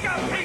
Take 0.00 0.10
a 0.12 0.37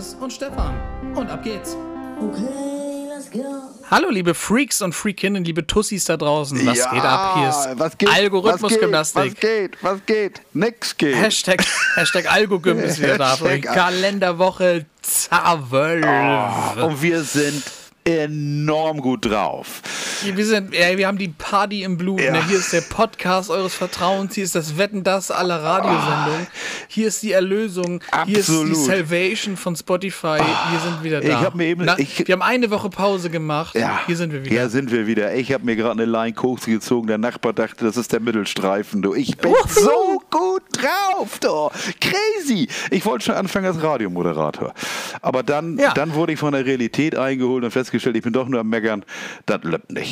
Chris 0.00 0.16
und 0.18 0.32
Stefan. 0.32 0.80
Und 1.14 1.28
ab 1.28 1.44
geht's. 1.44 1.76
Okay, 2.18 3.06
let's 3.06 3.30
go. 3.30 3.44
Hallo, 3.90 4.08
liebe 4.08 4.32
Freaks 4.32 4.80
und 4.80 4.94
Freakinnen, 4.94 5.44
liebe 5.44 5.66
Tussis 5.66 6.06
da 6.06 6.16
draußen. 6.16 6.66
Was 6.66 6.78
Ja, 6.78 6.90
geht 6.90 7.02
ab? 7.02 7.34
Hier 7.36 7.48
ist 7.50 7.78
was 7.78 7.98
geht, 7.98 8.08
Algorithmusgymnastik. 8.08 9.34
Was 9.34 9.40
geht, 9.40 9.76
was 9.82 10.06
geht, 10.06 10.40
nix 10.54 10.96
geht. 10.96 11.16
Hashtag, 11.16 11.62
Hashtag 11.96 12.32
Algogym 12.32 12.78
ist 12.78 12.98
wieder 12.98 13.18
da. 13.18 13.36
Kalenderwoche 13.36 14.86
12. 15.02 16.06
Und 16.82 17.02
wir 17.02 17.22
sind 17.22 17.62
enorm 18.02 19.02
gut 19.02 19.26
drauf. 19.26 19.82
Wir, 20.24 20.44
sind, 20.46 20.74
ja, 20.74 20.96
wir 20.98 21.06
haben 21.06 21.18
die 21.18 21.28
Party 21.28 21.82
im 21.82 21.96
Blut. 21.96 22.20
Ja. 22.20 22.32
Ne? 22.32 22.46
Hier 22.48 22.58
ist 22.58 22.72
der 22.72 22.82
Podcast 22.82 23.50
eures 23.50 23.74
Vertrauens. 23.74 24.34
Hier 24.34 24.44
ist 24.44 24.54
das 24.54 24.76
Wetten, 24.76 25.02
das 25.02 25.30
aller 25.30 25.62
Radiosendungen. 25.62 26.46
Hier 26.88 27.08
ist 27.08 27.22
die 27.22 27.32
Erlösung. 27.32 28.00
Hier 28.26 28.38
ist 28.38 28.48
die 28.48 28.52
Absolut. 28.52 28.76
Salvation 28.76 29.56
von 29.56 29.76
Spotify. 29.76 30.38
wir 30.38 30.80
sind 30.80 31.02
wieder 31.02 31.20
da. 31.20 31.28
Ich 31.28 31.34
hab 31.46 31.54
mir 31.54 31.66
eben- 31.66 31.84
Na, 31.84 31.98
ich- 31.98 32.26
wir 32.26 32.32
haben 32.32 32.42
eine 32.42 32.70
Woche 32.70 32.90
Pause 32.90 33.30
gemacht. 33.30 33.74
Ja, 33.74 34.00
Hier 34.06 34.16
sind 34.16 34.32
wir 34.32 34.44
wieder. 34.44 34.54
Ja, 34.54 34.68
sind 34.68 34.90
wir 34.92 35.06
wieder. 35.06 35.34
Ich 35.34 35.52
habe 35.52 35.64
mir 35.64 35.76
gerade 35.76 35.92
eine 36.02 36.04
Line 36.10 36.32
Koks 36.34 36.66
gezogen. 36.66 37.06
Der 37.06 37.18
Nachbar 37.18 37.52
dachte, 37.52 37.84
das 37.84 37.96
ist 37.96 38.12
der 38.12 38.20
Mittelstreifen. 38.20 39.02
Du. 39.02 39.14
Ich 39.14 39.36
bin 39.38 39.50
Uhu. 39.52 39.56
so 39.68 40.22
gut 40.30 40.62
drauf, 40.72 41.38
du. 41.40 41.70
Crazy. 42.00 42.68
Ich 42.90 43.04
wollte 43.04 43.26
schon 43.26 43.34
anfangen 43.34 43.66
als 43.66 43.82
Radiomoderator. 43.82 44.74
Aber 45.22 45.42
dann, 45.42 45.78
Ja. 45.78 45.92
dann 45.94 46.14
wurde 46.14 46.32
ich 46.32 46.38
von 46.38 46.52
der 46.52 46.64
Realität 46.66 47.16
eingeholt 47.16 47.64
und 47.64 47.70
festgestellt, 47.70 48.16
ich 48.16 48.22
bin 48.22 48.32
doch 48.32 48.48
nur 48.48 48.60
am 48.60 48.68
Meckern. 48.68 49.04
Das 49.46 49.60
läuft 49.62 49.90
nicht. 49.90 50.09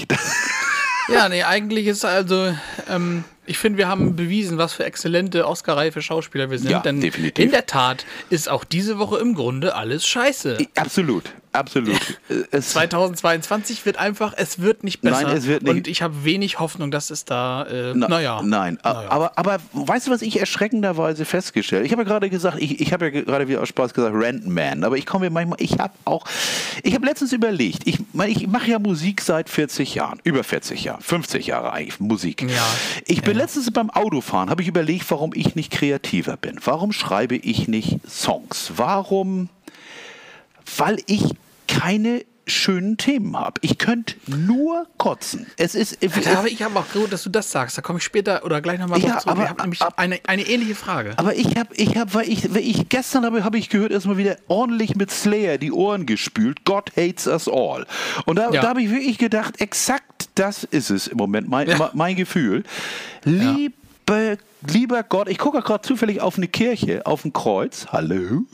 Ja, 1.09 1.29
nee, 1.29 1.43
eigentlich 1.43 1.87
ist 1.87 2.05
also, 2.05 2.55
ähm, 2.89 3.25
ich 3.49 3.59
finde, 3.59 3.79
wir 3.79 3.89
haben 3.89 4.15
bewiesen, 4.15 4.59
was 4.59 4.75
für 4.75 4.85
exzellente 4.85 5.47
Oscar-reife 5.47 6.03
Schauspieler 6.03 6.51
wir 6.51 6.59
sind. 6.59 6.71
Ja, 6.71 6.81
denn 6.81 7.01
definitiv. 7.01 7.45
in 7.45 7.51
der 7.51 7.67
Tat 7.67 8.05
ist 8.31 8.49
auch 8.49 8.65
diese 8.65 8.99
Woche 8.99 9.19
im 9.19 9.35
Grunde 9.35 9.75
alles 9.75 10.07
scheiße. 10.07 10.59
absolut, 10.77 11.25
absolut. 11.53 11.99
Es, 12.51 12.71
2022 12.71 13.85
wird 13.87 13.97
einfach, 13.97 14.35
es 14.37 14.61
wird 14.61 14.85
nicht 14.85 15.01
besser. 15.01 15.23
Nein, 15.23 15.37
es 15.37 15.47
wird 15.47 15.63
nicht. 15.63 15.71
Und 15.71 15.89
ich 15.89 16.03
habe 16.03 16.25
wenig 16.25 16.59
Hoffnung, 16.61 16.91
dass 16.91 17.11
es 17.11 17.25
da, 17.25 17.65
äh, 17.65 17.93
Na, 17.95 18.09
naja. 18.09 18.43
Nein, 18.43 18.79
Naja. 18.83 19.09
aber, 19.11 19.33
aber 19.37 19.59
weißt 19.73 20.07
du, 20.07 20.11
was 20.11 20.23
ich 20.23 20.39
erschreckenderweise 20.39 21.25
festgestellt 21.25 21.87
Ich 21.87 21.93
habe 21.93 22.03
ja 22.03 22.09
gerade 22.09 22.29
gesagt, 22.31 22.59
ich, 22.61 22.81
ich 22.81 22.93
habe 22.93 23.07
ja 23.07 23.23
gerade 23.23 23.49
wieder 23.49 23.62
aus 23.62 23.69
Spaß 23.69 23.95
gesagt, 23.95 24.15
Rentman, 24.15 24.85
aber 24.85 24.97
ich 24.97 25.07
komme 25.07 25.27
mir 25.27 25.31
manchmal, 25.31 25.61
ich 25.61 25.79
habe 25.79 25.95
auch, 26.05 26.25
ich 26.83 26.95
habe 26.95 27.07
letztens 27.07 27.33
überlegt, 27.33 27.87
ich, 27.87 27.99
meine, 28.12 28.31
ich 28.31 28.47
mache 28.47 28.71
ja 28.71 28.79
Musik 28.79 29.23
seit 29.23 29.49
40 29.49 29.95
Jahren, 29.95 30.21
über 30.25 30.45
40 30.45 30.85
Jahren, 30.85 31.01
50 31.01 31.47
Jahre 31.47 31.73
eigentlich 31.73 31.99
Musik. 32.01 32.43
Ja. 32.43 32.67
Ich 33.07 33.23
bin 33.23 33.38
letztens 33.39 33.70
beim 33.70 33.91
Autofahren, 33.91 34.50
habe 34.50 34.62
ich 34.62 34.69
überlegt, 34.69 35.11
warum 35.11 35.33
ich 35.34 35.55
nicht 35.55 35.72
kreativer 35.72 36.36
bin. 36.36 36.58
Warum 36.64 36.92
schreibe 36.92 37.36
ich 37.36 37.69
nicht 37.69 37.98
Songs? 38.08 38.72
Warum 38.77 39.48
weil 40.77 40.98
ich 41.06 41.25
keine 41.66 42.25
schönen 42.47 42.97
Themen 42.97 43.39
habe. 43.39 43.61
Ich 43.62 43.77
könnte 43.77 44.14
nur 44.27 44.86
kotzen. 44.97 45.47
Es 45.59 45.75
ist 45.75 45.98
Da 46.03 46.36
habe 46.36 46.48
ich 46.48 46.64
aber 46.64 46.81
auch 46.81 46.89
gut, 46.94 47.12
dass 47.12 47.22
du 47.22 47.28
das 47.28 47.50
sagst. 47.50 47.77
Da 47.77 47.83
komme 47.83 47.98
ich 47.98 48.05
später 48.05 48.43
oder 48.43 48.62
gleich 48.62 48.78
nochmal 48.78 49.00
Ja, 49.00 49.19
zurück. 49.19 49.27
aber- 49.37 49.43
ich 49.44 49.48
habe 49.50 49.62
nämlich 49.62 49.82
ab- 49.82 49.94
eine, 49.98 50.19
eine 50.27 50.43
ähnliche 50.48 50.75
Frage. 50.75 51.12
Aber 51.19 51.34
ich 51.37 51.56
habe, 51.59 51.75
ich 51.75 51.98
habe, 51.98 52.15
weil 52.15 52.27
ich, 52.27 52.54
weil 52.54 52.62
ich 52.62 52.88
gestern 52.88 53.27
habe, 53.27 53.44
habe 53.44 53.59
ich 53.59 53.69
gehört, 53.69 53.93
erstmal 53.93 54.16
wieder 54.16 54.38
ordentlich 54.48 54.97
mit 54.97 55.10
Slayer 55.10 55.59
die 55.59 55.72
Ohren 55.72 56.06
gespült. 56.06 56.65
God 56.65 56.91
hates 56.97 57.27
us 57.27 57.48
all. 57.48 57.87
Und 58.25 58.37
da, 58.37 58.50
Ja. 58.50 58.62
da 58.62 58.69
habe 58.71 58.82
ich 58.82 58.91
wirklich 58.91 59.19
gedacht, 59.19 59.60
exakt 59.60 60.18
das 60.38 60.65
ist 60.65 60.91
es 60.91 61.06
im 61.06 61.16
Moment, 61.19 61.49
mein, 61.49 61.69
Ja. 61.69 61.91
mein 61.94 62.16
Gefühl. 62.16 62.65
Liebe, 63.25 64.38
lieber 64.67 65.03
Gott, 65.03 65.29
ich 65.29 65.39
gucke 65.39 65.63
gerade 65.63 65.83
zufällig 65.83 66.21
auf 66.21 66.37
eine 66.37 66.49
Kirche, 66.49 67.07
auf 67.07 67.25
ein 67.25 67.33
Kreuz. 67.33 67.87
Hallo. 67.93 68.45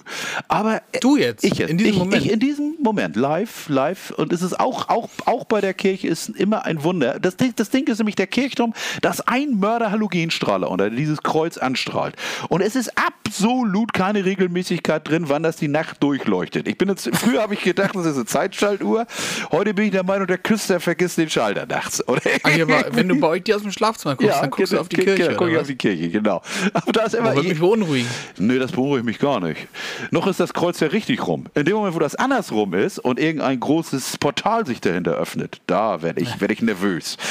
Aber 0.49 0.83
Du 1.01 1.17
jetzt, 1.17 1.45
ich 1.45 1.55
jetzt, 1.55 1.71
in 1.71 1.79
diesem 1.79 1.93
ich, 1.93 1.99
Moment. 1.99 2.25
Ich 2.25 2.33
in 2.33 2.41
diesem 2.41 2.75
Moment, 2.83 3.17
live, 3.17 3.69
live. 3.69 4.11
Und 4.17 4.33
es 4.33 4.43
ist 4.43 4.59
auch, 4.59 4.89
auch, 4.89 5.09
auch 5.27 5.45
bei 5.45 5.61
der 5.61 5.75
Kirche 5.75 6.09
ist 6.09 6.29
immer 6.29 6.65
ein 6.65 6.83
Wunder. 6.85 7.19
Das 7.21 7.37
Ding, 7.37 7.53
das 7.57 7.71
Ding 7.71 7.87
ist 7.89 7.99
nämlich 7.99 8.17
der 8.17 8.27
Kirchturm, 8.27 8.75
dass 9.03 9.21
ein 9.27 9.59
Mörder-Halogenstrahler 9.59 10.71
unter 10.71 10.91
dieses 10.91 11.23
Kreuz 11.23 11.59
anstrahlt. 11.59 12.17
Und 12.49 12.61
es 12.61 12.77
ist 12.77 12.93
absolut 12.97 13.93
keine 13.93 14.25
Regelmäßigkeit 14.25 15.09
drin, 15.09 15.25
wann 15.29 15.43
das 15.43 15.57
die 15.57 15.69
Nacht 15.69 16.03
durchleuchtet. 16.03 16.69
Ich 16.69 16.79
bin 16.79 16.89
jetzt, 16.89 17.09
früher 17.17 17.43
habe 17.43 17.55
ich 17.55 17.63
gedacht, 17.63 17.95
das 17.95 18.07
ist 18.07 18.17
eine 18.17 18.27
Zeitschaltuhr. 18.27 19.07
Heute 19.51 19.75
bin 19.75 19.87
ich 19.87 19.91
der 19.91 20.05
Meinung, 20.05 20.27
der 20.27 20.39
Küster 20.39 20.81
vergisst 20.81 21.19
den 21.19 21.31
Schalter 21.31 21.67
nachts. 21.67 22.07
Oder 22.07 22.23
aber 22.43 22.87
wenn 22.93 23.09
du 23.09 23.17
bei 23.21 23.29
euch 23.29 23.43
die 23.43 23.55
aus 23.55 23.63
dem 23.63 23.73
Schlafzimmer 23.73 24.17
guckst, 24.17 24.41
dann 24.41 24.51
guckst 24.51 24.73
du 24.73 24.79
auf 24.79 24.89
die 24.89 24.97
Kirche. 24.97 25.35
guck 25.37 25.49
ich 25.49 25.59
auf 25.59 25.67
die 25.67 25.77
Kirche, 25.77 25.94
genau. 25.97 26.43
Aber 26.73 26.93
da 26.93 27.03
ist 27.05 27.15
immer. 27.15 27.35
Das 27.35 27.45
mich 27.45 27.59
beunruhigen. 27.59 28.09
Nee, 28.39 28.59
das 28.59 28.73
beunruhigt 28.73 29.05
mich 29.05 29.19
gar 29.19 29.41
nicht. 29.41 29.69
Noch 30.11 30.27
ist 30.27 30.41
das 30.41 30.55
Kreuz 30.55 30.81
ja 30.81 30.89
richtig 30.89 31.27
rum. 31.27 31.47
In 31.55 31.65
dem 31.65 31.77
Moment, 31.77 31.95
wo 31.95 31.99
das 31.99 32.15
andersrum 32.15 32.75
ist 32.75 32.99
und 32.99 33.19
irgendein 33.19 33.61
großes 33.61 34.19
Portal 34.19 34.67
sich 34.67 34.81
dahinter 34.81 35.13
öffnet, 35.13 35.61
da 35.67 36.03
werde 36.03 36.21
ich, 36.21 36.41
werd 36.41 36.51
ich 36.51 36.63
nervös. 36.63 37.17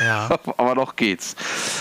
Ja. 0.00 0.40
aber 0.56 0.74
noch 0.74 0.96
geht's. 0.96 1.36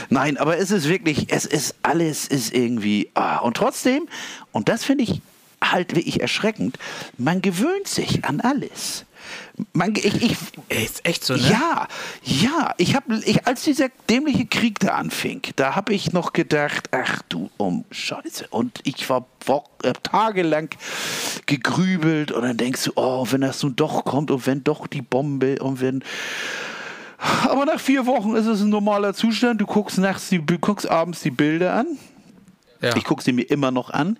Nein, 0.09 0.37
aber 0.37 0.59
es 0.59 0.69
ist 0.69 0.87
wirklich, 0.87 1.33
es 1.33 1.47
ist 1.47 1.73
alles 1.81 2.27
ist 2.27 2.53
irgendwie. 2.53 3.09
Ah, 3.15 3.37
und 3.37 3.57
trotzdem, 3.57 4.07
und 4.51 4.69
das 4.69 4.83
finde 4.83 5.05
ich 5.05 5.19
halt 5.71 5.95
wirklich 5.95 6.21
erschreckend, 6.21 6.77
man 7.17 7.41
gewöhnt 7.41 7.87
sich 7.87 8.23
an 8.25 8.39
alles. 8.41 9.05
Man, 9.73 9.95
ich, 9.95 10.21
ich, 10.21 10.37
ist 10.69 11.05
echt 11.05 11.23
so, 11.23 11.35
ne? 11.35 11.41
ja, 11.49 11.87
ja. 12.23 12.73
Ich 12.77 12.95
habe, 12.95 13.21
ich, 13.25 13.45
als 13.45 13.63
dieser 13.63 13.89
dämliche 14.09 14.45
Krieg 14.45 14.79
da 14.79 14.95
anfing, 14.95 15.41
da 15.55 15.75
habe 15.75 15.93
ich 15.93 16.11
noch 16.11 16.33
gedacht, 16.33 16.89
ach 16.91 17.21
du 17.29 17.49
um 17.57 17.85
Scheiße. 17.91 18.47
Und 18.49 18.79
ich 18.83 19.09
war 19.09 19.25
wo, 19.45 19.63
äh, 19.83 19.93
tagelang 20.03 20.69
gegrübelt 21.45 22.31
und 22.31 22.43
dann 22.43 22.57
denkst 22.57 22.85
du, 22.85 22.91
oh, 22.95 23.27
wenn 23.29 23.41
das 23.41 23.61
nun 23.63 23.75
doch 23.75 24.05
kommt 24.05 24.31
und 24.31 24.45
wenn 24.47 24.63
doch 24.63 24.87
die 24.87 25.01
Bombe 25.01 25.61
und 25.61 25.81
wenn. 25.81 26.03
Aber 27.43 27.65
nach 27.65 27.79
vier 27.79 28.05
Wochen 28.05 28.35
ist 28.35 28.47
es 28.47 28.61
ein 28.61 28.69
normaler 28.69 29.13
Zustand. 29.13 29.61
Du 29.61 29.65
guckst 29.65 29.97
nachts, 29.97 30.29
die, 30.29 30.45
du 30.45 30.57
guckst 30.59 30.89
abends 30.89 31.21
die 31.21 31.31
Bilder 31.31 31.73
an. 31.73 31.97
Ja. 32.81 32.95
Ich 32.97 33.05
gucke 33.05 33.23
sie 33.23 33.31
mir 33.31 33.49
immer 33.49 33.71
noch 33.71 33.89
an. 33.89 34.19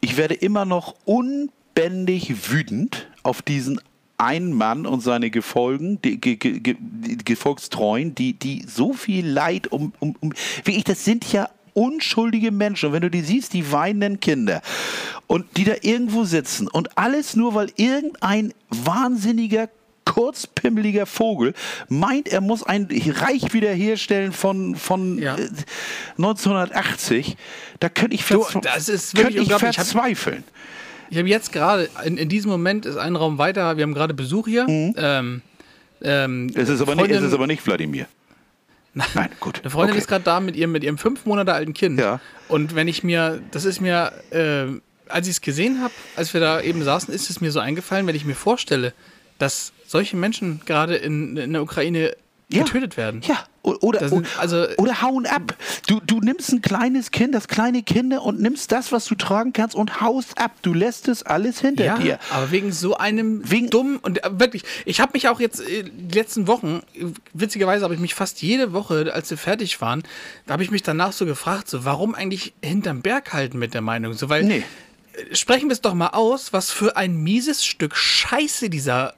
Ich 0.00 0.16
werde 0.16 0.34
immer 0.34 0.64
noch 0.64 0.94
unbändig 1.04 2.50
wütend 2.50 3.08
auf 3.22 3.42
diesen 3.42 3.80
einen 4.20 4.52
Mann 4.52 4.86
und 4.86 5.00
seine 5.00 5.30
Gefolgen, 5.30 6.00
die, 6.02 6.20
ge, 6.20 6.36
ge, 6.36 6.60
ge, 6.60 6.76
die 6.78 7.16
Gefolgstreuen, 7.18 8.14
die, 8.14 8.34
die 8.34 8.64
so 8.68 8.92
viel 8.92 9.26
Leid 9.26 9.68
um, 9.72 9.92
um, 9.98 10.14
um 10.20 10.32
wie 10.64 10.76
ich, 10.76 10.84
das 10.84 11.04
sind 11.04 11.30
ja 11.32 11.48
unschuldige 11.72 12.50
Menschen. 12.50 12.86
Und 12.88 12.92
wenn 12.92 13.02
du 13.02 13.10
die 13.10 13.22
siehst, 13.22 13.52
die 13.54 13.70
weinenden 13.72 14.20
Kinder 14.20 14.60
und 15.26 15.46
die 15.56 15.64
da 15.64 15.74
irgendwo 15.82 16.24
sitzen 16.24 16.68
und 16.68 16.98
alles 16.98 17.34
nur, 17.36 17.54
weil 17.54 17.70
irgendein 17.76 18.52
wahnsinniger 18.68 19.68
kurzpimmeliger 20.04 21.06
Vogel 21.06 21.54
meint, 21.88 22.26
er 22.28 22.40
muss 22.40 22.62
ein 22.64 22.88
Reich 22.90 23.52
wiederherstellen 23.52 24.32
von, 24.32 24.74
von 24.74 25.18
Ja. 25.18 25.36
äh, 25.36 25.48
1980, 26.18 27.36
da 27.78 27.88
könnte 27.88 28.14
ich, 28.14 28.24
Du, 28.26 28.42
verzwe- 28.42 28.60
das 28.60 28.88
ist 28.88 29.14
könnte 29.14 29.28
wirklich 29.34 29.36
ich 29.36 29.40
unglaublich. 29.52 29.70
Ich 29.70 29.76
verzweifeln. 29.76 30.44
Ich 31.10 31.18
habe 31.18 31.28
jetzt 31.28 31.52
gerade, 31.52 31.88
in, 32.04 32.16
in 32.16 32.28
diesem 32.28 32.50
Moment 32.50 32.86
ist 32.86 32.96
ein 32.96 33.16
Raum 33.16 33.38
weiter, 33.38 33.76
wir 33.76 33.82
haben 33.82 33.94
gerade 33.94 34.14
Besuch 34.14 34.46
hier. 34.46 34.66
Ähm, 34.68 35.42
ähm, 36.02 36.50
Es 36.54 36.68
ist 36.68 36.80
aber, 36.80 36.94
nicht, 36.94 37.04
es 37.04 37.10
Freundin- 37.10 37.24
ist 37.28 37.34
aber 37.34 37.46
nicht 37.46 37.66
Wladimir. 37.66 38.06
Nein, 38.94 39.28
gut. 39.38 39.60
Eine 39.60 39.70
Freundin 39.70 39.92
okay. 39.92 40.00
ist 40.00 40.08
gerade 40.08 40.24
da 40.24 40.40
mit 40.40 40.56
ihrem, 40.56 40.72
mit 40.72 40.82
ihrem 40.82 40.98
fünf 40.98 41.26
Monate 41.26 41.52
alten 41.52 41.74
Kind. 41.74 42.00
Ja. 42.00 42.20
Und 42.48 42.74
wenn 42.74 42.88
ich 42.88 43.04
mir, 43.04 43.40
das 43.50 43.64
ist 43.64 43.80
mir, 43.80 44.12
äh, 44.30 44.66
als 45.08 45.26
ich 45.26 45.34
es 45.34 45.40
gesehen 45.40 45.80
habe, 45.82 45.92
als 46.16 46.32
wir 46.34 46.40
da 46.40 46.60
eben 46.60 46.82
saßen, 46.82 47.12
ist 47.12 47.30
es 47.30 47.40
mir 47.40 47.52
so 47.52 47.60
eingefallen, 47.60 48.06
wenn 48.06 48.16
ich 48.16 48.24
mir 48.24 48.34
vorstelle, 48.34 48.92
dass 49.38 49.72
solche 49.86 50.16
Menschen 50.16 50.60
gerade 50.66 50.96
in, 50.96 51.36
in 51.36 51.52
der 51.52 51.62
Ukraine 51.62 52.16
Ja. 52.52 52.64
getötet 52.64 52.96
werden. 52.96 53.20
Ja, 53.24 53.44
oder, 53.62 54.08
sind- 54.08 54.26
also- 54.38 54.66
oder 54.78 55.02
hauen 55.02 55.24
ab. 55.26 55.54
Du, 55.86 56.00
du 56.04 56.18
nimmst 56.20 56.50
ein 56.52 56.62
kleines 56.62 57.10
Kind, 57.12 57.34
das 57.34 57.46
kleine 57.46 57.82
Kinder 57.84 58.22
und 58.22 58.40
nimmst 58.40 58.72
das, 58.72 58.90
was 58.90 59.04
du 59.04 59.14
tragen 59.14 59.52
kannst 59.52 59.76
und 59.76 60.00
haust 60.00 60.36
ab. 60.38 60.52
Du 60.62 60.74
lässt 60.74 61.06
es 61.08 61.22
alles 61.22 61.60
hinter 61.60 61.84
Ja, 61.84 61.98
dir. 61.98 62.18
aber 62.30 62.50
wegen 62.50 62.72
so 62.72 62.96
einem 62.96 63.48
Wegen- 63.48 63.70
dummen 63.70 63.98
und 63.98 64.24
äh, 64.24 64.30
wirklich, 64.40 64.64
ich 64.84 65.00
habe 65.00 65.12
mich 65.14 65.28
auch 65.28 65.38
jetzt 65.38 65.60
äh, 65.60 65.84
die 65.84 66.14
letzten 66.18 66.46
Wochen, 66.48 66.82
äh, 66.94 67.04
witzigerweise 67.34 67.84
habe 67.84 67.94
ich 67.94 68.00
mich 68.00 68.14
fast 68.14 68.42
jede 68.42 68.72
Woche, 68.72 69.12
als 69.14 69.30
wir 69.30 69.38
fertig 69.38 69.80
waren, 69.80 70.02
da 70.46 70.54
habe 70.54 70.64
ich 70.64 70.70
mich 70.72 70.82
danach 70.82 71.12
so 71.12 71.24
gefragt, 71.26 71.68
so 71.68 71.84
warum 71.84 72.14
eigentlich 72.16 72.54
hinterm 72.62 73.02
Berg 73.02 73.32
halten 73.32 73.58
mit 73.60 73.74
der 73.74 73.80
Meinung, 73.82 74.14
so 74.14 74.28
weil 74.28 74.42
Nee. 74.44 74.64
sprechen 75.32 75.68
wir 75.68 75.72
es 75.74 75.80
doch 75.82 75.94
mal 75.94 76.08
aus, 76.08 76.52
was 76.52 76.70
für 76.70 76.96
ein 76.96 77.16
mieses 77.16 77.64
Stück 77.64 77.94
Scheiße 77.96 78.70
dieser 78.70 79.14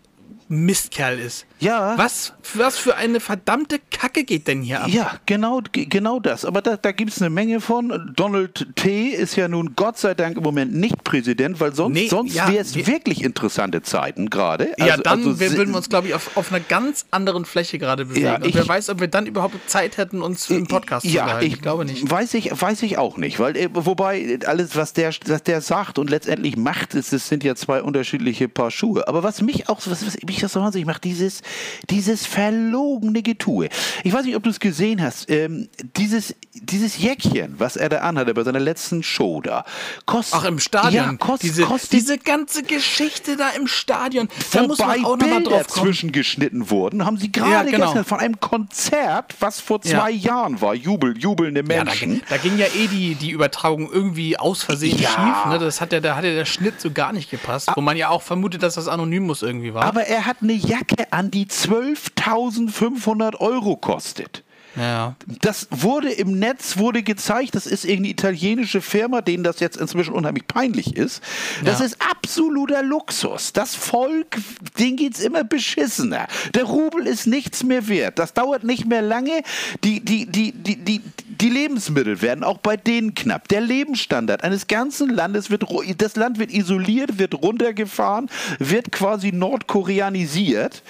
Mistkerl 0.52 1.19
ist. 1.19 1.46
Ja. 1.60 1.96
Was, 1.96 2.34
was 2.54 2.76
für 2.76 2.96
eine 2.96 3.20
verdammte 3.20 3.78
Kacke 3.90 4.25
geht 4.25 4.49
denn 4.49 4.62
hier 4.62 4.82
ab? 4.82 4.88
Ja, 4.88 5.12
genau, 5.26 5.60
genau 5.72 6.20
das. 6.20 6.44
Aber 6.44 6.60
da, 6.60 6.76
da 6.76 6.93
gibt 6.93 7.12
es 7.12 7.22
eine 7.22 7.31
Menge 7.31 7.60
von. 7.60 8.12
Donald 8.16 8.66
T. 8.76 9.08
ist 9.08 9.37
ja 9.37 9.49
nun 9.49 9.75
Gott 9.76 9.96
sei 9.99 10.14
Dank 10.14 10.37
im 10.37 10.43
Moment 10.43 10.75
nicht 10.75 11.02
Präsident, 11.04 11.58
weil 11.60 11.75
sonst, 11.75 11.94
Nee, 11.94 12.08
sonst 12.08 12.34
ja, 12.34 12.49
wäre 12.49 12.58
es 12.62 12.75
wir- 12.75 12.87
wirklich 12.87 13.22
interessante 13.22 13.82
Zeiten 13.82 14.28
gerade. 14.28 14.75
Ja, 14.78 14.87
Also- 14.93 15.02
dann 15.02 15.19
also 15.26 15.40
würden 15.40 15.69
wir 15.70 15.76
uns, 15.76 15.88
glaube 15.88 16.08
ich, 16.08 16.14
auf, 16.14 16.37
auf 16.37 16.52
einer 16.52 16.60
ganz 16.60 17.06
anderen 17.10 17.44
Fläche 17.44 17.78
gerade 17.78 18.04
bewegen. 18.04 18.26
Ja, 18.26 18.37
Und 18.37 18.46
ich- 18.46 18.54
wer 18.54 18.69
weiß, 18.69 18.90
ob 18.90 19.00
wir 19.00 19.08
dann 19.08 19.26
überhaupt 19.26 19.54
Zeit 19.70 19.96
hätten, 19.96 20.20
uns 20.20 20.50
im 20.50 20.66
Podcast 20.66 21.06
zu 21.06 21.12
ja, 21.12 21.22
unterhalten. 21.22 21.46
ich, 21.46 21.52
Ich 21.54 21.62
glaube 21.62 21.84
nicht. 21.87 22.10
Weiß 22.10 22.34
ich, 22.34 22.50
weiß 22.60 22.82
ich 22.82 22.99
auch 22.99 23.16
nicht, 23.16 23.38
weil 23.38 23.56
äh, 23.56 23.69
wobei 23.72 24.38
alles, 24.46 24.76
was 24.76 24.93
der, 24.93 25.12
was 25.26 25.43
der 25.44 25.60
sagt 25.62 25.99
und 25.99 26.10
letztendlich 26.10 26.56
macht, 26.56 26.94
ist, 26.94 27.12
es 27.12 27.28
sind 27.28 27.43
ja 27.44 27.54
zwei 27.54 27.82
unterschiedliche 27.82 28.49
Paar 28.49 28.70
Schuhe. 28.70 29.08
Aber 29.08 29.22
was 29.22 29.40
mich 29.40 29.69
auch, 29.69 29.81
was, 29.87 30.04
was 30.06 30.16
mich 30.26 30.41
das 30.42 30.52
so 30.52 30.60
wahnsinnig 30.60 30.86
macht, 30.86 31.04
dieses, 31.04 31.42
dieses 31.90 32.26
verlogene 32.26 33.22
Getue. 33.22 33.68
Ich 34.04 34.12
weiß 34.12 34.24
nicht, 34.24 34.36
ob 34.36 34.42
du 34.42 34.50
es 34.50 34.60
gesehen 34.60 35.02
hast. 35.02 35.30
Ähm, 35.30 35.68
dieses, 35.96 36.34
dieses 36.54 36.98
Jäckchen, 36.98 37.54
was 37.58 37.76
er 37.76 37.88
da 37.88 37.98
anhatte 37.98 38.34
bei 38.34 38.42
seiner 38.44 38.60
letzten 38.60 39.02
Show 39.02 39.40
da, 39.40 39.64
kostet. 40.06 40.40
Ach, 40.40 40.44
im 40.44 40.58
Stadion. 40.58 40.92
Ja, 41.04 41.12
kost, 41.18 41.42
diese, 41.42 41.62
kostet 41.64 41.92
diese 41.92 42.18
ganze 42.18 42.62
Geschichte 42.62 43.36
da 43.36 43.50
im 43.50 43.66
Stadion. 43.66 44.28
Da 44.52 44.66
muss 44.66 44.78
man 44.78 45.04
auch 45.04 45.16
nochmal 45.16 45.40
Bilder 45.40 45.50
drauf 45.50 45.66
kommen. 45.68 45.86
zwischengeschnitten 45.86 46.70
wurden, 46.70 47.04
haben 47.06 47.16
sie 47.16 47.30
Ja, 47.34 47.42
gerade 47.42 47.70
genau. 47.70 47.86
gestern 47.86 48.04
von 48.04 48.18
einem 48.20 48.40
Konzert, 48.40 49.34
was 49.40 49.60
vor 49.60 49.80
Ja. 49.84 50.00
zwei 50.00 50.10
Jahren 50.10 50.60
war, 50.60 50.74
Jubel, 50.74 51.16
jubelnde 51.18 51.60
Ja, 51.62 51.78
da, 51.78 51.84
Menschen. 51.84 52.10
ging- 52.12 52.22
da 52.28 52.36
ging 52.36 52.58
ja 52.58 52.66
eh 52.66 52.86
die, 52.88 53.14
die 53.14 53.30
Übertragung 53.30 53.90
irgendwie 53.90 54.38
aus 54.38 54.62
Versehen 54.62 54.98
Ja. 54.98 55.08
schief. 55.08 55.46
Ne? 55.52 55.58
Das 55.58 55.80
hat 55.80 55.92
ja, 55.92 56.00
da 56.00 56.16
hat 56.16 56.24
ja 56.24 56.32
der 56.34 56.44
Schnitt 56.44 56.80
so 56.80 56.90
gar 56.90 57.12
nicht 57.12 57.30
gepasst. 57.30 57.68
Wo 57.74 57.80
man 57.80 57.96
ja 57.96 58.08
auch 58.08 58.22
vermutet, 58.22 58.62
dass 58.62 58.74
das 58.74 58.88
Anonymous 58.88 59.42
irgendwie 59.42 59.74
war. 59.74 59.84
Aber 59.84 60.02
er 60.04 60.26
hat 60.26 60.31
eine 60.40 60.55
Jacke 60.55 61.12
an, 61.12 61.31
die 61.31 61.46
12.500 61.46 63.37
Euro 63.40 63.76
kostet. 63.76 64.44
Ja. 64.76 65.14
Das 65.40 65.69
wurde 65.70 66.10
im 66.10 66.38
Netz 66.38 66.76
wurde 66.78 67.02
gezeigt, 67.02 67.54
das 67.54 67.66
ist 67.66 67.84
irgendeine 67.84 68.10
italienische 68.12 68.80
Firma, 68.80 69.20
denen 69.20 69.44
das 69.44 69.60
jetzt 69.60 69.76
inzwischen 69.76 70.12
unheimlich 70.14 70.46
peinlich 70.46 70.96
ist. 70.96 71.22
Das 71.64 71.80
Ja. 71.80 71.86
ist 71.86 71.96
absoluter 72.00 72.82
Luxus. 72.82 73.52
Das 73.52 73.74
Volk, 73.74 74.38
denen 74.78 74.96
geht's 74.96 75.20
immer 75.20 75.44
beschissener. 75.44 76.26
Der 76.54 76.64
Rubel 76.64 77.06
ist 77.06 77.26
nichts 77.26 77.62
mehr 77.64 77.88
wert. 77.88 78.19
Das 78.19 78.32
dauert 78.34 78.64
nicht 78.64 78.86
mehr 78.86 79.02
lange. 79.02 79.42
Die, 79.84 80.00
die, 80.00 80.26
die, 80.26 80.52
die, 80.52 80.76
die, 80.76 81.00
die 81.26 81.48
Lebensmittel 81.50 82.22
werden 82.22 82.44
auch 82.44 82.58
bei 82.58 82.76
denen 82.76 83.14
knapp. 83.14 83.48
Der 83.48 83.60
Lebensstandard 83.60 84.44
eines 84.44 84.66
ganzen 84.68 85.10
Landes 85.10 85.50
wird, 85.50 85.64
das 85.98 86.16
Land 86.16 86.38
wird 86.38 86.52
isoliert, 86.52 87.18
wird 87.18 87.34
runtergefahren, 87.34 88.30
wird 88.58 88.92
quasi 88.92 89.32
nordkoreanisiert. 89.32 90.82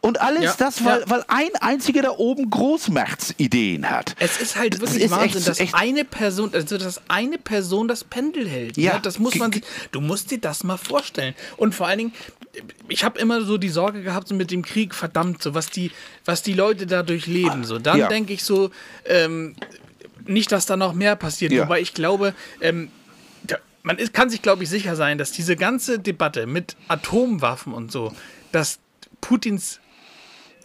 Und 0.00 0.20
alles 0.20 0.42
Ja, 0.44 0.54
das, 0.58 0.84
weil, 0.84 1.02
weil 1.06 1.24
ein 1.28 1.50
einziger 1.60 2.02
da 2.02 2.10
oben 2.12 2.50
Großmachtsideen 3.16 3.90
hat. 3.90 4.14
Es 4.18 4.40
ist 4.40 4.56
halt 4.56 4.80
wirklich 4.80 5.04
ist 5.04 5.10
Wahnsinn, 5.10 5.38
echt- 5.38 5.48
dass 5.48 5.60
echt- 5.60 5.74
eine 5.74 6.04
Person, 6.04 6.50
also 6.54 6.78
dass 6.78 7.00
eine 7.08 7.38
Person 7.38 7.88
das 7.88 8.04
Pendel 8.04 8.48
hält. 8.48 8.76
Ja. 8.76 8.94
ne? 8.94 9.00
das 9.02 9.18
muss 9.18 9.34
man 9.36 9.52
sich, 9.52 9.62
du 9.90 10.00
musst 10.00 10.30
dir 10.30 10.38
das 10.38 10.64
mal 10.64 10.76
vorstellen. 10.76 11.34
Und 11.56 11.74
vor 11.74 11.86
allen 11.86 11.98
Dingen, 11.98 12.12
ich 12.88 13.04
habe 13.04 13.18
immer 13.18 13.42
so 13.42 13.58
die 13.58 13.68
Sorge 13.68 14.02
gehabt 14.02 14.28
so 14.28 14.34
mit 14.34 14.50
dem 14.50 14.62
Krieg, 14.62 14.94
verdammt, 14.94 15.42
so 15.42 15.54
was 15.54 15.70
die, 15.70 15.90
was 16.24 16.42
die 16.42 16.52
Leute 16.54 16.86
da 16.86 17.02
durchleben. 17.02 17.64
So, 17.64 17.78
dann 17.78 17.98
Ja. 17.98 18.08
denke 18.08 18.32
ich 18.32 18.44
so, 18.44 18.70
ähm, 19.06 19.54
nicht, 20.26 20.52
dass 20.52 20.66
da 20.66 20.76
noch 20.76 20.92
mehr 20.92 21.16
passiert. 21.16 21.52
Ja. 21.52 21.64
Wobei 21.64 21.80
ich 21.80 21.94
glaube, 21.94 22.34
ähm, 22.60 22.90
man 23.84 23.98
ist, 23.98 24.14
kann 24.14 24.30
sich, 24.30 24.42
glaube 24.42 24.62
ich, 24.62 24.68
sicher 24.70 24.94
sein, 24.94 25.18
dass 25.18 25.32
diese 25.32 25.56
ganze 25.56 25.98
Debatte 25.98 26.46
mit 26.46 26.76
Atomwaffen 26.86 27.72
und 27.72 27.90
so, 27.90 28.14
dass 28.52 28.78
Putins 29.20 29.80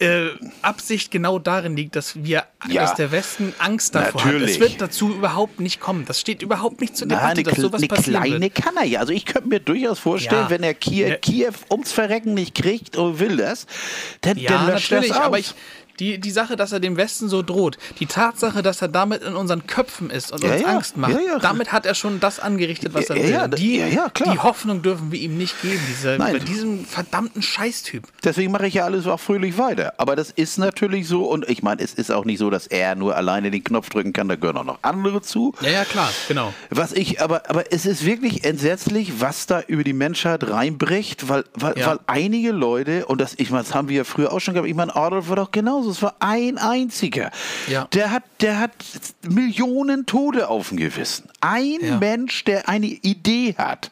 äh, 0.00 0.28
Absicht 0.62 1.10
genau 1.10 1.38
darin 1.38 1.76
liegt, 1.76 1.96
dass 1.96 2.22
wir, 2.22 2.44
Ja. 2.68 2.82
dass 2.82 2.94
der 2.94 3.10
Westen 3.10 3.52
Angst 3.58 3.94
davor 3.94 4.20
hat. 4.20 4.26
Natürlich. 4.32 4.52
Es 4.52 4.60
wird 4.60 4.80
dazu 4.80 5.10
überhaupt 5.10 5.60
nicht 5.60 5.80
kommen. 5.80 6.04
Das 6.06 6.20
steht 6.20 6.42
überhaupt 6.42 6.80
nicht 6.80 6.96
zur 6.96 7.08
Na, 7.08 7.16
Debatte, 7.16 7.30
eine, 7.32 7.42
dass 7.44 7.56
sowas 7.56 7.80
eine 7.80 7.88
passieren 7.88 8.22
kleine 8.22 8.40
wird. 8.40 8.54
kann 8.54 8.76
er 8.76 8.84
ja. 8.84 9.00
Also 9.00 9.12
ich 9.12 9.24
könnte 9.26 9.48
mir 9.48 9.60
durchaus 9.60 9.98
vorstellen, 9.98 10.42
Ja. 10.44 10.50
wenn 10.50 10.62
er 10.62 10.74
Kiew, 10.74 11.08
Ne. 11.08 11.18
Kiew 11.18 11.52
ums 11.70 11.92
Verrecken 11.92 12.34
nicht 12.34 12.54
kriegt 12.54 12.96
und 12.96 13.18
will 13.18 13.36
das, 13.36 13.66
dann, 14.20 14.36
Ja, 14.38 14.50
dann 14.50 14.66
löscht 14.68 14.90
natürlich, 14.90 15.10
das 15.10 15.18
aus. 15.18 15.24
aber 15.24 15.38
ich, 15.38 15.54
die, 16.00 16.18
die 16.18 16.30
Sache, 16.30 16.56
dass 16.56 16.72
er 16.72 16.80
dem 16.80 16.96
Westen 16.96 17.28
so 17.28 17.42
droht, 17.42 17.78
die 17.98 18.06
Tatsache, 18.06 18.62
dass 18.62 18.82
er 18.82 18.88
damit 18.88 19.22
in 19.22 19.34
unseren 19.34 19.66
Köpfen 19.66 20.10
ist 20.10 20.32
und 20.32 20.42
Ja, 20.42 20.52
uns 20.52 20.62
ja, 20.62 20.68
Angst 20.68 20.96
macht, 20.96 21.12
ja, 21.12 21.38
damit 21.38 21.72
hat 21.72 21.86
er 21.86 21.94
schon 21.94 22.20
das 22.20 22.40
angerichtet, 22.40 22.94
was 22.94 23.10
er 23.10 23.16
will. 23.16 23.48
die, 23.56 23.82
die 24.24 24.38
Hoffnung 24.38 24.82
dürfen 24.82 25.12
wir 25.12 25.20
ihm 25.20 25.36
nicht 25.38 25.60
geben, 25.62 25.80
diese, 25.88 26.18
bei 26.18 26.38
diesem 26.38 26.84
verdammten 26.84 27.42
Scheißtyp. 27.42 28.04
Deswegen 28.24 28.52
mache 28.52 28.66
ich 28.66 28.74
ja 28.74 28.84
alles 28.84 29.06
auch 29.06 29.20
fröhlich 29.20 29.58
weiter. 29.58 29.94
Aber 29.98 30.16
das 30.16 30.30
ist 30.30 30.58
natürlich 30.58 31.08
so, 31.08 31.24
und 31.24 31.48
ich 31.48 31.62
meine, 31.62 31.82
es 31.82 31.94
ist 31.94 32.10
auch 32.10 32.24
nicht 32.24 32.38
so, 32.38 32.50
dass 32.50 32.66
er 32.66 32.94
nur 32.94 33.16
alleine 33.16 33.50
den 33.50 33.64
Knopf 33.64 33.90
drücken 33.90 34.12
kann, 34.12 34.28
da 34.28 34.36
gehören 34.36 34.56
auch 34.58 34.64
noch 34.64 34.78
andere 34.82 35.22
zu. 35.22 35.54
Ja, 35.60 35.70
ja, 35.70 35.84
klar, 35.84 36.10
genau. 36.28 36.52
Was 36.70 36.92
ich, 36.92 37.20
aber, 37.20 37.48
aber 37.48 37.72
es 37.72 37.86
ist 37.86 38.04
wirklich 38.04 38.44
entsetzlich, 38.44 39.20
was 39.20 39.46
da 39.46 39.60
über 39.66 39.84
die 39.84 39.92
Menschheit 39.92 40.48
reinbricht, 40.48 41.28
weil, 41.28 41.44
weil, 41.54 41.74
weil 41.84 41.98
einige 42.06 42.52
Leute, 42.52 43.06
und 43.06 43.20
das, 43.20 43.34
ich 43.36 43.50
meine, 43.50 43.64
das 43.64 43.74
haben 43.74 43.88
wir 43.88 43.96
ja 43.98 44.04
früher 44.04 44.32
auch 44.32 44.40
schon 44.40 44.54
gehabt, 44.54 44.68
ich 44.68 44.74
meine, 44.74 44.94
Adolf 44.94 45.28
war 45.28 45.36
doch 45.36 45.50
genauso, 45.50 45.87
es 45.90 46.02
war 46.02 46.16
ein 46.20 46.58
einziger. 46.58 47.30
Ja. 47.68 47.86
Der 47.92 48.10
hat, 48.10 48.22
der 48.40 48.58
hat 48.60 48.72
Millionen 49.28 50.06
Tote 50.06 50.48
auf 50.48 50.68
dem 50.68 50.78
Gewissen. 50.78 51.28
Ein 51.40 51.78
Ja. 51.80 51.98
Mensch, 51.98 52.44
der 52.44 52.68
eine 52.68 52.86
Idee 52.86 53.54
hat. 53.56 53.90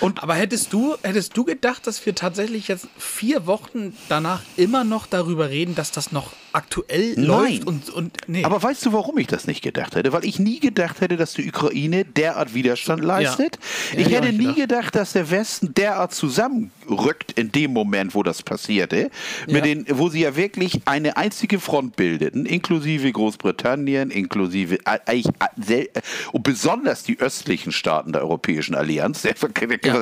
Und 0.00 0.22
Aber 0.22 0.34
hättest 0.34 0.72
du, 0.72 0.96
hättest 1.02 1.36
du 1.36 1.44
gedacht, 1.44 1.86
dass 1.86 2.04
wir 2.04 2.14
tatsächlich 2.14 2.68
jetzt 2.68 2.88
vier 2.98 3.46
Wochen 3.46 3.96
danach 4.08 4.42
immer 4.56 4.84
noch 4.84 5.06
darüber 5.06 5.50
reden, 5.50 5.74
dass 5.74 5.92
das 5.92 6.12
noch 6.12 6.32
aktuell 6.52 7.14
Nein. 7.16 7.24
läuft 7.24 7.66
und, 7.66 7.90
und 7.90 8.16
nee. 8.26 8.44
Aber 8.44 8.62
weißt 8.62 8.84
du, 8.86 8.92
warum 8.92 9.18
ich 9.18 9.26
das 9.26 9.46
nicht 9.46 9.62
gedacht 9.62 9.94
hätte? 9.94 10.12
Weil 10.12 10.24
ich 10.24 10.38
nie 10.38 10.60
gedacht 10.60 11.00
hätte, 11.00 11.16
dass 11.16 11.34
die 11.34 11.48
Ukraine 11.48 12.04
derart 12.04 12.54
Widerstand 12.54 13.02
leistet. 13.04 13.58
Ja, 13.92 13.98
ich 13.98 13.98
hätte 13.98 14.00
ich 14.10 14.16
hätte 14.16 14.28
auch 14.28 14.32
nie 14.32 14.46
nicht 14.46 14.56
gedacht. 14.56 14.94
dass 14.94 15.12
der 15.12 15.30
Westen 15.30 15.74
derart 15.74 16.12
zusammenrückt 16.14 17.32
in 17.32 17.52
dem 17.52 17.72
Moment, 17.72 18.14
wo 18.14 18.22
das 18.22 18.42
passierte, 18.42 19.10
mit 19.46 19.56
Ja. 19.56 19.60
den, 19.62 19.86
wo 19.90 20.08
sie 20.08 20.20
ja 20.22 20.36
wirklich 20.36 20.80
eine 20.86 21.16
einzige 21.16 21.60
Front 21.60 21.96
bildeten, 21.96 22.46
inklusive 22.46 23.10
Großbritannien, 23.12 24.10
inklusive 24.10 24.76
äh, 24.86 24.98
eigentlich, 25.06 25.26
äh, 25.68 25.82
äh, 25.82 25.88
und 26.32 26.42
besonders 26.42 27.02
die 27.02 27.18
östlichen 27.20 27.72
Staaten 27.72 28.12
der 28.12 28.22
Europäischen 28.22 28.74
Allianz, 28.74 29.22
Ja. 29.30 29.32
was 29.40 29.50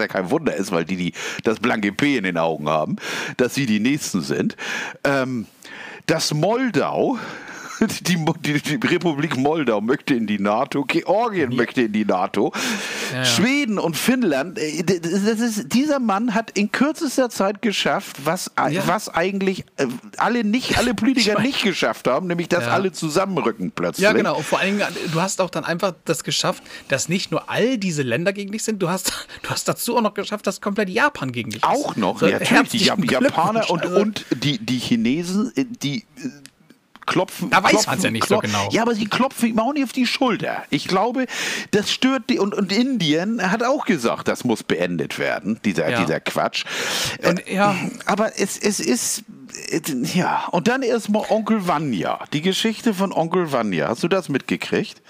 ja 0.00 0.08
kein 0.08 0.30
Wunder 0.30 0.54
ist, 0.54 0.72
weil 0.72 0.84
die, 0.84 0.96
die 0.96 1.12
das 1.44 1.60
blanke 1.60 1.92
P 1.92 2.16
in 2.16 2.24
den 2.24 2.38
Augen 2.38 2.68
haben, 2.68 2.96
dass 3.36 3.54
sie 3.54 3.66
die 3.66 3.80
Nächsten 3.80 4.22
sind. 4.22 4.56
Ähm, 5.04 5.46
dass 6.08 6.32
Moldau, 6.32 7.18
die, 8.00 8.16
die, 8.40 8.60
die 8.78 8.86
Republik 8.86 9.36
Moldau 9.36 9.80
möchte 9.80 10.14
in 10.14 10.26
die 10.26 10.38
NATO, 10.38 10.84
Georgien 10.84 11.54
möchte 11.54 11.82
in 11.82 11.92
die 11.92 12.04
NATO, 12.04 12.52
Ja, 13.12 13.18
ja. 13.18 13.24
Schweden 13.24 13.78
und 13.78 13.96
Finnland. 13.96 14.58
äh, 14.58 14.82
Das 14.82 15.40
ist, 15.40 15.72
dieser 15.72 15.98
Mann 15.98 16.34
hat 16.34 16.50
in 16.58 16.72
kürzester 16.72 17.30
Zeit 17.30 17.62
geschafft, 17.62 18.16
was, 18.24 18.50
äh, 18.58 18.72
Ja. 18.74 18.82
was 18.86 19.08
eigentlich 19.08 19.64
äh, 19.76 19.86
alle 20.16 20.44
nicht, 20.44 20.78
alle 20.78 20.94
Politiker 20.94 21.40
nicht 21.42 21.62
geschafft 21.62 22.08
haben, 22.08 22.26
nämlich 22.26 22.48
dass 22.48 22.64
alle 22.66 22.92
zusammenrücken 22.92 23.70
plötzlich. 23.72 24.04
ja, 24.04 24.12
genau. 24.12 24.36
Und 24.36 24.44
vor 24.44 24.58
allen 24.60 24.78
Dingen, 24.78 24.88
du 25.12 25.20
hast 25.20 25.40
auch 25.40 25.50
dann 25.50 25.64
einfach 25.64 25.94
das 26.04 26.24
geschafft, 26.24 26.62
dass 26.88 27.08
nicht 27.08 27.30
nur 27.30 27.48
all 27.50 27.78
diese 27.78 28.02
Länder 28.02 28.32
gegen 28.32 28.52
dich 28.52 28.62
sind, 28.64 28.80
du 28.82 28.88
hast, 28.88 29.12
du 29.42 29.50
hast 29.50 29.68
dazu 29.68 29.96
auch 29.96 30.02
noch 30.02 30.14
geschafft, 30.14 30.46
dass 30.46 30.60
komplett 30.60 30.88
Japan 30.90 31.32
gegen 31.32 31.50
dich 31.50 31.62
ist. 31.62 31.68
Auch 31.68 31.96
noch, 31.96 32.20
So, 32.20 32.26
ja, 32.26 32.38
natürlich, 32.40 32.92
die 32.96 33.06
Japaner 33.06 33.70
und, 33.70 33.82
Also, 33.82 34.00
und 34.00 34.24
die, 34.42 34.58
die 34.58 34.78
Chinesen, 34.78 35.52
die 35.56 36.04
klopfen. 37.08 37.50
Da 37.50 37.62
weiß 37.62 37.70
klopfen, 37.70 37.90
man's 37.90 38.04
ja 38.04 38.10
nicht 38.10 38.28
so 38.28 38.38
genau. 38.38 38.68
Ja, 38.70 38.82
aber 38.82 38.94
sie 38.94 39.06
klopfen 39.06 39.48
ihm 39.48 39.58
auch 39.58 39.72
nicht 39.72 39.84
auf 39.84 39.92
die 39.92 40.06
Schulter. 40.06 40.62
Ich 40.70 40.86
glaube, 40.86 41.26
das 41.72 41.90
stört 41.90 42.30
die. 42.30 42.38
Und, 42.38 42.54
und 42.54 42.70
Indien 42.72 43.50
hat 43.50 43.62
auch 43.64 43.84
gesagt, 43.84 44.28
das 44.28 44.44
muss 44.44 44.62
beendet 44.62 45.18
werden, 45.18 45.58
dieser, 45.64 45.88
Ja. 45.90 46.00
dieser 46.00 46.20
Quatsch. 46.20 46.64
Und, 47.26 47.48
ja. 47.48 47.74
Aber 48.06 48.38
es, 48.38 48.56
es 48.58 48.78
ist. 48.80 49.24
Ja, 50.14 50.46
und 50.52 50.68
dann 50.68 50.82
erstmal 50.82 51.24
Onkel 51.28 51.66
Vanya. 51.66 52.20
Die 52.32 52.42
Geschichte 52.42 52.94
von 52.94 53.12
Onkel 53.12 53.50
Vanya. 53.52 53.88
Hast 53.88 54.02
du 54.02 54.08
das 54.08 54.28
mitgekriegt? 54.28 55.00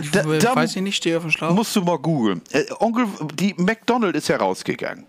Ich 0.00 0.10
Da- 0.10 0.24
weiß 0.54 0.76
ich 0.76 0.82
nicht, 0.82 0.96
stehe 0.96 1.16
auf 1.16 1.22
dem 1.22 1.30
Schlauch. 1.30 1.54
Musst 1.54 1.74
du 1.76 1.82
mal 1.82 1.98
googeln. 1.98 2.42
Äh, 2.50 2.64
Onkel, 2.78 3.06
die 3.34 3.54
McDonald 3.56 4.16
ist 4.16 4.28
herausgegangen. 4.28 5.06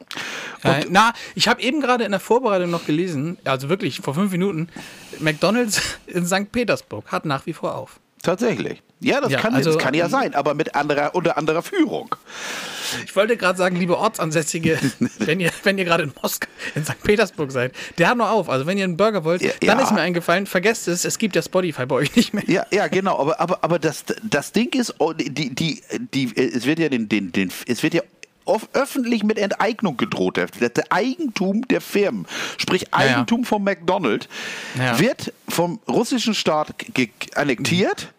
Äh, 0.64 0.86
na, 0.90 1.14
ich 1.36 1.48
habe 1.48 1.62
eben 1.62 1.82
gerade 1.82 2.04
in 2.04 2.12
der 2.12 2.20
Vorbereitung 2.20 2.70
noch 2.72 2.86
gelesen, 2.86 3.38
also 3.44 3.70
wirklich 3.70 4.00
vor 4.02 4.14
fünf 4.16 4.32
Minuten, 4.32 4.70
McDonalds 5.20 5.82
in 6.08 6.26
St. 6.26 6.52
Petersburg 6.52 7.06
hat 7.12 7.26
nach 7.26 7.46
wie 7.46 7.54
vor 7.54 7.76
auf. 7.76 8.00
Tatsächlich. 8.24 8.82
Ja, 9.02 9.22
das, 9.22 9.32
Ja, 9.32 9.40
kann, 9.40 9.54
also, 9.54 9.74
das 9.74 9.82
kann 9.82 9.94
ja 9.94 10.06
ähm, 10.06 10.12
sein, 10.12 10.36
aber 10.36 10.54
mit 10.54 10.76
anderer, 10.76 11.14
unter 11.16 11.38
anderer 11.38 11.62
Führung. 11.62 12.16
Ich 13.04 13.16
wollte 13.16 13.36
gerade 13.36 13.58
sagen, 13.58 13.76
liebe 13.76 13.98
Ortsansässige, 13.98 14.80
wenn 15.20 15.40
ihr, 15.40 15.52
wenn 15.64 15.78
ihr 15.78 15.86
gerade 15.86 16.04
in 16.04 16.14
Moskau, 16.22 16.48
in 16.76 16.86
St. 16.86 17.02
Petersburg 17.04 17.52
seid, 17.52 17.74
der 17.98 18.10
hat 18.10 18.18
noch 18.18 18.30
auf. 18.30 18.50
Also 18.50 18.66
wenn 18.66 18.78
ihr 18.78 18.86
einen 18.86 18.96
Burger 18.98 19.24
wollt, 19.24 19.42
Ja, 19.42 19.52
dann 19.62 19.80
ja. 19.80 19.84
ist 19.84 19.92
mir 19.92 20.02
eingefallen, 20.02 20.46
vergesst 20.46 20.88
es, 20.88 21.04
es 21.04 21.18
gibt 21.18 21.36
ja 21.36 21.42
Spotify 21.42 21.86
bei 21.86 21.96
euch 21.96 22.16
nicht 22.16 22.34
mehr. 22.34 22.44
Ja, 22.48 22.66
ja, 22.72 22.88
genau, 22.88 23.20
aber, 23.20 23.40
aber, 23.40 23.64
aber 23.64 23.80
das, 23.80 24.06
das 24.24 24.52
Ding 24.52 24.74
ist, 24.74 24.96
oh, 25.00 25.14
die, 25.14 25.30
die, 25.54 25.82
die, 26.14 26.36
es 26.38 26.66
wird 26.66 26.80
ja 26.80 26.90
den, 26.90 27.10
den, 27.10 27.32
den, 27.32 27.52
es 27.68 27.84
wird 27.84 27.94
ja 27.96 28.02
öffentlich 28.74 29.24
mit 29.24 29.38
Enteignung 29.38 29.98
gedroht. 29.98 30.38
Das 30.38 30.92
Eigentum 30.92 31.68
der 31.68 31.82
Firmen, 31.82 32.28
sprich 32.58 32.84
Ja, 32.92 33.04
ja. 33.04 33.16
Eigentum 33.18 33.44
von 33.44 33.64
McDonald's, 33.64 34.28
Ja. 34.78 35.00
wird 35.00 35.34
vom 35.50 35.80
russischen 35.88 36.34
Staat 36.36 36.76
annektiert. 37.36 38.14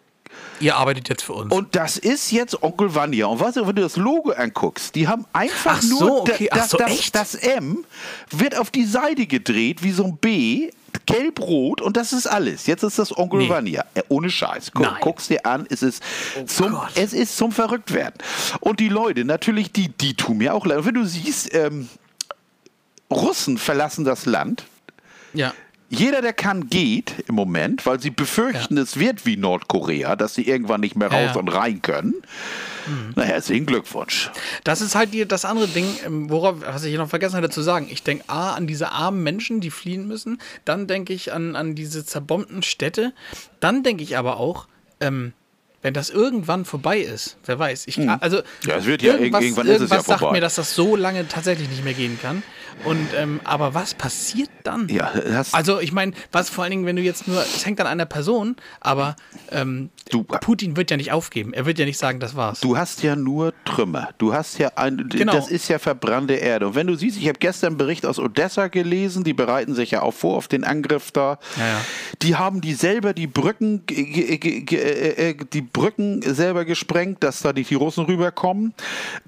Ihr 0.60 0.76
arbeitet 0.76 1.08
jetzt 1.08 1.22
für 1.22 1.34
uns. 1.34 1.52
Und 1.52 1.76
das 1.76 1.96
ist 1.98 2.30
jetzt 2.32 2.62
Onkel 2.62 2.94
Vanya. 2.94 3.26
Und 3.26 3.40
weißt 3.40 3.56
du, 3.58 3.66
wenn 3.66 3.76
du 3.76 3.82
das 3.82 3.96
Logo 3.96 4.30
anguckst, 4.32 4.94
die 4.94 5.06
haben 5.08 5.26
einfach 5.32 5.76
Ach 5.78 5.82
so, 5.82 5.98
nur 6.00 6.20
okay. 6.22 6.48
da- 6.50 6.60
Ach 6.62 6.68
so, 6.68 6.78
das, 6.78 7.10
das 7.12 7.34
M 7.34 7.84
wird 8.30 8.56
auf 8.56 8.70
die 8.70 8.84
Seite 8.86 9.26
gedreht 9.26 9.82
wie 9.82 9.92
so 9.92 10.04
ein 10.04 10.16
B, 10.16 10.70
gelb-rot 11.04 11.82
und 11.82 11.96
das 11.96 12.14
ist 12.14 12.26
alles. 12.26 12.66
Jetzt 12.66 12.82
ist 12.82 12.98
das 12.98 13.16
Onkel 13.16 13.40
Nee. 13.40 13.48
Vanya. 13.50 13.84
Äh, 13.94 14.02
ohne 14.08 14.30
Scheiß. 14.30 14.72
Guck. 14.72 14.86
Oh 14.86 14.96
guck's 15.00 15.28
dir 15.28 15.44
an, 15.44 15.66
es 15.68 15.82
ist, 15.82 16.02
zum, 16.46 16.72
Gott. 16.72 16.88
es 16.94 17.12
ist 17.12 17.36
zum 17.36 17.52
Verrücktwerden. 17.52 18.14
Und 18.60 18.80
die 18.80 18.88
Leute, 18.88 19.25
natürlich, 19.26 19.72
die, 19.72 19.88
die 19.90 20.14
tun 20.14 20.38
mir 20.38 20.54
auch 20.54 20.64
leid. 20.64 20.78
Und 20.78 20.86
wenn 20.86 20.94
du 20.94 21.04
siehst, 21.04 21.52
ähm, 21.54 21.88
Russen 23.10 23.58
verlassen 23.58 24.04
das 24.04 24.26
Land, 24.26 24.64
ja. 25.32 25.52
Jeder, 25.88 26.20
der 26.22 26.32
kann, 26.32 26.68
geht 26.68 27.14
im 27.28 27.34
Moment, 27.36 27.86
weil 27.86 28.00
sie 28.00 28.10
befürchten, 28.10 28.76
es 28.78 28.98
wird 28.98 29.24
wie 29.26 29.36
Nordkorea, 29.36 30.16
dass 30.16 30.34
sie 30.34 30.42
irgendwann 30.48 30.80
nicht 30.80 30.96
mehr 30.96 31.10
Ja, 31.10 31.16
raus 31.18 31.26
ja. 31.26 31.32
Mhm. 31.32 31.38
und 31.38 31.48
rein 31.54 31.82
können. 31.82 32.14
Na, 33.16 33.24
herzlichen 33.24 33.66
Glückwunsch. 33.66 34.30
Das 34.62 34.80
ist 34.80 34.94
halt 34.94 35.12
die, 35.12 35.26
das 35.26 35.44
andere 35.44 35.66
Ding, 35.66 35.86
ähm, 36.04 36.30
worauf, 36.30 36.60
was 36.60 36.84
ich 36.84 36.96
noch 36.96 37.08
vergessen 37.08 37.36
hatte 37.36 37.50
zu 37.50 37.62
sagen. 37.62 37.88
Ich 37.90 38.04
denke 38.04 38.24
A, 38.28 38.54
an 38.54 38.66
diese 38.68 38.92
armen 38.92 39.22
Menschen, 39.24 39.60
die 39.60 39.70
fliehen 39.70 40.06
müssen. 40.06 40.40
Dann 40.64 40.86
denke 40.86 41.12
ich 41.12 41.32
an, 41.32 41.56
an 41.56 41.74
diese 41.74 42.04
zerbombten 42.04 42.62
Städte. 42.62 43.12
Dann 43.58 43.82
denke 43.82 44.04
ich 44.04 44.16
aber 44.16 44.38
auch, 44.38 44.68
ähm, 45.00 45.32
wenn 45.83 45.95
das 45.95 46.11
irgendwann 46.11 46.64
vorbei 46.64 46.99
ist, 46.99 47.37
wer 47.47 47.59
weiß. 47.59 47.87
Ich, 47.87 47.99
also, 48.21 48.38
Hm. 48.38 48.45
Ja, 48.66 48.76
es 48.76 48.87
wird 48.87 49.02
ja, 49.02 49.14
irgendwas, 49.14 49.42
irgendwann 49.42 49.66
ist 49.68 49.80
es 49.83 49.90
ja 49.90 50.02
sagt 50.02 50.18
vorbei. 50.21 50.33
mir, 50.37 50.40
dass 50.40 50.56
das 50.56 50.75
so 50.75 50.97
lange 50.97 51.28
tatsächlich 51.28 51.68
nicht 51.68 51.85
mehr 51.85 51.95
gehen 51.95 52.18
kann. 52.21 52.42
Und, 52.85 53.09
ähm, 53.16 53.40
aber 53.45 53.73
was 53.73 53.95
passiert 53.95 54.50
dann? 54.62 54.88
Ja, 54.90 55.11
das, 55.14 55.54
Also 55.54 55.80
ich 55.80 55.92
meine, 55.92 56.12
was 56.30 56.50
vor 56.50 56.64
allen 56.64 56.73
Dingen, 56.73 56.85
wenn 56.87 56.97
du 56.97 57.00
jetzt 57.00 57.26
nur, 57.26 57.40
es 57.40 57.64
hängt 57.64 57.80
an 57.80 57.87
einer 57.87 58.04
Person, 58.04 58.56
aber 58.80 59.16
ähm, 59.50 59.88
Du- 60.11 60.25
Putin 60.25 60.76
wird 60.76 60.90
ja 60.90 60.99
nicht 60.99 61.11
aufgeben. 61.11 61.54
Er 61.54 61.64
wird 61.64 61.78
ja 61.78 61.87
nicht 61.87 61.97
sagen, 61.99 62.21
das 62.21 62.37
war's. 62.37 62.61
du 62.61 62.76
hast 62.76 63.02
ja 63.02 63.16
nur 63.16 63.54
Trümmer. 63.64 64.11
Du 64.18 64.35
hast 64.35 64.59
ja 64.59 64.73
ein, 64.76 65.09
Genau. 65.09 65.33
das 65.33 65.49
ist 65.49 65.68
ja 65.68 65.78
verbrannte 65.78 66.35
Erde. 66.35 66.66
Und 66.66 66.75
wenn 66.75 66.87
du 66.87 66.97
siehst, 66.97 67.16
ich 67.16 67.26
habe 67.28 67.38
gestern 67.38 67.68
einen 67.68 67.76
Bericht 67.78 68.04
aus 68.04 68.18
Odessa 68.18 68.68
gelesen, 68.68 69.25
die 69.25 69.33
bereiten 69.33 69.75
sich 69.75 69.92
ja 69.92 70.02
auch 70.02 70.12
vor 70.14 70.37
auf 70.37 70.47
den 70.47 70.62
Angriff 70.62 71.12
da. 71.12 71.38
Ja, 71.56 71.66
ja. 71.66 71.80
Die 72.21 72.37
haben 72.37 72.61
die 72.61 72.75
selber 72.75 73.14
die 73.14 73.26
Brücken, 73.26 73.85
äh, 73.90 75.30
äh, 75.30 75.35
die 75.50 75.62
Brücken 75.76 76.23
selber 76.23 76.64
gesprengt, 76.64 77.23
dass 77.23 77.40
da 77.42 77.52
nicht 77.52 77.68
die 77.71 77.75
Russen 77.75 78.06
rüberkommen. 78.06 78.73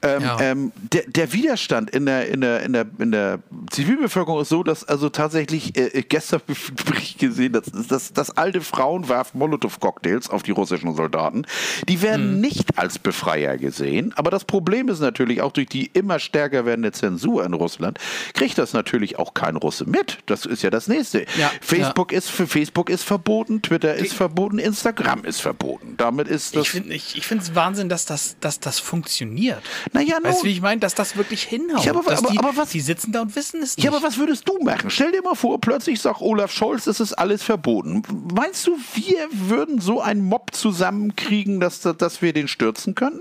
Ähm, 0.02 0.23
Ja. 0.23 0.40
ähm, 0.40 0.73
der, 0.93 1.02
der 1.07 1.33
Widerstand 1.35 1.90
in 1.90 2.07
der, 2.07 2.28
in 2.28 2.40
der, 2.40 2.62
in 2.62 2.73
der, 2.73 2.87
in 2.99 3.12
der 3.12 3.38
Zivilbevölkerung 3.71 4.40
ist 4.40 4.49
so, 4.49 4.62
dass 4.62 4.83
also 4.85 5.11
tatsächlich 5.11 5.76
äh, 5.76 6.02
gestern 6.09 6.40
ich 6.49 6.69
einen 6.69 6.76
Bericht 6.76 7.19
gesehen, 7.19 7.52
dass, 7.52 7.67
dass, 7.88 8.12
dass 8.14 8.31
alte 8.37 8.61
Frauen 8.62 9.09
werfen 9.09 9.38
Molotow-Cocktails 9.38 10.31
auf 10.31 10.43
die 10.43 10.52
russischen 10.52 10.95
Soldaten. 10.97 11.45
Die 11.88 12.00
werden 12.02 12.37
Mhm. 12.37 12.40
nicht 12.40 12.78
als 12.78 12.99
Befreier 12.99 13.59
gesehen. 13.59 14.12
Aber 14.17 14.31
das 14.31 14.45
Problem 14.45 14.88
ist 14.88 15.00
natürlich 15.00 15.43
auch 15.43 15.52
durch 15.52 15.67
die 15.69 15.87
immer 15.93 16.19
stärker 16.19 16.64
werdende 16.64 16.93
Zensur 16.93 17.45
in 17.45 17.52
Russland, 17.55 17.99
kriegt 18.35 18.57
das 18.59 18.73
natürlich 18.73 19.19
auch 19.19 19.35
kein 19.35 19.57
Russe 19.57 19.85
mit. 19.85 20.19
Das 20.26 20.47
ist 20.47 20.62
ja 20.62 20.71
das 20.71 20.88
nächste. 20.88 21.26
Ja, 21.38 21.50
Facebook 21.61 22.12
ist 22.12 22.31
für 22.31 22.47
Facebook 22.47 22.88
ist 22.90 23.02
verboten, 23.05 23.61
Twitter 23.62 23.95
ist 23.95 24.14
verboten, 24.14 24.59
Instagram 24.59 25.25
ist 25.25 25.40
verboten. 25.40 25.95
Damit 25.97 26.27
ist 26.28 26.54
das. 26.54 26.62
Ich 26.62 26.70
finde 26.70 26.94
ich, 26.94 27.16
ich 27.16 27.30
es 27.30 27.54
Wahnsinn, 27.54 27.88
dass 27.88 28.04
das, 28.04 28.37
dass 28.40 28.61
das 28.61 28.78
funktioniert. 28.78 29.62
Naja, 29.92 30.18
Weißt 30.23 30.42
du, 30.42 30.47
wie 30.47 30.52
ich 30.52 30.61
meine? 30.61 30.80
Dass 30.80 30.94
das 30.94 31.16
wirklich 31.16 31.42
hinhaut. 31.42 31.85
Ja, 31.85 31.92
aber- 31.94 32.02
dass 32.11 32.20
aber- 32.20 32.30
die, 32.32 32.38
aber 32.38 32.56
was- 32.56 32.70
die 32.70 32.80
sitzen 32.80 33.12
da 33.12 33.23
und 33.23 33.35
wissen 33.35 33.62
es 33.62 33.76
nicht. 33.76 33.85
Ja, 33.85 33.90
aber 33.90 34.02
was 34.02 34.18
würdest 34.18 34.49
du 34.49 34.58
machen? 34.62 34.90
Stell 34.90 35.12
dir 35.12 35.23
mal 35.23 35.35
vor, 35.35 35.61
plötzlich 35.61 36.00
sagt 36.00 36.20
Olaf 36.20 36.52
Scholz, 36.52 36.87
es 36.87 37.00
ist 37.00 37.12
alles 37.14 37.42
verboten. 37.42 38.02
Meinst 38.35 38.66
du, 38.66 38.76
wir 38.94 39.28
würden 39.32 39.80
so 39.80 40.00
einen 40.00 40.23
Mob 40.23 40.54
zusammenkriegen, 40.54 41.61
dass, 41.61 41.80
dass 41.80 42.23
wir 42.23 42.32
den 42.32 42.49
stürzen 42.49 42.94
könnten? 42.94 43.20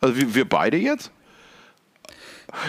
Also 0.00 0.16
wir, 0.16 0.34
wir 0.34 0.48
beide 0.48 0.76
jetzt? 0.76 1.10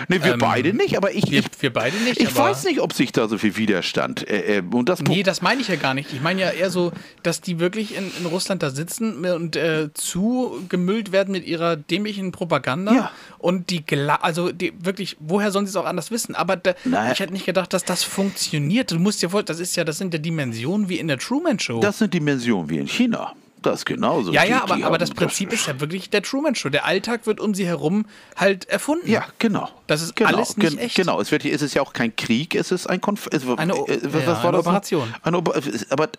Ne, 0.07 0.23
wir 0.23 0.33
Ähm, 0.33 0.39
beide 0.39 0.73
nicht, 0.73 0.97
aber 0.97 1.13
ich, 1.13 1.29
wir, 1.29 1.39
ich, 1.39 1.45
wir 1.59 1.71
beide 1.73 1.97
nicht. 1.97 2.19
ich 2.19 2.35
weiß 2.35 2.65
nicht, 2.65 2.79
ob 2.79 2.93
sich 2.93 3.11
da 3.11 3.27
so 3.27 3.37
viel 3.37 3.57
Widerstand. 3.57 4.27
Äh, 4.27 4.57
äh, 4.57 4.61
und 4.61 4.89
das 4.89 5.01
Nee, 5.01 5.23
das 5.23 5.41
meine 5.41 5.61
ich 5.61 5.67
ja 5.67 5.75
gar 5.75 5.93
nicht. 5.93 6.13
Ich 6.13 6.21
meine 6.21 6.41
ja 6.41 6.49
eher 6.51 6.69
so, 6.69 6.91
dass 7.21 7.41
die 7.41 7.59
wirklich 7.59 7.95
in, 7.95 8.11
in 8.19 8.25
Russland 8.25 8.63
da 8.63 8.69
sitzen 8.69 9.25
und 9.25 9.55
äh, 9.55 9.89
zugemüllt 9.93 11.11
werden 11.11 11.31
mit 11.31 11.45
ihrer 11.45 11.75
dämlichen 11.75 12.31
Propaganda. 12.31 12.93
Ja. 12.93 13.11
Und 13.37 13.69
die, 13.69 13.83
also 14.21 14.51
die 14.51 14.73
wirklich, 14.79 15.17
woher 15.19 15.51
sollen 15.51 15.65
sie 15.65 15.71
es 15.71 15.75
auch 15.75 15.85
anders 15.85 16.11
wissen? 16.11 16.35
Aber 16.35 16.55
da, 16.55 16.73
ich 17.11 17.19
hätte 17.19 17.33
nicht 17.33 17.45
gedacht, 17.45 17.73
dass 17.73 17.83
das 17.83 18.03
funktioniert. 18.03 18.91
Du 18.91 18.99
musst 18.99 19.21
dir 19.21 19.29
vorstellen, 19.29 19.57
das 19.57 19.59
ist 19.59 19.75
ja, 19.75 19.83
das 19.83 19.97
sind 19.97 20.13
ja 20.13 20.19
Dimensionen 20.19 20.89
wie 20.89 20.99
in 20.99 21.07
der 21.07 21.17
Truman 21.17 21.59
Show. 21.59 21.79
das 21.79 21.97
sind 21.99 22.13
Dimensionen 22.13 22.69
wie 22.69 22.77
in 22.77 22.87
China. 22.87 23.33
Das 23.63 23.85
genauso. 23.85 24.31
ja, 24.31 24.43
ja, 24.43 24.63
aber, 24.63 24.83
aber 24.85 24.97
das 24.97 25.11
Prinzip 25.11 25.51
ist 25.51 25.67
ja 25.67 25.79
wirklich 25.79 26.09
der 26.09 26.21
Truman 26.21 26.53
Show. 26.55 26.69
Der 26.69 26.85
Alltag 26.85 27.25
wird 27.25 27.39
um 27.39 27.53
sie 27.55 27.65
herum 27.65 28.05
halt 28.35 28.65
erfunden. 28.69 29.09
Ja, 29.09 29.25
genau. 29.39 29.69
Das 29.87 30.01
ist 30.01 30.15
genau, 30.15 30.29
alles 30.37 30.55
nicht 30.57 30.79
echt. 30.79 30.95
Genau, 30.95 31.19
es, 31.19 31.31
wird, 31.31 31.43
es 31.45 31.61
ist 31.61 31.73
ja 31.73 31.81
auch 31.81 31.93
kein 31.93 32.15
Krieg, 32.15 32.55
es 32.55 32.71
ist 32.71 32.87
ein 32.87 33.01
Konf 33.01 33.27
es, 33.31 33.43
Eine 33.57 33.75
O- 33.75 33.87
was 33.87 34.21
ja, 34.21 34.27
war 34.27 34.43
eine 34.43 34.51
das? 34.57 34.59
Operation. 34.67 35.13
Eine 35.23 35.37
Oper 35.37 35.59
aber 35.89 36.09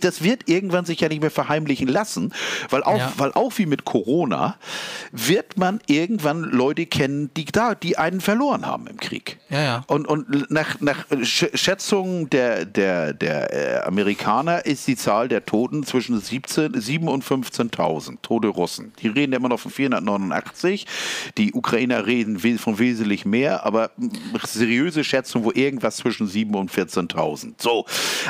das 0.00 0.22
wird 0.22 0.48
irgendwann 0.48 0.84
sich 0.84 1.00
ja 1.00 1.08
nicht 1.08 1.20
mehr 1.20 1.30
verheimlichen 1.30 1.88
lassen, 1.88 2.32
weil 2.70 2.82
auch, 2.84 2.98
Ja. 2.98 3.12
weil 3.16 3.32
auch 3.32 3.52
wie 3.56 3.66
mit 3.66 3.84
Corona 3.84 4.56
wird 5.12 5.56
man 5.56 5.80
irgendwann 5.86 6.42
Leute 6.44 6.86
kennen, 6.86 7.30
die 7.36 7.44
da, 7.46 7.74
die 7.74 7.98
einen 7.98 8.20
verloren 8.20 8.66
haben 8.66 8.86
im 8.86 8.98
Krieg. 8.98 9.38
Ja, 9.48 9.60
ja. 9.62 9.84
Und, 9.86 10.06
und 10.06 10.50
nach, 10.50 10.80
nach 10.80 11.06
Sch- 11.10 11.56
Schätzungen 11.56 12.30
der, 12.30 12.64
der, 12.64 13.12
der 13.12 13.52
äh, 13.52 13.86
Amerikaner 13.86 14.64
ist 14.66 14.86
die 14.86 14.96
Zahl 14.96 15.28
der 15.28 15.44
Toten 15.44 15.84
zwischen 15.84 16.20
17, 16.20 16.79
7 16.80 17.08
und 17.08 17.24
15.000 17.24 18.18
tote 18.22 18.48
Russen. 18.48 18.92
Die 19.00 19.08
reden 19.08 19.32
immer 19.32 19.48
noch 19.48 19.60
von 19.60 19.70
489. 19.70 20.86
Die 21.38 21.52
Ukrainer 21.52 22.06
reden 22.06 22.38
von 22.58 22.78
wesentlich 22.78 23.24
mehr, 23.24 23.64
aber 23.64 23.90
seriöse 24.44 25.04
Schätzungen, 25.04 25.44
wo 25.44 25.52
irgendwas 25.52 25.96
zwischen 25.96 26.26
7 26.26 26.54
und 26.54 26.70
14.000. 26.70 27.54
So. 27.58 27.84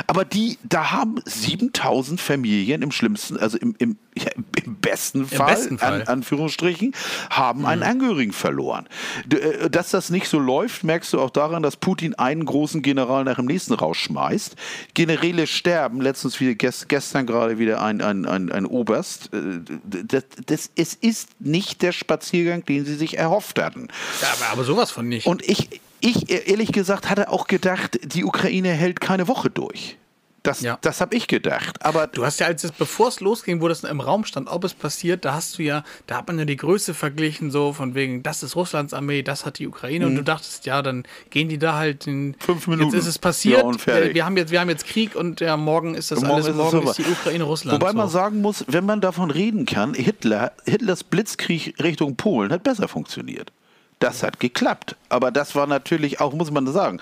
Aber 0.07 0.25
die, 0.25 0.57
da 0.63 0.91
haben 0.91 1.19
7.000 1.19 2.19
Familien 2.19 2.81
im 2.81 2.91
schlimmsten, 2.91 3.37
also 3.37 3.57
im, 3.57 3.75
im, 3.79 3.97
ja, 4.15 4.31
im 4.65 4.75
besten 4.75 5.25
Fall, 5.25 5.55
besten 5.55 5.77
Fall. 5.77 6.01
An, 6.01 6.07
Anführungsstrichen, 6.07 6.93
haben 7.29 7.65
einen 7.65 7.83
Angehörigen 7.83 8.33
verloren. 8.33 8.87
Äh, 9.31 9.69
Dass 9.69 9.91
das 9.91 10.09
nicht 10.09 10.27
so 10.27 10.39
läuft, 10.39 10.83
merkst 10.83 11.13
du 11.13 11.21
auch 11.21 11.29
daran, 11.29 11.63
dass 11.63 11.77
Putin 11.77 12.15
einen 12.15 12.45
großen 12.45 12.81
General 12.81 13.23
nach 13.23 13.37
dem 13.37 13.45
nächsten 13.45 13.73
rausschmeißt. 13.73 14.55
Generäle 14.93 15.47
sterben, 15.47 16.01
letztens 16.01 16.39
wieder, 16.39 16.55
gest, 16.55 16.89
gestern 16.89 17.25
gerade 17.25 17.59
wieder 17.59 17.81
ein, 17.81 18.01
ein, 18.01 18.25
ein, 18.25 18.40
ein 18.49 18.65
Oberst. 18.65 19.33
Äh, 19.33 19.59
Das, 19.83 20.23
das, 20.45 20.69
es 20.75 20.93
ist 20.93 21.29
nicht 21.39 21.81
der 21.81 21.91
Spaziergang, 21.91 22.63
den 22.65 22.85
sie 22.85 22.95
sich 22.95 23.17
erhofft 23.17 23.59
hatten. 23.59 23.89
Ja, 24.21 24.29
aber, 24.33 24.51
aber 24.53 24.63
sowas 24.63 24.91
von 24.91 25.07
nicht. 25.07 25.27
Und 25.27 25.47
ich, 25.47 25.81
ich 25.99 26.29
ehrlich 26.29 26.71
gesagt 26.71 27.09
hatte 27.09 27.29
auch 27.29 27.47
gedacht, 27.47 27.99
die 28.03 28.23
Ukraine 28.23 28.69
hält 28.69 29.01
keine 29.01 29.27
Woche 29.27 29.49
durch. 29.49 29.97
Das, 30.43 30.61
Ja. 30.61 30.79
das 30.81 31.01
habe 31.01 31.15
ich 31.15 31.27
gedacht. 31.27 31.83
Aber 31.85 32.07
Du 32.07 32.25
hast 32.25 32.39
ja, 32.39 32.47
als 32.47 32.63
es, 32.63 32.71
bevor 32.71 33.09
es 33.09 33.19
losging, 33.19 33.61
wo 33.61 33.67
das 33.67 33.83
im 33.83 33.99
Raum 34.01 34.25
stand, 34.25 34.47
ob 34.49 34.63
es 34.63 34.73
passiert, 34.73 35.23
da 35.23 35.33
hast 35.35 35.59
du 35.59 35.63
ja, 35.63 35.83
da 36.07 36.17
hat 36.17 36.27
man 36.27 36.39
ja 36.39 36.45
die 36.45 36.55
Größe 36.57 36.93
verglichen, 36.95 37.51
so 37.51 37.73
von 37.73 37.93
wegen, 37.93 38.23
das 38.23 38.41
ist 38.41 38.55
Russlands 38.55 38.93
Armee, 38.93 39.21
das 39.21 39.45
hat 39.45 39.59
die 39.59 39.67
Ukraine 39.67 40.07
und 40.07 40.15
du 40.15 40.23
dachtest, 40.23 40.65
ja, 40.65 40.81
dann 40.81 41.03
gehen 41.29 41.47
die 41.47 41.59
da 41.59 41.75
halt 41.75 42.07
in 42.07 42.29
Mhm. 42.29 42.35
Fünf 42.39 42.67
Minuten. 42.67 42.89
Jetzt 42.95 43.01
ist 43.03 43.07
es 43.07 43.19
passiert, 43.19 43.63
Ja, 43.85 43.97
äh, 43.97 44.13
wir 44.15 44.25
haben 44.25 44.35
jetzt, 44.37 44.51
wir 44.51 44.59
haben 44.59 44.69
jetzt 44.69 44.87
Krieg 44.87 45.15
und 45.15 45.41
ja, 45.41 45.57
morgen 45.57 45.93
ist 45.93 46.09
das 46.11 46.21
Morgen 46.21 46.33
alles, 46.33 46.47
ist 46.47 46.55
morgen 46.55 46.87
ist 46.87 46.97
die 46.97 47.03
Ukraine 47.05 47.43
Russland. 47.43 47.79
Wobei 47.79 47.93
man 47.93 48.07
so. 48.07 48.13
sagen 48.13 48.41
muss, 48.41 48.65
wenn 48.67 48.85
man 48.85 48.99
davon 49.01 49.29
reden 49.29 49.65
kann, 49.67 49.93
Hitler, 49.93 50.53
Hitlers 50.65 51.03
Blitzkrieg 51.03 51.75
Richtung 51.83 52.15
Polen 52.15 52.51
hat 52.51 52.63
besser 52.63 52.87
funktioniert. 52.87 53.51
Das 53.99 54.23
hat 54.23 54.39
geklappt. 54.39 54.95
Aber 55.09 55.29
das 55.29 55.53
war 55.53 55.67
natürlich 55.67 56.19
auch, 56.19 56.33
muss 56.33 56.49
man 56.49 56.65
sagen. 56.71 56.99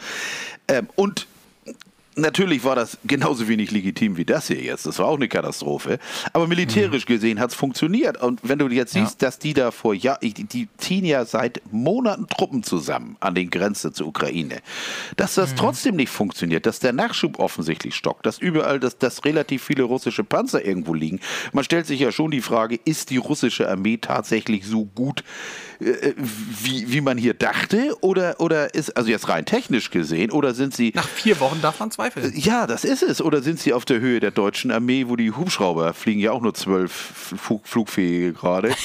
Ähm, 0.67 0.89
und 0.95 1.27
Natürlich 2.19 2.63
war 2.63 2.75
das 2.75 2.97
genauso 3.05 3.47
wenig 3.47 3.71
legitim 3.71 4.17
wie 4.17 4.25
das 4.25 4.47
hier 4.47 4.61
jetzt. 4.61 4.85
Das 4.85 4.99
war 4.99 5.07
auch 5.07 5.15
eine 5.15 5.27
Katastrophe. 5.27 5.99
Aber 6.33 6.47
militärisch 6.47 7.05
gesehen 7.05 7.39
hat 7.39 7.51
es 7.51 7.55
funktioniert. 7.55 8.21
Und 8.21 8.41
wenn 8.43 8.59
du 8.59 8.67
jetzt 8.67 8.93
Ja. 8.95 9.05
siehst, 9.05 9.21
dass 9.21 9.39
die 9.39 9.53
da 9.53 9.71
vor 9.71 9.93
Jahr, 9.93 10.19
die, 10.21 10.67
ziehen 10.77 11.05
ja 11.05 11.25
seit 11.25 11.61
Monaten 11.71 12.27
Truppen 12.27 12.63
zusammen 12.63 13.17
an 13.19 13.35
den 13.35 13.49
Grenzen 13.49 13.93
zur 13.93 14.07
Ukraine, 14.07 14.59
dass 15.15 15.35
das 15.35 15.55
trotzdem 15.55 15.95
nicht 15.95 16.09
funktioniert, 16.09 16.65
dass 16.65 16.79
der 16.79 16.93
Nachschub 16.93 17.39
offensichtlich 17.39 17.95
stockt, 17.95 18.25
dass 18.25 18.37
überall, 18.39 18.79
dass, 18.79 18.97
dass 18.97 19.25
relativ 19.25 19.63
viele 19.63 19.83
russische 19.83 20.23
Panzer 20.23 20.63
irgendwo 20.65 20.93
liegen. 20.93 21.19
Man 21.53 21.63
stellt 21.63 21.87
sich 21.87 21.99
ja 21.99 22.11
schon 22.11 22.31
die 22.31 22.41
Frage, 22.41 22.79
ist 22.85 23.09
die 23.09 23.17
russische 23.17 23.69
Armee 23.69 23.97
tatsächlich 23.97 24.65
so 24.65 24.85
gut, 24.85 25.23
äh, 25.79 26.13
wie, 26.17 26.91
wie 26.91 27.01
man 27.01 27.17
hier 27.17 27.33
dachte? 27.33 27.95
Oder, 28.01 28.39
oder 28.39 28.73
ist, 28.73 28.95
also 28.97 29.09
jetzt 29.09 29.29
rein 29.29 29.45
technisch 29.45 29.89
gesehen, 29.91 30.31
oder 30.31 30.53
sind 30.53 30.75
sie 30.75 30.91
Nach 30.95 31.07
vier 31.07 31.39
Wochen 31.39 31.61
darf 31.61 31.79
man 31.79 31.91
zweifeln. 32.11 32.33
ja, 32.35 32.67
das 32.67 32.83
ist 32.83 33.03
es. 33.03 33.21
Oder 33.21 33.41
sind 33.41 33.59
sie 33.59 33.73
auf 33.73 33.85
der 33.85 33.99
Höhe 33.99 34.19
der 34.19 34.31
deutschen 34.31 34.71
Armee, 34.71 35.05
wo 35.07 35.15
die 35.15 35.31
Hubschrauber 35.31 35.93
fliegen 35.93 36.19
ja 36.19 36.31
auch 36.31 36.41
nur 36.41 36.53
zwölf 36.53 36.91
Flug, 36.91 37.67
Flugfähige 37.67 38.33
gerade? 38.33 38.73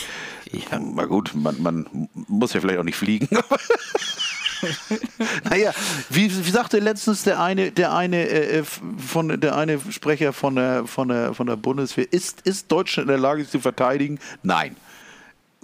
Ja, 0.71 0.79
na 0.79 1.07
gut, 1.07 1.33
man, 1.35 1.61
man 1.61 2.09
muss 2.29 2.53
ja 2.53 2.61
vielleicht 2.61 2.79
auch 2.79 2.85
nicht 2.85 2.95
fliegen. 2.95 3.29
naja, 5.51 5.73
wie, 6.11 6.31
wie 6.31 6.51
sagte 6.51 6.79
letztens 6.79 7.23
der 7.23 7.41
eine, 7.41 7.73
der 7.73 7.95
eine 7.95 8.29
äh, 8.29 8.59
äh, 8.59 8.65
von 8.65 9.41
der 9.41 9.57
eine 9.57 9.81
Sprecher 9.91 10.33
von 10.33 10.57
der 10.57 10.87
von 10.87 11.09
der 11.09 11.35
von 11.35 11.47
der 11.47 11.57
Bundeswehr, 11.57 12.13
ist, 12.13 12.43
ist 12.43 12.71
Deutschland 12.71 13.09
in 13.09 13.13
der 13.13 13.19
Lage, 13.19 13.43
sich 13.43 13.51
zu 13.51 13.61
verteidigen? 13.61 14.19
Nein. 14.43 14.77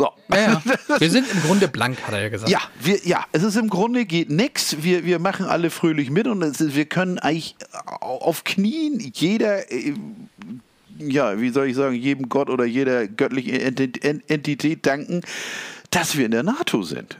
So. 0.01 0.11
Ja, 0.35 0.41
ja. 0.41 0.63
Wir 1.01 1.11
sind 1.11 1.27
im 1.33 1.41
Grunde 1.43 1.69
blank, 1.69 1.99
hat 2.07 2.15
er 2.15 2.23
ja 2.23 2.29
gesagt. 2.31 2.51
Ja, 2.51 2.61
wir, 2.81 2.99
ja, 3.05 3.25
es 3.33 3.43
ist 3.43 3.57
im 3.57 3.69
Grunde 3.69 4.05
geht 4.07 4.31
nichts. 4.31 4.77
Wir, 4.83 5.05
wir 5.05 5.19
machen 5.19 5.47
alle 5.47 5.71
fröhlich 5.71 6.11
mit 6.11 6.27
und 6.27 6.43
ist, 6.43 6.75
wir 6.75 6.85
können 6.87 7.19
eigentlich 7.19 7.55
auf 8.01 8.45
Knien 8.45 8.99
jeder, 9.15 9.71
äh, 9.71 9.95
ja, 10.99 11.41
wie 11.41 11.51
soll 11.51 11.69
ich 11.69 11.77
sagen, 11.77 11.95
jedem 11.95 12.29
Gott 12.29 12.49
oder 12.51 12.65
jeder 12.65 13.07
göttlichen 13.07 13.55
Enti- 13.57 14.03
En- 14.03 14.23
Entität 14.29 14.87
danken, 14.87 15.21
dass 15.91 16.17
wir 16.17 16.25
in 16.25 16.31
der 16.33 16.43
NATO 16.43 16.83
sind. 16.83 17.19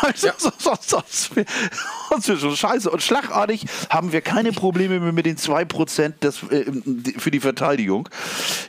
Weil 0.00 0.16
sonst, 0.16 0.50
sonst, 0.62 0.90
sonst, 0.90 1.36
wär- 1.36 1.44
sonst 2.10 2.28
wäre 2.28 2.38
schon 2.38 2.56
scheiße. 2.56 2.90
Und 2.90 3.02
schlagartig 3.02 3.66
haben 3.88 4.12
wir 4.12 4.20
keine 4.20 4.52
Probleme 4.52 5.00
mehr 5.00 5.12
mit 5.12 5.26
den 5.26 5.36
2% 5.36 6.20
des, 6.20 6.42
äh, 6.50 6.64
für 7.18 7.30
die 7.30 7.40
Verteidigung. 7.40 8.08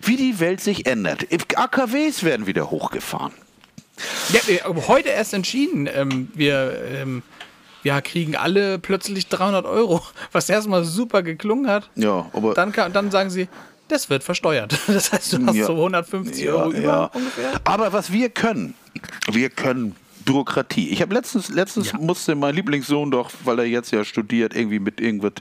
Wie 0.04 0.16
die 0.18 0.40
Welt 0.40 0.62
sich 0.62 0.86
ändert. 0.86 1.26
AKWs 1.56 2.24
werden 2.24 2.48
wieder 2.48 2.70
hochgefahren. 2.72 3.34
Ja, 4.30 4.40
heute 4.88 5.10
erst 5.10 5.34
entschieden, 5.34 5.88
ähm, 5.94 6.30
wir 6.34 6.82
ähm, 6.92 7.22
ja, 7.84 8.02
kriegen 8.02 8.36
alle 8.36 8.80
plötzlich 8.80 9.28
300 9.28 9.66
Euro, 9.66 10.02
was 10.32 10.50
erstmal 10.50 10.84
super 10.86 11.22
geklungen 11.24 11.68
hat. 11.70 11.90
Ja, 11.96 12.30
aber. 12.34 12.54
Dann, 12.54 12.72
kann, 12.72 12.94
dann 12.94 13.12
sagen 13.12 13.30
sie, 13.30 13.48
das 13.90 14.10
wird 14.10 14.24
versteuert. 14.24 14.78
Das 14.88 15.12
heißt, 15.12 15.34
du 15.34 15.46
hast 15.46 15.56
Ja. 15.56 15.66
so 15.68 15.74
150 15.74 16.48
Euro 16.50 16.72
über 16.72 17.12
ungefähr. 17.14 17.60
Aber 17.64 17.92
was 17.94 18.12
wir 18.12 18.30
können, 18.30 18.74
wir 19.32 19.50
können 19.50 19.96
Bürokratie. 20.26 20.90
Ich 20.90 21.02
habe 21.02 21.14
letztens, 21.14 21.50
letztens 21.50 21.94
musste 21.94 22.36
mein 22.36 22.56
Lieblingssohn 22.56 23.12
doch, 23.12 23.32
weil 23.44 23.60
er 23.60 23.66
jetzt 23.66 23.92
ja 23.92 24.04
studiert, 24.04 24.56
irgendwie 24.56 24.80
mit 24.80 25.00
irgendwas, 25.02 25.34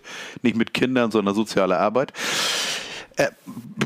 nicht 0.43 0.57
mit 0.57 0.75
Kindern, 0.75 1.11
sondern 1.11 1.35
soziale 1.35 1.79
Arbeit. 1.79 2.13
Er 3.17 3.33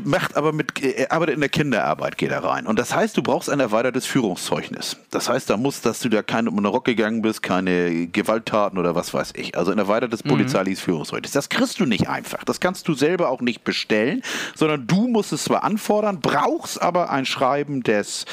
macht 0.05 0.37
aber 0.37 0.53
mit, 0.53 0.81
er 0.81 1.11
arbeitet 1.11 1.35
in 1.35 1.41
der 1.41 1.49
Kinderarbeit, 1.49 2.17
geht 2.17 2.31
er 2.31 2.43
rein. 2.43 2.65
Und 2.67 2.79
das 2.79 2.95
heißt, 2.95 3.17
du 3.17 3.21
brauchst 3.21 3.49
ein 3.49 3.59
erweitertes 3.59 4.05
Führungszeugnis. 4.05 4.95
Das 5.11 5.27
heißt, 5.27 5.49
da 5.49 5.57
muss, 5.57 5.81
dass 5.81 5.99
du 5.99 6.07
da 6.07 6.21
kein 6.21 6.47
um 6.47 6.55
den 6.55 6.65
Rock 6.65 6.85
gegangen 6.85 7.21
bist, 7.21 7.43
keine 7.43 8.07
Gewalttaten 8.07 8.79
oder 8.79 8.95
was 8.95 9.13
weiß 9.13 9.33
ich. 9.35 9.57
Also 9.57 9.71
ein 9.71 9.77
erweitertes 9.77 10.23
polizeiliches 10.23 10.79
Führungszeugnis. 10.79 11.31
Das 11.33 11.49
kriegst 11.49 11.81
du 11.81 11.85
nicht 11.85 12.07
einfach. 12.07 12.45
Das 12.45 12.61
kannst 12.61 12.87
du 12.87 12.93
selber 12.93 13.29
auch 13.29 13.41
nicht 13.41 13.65
bestellen, 13.65 14.21
sondern 14.55 14.87
du 14.87 15.07
musst 15.07 15.33
es 15.33 15.43
zwar 15.43 15.65
anfordern, 15.65 16.21
brauchst 16.21 16.81
aber 16.81 17.09
ein 17.09 17.25
Schreiben 17.25 17.83
des 17.83 18.25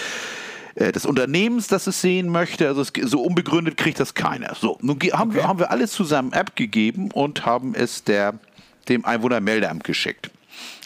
äh, 0.74 0.92
des 0.92 1.06
Unternehmens, 1.06 1.68
das 1.68 1.86
es 1.86 2.00
sehen 2.00 2.28
möchte. 2.28 2.68
Also 2.68 2.80
es, 2.82 2.92
so 3.04 3.20
unbegründet 3.22 3.76
kriegt 3.76 4.00
das 4.00 4.14
keiner. 4.14 4.54
So, 4.54 4.78
nun 4.80 4.98
haben, 5.12 5.34
wir, 5.34 5.46
haben 5.46 5.58
wir 5.58 5.70
alles 5.70 5.92
zusammen 5.92 6.32
abgegeben 6.32 7.10
und 7.10 7.44
haben 7.46 7.74
es 7.74 8.04
der, 8.04 8.34
dem 8.88 9.04
Einwohnermeldeamt 9.04 9.84
geschickt. 9.84 10.30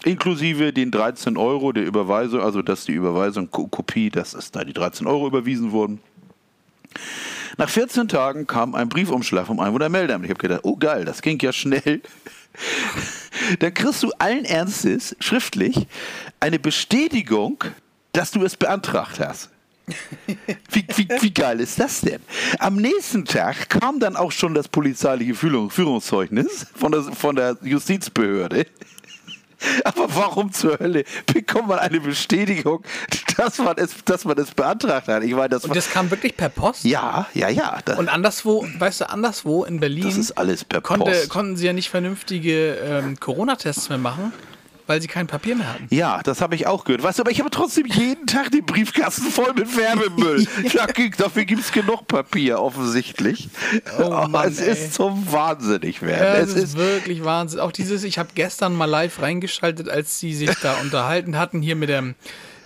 Inklusive 0.04 0.72
den 0.72 0.90
13 0.90 1.36
Euro 1.36 1.72
der 1.72 1.84
Überweisung, 1.84 2.40
also 2.40 2.62
dass 2.62 2.84
die 2.84 2.92
Überweisung, 2.92 3.50
Ko- 3.50 3.66
Kopie, 3.66 4.10
dass 4.10 4.34
es 4.34 4.52
da 4.52 4.64
die 4.64 4.72
13 4.72 5.06
Euro 5.06 5.26
überwiesen 5.26 5.72
wurden. 5.72 6.00
Nach 7.58 7.68
14 7.68 8.06
Tagen 8.08 8.46
kam 8.46 8.74
ein 8.74 8.88
Briefumschlag 8.88 9.46
vom 9.46 9.60
Einwohnermeldeamt. 9.60 10.24
Ich 10.24 10.30
habe 10.30 10.40
gedacht, 10.40 10.60
oh 10.62 10.76
geil, 10.76 11.04
das 11.04 11.22
ging 11.22 11.38
ja 11.40 11.52
schnell. 11.52 12.02
Dann 13.58 13.74
kriegst 13.74 14.02
du 14.02 14.12
allen 14.18 14.44
Ernstes 14.44 15.16
schriftlich 15.20 15.86
eine 16.40 16.58
Bestätigung, 16.58 17.64
dass 18.12 18.30
du 18.30 18.44
es 18.44 18.56
beantragt 18.56 19.20
hast. 19.20 19.50
Wie, 20.72 20.84
wie, 20.96 21.08
wie 21.20 21.30
geil 21.32 21.60
ist 21.60 21.78
das 21.78 22.00
denn? 22.00 22.20
Am 22.58 22.76
nächsten 22.76 23.24
Tag 23.24 23.68
kam 23.68 24.00
dann 24.00 24.16
auch 24.16 24.32
schon 24.32 24.52
das 24.52 24.66
polizeiliche 24.68 25.34
Führung, 25.34 25.70
Führungszeugnis 25.70 26.66
von 26.74 26.90
der, 26.92 27.02
von 27.04 27.36
der 27.36 27.56
Justizbehörde. 27.62 28.66
Aber 29.84 30.14
warum 30.14 30.52
zur 30.52 30.78
Hölle 30.78 31.04
bekommt 31.32 31.68
man 31.68 31.78
eine 31.78 32.00
Bestätigung, 32.00 32.82
dass 33.36 33.58
man 33.58 33.76
es, 33.78 33.94
dass 34.04 34.24
man 34.24 34.36
es 34.38 34.50
beantragt 34.50 35.08
hat? 35.08 35.22
Ich 35.22 35.32
meine, 35.32 35.48
das, 35.50 35.64
Und 35.64 35.74
das 35.74 35.90
kam 35.90 36.10
wirklich 36.10 36.36
per 36.36 36.50
Post. 36.50 36.84
ja, 36.84 37.26
ja, 37.32 37.48
ja. 37.48 37.80
Und 37.96 38.08
anderswo, 38.08 38.66
weißt 38.78 39.00
du, 39.02 39.08
anderswo 39.10 39.64
in 39.64 39.80
Berlin 39.80 40.04
das 40.04 40.16
ist 40.16 40.32
alles 40.32 40.64
per 40.64 40.82
konnte, 40.82 41.10
Post. 41.10 41.28
konnten 41.30 41.56
sie 41.56 41.64
ja 41.66 41.72
nicht 41.72 41.88
vernünftige 41.88 42.74
ähm, 42.74 43.18
Corona-Tests 43.18 43.88
mehr 43.88 43.98
machen, 43.98 44.32
weil 44.86 45.00
sie 45.02 45.08
kein 45.08 45.26
Papier 45.26 45.56
mehr 45.56 45.72
hatten. 45.72 45.86
Ja, 45.90 46.20
das 46.22 46.40
habe 46.40 46.54
ich 46.54 46.66
auch 46.66 46.84
gehört. 46.84 47.02
Weißt 47.02 47.18
du, 47.18 47.22
aber 47.22 47.30
ich 47.30 47.40
habe 47.40 47.50
trotzdem 47.50 47.86
jeden 47.86 48.26
Tag 48.26 48.50
den 48.50 48.64
Briefkasten 48.64 49.30
voll 49.30 49.52
mit 49.54 49.76
Werbemüll. 49.76 50.46
Dafür 51.18 51.44
gibt 51.44 51.62
es 51.62 51.72
genug 51.72 52.06
Papier, 52.06 52.60
offensichtlich. 52.60 53.48
Oh 53.98 54.02
Aber 54.12 54.28
Mann, 54.28 54.48
es 54.52 54.60
ey. 54.60 54.72
ist 54.72 54.94
zum 54.94 55.30
Wahnsinnig 55.32 56.00
Ja, 56.00 56.06
werden. 56.08 56.46
das 56.46 56.56
es 56.56 56.62
ist 56.70 56.76
wirklich 56.76 57.24
Wahnsinn. 57.24 57.60
Auch 57.60 57.72
dieses, 57.72 58.04
ich 58.04 58.18
habe 58.18 58.30
gestern 58.34 58.74
mal 58.74 58.84
live 58.86 59.20
reingeschaltet, 59.20 59.88
als 59.88 60.18
sie 60.20 60.34
sich 60.34 60.50
da 60.62 60.74
unterhalten 60.80 61.36
hatten, 61.38 61.62
hier 61.62 61.76
mit 61.76 61.88
dem, 61.88 62.14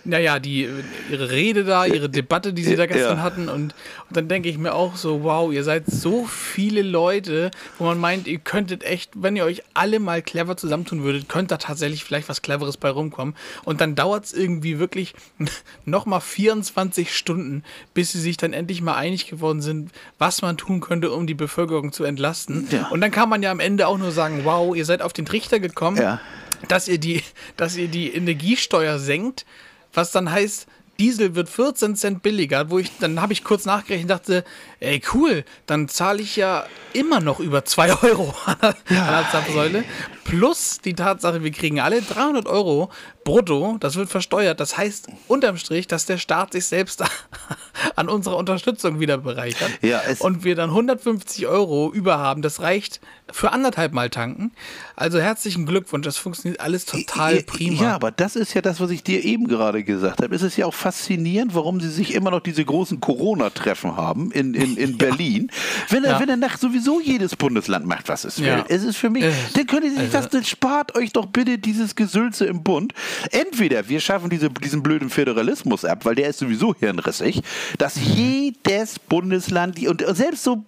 naja, 0.04 0.38
die, 0.38 0.68
ihre 1.10 1.30
Rede 1.30 1.64
da, 1.64 1.84
ihre 1.84 2.08
Debatte, 2.08 2.52
die 2.52 2.64
sie 2.64 2.76
da 2.76 2.86
gestern 2.86 3.18
Ja. 3.18 3.22
hatten. 3.22 3.48
Und, 3.48 3.74
und 4.08 4.16
dann 4.16 4.28
denke 4.28 4.48
ich 4.48 4.56
mir 4.58 4.74
auch 4.74 4.96
so, 4.96 5.22
wow, 5.24 5.52
ihr 5.52 5.62
seid 5.64 5.86
so 5.86 6.24
viele 6.24 6.82
Leute, 6.82 7.50
wo 7.78 7.84
man 7.84 7.98
meint, 7.98 8.26
ihr 8.26 8.38
könntet 8.38 8.82
echt, 8.84 9.10
wenn 9.14 9.36
ihr 9.36 9.44
euch 9.44 9.62
alle 9.74 10.00
mal 10.00 10.22
clever 10.22 10.56
zusammentun 10.56 11.02
würdet, 11.02 11.28
könnte 11.28 11.48
da 11.54 11.56
tatsächlich 11.58 12.02
vielleicht 12.04 12.28
was 12.28 12.42
Cleveres 12.42 12.76
bei 12.76 12.90
rumkommen. 12.90 13.34
Und 13.64 13.80
dann 13.80 13.94
dauert 13.94 14.24
es 14.24 14.32
irgendwie 14.32 14.78
wirklich 14.78 15.14
nochmal 15.84 16.20
24 16.20 17.14
Stunden, 17.14 17.62
bis 17.94 18.12
sie 18.12 18.20
sich 18.20 18.36
dann 18.36 18.52
endlich 18.52 18.80
mal 18.82 18.94
einig 18.96 19.26
geworden 19.28 19.60
sind, 19.60 19.90
was 20.18 20.42
man 20.42 20.56
tun 20.56 20.80
könnte, 20.80 21.10
um 21.12 21.26
die 21.26 21.34
Bevölkerung 21.34 21.92
zu 21.92 22.04
entlasten. 22.04 22.68
Ja. 22.70 22.88
Und 22.88 23.00
dann 23.00 23.10
kann 23.10 23.28
man 23.28 23.42
ja 23.42 23.50
am 23.50 23.60
Ende 23.60 23.86
auch 23.86 23.98
nur 23.98 24.12
sagen, 24.12 24.40
wow, 24.44 24.74
ihr 24.74 24.84
seid 24.84 25.02
auf 25.02 25.12
den 25.12 25.26
Trichter 25.26 25.60
gekommen, 25.60 25.96
Ja. 25.98 26.20
dass 26.68 26.88
ihr 26.88 26.98
die, 26.98 27.22
dass 27.56 27.76
ihr 27.76 27.88
die 27.88 28.12
Energiesteuer 28.14 28.98
senkt, 28.98 29.44
was 29.92 30.12
dann 30.12 30.30
heißt, 30.30 30.66
Diesel 30.98 31.34
wird 31.34 31.48
14 31.48 31.96
Cent 31.96 32.22
billiger, 32.22 32.70
wo 32.70 32.78
ich, 32.78 32.90
dann 33.00 33.22
habe 33.22 33.32
ich 33.32 33.42
kurz 33.42 33.64
nachgerechnet 33.64 34.10
und 34.10 34.18
dachte, 34.18 34.44
ey 34.80 35.00
cool, 35.12 35.44
dann 35.66 35.88
zahle 35.88 36.22
ich 36.22 36.36
ja 36.36 36.64
immer 36.92 37.20
noch 37.20 37.38
über 37.38 37.64
2 37.64 38.02
Euro 38.02 38.34
an 38.44 38.74
der, 38.88 39.26
Zapfsäule. 39.30 39.84
Plus 40.24 40.80
die 40.84 40.94
Tatsache, 40.94 41.42
wir 41.42 41.50
kriegen 41.50 41.80
alle 41.80 42.02
300 42.02 42.46
Euro 42.46 42.90
brutto, 43.24 43.76
das 43.80 43.96
wird 43.96 44.08
versteuert. 44.08 44.60
Das 44.60 44.76
heißt 44.76 45.08
unterm 45.28 45.56
Strich, 45.56 45.86
dass 45.86 46.06
der 46.06 46.18
Staat 46.18 46.52
sich 46.52 46.66
selbst 46.66 47.02
an 47.96 48.08
unserer 48.08 48.36
Unterstützung 48.36 49.00
wieder 49.00 49.18
bereichert. 49.18 49.70
Ja, 49.82 50.00
und 50.20 50.44
wir 50.44 50.54
dann 50.54 50.70
150 50.70 51.46
Euro 51.46 51.92
überhaben. 51.92 52.42
Das 52.42 52.60
reicht 52.60 53.00
für 53.32 53.52
anderthalb 53.52 53.92
Mal 53.92 54.10
tanken. 54.10 54.52
Also 54.96 55.20
herzlichen 55.20 55.66
Glückwunsch, 55.66 56.04
das 56.04 56.16
funktioniert 56.16 56.60
alles 56.60 56.84
total 56.86 57.36
Ja, 57.36 57.42
prima. 57.46 57.82
Ja, 57.82 57.94
aber 57.94 58.10
das 58.10 58.36
ist 58.36 58.54
ja 58.54 58.62
das, 58.62 58.80
was 58.80 58.90
ich 58.90 59.02
dir 59.02 59.24
eben 59.24 59.48
gerade 59.48 59.84
gesagt 59.84 60.22
habe. 60.22 60.34
Es 60.34 60.42
ist 60.42 60.56
ja 60.56 60.66
auch 60.66 60.74
faszinierend, 60.74 61.54
warum 61.54 61.80
sie 61.80 61.90
sich 61.90 62.14
immer 62.14 62.30
noch 62.30 62.40
diese 62.40 62.64
großen 62.64 63.00
Corona-Treffen 63.00 63.96
haben 63.96 64.30
in, 64.32 64.54
in, 64.54 64.69
in 64.76 64.96
Berlin. 64.98 65.50
Wenn 65.88 66.04
er, 66.04 66.12
Ja. 66.12 66.20
wenn 66.20 66.28
er 66.28 66.36
nach 66.36 66.58
sowieso 66.58 67.00
jedes 67.00 67.36
Bundesland 67.36 67.86
macht, 67.86 68.08
was 68.08 68.24
es 68.24 68.38
will. 68.40 68.46
Ja. 68.48 68.64
Es 68.68 68.82
ist 68.84 68.96
für 68.96 69.10
mich, 69.10 69.24
Äh, 69.24 69.32
dann 69.54 69.66
könnt 69.66 69.84
ihr 69.84 69.90
sich 69.90 69.98
also- 70.00 70.12
das, 70.12 70.28
dann 70.30 70.44
spart 70.44 70.94
euch 70.96 71.12
doch 71.12 71.26
bitte 71.26 71.58
dieses 71.58 71.94
Gesülze 71.94 72.46
im 72.46 72.62
Bund. 72.62 72.92
Entweder 73.30 73.88
wir 73.88 74.00
schaffen 74.00 74.30
diese, 74.30 74.50
diesen 74.50 74.82
blöden 74.82 75.10
Föderalismus 75.10 75.84
ab, 75.84 76.04
weil 76.04 76.14
der 76.14 76.28
ist 76.30 76.38
sowieso 76.38 76.74
hirnrissig, 76.74 77.42
dass 77.78 77.96
Mhm. 77.96 78.02
jedes 78.14 78.98
Bundesland, 78.98 79.78
die- 79.78 79.88
und 79.88 80.04
selbst 80.16 80.42
so 80.44 80.64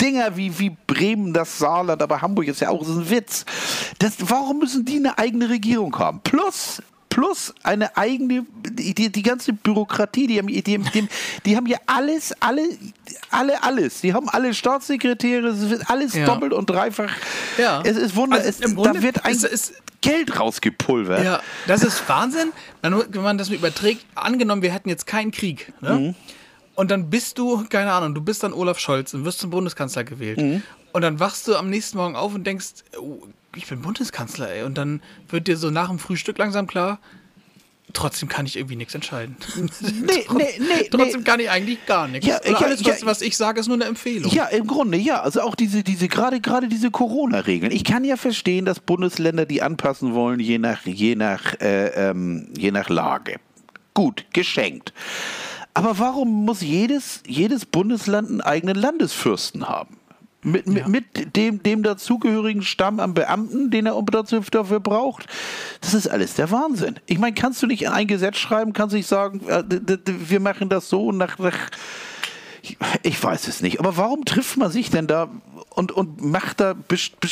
Dinger 0.00 0.36
wie, 0.36 0.56
wie 0.60 0.76
Bremen, 0.86 1.32
das 1.32 1.58
Saarland, 1.58 2.00
aber 2.02 2.22
Hamburg 2.22 2.46
ist 2.46 2.60
ja 2.60 2.68
auch 2.70 2.82
ist 2.82 2.88
ein 2.88 3.10
Witz. 3.10 3.44
Das, 3.98 4.12
warum 4.20 4.60
müssen 4.60 4.84
die 4.84 4.96
eine 4.96 5.18
eigene 5.18 5.48
Regierung 5.50 5.98
haben? 5.98 6.20
Plus, 6.22 6.80
plus 7.18 7.52
eine 7.64 7.96
eigene, 7.96 8.46
die, 8.70 8.94
die, 9.10 9.22
ganze 9.22 9.52
Bürokratie, 9.52 10.28
die 10.28 10.38
haben, 10.38 10.46
die, 10.46 10.62
die, 10.62 11.08
die, 11.44 11.56
haben 11.56 11.66
ja 11.66 11.78
alles, 11.86 12.32
alle, 12.40 12.62
alle, 13.30 13.60
alles. 13.64 14.00
Die 14.02 14.14
haben 14.14 14.28
alle 14.28 14.54
Staatssekretäre, 14.54 15.48
es 15.48 15.68
wird 15.68 15.90
alles 15.90 16.14
Ja. 16.14 16.26
doppelt 16.26 16.52
und 16.52 16.70
dreifach. 16.70 17.10
Ja. 17.58 17.82
Es 17.84 17.96
ist 17.96 18.14
wunder, 18.14 18.36
Also 18.36 18.48
es, 18.48 18.58
da 18.60 19.02
wird 19.02 19.24
ein 19.24 19.32
ist- 19.32 19.44
ist- 19.44 19.72
Geld 20.00 20.38
rausgepulvert. 20.38 21.24
Ja, 21.24 21.40
das 21.66 21.82
ist 21.82 22.08
Wahnsinn. 22.08 22.52
Wenn 22.82 22.94
wenn 23.12 23.22
man 23.22 23.36
das 23.36 23.48
überträgt, 23.48 24.06
angenommen, 24.14 24.62
wir 24.62 24.72
hätten 24.72 24.88
jetzt 24.88 25.08
keinen 25.08 25.32
Krieg. 25.32 25.72
Ne? 25.80 25.92
Mhm. 25.92 26.14
Und 26.76 26.92
dann 26.92 27.10
bist 27.10 27.36
du, 27.38 27.64
keine 27.68 27.90
Ahnung, 27.92 28.14
du 28.14 28.20
bist 28.20 28.44
dann 28.44 28.52
Olaf 28.52 28.78
Scholz 28.78 29.12
und 29.12 29.24
wirst 29.24 29.40
zum 29.40 29.50
Bundeskanzler 29.50 30.04
gewählt. 30.04 30.38
Mhm. 30.40 30.62
Und 30.92 31.02
dann 31.02 31.20
wachst 31.20 31.46
du 31.48 31.56
am 31.56 31.70
nächsten 31.70 31.98
Morgen 31.98 32.16
auf 32.16 32.34
und 32.34 32.44
denkst, 32.44 32.84
oh, 33.00 33.18
ich 33.54 33.66
bin 33.66 33.82
Bundeskanzler, 33.82 34.50
ey. 34.50 34.62
Und 34.62 34.76
dann 34.76 35.02
wird 35.28 35.48
dir 35.48 35.56
so 35.56 35.70
nach 35.70 35.88
dem 35.88 35.98
Frühstück 35.98 36.38
langsam 36.38 36.66
klar, 36.66 36.98
trotzdem 37.92 38.28
kann 38.28 38.46
ich 38.46 38.56
irgendwie 38.56 38.76
nichts 38.76 38.94
entscheiden. 38.94 39.36
Nee, 39.56 40.26
nee, 40.36 40.44
nee, 40.58 40.88
trotzdem 40.90 41.20
nee. 41.20 41.24
kann 41.24 41.40
ich 41.40 41.50
eigentlich 41.50 41.84
gar 41.86 42.08
nichts. 42.08 42.26
Ja, 42.26 42.38
Oder 42.40 42.50
ja, 42.50 42.58
alles, 42.58 42.84
was, 42.84 43.00
ja. 43.00 43.06
was 43.06 43.22
ich 43.22 43.36
sage, 43.36 43.60
ist 43.60 43.66
nur 43.66 43.76
eine 43.76 43.84
Empfehlung. 43.84 44.32
Ja, 44.32 44.46
im 44.46 44.66
Grunde 44.66 44.98
ja. 44.98 45.22
Also 45.22 45.40
auch 45.42 45.54
diese, 45.54 45.82
diese 45.82 46.08
gerade 46.08 46.40
gerade 46.40 46.68
diese 46.68 46.90
Corona-Regeln. 46.90 47.72
Ich 47.72 47.84
kann 47.84 48.04
ja 48.04 48.16
verstehen, 48.16 48.64
dass 48.64 48.80
Bundesländer 48.80 49.46
die 49.46 49.62
anpassen 49.62 50.14
wollen, 50.14 50.40
je 50.40 50.58
nach 50.58 50.84
je 50.84 51.14
nach 51.16 51.54
äh, 51.60 52.10
ähm, 52.10 52.48
je 52.56 52.70
nach 52.70 52.88
Lage. 52.88 53.36
Gut, 53.94 54.26
geschenkt. 54.32 54.92
Aber 55.74 55.98
warum 55.98 56.44
muss 56.44 56.60
jedes, 56.60 57.22
jedes 57.26 57.64
Bundesland 57.64 58.28
einen 58.28 58.40
eigenen 58.40 58.76
Landesfürsten 58.76 59.68
haben? 59.68 59.97
Mit, 60.42 60.68
mit, 60.68 60.86
mit 60.86 61.36
dem, 61.36 61.62
dem 61.64 61.82
dazugehörigen 61.82 62.62
Stamm 62.62 63.00
an 63.00 63.12
Beamten, 63.12 63.70
den 63.72 63.86
er 63.86 64.00
dafür, 64.02 64.40
dafür 64.50 64.78
braucht. 64.78 65.26
Das 65.80 65.94
ist 65.94 66.06
alles 66.06 66.34
der 66.34 66.50
Wahnsinn. 66.52 66.94
Ich 67.06 67.18
meine, 67.18 67.34
kannst 67.34 67.60
du 67.60 67.66
nicht 67.66 67.82
in 67.82 67.88
ein 67.88 68.06
Gesetz 68.06 68.36
schreiben, 68.36 68.72
kannst 68.72 68.92
du 68.92 68.98
nicht 68.98 69.08
sagen, 69.08 69.40
äh, 69.48 69.64
wir 70.06 70.38
machen 70.38 70.68
das 70.68 70.88
so 70.88 71.10
nach, 71.10 71.38
nach 71.38 71.70
ich 73.02 73.22
weiß 73.22 73.48
es 73.48 73.62
nicht. 73.62 73.80
Aber 73.80 73.96
warum 73.96 74.24
trifft 74.24 74.56
man 74.58 74.70
sich 74.70 74.90
denn 74.90 75.06
da 75.06 75.28
und, 75.70 75.90
und 75.92 76.22
macht, 76.22 76.60
da, 76.60 76.74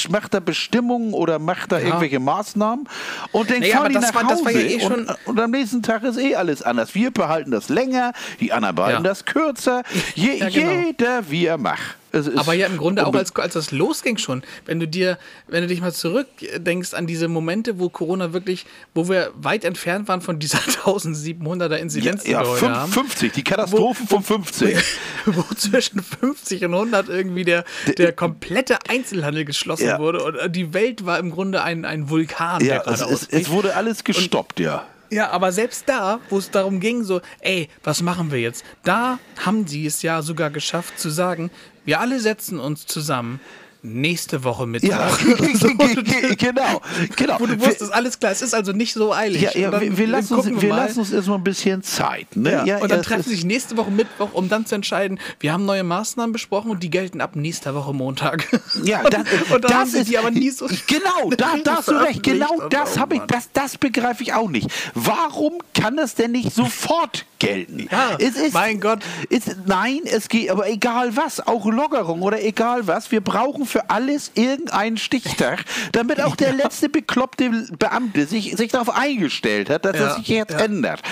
macht 0.09 0.35
da 0.35 0.41
Bestimmungen 0.41 1.13
oder 1.15 1.39
macht 1.39 1.73
da 1.73 1.79
irgendwelche 1.79 2.21
Maßnahmen 2.21 2.89
und 3.33 3.51
dann 3.51 3.61
Naja, 3.61 3.77
fahren 3.79 3.93
die 3.93 3.99
nach 3.99 4.15
war- 4.15 4.25
Hause 4.31 4.51
ja 4.53 4.61
eh 4.61 4.85
und, 4.85 5.09
und 5.27 5.41
am 5.41 5.51
nächsten 5.51 5.83
Tag 5.83 6.03
ist 6.05 6.17
eh 6.19 6.35
alles 6.37 6.63
anders. 6.63 6.95
Wir 6.95 7.11
behalten 7.11 7.51
das 7.51 7.69
länger, 7.69 8.13
die 8.41 8.53
anderen 8.53 8.77
behalten 8.77 9.05
Ja. 9.05 9.09
das 9.11 9.25
kürzer. 9.25 9.83
Je, 10.15 10.39
Ja, 10.39 10.49
genau. 10.49 10.71
Jeder 10.87 11.31
wie 11.31 11.47
er 11.47 11.59
macht. 11.59 11.97
Aber 12.37 12.55
ja, 12.55 12.67
im 12.67 12.77
Grunde 12.77 13.07
auch 13.07 13.15
als, 13.15 13.35
als 13.37 13.55
das 13.55 13.71
losging 13.71 14.17
schon. 14.19 14.43
Wenn 14.65 14.81
du 14.81 14.89
dir, 14.89 15.19
wenn 15.49 15.63
du 15.63 15.69
dich 15.69 15.81
mal 15.81 15.93
zurückdenkst 15.93 16.95
an 16.95 17.07
diese 17.07 17.29
Momente, 17.29 17.79
wo 17.79 17.89
Corona 17.89 18.33
wirklich, 18.33 18.67
wo 18.95 19.09
wir 19.09 19.31
weit 19.37 19.65
entfernt 19.65 20.09
waren 20.09 20.21
von 20.21 20.39
dieser 20.39 20.59
1700er 20.85 21.77
Inzidenz, 21.77 22.25
die 22.25 22.33
ja, 22.33 22.43
wir 22.43 22.49
heute 22.49 22.61
fünf- 22.61 22.75
haben. 22.77 22.93
50, 22.93 23.33
die 23.33 23.45
Katastrophen 23.45 24.07
von 24.09 24.23
50. 24.23 24.77
wo 25.27 25.43
zwischen 25.55 26.03
50 26.03 26.65
und 26.65 26.75
100 26.75 27.09
irgendwie 27.09 27.45
der, 27.45 27.65
der 27.99 28.13
komplette 28.13 28.79
Einzelhandel 28.89 29.45
geschlossen 29.45 29.87
Ja. 29.87 29.99
wurde 29.99 30.23
und 30.23 30.55
die 30.57 30.73
Welt 30.75 31.05
war 31.07 31.19
im 31.19 31.31
Grunde 31.31 31.63
ein, 31.63 31.85
ein 31.85 32.09
Vulkan, 32.11 32.65
Ja, 32.65 32.83
es, 32.87 33.01
es, 33.01 33.29
es 33.29 33.51
wurde 33.51 33.75
alles 33.75 34.05
gestoppt, 34.05 34.61
ja. 34.61 34.87
Ja, 35.09 35.31
aber 35.31 35.53
selbst 35.53 35.85
da, 35.89 36.19
wo 36.31 36.39
es 36.39 36.51
darum 36.51 36.81
ging, 36.81 37.05
so, 37.05 37.21
ey, 37.41 37.69
was 37.85 38.03
machen 38.03 38.33
wir 38.33 38.41
jetzt? 38.41 38.65
Da 38.83 39.21
haben 39.45 39.67
sie 39.69 39.87
es 39.87 40.03
ja 40.03 40.21
sogar 40.21 40.51
geschafft 40.51 40.99
zu 40.99 41.11
sagen, 41.11 41.51
wir 41.87 42.01
alle 42.01 42.21
setzen 42.21 42.61
uns 42.61 42.87
zusammen 42.87 43.41
nächste 43.83 44.45
Woche 44.45 44.67
mit. 44.67 44.83
Ja, 44.83 45.09
genau, 46.39 46.81
genau. 47.17 47.37
Wo 47.39 47.47
du 47.47 47.61
wusstest, 47.61 47.93
alles 47.93 48.19
klar, 48.19 48.33
es 48.33 48.43
ist 48.43 48.55
also 48.55 48.73
nicht 48.73 48.93
so 48.93 49.13
eilig. 49.13 49.43
Ja, 49.43 49.51
ja 49.55 49.81
wir, 49.81 49.97
wir, 49.97 50.07
lassen 50.07 50.35
uns, 50.35 50.47
wir 50.47 50.69
mal. 50.69 50.77
lassen 50.77 51.01
uns 51.01 51.13
erstmal 51.13 51.39
ein 51.39 51.45
bisschen 51.45 51.83
Zeit. 51.83 52.37
Ne? 52.37 52.63
Ja, 52.67 52.79
und 52.79 52.91
dann 52.91 53.01
es 53.01 53.07
treffen 53.07 53.21
ist- 53.21 53.29
sie 53.29 53.35
sich 53.37 53.45
nächste 53.45 53.77
Woche 53.77 53.91
Mittwoch, 53.91 54.31
um 54.33 54.49
dann 54.49 54.67
zu 54.67 54.75
entscheiden, 54.75 55.19
wir 55.41 55.53
haben 55.53 55.65
neue 55.65 55.85
Maßnahmen 55.85 56.33
besprochen 56.33 56.71
und 56.71 56.83
die 56.83 56.91
gelten 56.91 57.21
ab 57.21 57.37
nächster 57.37 57.75
Woche 57.75 57.93
Montag. 57.93 58.47
Ja, 58.83 59.01
und, 59.05 59.13
das, 59.13 59.23
und 59.51 59.65
dann 59.65 59.73
das 59.73 59.95
ist 59.95 60.09
die 60.09 60.19
aber 60.19 60.31
nie 60.31 60.51
so. 60.51 60.67
Genau, 60.87 61.31
da, 61.37 61.57
da 61.63 61.77
hast 61.77 61.89
du 61.89 61.93
recht. 61.93 62.23
Genau 62.23 62.53
und 62.55 62.73
das 62.73 62.97
oh 62.97 63.01
habe 63.01 63.17
ich, 63.17 63.23
das, 63.23 63.51
das 63.53 63.79
begreife 63.79 64.23
ich 64.23 64.33
auch 64.33 64.49
nicht. 64.49 64.69
Warum 64.95 65.55
kann 65.75 65.97
das 65.97 66.15
denn 66.15 66.33
nicht 66.33 66.53
sofort 66.53 67.25
gelten? 67.39 67.89
Ja, 67.91 68.17
mein 68.53 68.81
Gott. 68.81 69.01
Es, 69.31 69.43
nein, 69.67 70.01
es 70.05 70.29
geht, 70.29 70.51
aber 70.51 70.69
egal 70.69 71.17
was, 71.17 71.47
auch 71.47 71.67
Lockerung 71.67 72.23
oder 72.23 72.43
egal 72.43 72.87
was, 72.87 73.11
wir 73.11 73.21
brauchen 73.21 73.66
für 73.67 73.91
alles 73.91 74.33
irgendeinen 74.35 74.97
Stichtag, 74.97 75.65
damit 75.93 76.21
auch 76.21 76.37
der 76.37 76.53
letzte 76.53 76.89
bekloppte 76.89 77.51
Beamte 77.79 78.27
sich, 78.27 78.57
sich 78.57 78.71
darauf 78.71 78.91
eingestellt 78.91 79.71
hat, 79.71 79.85
dass 79.85 79.97
Ja, 79.97 80.07
das 80.07 80.17
sich 80.17 80.29
jetzt 80.29 80.53
ja. 80.53 80.61
ändert. 80.61 81.03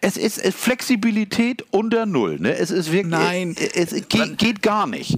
Es 0.00 0.16
ist 0.16 0.44
äh, 0.44 0.52
Flexibilität 0.52 1.64
unter 1.70 2.06
Null. 2.06 2.38
Ne? 2.40 2.56
Es 2.56 2.70
ist 2.70 2.92
wirklich, 2.92 3.10
Nein. 3.10 3.56
es, 3.58 3.92
es 3.92 4.08
geht, 4.08 4.38
geht 4.38 4.62
gar 4.62 4.86
nicht. 4.86 5.16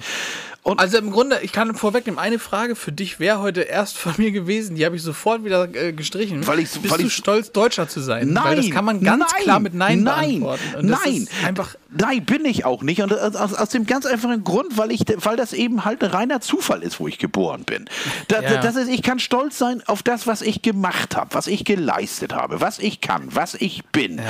Und 0.66 0.80
Also 0.80 0.98
im 0.98 1.12
Grunde, 1.12 1.38
ich 1.42 1.52
kann 1.52 1.72
vorwegnehmen, 1.76 2.18
eine 2.18 2.40
Frage 2.40 2.74
für 2.74 2.90
dich 2.90 3.20
wäre 3.20 3.38
heute 3.38 3.60
erst 3.60 3.96
von 3.96 4.14
mir 4.16 4.32
gewesen, 4.32 4.74
die 4.74 4.84
habe 4.84 4.96
ich 4.96 5.02
sofort 5.02 5.44
wieder 5.44 5.72
äh, 5.72 5.92
gestrichen. 5.92 6.44
Weil 6.44 6.58
ich's- 6.58 6.76
Bist 6.78 6.90
weil 6.92 6.98
du 6.98 7.06
ich's- 7.06 7.12
stolz, 7.12 7.52
Deutscher 7.52 7.88
zu 7.88 8.00
sein? 8.00 8.32
Nein, 8.32 8.44
Weil 8.44 8.56
das 8.56 8.70
kann 8.70 8.84
man 8.84 9.00
ganz 9.00 9.32
nein, 9.32 9.42
klar 9.44 9.60
mit 9.60 9.74
Nein, 9.74 10.02
nein, 10.02 10.40
beantworten. 10.40 10.86
Nein, 10.88 11.28
einfach, 11.46 11.76
nein, 11.96 12.24
bin 12.24 12.44
ich 12.44 12.64
auch 12.64 12.82
nicht. 12.82 13.00
Und 13.00 13.12
aus, 13.16 13.54
aus 13.54 13.68
dem 13.68 13.86
ganz 13.86 14.06
einfachen 14.06 14.42
Grund, 14.42 14.76
weil 14.76 14.90
ich, 14.90 15.04
weil 15.18 15.36
das 15.36 15.52
eben 15.52 15.84
halt 15.84 16.02
ein 16.02 16.10
reiner 16.10 16.40
Zufall 16.40 16.82
ist, 16.82 16.98
wo 16.98 17.06
ich 17.06 17.18
geboren 17.18 17.62
bin. 17.62 17.84
Da, 18.26 18.42
Ja. 18.42 18.60
das 18.60 18.74
ist, 18.74 18.88
ich 18.88 19.02
kann 19.04 19.20
stolz 19.20 19.58
sein 19.58 19.84
auf 19.86 20.02
das, 20.02 20.26
was 20.26 20.42
ich 20.42 20.62
gemacht 20.62 21.14
habe, 21.14 21.32
was 21.32 21.46
ich 21.46 21.64
geleistet 21.64 22.34
habe, 22.34 22.60
was 22.60 22.80
ich 22.80 23.00
kann, 23.00 23.28
was 23.36 23.54
ich 23.54 23.84
bin, 23.92 24.20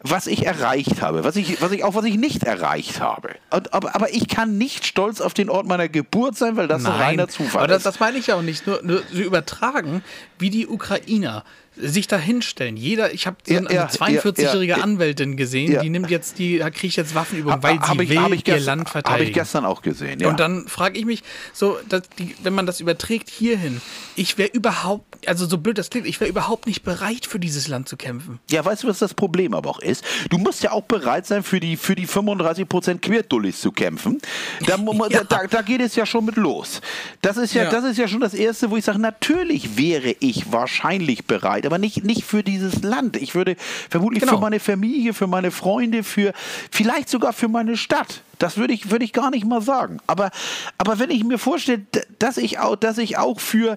was 0.00 0.26
ich 0.28 0.46
erreicht 0.46 1.02
habe, 1.02 1.24
was 1.24 1.36
ich, 1.36 1.60
was 1.60 1.72
ich 1.72 1.84
auch 1.84 1.94
was 1.94 2.06
ich 2.06 2.16
nicht 2.16 2.42
erreicht 2.42 3.00
habe. 3.00 3.28
Und, 3.50 3.74
aber, 3.74 3.94
aber 3.94 4.14
ich 4.14 4.28
kann 4.28 4.56
nicht 4.56 4.86
stolz 4.86 5.20
auf 5.20 5.34
den 5.34 5.50
Ort 5.50 5.66
meiner 5.76 5.88
Geburt 5.88 6.36
sein, 6.36 6.56
weil 6.56 6.68
das 6.68 6.84
ein 6.84 6.92
reiner 6.92 7.28
Zufall 7.28 7.62
aber 7.62 7.68
das, 7.68 7.78
ist. 7.78 7.86
das 7.86 8.00
meine 8.00 8.18
ich 8.18 8.28
ja 8.28 8.36
auch 8.36 8.42
nicht. 8.42 8.66
Nur, 8.66 8.80
nur 8.82 9.02
so 9.12 9.22
übertragen, 9.22 10.02
wie 10.38 10.50
die 10.50 10.66
Ukrainer 10.66 11.44
sich 11.76 12.06
da 12.06 12.16
hinstellen. 12.18 12.76
Jeder, 12.76 13.12
ich 13.12 13.26
habe 13.26 13.36
so 13.46 13.52
Ja, 13.52 13.60
eine 13.60 13.72
ja, 13.74 13.84
also 13.86 13.98
42-jährige 14.04 14.70
ja, 14.72 14.76
ja. 14.78 14.82
Anwältin 14.84 15.36
gesehen, 15.36 15.80
die 15.82 15.90
nimmt 15.90 16.10
jetzt 16.10 16.38
die, 16.38 16.58
kriegt 16.72 16.96
jetzt 16.96 17.14
Waffenübungen, 17.14 17.62
weil 17.62 17.78
sie 17.84 17.92
ich- 18.02 18.08
will 18.10 18.16
ihr 18.34 18.36
gestern- 18.42 18.64
Land 18.64 18.80
Habe 18.82 18.90
verteidigen. 18.90 19.28
ich 19.30 19.34
gestern 19.34 19.64
auch 19.64 19.82
gesehen, 19.82 20.20
ja. 20.20 20.28
Und 20.28 20.38
dann 20.40 20.68
frage 20.68 20.98
ich 20.98 21.04
mich, 21.04 21.22
so, 21.52 21.76
die, 22.18 22.34
wenn 22.42 22.52
man 22.54 22.66
das 22.66 22.80
überträgt 22.80 23.28
hierhin, 23.30 23.80
ich 24.16 24.38
wäre 24.38 24.50
überhaupt, 24.50 25.28
also 25.28 25.46
so 25.46 25.58
blöd 25.58 25.76
das 25.78 25.90
klingt, 25.90 26.06
ich 26.06 26.20
wäre 26.20 26.30
überhaupt 26.30 26.66
nicht 26.66 26.82
bereit, 26.84 27.26
für 27.26 27.38
dieses 27.38 27.66
Land 27.68 27.88
zu 27.88 27.96
kämpfen. 27.96 28.38
Ja, 28.50 28.64
weißt 28.64 28.84
du, 28.84 28.88
was 28.88 28.98
das 29.00 29.14
Problem 29.14 29.54
aber 29.54 29.70
auch 29.70 29.80
ist? 29.80 30.04
Du 30.30 30.38
musst 30.38 30.62
ja 30.62 30.72
auch 30.72 30.82
bereit 30.84 31.26
sein, 31.26 31.42
für 31.42 31.60
die, 31.60 31.76
für 31.76 31.94
die 31.94 32.06
35% 32.06 32.98
Quertullis 33.00 33.60
zu 33.60 33.72
kämpfen. 33.72 34.20
Da, 34.66 34.76
Ja. 35.10 35.24
da, 35.24 35.46
da 35.48 35.62
geht 35.62 35.80
es 35.80 35.96
ja 35.96 36.06
schon 36.06 36.24
mit 36.24 36.36
los. 36.36 36.80
Das 37.20 37.36
ist 37.36 37.52
ja, 37.54 37.64
Ja. 37.64 37.70
das 37.70 37.84
ist 37.84 37.98
ja 37.98 38.06
schon 38.08 38.20
das 38.20 38.32
Erste, 38.34 38.70
wo 38.70 38.76
ich 38.76 38.84
sage, 38.84 38.98
natürlich 38.98 39.76
wäre 39.76 40.14
ich 40.20 40.52
wahrscheinlich 40.52 41.24
bereit, 41.26 41.63
aber 41.66 41.78
nicht, 41.78 42.04
nicht 42.04 42.24
für 42.24 42.42
dieses 42.42 42.82
Land. 42.82 43.16
Ich 43.16 43.34
würde 43.34 43.56
vermutlich 43.90 44.20
Genau. 44.22 44.34
für 44.36 44.40
meine 44.40 44.60
Familie, 44.60 45.14
für 45.14 45.26
meine 45.26 45.50
Freunde, 45.50 46.02
für 46.02 46.32
vielleicht 46.70 47.08
sogar 47.08 47.32
für 47.32 47.48
meine 47.48 47.76
Stadt. 47.76 48.22
Das 48.38 48.56
würde 48.56 48.74
ich, 48.74 48.90
würde 48.90 49.04
ich 49.04 49.12
gar 49.12 49.30
nicht 49.30 49.46
mal 49.46 49.62
sagen. 49.62 49.98
Aber, 50.06 50.30
aber 50.78 50.98
wenn 50.98 51.10
ich 51.10 51.24
mir 51.24 51.38
vorstelle, 51.38 51.82
dass 52.18 52.36
ich 52.36 52.58
auch, 52.58 52.76
dass 52.76 52.98
ich 52.98 53.16
auch 53.16 53.40
für, 53.40 53.76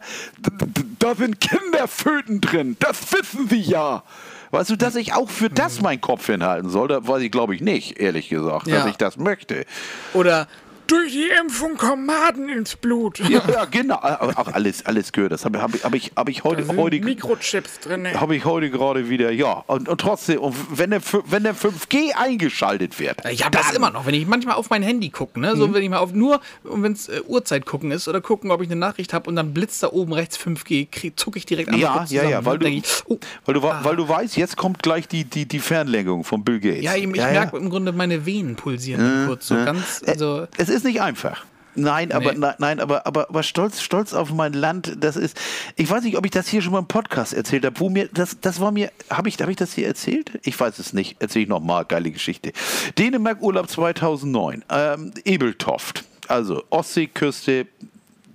da 0.99 1.15
sind 1.15 1.39
Kinderföten 1.39 2.41
drin, 2.41 2.75
das 2.79 3.11
wissen 3.13 3.47
Sie 3.49 3.61
ja. 3.61 4.03
Weißt 4.51 4.69
du, 4.69 4.77
dass 4.77 4.95
ich 4.95 5.13
auch 5.13 5.29
für 5.29 5.49
das 5.49 5.81
meinen 5.81 5.99
Kopf 5.99 6.25
hinhalten 6.27 6.69
soll, 6.69 6.87
da 6.87 7.05
weiß 7.05 7.21
ich, 7.21 7.31
glaube 7.31 7.53
ich, 7.53 7.59
nicht, 7.61 7.99
ehrlich 7.99 8.29
gesagt, 8.29 8.67
dass 8.67 8.73
Ja. 8.85 8.87
ich 8.87 8.95
das 8.95 9.17
möchte. 9.17 9.65
Oder 10.13 10.47
durch 10.87 11.11
die 11.11 11.27
Impfung 11.39 11.75
kommen 11.77 12.05
Maden 12.05 12.49
ins 12.49 12.75
Blut. 12.75 13.19
Ja, 13.19 13.41
ja 13.51 13.65
genau. 13.65 13.95
Auch 13.97 14.47
alles, 14.53 14.85
alles 14.85 15.11
gehört. 15.11 15.31
Das 15.31 15.45
habe 15.45 15.61
hab 15.61 15.73
ich, 15.75 15.83
hab 15.83 15.93
ich, 15.95 16.11
hab 16.15 16.29
ich 16.29 16.43
heute, 16.43 16.65
heute, 16.75 16.99
Mikrochips 16.99 17.79
drin. 17.81 18.07
habe 18.19 18.35
ich 18.35 18.45
heute 18.45 18.69
gerade 18.69 19.09
wieder, 19.09 19.31
ja. 19.31 19.63
Und, 19.67 19.89
und 19.89 19.99
trotzdem, 20.01 20.39
und 20.39 20.55
wenn, 20.77 20.91
der, 20.91 21.01
wenn 21.27 21.43
der 21.43 21.55
5G 21.55 22.11
eingeschaltet 22.15 22.99
wird. 22.99 23.17
Ich 23.29 23.43
habe 23.45 23.57
das 23.57 23.71
immer 23.73 23.91
noch, 23.91 24.05
wenn 24.05 24.13
ich 24.13 24.25
manchmal 24.27 24.55
auf 24.55 24.69
mein 24.69 24.83
Handy 24.83 25.09
gucke, 25.09 25.39
ne? 25.39 25.53
Mhm. 25.55 25.59
so 25.59 25.73
wenn 25.73 25.83
ich 25.83 25.89
mal 25.89 25.97
auf 25.99 26.13
nur, 26.13 26.39
wenn 26.63 26.93
es 26.93 27.09
äh, 27.09 27.21
Uhrzeit 27.27 27.65
gucken 27.65 27.91
ist 27.91 28.07
oder 28.07 28.21
gucken, 28.21 28.51
ob 28.51 28.61
ich 28.61 28.67
eine 28.69 28.75
Nachricht 28.79 29.13
habe 29.13 29.29
und 29.29 29.35
dann 29.35 29.53
blitzt 29.53 29.83
da 29.83 29.91
oben 29.91 30.13
rechts 30.13 30.37
5G, 30.39 30.87
krieg- 30.89 31.19
zucke 31.19 31.37
ich 31.39 31.45
direkt 31.45 31.69
einmal 31.69 31.81
Ja, 31.81 31.95
ja, 31.99 32.05
zusammen. 32.05 32.29
ja, 32.29 32.45
weil 32.45 32.59
Dann 32.59 32.71
du, 32.71 32.77
ich, 32.77 32.85
oh, 33.07 33.17
weil, 33.45 33.53
du, 33.55 33.63
wa- 33.63 33.79
weil 33.83 33.95
du 33.95 34.07
weißt, 34.07 34.37
jetzt 34.37 34.55
kommt 34.57 34.81
gleich 34.83 35.07
die, 35.07 35.23
die, 35.25 35.45
die 35.45 35.59
Fernlenkung 35.59 36.23
von 36.23 36.43
Bill 36.43 36.59
Gates. 36.59 36.83
ja, 36.83 36.95
ich, 36.95 37.03
ich 37.03 37.09
merke 37.09 37.57
im 37.57 37.69
Grunde 37.69 37.91
meine 37.91 38.25
Venen 38.25 38.55
pulsieren 38.55 39.25
kurz, 39.27 39.47
so 39.47 39.55
ganz, 39.55 40.01
also 40.05 40.47
Es 40.57 40.69
ist 40.69 40.76
nicht 40.83 41.01
einfach. 41.01 41.45
Nein, 41.79 42.11
aber 42.11 42.33
Nee. 42.33 42.39
nein, 42.39 42.55
nein, 42.57 42.79
aber, 42.79 43.05
aber, 43.05 43.29
aber 43.29 43.43
stolz, 43.43 43.81
stolz 43.81 44.13
auf 44.13 44.31
mein 44.31 44.53
Land, 44.53 44.95
das 44.99 45.15
ist. 45.15 45.37
Ich 45.75 45.87
weiß 45.87 46.03
nicht, 46.03 46.17
ob 46.17 46.25
ich 46.25 46.31
das 46.31 46.47
hier 46.47 46.63
schon 46.63 46.73
mal 46.73 46.79
im 46.79 46.87
Podcast 46.87 47.35
erzählt 47.35 47.63
habe, 47.67 47.79
wo 47.79 47.89
mir, 47.89 48.09
das, 48.11 48.37
das 48.41 48.59
war 48.59 48.71
mir, 48.71 48.91
habe 49.11 49.29
ich, 49.29 49.37
hab 49.37 49.47
ich 49.47 49.57
das 49.57 49.73
hier 49.73 49.85
erzählt? 49.85 50.39
Ich 50.43 50.59
weiß 50.59 50.79
es 50.79 50.93
nicht. 50.93 51.21
Erzähle 51.21 51.43
ich 51.43 51.49
nochmal, 51.49 51.85
geile 51.85 52.09
Geschichte. 52.09 52.51
Dänemark 52.97 53.43
Urlaub 53.43 53.69
2009, 53.69 54.63
ähm, 54.69 55.11
Ebeltoft, 55.23 56.03
also 56.27 56.63
Ostseeküste, 56.71 57.67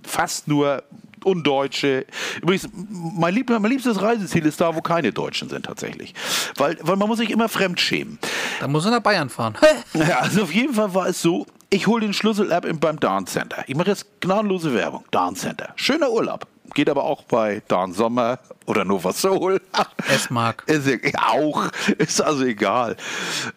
fast 0.03 0.47
nur 0.47 0.83
Undeutsche. 1.25 2.05
Übrigens, 2.41 2.69
mein, 2.73 3.33
lieb, 3.33 3.49
mein 3.49 3.63
liebstes 3.65 4.01
Reiseziel 4.01 4.45
ist 4.45 4.61
da, 4.61 4.73
wo 4.73 4.81
keine 4.81 5.11
Deutschen 5.11 5.49
sind 5.49 5.65
tatsächlich. 5.65 6.13
Weil, 6.55 6.77
weil 6.81 6.95
man 6.95 7.07
muss 7.09 7.17
sich 7.17 7.29
immer 7.29 7.49
fremd 7.49 7.79
schämen. 7.81 8.19
da 8.61 8.67
muss 8.69 8.85
er 8.85 8.91
nach 8.91 9.01
Bayern 9.01 9.29
fahren. 9.29 9.57
Ja, 9.93 10.19
also 10.19 10.43
auf 10.43 10.53
jeden 10.53 10.73
Fall 10.73 10.93
war 10.93 11.07
es 11.07 11.21
so, 11.21 11.45
ich 11.73 11.87
hole 11.87 12.01
den 12.01 12.13
Schlüssel 12.13 12.51
ab 12.53 12.65
im- 12.65 12.79
beim 12.79 12.99
Dance 12.99 13.33
Center. 13.33 13.63
Ich 13.67 13.75
mache 13.75 13.89
jetzt 13.89 14.05
gnadenlose 14.21 14.73
Werbung. 14.73 15.03
Dance 15.11 15.41
Center. 15.41 15.73
Schöner 15.75 16.11
Urlaub. 16.11 16.47
Geht 16.73 16.89
aber 16.89 17.03
auch 17.03 17.23
bei 17.23 17.61
Dan 17.67 17.93
Sommer 17.93 18.39
oder 18.65 18.85
Nova 18.85 19.11
Soul. 19.13 19.61
S-Mark. 20.13 20.63
Ist 20.67 20.87
ja, 20.87 20.97
auch. 21.29 21.65
Ist 21.97 22.21
also 22.21 22.43
egal. 22.45 22.95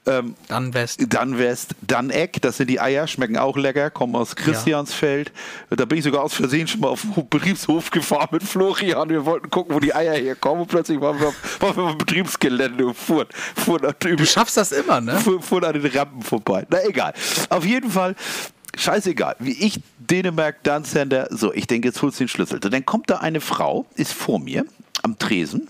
Ähm, 0.04 0.34
Dann 0.48 0.74
West. 0.74 1.00
dann 1.08 1.38
West, 1.38 1.74
dann 1.80 2.10
Eck, 2.10 2.42
das 2.42 2.56
sind 2.58 2.68
die 2.68 2.80
Eier, 2.80 3.06
schmecken 3.06 3.36
auch 3.38 3.56
lecker, 3.56 3.90
kommen 3.90 4.14
aus 4.16 4.34
Christiansfeld. 4.36 5.32
Da 5.70 5.84
bin 5.84 5.98
ich 5.98 6.04
sogar 6.04 6.22
aus 6.24 6.34
Versehen 6.34 6.66
schon 6.66 6.80
mal 6.80 6.88
auf 6.88 7.02
den 7.02 7.28
Betriebshof 7.28 7.90
gefahren 7.90 8.28
mit 8.32 8.42
Florian. 8.42 9.08
Wir 9.08 9.24
wollten 9.24 9.48
gucken, 9.50 9.74
wo 9.74 9.80
die 9.80 9.94
Eier 9.94 10.14
herkommen. 10.14 10.62
Und 10.62 10.68
plötzlich 10.68 11.00
waren 11.00 11.18
wir, 11.20 11.28
auf- 11.28 11.34
waren 11.60 11.76
wir 11.76 11.82
auf 11.84 11.90
dem 11.92 11.98
Betriebsgelände 11.98 12.86
und 12.86 12.96
fuhren, 12.96 13.26
fuhren 13.54 13.94
Du 14.00 14.26
schaffst 14.26 14.56
das 14.56 14.72
immer, 14.72 15.00
ne? 15.00 15.18
fuhr, 15.20 15.40
fuhr 15.42 15.62
an 15.62 15.80
den 15.80 15.86
Rampen 15.96 16.22
vorbei. 16.22 16.66
Na 16.68 16.84
egal. 16.84 17.14
Auf 17.50 17.64
jeden 17.64 17.90
Fall, 17.90 18.14
scheißegal. 18.76 19.36
Wie 19.38 19.52
ich 19.66 19.80
Dänemark 20.06 20.62
Dance 20.62 20.92
Center, 20.92 21.28
so, 21.30 21.52
ich 21.52 21.66
denke, 21.66 21.88
jetzt 21.88 22.02
holst 22.02 22.20
du 22.20 22.24
den 22.24 22.28
Schlüssel. 22.28 22.60
So, 22.62 22.68
Dann 22.68 22.84
kommt 22.84 23.10
da 23.10 23.18
eine 23.18 23.40
Frau, 23.40 23.86
ist 23.94 24.12
vor 24.12 24.38
mir 24.38 24.64
am 25.02 25.18
Tresen 25.18 25.68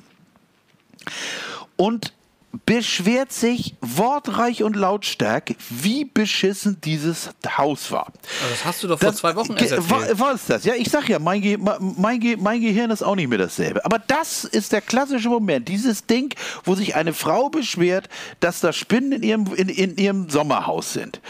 und 1.76 2.12
beschwert 2.64 3.32
sich 3.32 3.76
wortreich 3.80 4.62
und 4.62 4.76
lautstark, 4.76 5.54
wie 5.68 6.04
beschissen 6.04 6.80
dieses 6.82 7.30
Haus 7.56 7.90
war. 7.90 8.06
Also 8.06 8.50
das 8.50 8.64
hast 8.64 8.82
du 8.82 8.88
doch 8.88 8.98
vor 8.98 9.14
zwei 9.14 9.34
Wochen 9.36 9.52
erzählt. 9.52 9.90
war 9.90 10.34
es 10.34 10.46
das? 10.46 10.64
Ja, 10.64 10.74
ich 10.74 10.90
sag 10.90 11.08
ja, 11.08 11.18
mein, 11.18 11.40
Ge 11.40 11.58
mein, 11.58 12.20
Ge 12.20 12.36
mein 12.36 12.60
Gehirn 12.60 12.90
ist 12.90 13.02
auch 13.02 13.16
nicht 13.16 13.28
mehr 13.28 13.38
dasselbe. 13.38 13.84
Aber 13.84 13.98
das 13.98 14.44
ist 14.44 14.72
der 14.72 14.80
klassische 14.80 15.28
Moment, 15.28 15.68
dieses 15.68 16.06
Ding, 16.06 16.34
wo 16.64 16.74
sich 16.74 16.94
eine 16.94 17.12
Frau 17.12 17.48
beschwert, 17.48 18.08
dass 18.40 18.60
da 18.60 18.72
Spinnen 18.72 19.12
in 19.12 19.22
ihrem, 19.22 19.54
in, 19.54 19.68
in 19.68 19.96
ihrem 19.96 20.30
Sommerhaus 20.30 20.92
sind. 20.92 21.20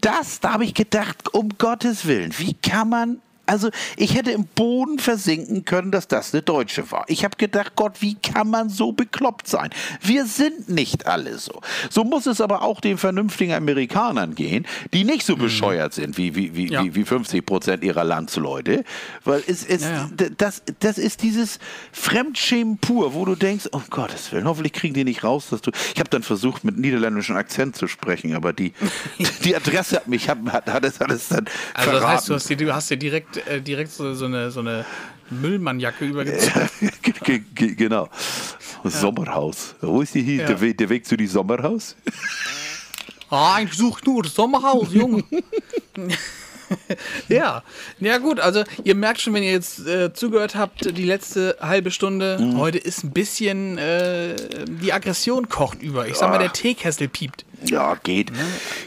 Das, 0.00 0.40
da 0.40 0.54
habe 0.54 0.64
ich 0.64 0.74
gedacht, 0.74 1.32
um 1.32 1.50
Gottes 1.58 2.06
Willen, 2.06 2.34
wie 2.38 2.54
kann 2.54 2.88
man 2.88 3.22
also 3.46 3.70
ich 3.96 4.14
hätte 4.14 4.30
im 4.30 4.44
Boden 4.44 4.98
versinken 4.98 5.64
können, 5.64 5.90
dass 5.90 6.08
das 6.08 6.32
eine 6.32 6.42
Deutsche 6.42 6.90
war. 6.90 7.04
Ich 7.08 7.24
habe 7.24 7.36
gedacht, 7.36 7.72
Gott, 7.76 8.00
wie 8.00 8.14
kann 8.14 8.48
man 8.50 8.68
so 8.70 8.92
bekloppt 8.92 9.48
sein? 9.48 9.70
Wir 10.00 10.26
sind 10.26 10.68
nicht 10.68 11.06
alle 11.06 11.38
so. 11.38 11.60
So 11.90 12.04
muss 12.04 12.26
es 12.26 12.40
aber 12.40 12.62
auch 12.62 12.80
den 12.80 12.98
vernünftigen 12.98 13.52
Amerikanern 13.52 14.34
gehen, 14.34 14.66
die 14.92 15.04
nicht 15.04 15.26
so 15.26 15.36
bescheuert 15.36 15.92
sind 15.94 16.16
wie, 16.18 16.34
wie, 16.34 16.56
wie, 16.56 16.62
Mhm. 16.66 16.72
Ja. 16.72 16.84
wie, 16.84 16.94
wie 16.94 17.04
50 17.04 17.44
Prozent 17.44 17.82
ihrer 17.84 18.04
Landsleute. 18.04 18.84
Weil 19.24 19.42
es, 19.46 19.64
es, 19.66 19.82
Ja, 19.82 20.08
ja. 20.18 20.28
Das, 20.38 20.62
das 20.80 20.96
ist 20.98 21.22
dieses 21.22 21.58
Fremdschämen 21.92 22.78
pur, 22.78 23.14
wo 23.14 23.24
du 23.24 23.34
denkst, 23.34 23.66
um 23.72 23.82
Gottes 23.90 24.32
Willen, 24.32 24.44
hoffentlich 24.46 24.72
kriegen 24.72 24.94
die 24.94 25.04
nicht 25.04 25.24
raus, 25.24 25.48
dass 25.50 25.60
du. 25.62 25.70
Ich 25.94 26.00
habe 26.00 26.10
dann 26.10 26.22
versucht, 26.22 26.64
mit 26.64 26.78
niederländischem 26.78 27.36
Akzent 27.36 27.76
zu 27.76 27.86
sprechen, 27.88 28.34
aber 28.34 28.52
die, 28.52 28.72
die 29.44 29.54
Adresse 29.54 29.96
hat 29.96 30.08
mich, 30.08 30.28
hat, 30.28 30.38
hat, 30.50 30.66
hat, 30.72 30.84
es, 30.84 31.00
hat 31.00 31.10
es 31.10 31.28
dann 31.28 31.46
Also 31.74 31.90
das 31.92 32.00
verraten. 32.00 32.06
heißt, 32.16 32.28
du 32.28 32.34
hast 32.34 32.48
dir, 32.50 32.56
du 32.56 32.74
hast 32.74 32.90
dir 32.90 32.96
direkt, 32.96 33.41
äh, 33.48 33.60
direkt 33.60 33.92
so, 33.92 34.14
so 34.14 34.26
eine, 34.26 34.50
so 34.50 34.60
eine 34.60 34.84
Müllmannjacke 35.30 36.04
übergezogen. 36.04 36.68
Ge- 37.02 37.12
ge- 37.24 37.42
ge- 37.54 37.74
genau. 37.74 38.08
Sommerhaus. 38.84 39.74
Wo 39.80 40.02
ist 40.02 40.14
die 40.14 40.22
hier? 40.22 40.42
Ja. 40.42 40.46
Der, 40.48 40.60
Weg, 40.60 40.78
der 40.78 40.88
Weg 40.88 41.06
zu 41.06 41.16
die 41.16 41.26
Sommerhaus? 41.26 41.96
Ah, 43.30 43.60
ich 43.62 43.72
suche 43.72 44.04
nur 44.04 44.24
Sommerhaus, 44.26 44.92
Junge. 44.92 45.24
ja, 47.28 47.62
ja 48.00 48.18
gut, 48.18 48.40
also 48.40 48.64
ihr 48.84 48.94
merkt 48.94 49.20
schon, 49.20 49.34
wenn 49.34 49.42
ihr 49.42 49.52
jetzt 49.52 49.86
äh, 49.86 50.12
zugehört 50.12 50.54
habt, 50.54 50.96
die 50.96 51.04
letzte 51.04 51.56
halbe 51.60 51.90
Stunde, 51.90 52.38
Mhm. 52.40 52.58
heute 52.58 52.78
ist 52.78 53.04
ein 53.04 53.10
bisschen, 53.12 53.78
äh, 53.78 54.34
die 54.66 54.92
Aggression 54.92 55.48
kocht 55.48 55.82
über. 55.82 56.08
Ich 56.08 56.16
sag 56.16 56.30
mal, 56.30 56.38
der 56.38 56.52
Teekessel 56.52 57.08
piept. 57.08 57.44
Ja, 57.64 57.94
geht. 58.02 58.32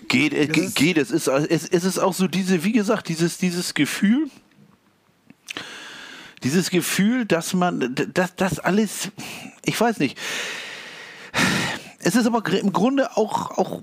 Geht, 0.08 0.34
äh, 0.34 0.48
geht. 0.48 0.98
Es 0.98 1.12
ist, 1.12 1.28
es, 1.28 1.68
es 1.68 1.84
ist 1.84 2.00
auch 2.00 2.14
so 2.14 2.28
diese, 2.28 2.64
wie 2.64 2.72
gesagt, 2.74 3.08
dieses, 3.08 3.38
dieses 3.38 3.74
Gefühl, 3.74 4.30
dieses 6.46 6.70
Gefühl, 6.70 7.26
dass 7.26 7.56
man, 7.56 7.96
dass 8.14 8.36
das 8.36 8.60
alles, 8.60 9.10
ich 9.66 9.82
weiß 9.82 9.98
nicht. 9.98 10.16
Es 12.00 12.16
ist 12.16 12.28
aber 12.28 12.48
im 12.54 12.72
Grunde 12.72 13.18
auch, 13.18 13.58
auch, 13.58 13.82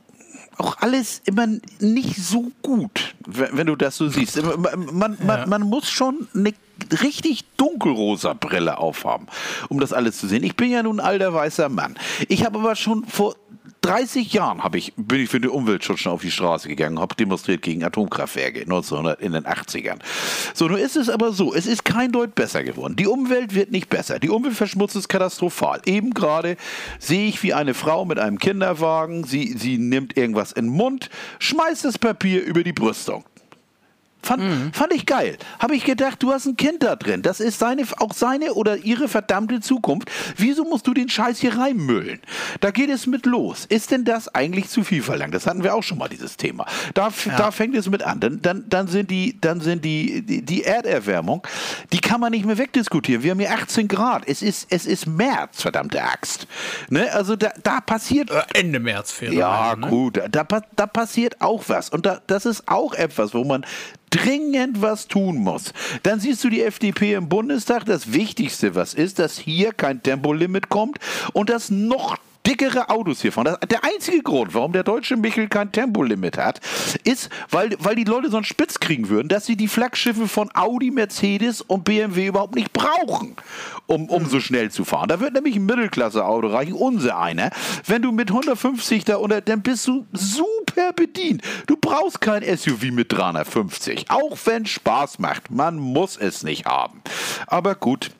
auch 0.57 0.79
alles 0.79 1.22
immer 1.25 1.48
nicht 1.81 2.16
so 2.16 2.53
gut, 2.62 3.16
wenn, 3.27 3.66
du 3.66 3.75
das 3.75 3.96
so 3.96 4.09
siehst. 4.09 4.40
Man, 4.40 4.87
man, 4.92 5.18
man, 5.27 5.48
man 5.48 5.62
muss 5.62 5.90
schon 5.90 6.29
eine 6.35 6.55
richtig 7.03 7.44
dunkelrosa 7.57 8.35
Brille 8.35 8.79
aufhaben, 8.79 9.27
um 9.68 9.81
das 9.81 9.92
alles 9.92 10.18
zu 10.18 10.29
sehen. 10.29 10.44
Ich 10.44 10.55
bin 10.55 10.70
ja 10.70 10.85
nun 10.85 11.01
ein 11.01 11.07
alter 11.07 11.35
weißer 11.35 11.68
Mann. 11.68 11.98
Ich 12.29 12.44
habe 12.44 12.61
aber 12.61 12.77
schon 12.77 13.05
vor 13.07 13.35
30 13.83 14.33
Jahren 14.33 14.62
habe 14.62 14.79
ich, 14.79 14.92
bin 14.97 15.21
ich 15.21 15.29
für 15.29 15.40
den 15.40 15.51
Umweltschutz 15.51 16.01
schon 16.01 16.12
auf 16.12 16.23
die 16.23 16.31
Straße 16.31 16.68
gegangen, 16.68 17.01
habe 17.01 17.16
demonstriert 17.16 17.62
gegen 17.62 17.83
Atomkraftwerke 17.83 18.61
1900 18.61 19.21
in 19.21 19.33
den 19.33 19.45
80ern. 19.45 19.99
So, 20.55 20.68
nun 20.68 20.79
ist 20.79 20.97
es 20.97 21.11
aber 21.11 21.33
so, 21.33 21.53
es 21.53 21.66
ist 21.66 21.85
kein 21.85 22.12
Deut 22.12 22.35
besser 22.35 22.62
geworden. 22.62 22.95
Die 22.97 23.09
Umwelt 23.09 23.55
wird 23.55 23.73
nicht 23.73 23.88
besser. 23.88 24.21
Die 24.21 24.31
Umweltverschmutzung 24.31 25.01
ist 25.01 25.09
katastrophal. 25.09 25.83
Eben 25.85 26.14
gerade 26.14 26.57
sehe 26.99 27.29
ich, 27.29 27.42
wie 27.42 27.55
eine 27.55 27.75
Frau 27.75 28.05
mit 28.05 28.18
einem 28.18 28.38
Kinderwagen, 28.38 29.25
sie, 29.25 29.55
sie 29.59 29.79
nimmt 29.79 30.16
irgendwas 30.16 30.53
in 30.53 30.66
den 30.66 30.75
Mund, 30.75 31.11
schmeißt 31.40 31.85
das 31.85 31.99
Papier 31.99 32.45
über 32.45 32.62
die 32.62 32.73
Brüstung. 32.73 33.25
Fand, 34.24 34.74
fand 34.74 34.92
ich 34.92 35.04
geil. 35.06 35.37
Habe 35.58 35.74
ich 35.74 35.85
gedacht, 35.85 36.22
du 36.22 36.32
hast 36.32 36.46
ein 36.46 36.56
Kind 36.56 36.82
da 36.82 36.94
drin. 36.96 37.22
Das 37.22 37.40
ist 37.40 37.58
seine, 37.58 37.82
auch 37.98 38.12
seine 38.14 38.54
oder 38.54 38.76
ihre 38.76 39.08
verdammte 39.08 39.61
Zukunft. 39.61 40.11
Wieso 40.37 40.64
musst 40.64 40.87
du 40.87 40.94
den 40.94 41.08
Scheiß 41.08 41.38
hier 41.40 41.58
reinmüllen? 41.58 42.20
Da 42.61 42.70
geht 42.70 42.88
es 42.90 43.06
mit 43.06 43.26
los. 43.26 43.66
Ist 43.68 43.90
denn 43.90 44.04
das 44.04 44.32
eigentlich 44.35 44.68
zu 44.68 44.85
viel 44.85 45.02
verlangt? 45.02 45.35
Das 45.35 45.46
hatten 45.46 45.62
wir 45.64 45.74
auch 45.74 45.82
schon 45.82 45.98
mal, 45.98 46.08
dieses 46.08 46.37
Thema. 46.37 46.66
Da, 46.94 47.08
f- 47.08 47.28
da 47.37 47.50
fängt 47.50 47.74
es 47.74 47.88
mit 47.90 48.02
an. 48.04 48.20
Dann, 48.20 48.40
dann, 48.42 48.64
dann 48.68 48.87
sind, 48.87 49.11
die, 49.11 49.40
dann 49.40 49.61
sind 49.61 49.85
die, 49.85 50.22
die, 50.22 50.42
die 50.42 50.62
Erderwärmung, 50.62 51.46
die 51.92 51.98
kann 52.00 52.20
man 52.20 52.30
nicht 52.30 52.44
mehr 52.44 52.58
wegdiskutieren. 52.58 53.22
Wir 53.22 53.32
haben 53.32 53.40
hier 53.40 53.52
18 53.52 53.88
Grad. 53.88 54.22
Es 54.28 54.42
ist, 54.42 54.66
es 54.70 54.87
ist 54.87 55.06
März, 55.06 55.62
verdammte 55.62 56.02
Axt. 56.02 56.46
Ne? 56.90 57.12
Also 57.12 57.35
da, 57.37 57.52
da 57.62 57.80
passiert 57.80 58.30
Äh, 58.30 58.42
Ende 58.54 58.78
März 58.78 59.12
ja, 59.20 59.74
ne? 59.76 59.88
gut, 59.88 60.20
da, 60.30 60.44
pa- 60.44 60.62
da 60.76 60.87
passiert 60.87 61.40
auch 61.40 61.64
was. 61.68 61.88
Und 61.90 62.06
da, 62.06 62.20
das 62.28 62.46
ist 62.46 62.68
auch 62.68 62.94
etwas, 62.94 63.35
wo 63.35 63.44
man 63.44 63.64
dringend 64.12 64.81
was 64.83 65.09
tun 65.09 65.38
muss. 65.38 65.72
Dann 66.03 66.20
siehst 66.20 66.44
du 66.44 66.51
die 66.51 66.62
FDP 66.62 67.14
im 67.14 67.29
Bundestag. 67.29 67.85
Das 67.85 68.12
Wichtigste, 68.12 68.75
was 68.75 68.94
ist, 68.94 69.18
dass 69.18 69.38
hier 69.38 69.72
kein 69.72 70.03
Tempolimit 70.03 70.68
kommt 70.68 70.98
und 71.33 71.51
dass 71.51 71.70
noch 71.70 72.16
dickere 72.46 72.88
Autos 72.90 73.22
hier 73.22 73.33
fahren. 73.33 73.44
Das, 73.44 73.59
der 73.68 73.85
einzige 73.85 74.22
Grund, 74.22 74.55
warum 74.55 74.72
der 74.72 74.83
deutsche 74.83 75.16
Michel 75.16 75.48
kein 75.48 75.72
Tempolimit 75.72 76.38
hat, 76.38 76.61
ist, 77.05 77.31
weil, 77.50 77.76
weil 77.78 77.94
die 77.94 78.05
Leute 78.05 78.31
so 78.31 78.37
einen 78.37 78.44
Spitz 78.44 78.81
kriegen 78.81 79.09
würden, 79.09 79.28
dass 79.28 79.46
sie 79.46 79.57
die 79.57 79.68
Flaggschiffe 79.68 80.28
von 80.28 80.50
Audi, 80.55 80.90
Mercedes 80.90 81.61
und 81.61 81.85
BMW 81.85 82.26
überhaupt 82.26 82.55
nicht 82.55 82.72
brauchen, 82.72 83.37
um, 83.87 84.09
um 84.09 84.26
so 84.26 84.40
schnell 84.40 84.70
zu 84.70 84.85
fahren. 84.85 85.09
Da 85.09 85.20
wird 85.20 85.35
nämlich 85.35 85.57
ein 85.57 85.66
Mittelklasse-Auto 85.66 86.48
reichen, 86.48 86.74
unser 86.74 87.18
einer. 87.18 87.50
Wenn 87.87 88.02
du 88.02 88.12
mit 88.12 88.31
150 88.31 89.05
da 89.05 89.16
unter, 89.16 89.40
dann 89.40 89.62
bist 89.62 89.87
du 89.87 90.07
super 90.12 90.92
bedient. 90.94 91.42
Du 91.66 91.76
brauchst 91.76 92.20
kein 92.20 92.42
SUV 92.42 92.90
mit 92.90 93.12
350, 93.12 94.11
auch 94.11 94.37
wenn 94.44 94.66
Spaß 94.66 95.18
macht. 95.18 95.50
Man 95.50 95.78
muss 95.78 96.16
es 96.16 96.42
nicht 96.42 96.66
haben. 96.66 97.02
Aber 97.46 97.74
gut. 97.74 98.11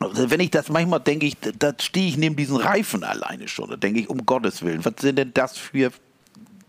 Wenn 0.00 0.40
ich 0.40 0.50
das 0.50 0.68
manchmal 0.68 1.00
denke, 1.00 1.26
ich, 1.26 1.36
da 1.58 1.72
stehe 1.80 2.08
ich 2.08 2.16
neben 2.16 2.36
diesen 2.36 2.56
Reifen 2.56 3.02
alleine 3.02 3.48
schon. 3.48 3.70
Da 3.70 3.76
denke 3.76 4.00
ich, 4.00 4.08
um 4.08 4.24
Gottes 4.24 4.62
Willen, 4.62 4.84
was 4.84 4.94
sind 5.00 5.16
denn 5.16 5.32
das 5.34 5.58
für 5.58 5.90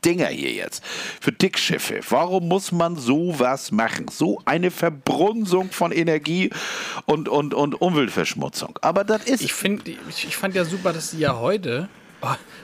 Dinger 0.04 0.28
hier 0.28 0.52
jetzt? 0.52 0.84
Für 0.84 1.32
Dickschiffe. 1.32 2.00
Warum 2.10 2.48
muss 2.48 2.72
man 2.72 2.96
sowas 2.96 3.72
machen? 3.72 4.08
So 4.10 4.42
eine 4.46 4.72
Verbrunsung 4.72 5.72
von 5.72 5.92
Energie 5.92 6.50
und, 7.06 7.30
und, 7.30 7.54
und 7.54 7.80
Umweltverschmutzung. 7.80 8.80
Aber 8.82 9.04
das 9.04 9.26
ist. 9.26 9.42
Ich, 9.42 9.54
find, 9.54 9.88
ich, 9.88 10.26
ich 10.26 10.36
fand 10.36 10.56
ja 10.56 10.66
super, 10.66 10.94
dass 10.94 11.12
sie 11.12 11.20
ja 11.20 11.38
heute, 11.38 11.90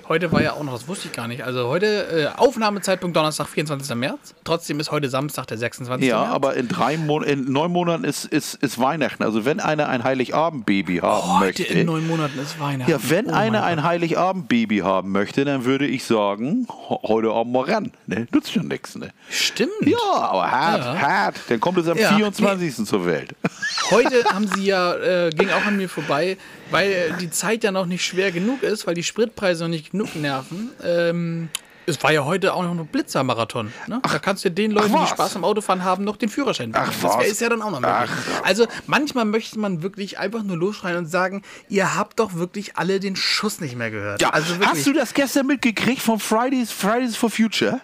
heute 0.07 0.31
war 0.31 0.41
ja 0.41 0.53
auch 0.53 0.63
noch, 0.63 0.73
das 0.73 0.87
wusste 0.87 1.07
ich 1.07 1.13
gar 1.13 1.27
nicht, 1.27 1.43
also 1.43 1.67
heute 1.67 2.31
äh, 2.35 2.39
Aufnahmezeitpunkt 2.39 3.15
Donnerstag, 3.15 3.47
24. 3.47 3.95
März. 3.95 4.35
Trotzdem 4.43 4.79
ist 4.79 4.91
heute 4.91 5.09
Samstag, 5.09 5.45
der 5.47 5.57
26. 5.57 6.07
ja, 6.07 6.19
März. 6.21 6.31
aber 6.33 6.53
in 6.55 6.67
drei 6.67 6.97
Mon 6.97 7.23
in 7.23 7.51
neun 7.51 7.71
Monaten 7.71 8.03
ist, 8.03 8.25
ist, 8.25 8.55
ist 8.55 8.79
Weihnachten. 8.79 9.23
Also 9.23 9.45
wenn 9.45 9.59
einer 9.59 9.87
ein 9.89 10.03
Heiligabend-Baby 10.03 10.97
haben 10.97 11.21
Oh, 11.23 11.39
heute 11.39 11.61
möchte. 11.61 11.63
in 11.73 11.85
neun 11.87 12.05
Monaten 12.07 12.37
ist 12.39 12.59
Weihnachten. 12.59 12.91
Ja, 12.91 12.97
wenn 13.07 13.27
Oh 13.29 13.33
einer 13.33 13.63
ein 13.63 13.83
Heiligabend-Baby 13.83 14.79
haben 14.79 15.11
möchte, 15.11 15.45
dann 15.45 15.65
würde 15.65 15.87
ich 15.87 16.03
sagen, 16.03 16.67
heute 16.89 17.31
Abend 17.31 17.53
mal 17.53 17.63
ran. 17.71 17.91
Ne? 18.07 18.27
Nützt 18.31 18.51
schon 18.51 18.67
nichts. 18.67 18.95
Ne? 18.95 19.09
Stimmt. 19.29 19.71
Ja, 19.81 19.97
aber 20.13 20.51
hart, 20.51 20.83
Ja. 20.85 20.99
hart. 21.01 21.35
Dann 21.49 21.59
kommt 21.59 21.77
es 21.77 21.87
am 21.87 21.97
Ja, 21.97 22.15
24. 22.15 22.85
zur 22.85 23.05
Welt. 23.05 23.33
Heute 23.91 24.23
haben 24.25 24.47
sie 24.55 24.65
ja, 24.65 24.93
äh, 24.95 25.29
ging 25.31 25.49
auch 25.49 25.65
an 25.65 25.77
mir 25.77 25.89
vorbei, 25.89 26.37
weil 26.71 26.91
äh, 26.91 27.13
die 27.19 27.29
Zeit 27.29 27.63
ja 27.63 27.71
noch 27.71 27.85
nicht 27.85 28.05
schwer 28.05 28.31
genug 28.31 28.63
ist, 28.63 28.87
weil 28.87 28.95
die 28.95 29.03
Spritpreise 29.03 29.63
noch 29.63 29.69
nicht 29.69 29.91
genug 29.91 30.15
nerven. 30.15 30.71
Ähm, 30.83 31.49
es 31.87 32.01
war 32.01 32.11
ja 32.11 32.25
heute 32.25 32.53
auch 32.53 32.63
noch 32.63 32.71
ein 32.71 32.87
Blitzermarathon. 32.87 33.71
Ne? 33.87 34.01
Da 34.01 34.19
kannst 34.19 34.43
du 34.43 34.49
den 34.49 34.71
Leuten, 34.71 34.91
die? 34.91 35.07
Spaß 35.07 35.35
am 35.35 35.43
Autofahren 35.43 35.83
haben, 35.83 36.03
noch 36.03 36.17
den 36.17 36.29
Führerschein 36.29 36.71
Ach, 36.73 36.89
geben. 36.89 36.97
Das 37.01 37.17
was? 37.17 37.27
ist 37.27 37.41
ja 37.41 37.49
dann 37.49 37.61
auch 37.61 37.69
noch 37.69 37.79
möglich. 37.79 38.09
Ach. 38.09 38.43
Also 38.43 38.65
manchmal 38.87 39.25
möchte 39.25 39.59
man 39.59 39.83
wirklich 39.83 40.17
einfach 40.17 40.41
nur 40.41 40.57
losschreien 40.57 40.97
und 40.97 41.05
sagen, 41.05 41.43
ihr 41.69 41.95
habt 41.95 42.19
doch 42.19 42.33
wirklich 42.33 42.77
alle 42.77 42.99
den 42.99 43.15
Schuss 43.15 43.61
nicht 43.61 43.75
mehr 43.75 43.91
gehört. 43.91 44.21
Ja, 44.21 44.31
also 44.31 44.55
wirklich. 44.55 44.69
hast 44.69 44.87
du 44.87 44.93
das 44.93 45.13
gestern 45.13 45.47
mitgekriegt 45.47 46.01
von 46.01 46.19
Fridays, 46.19 46.71
Fridays 46.71 47.15
for 47.15 47.29
Future? 47.29 47.81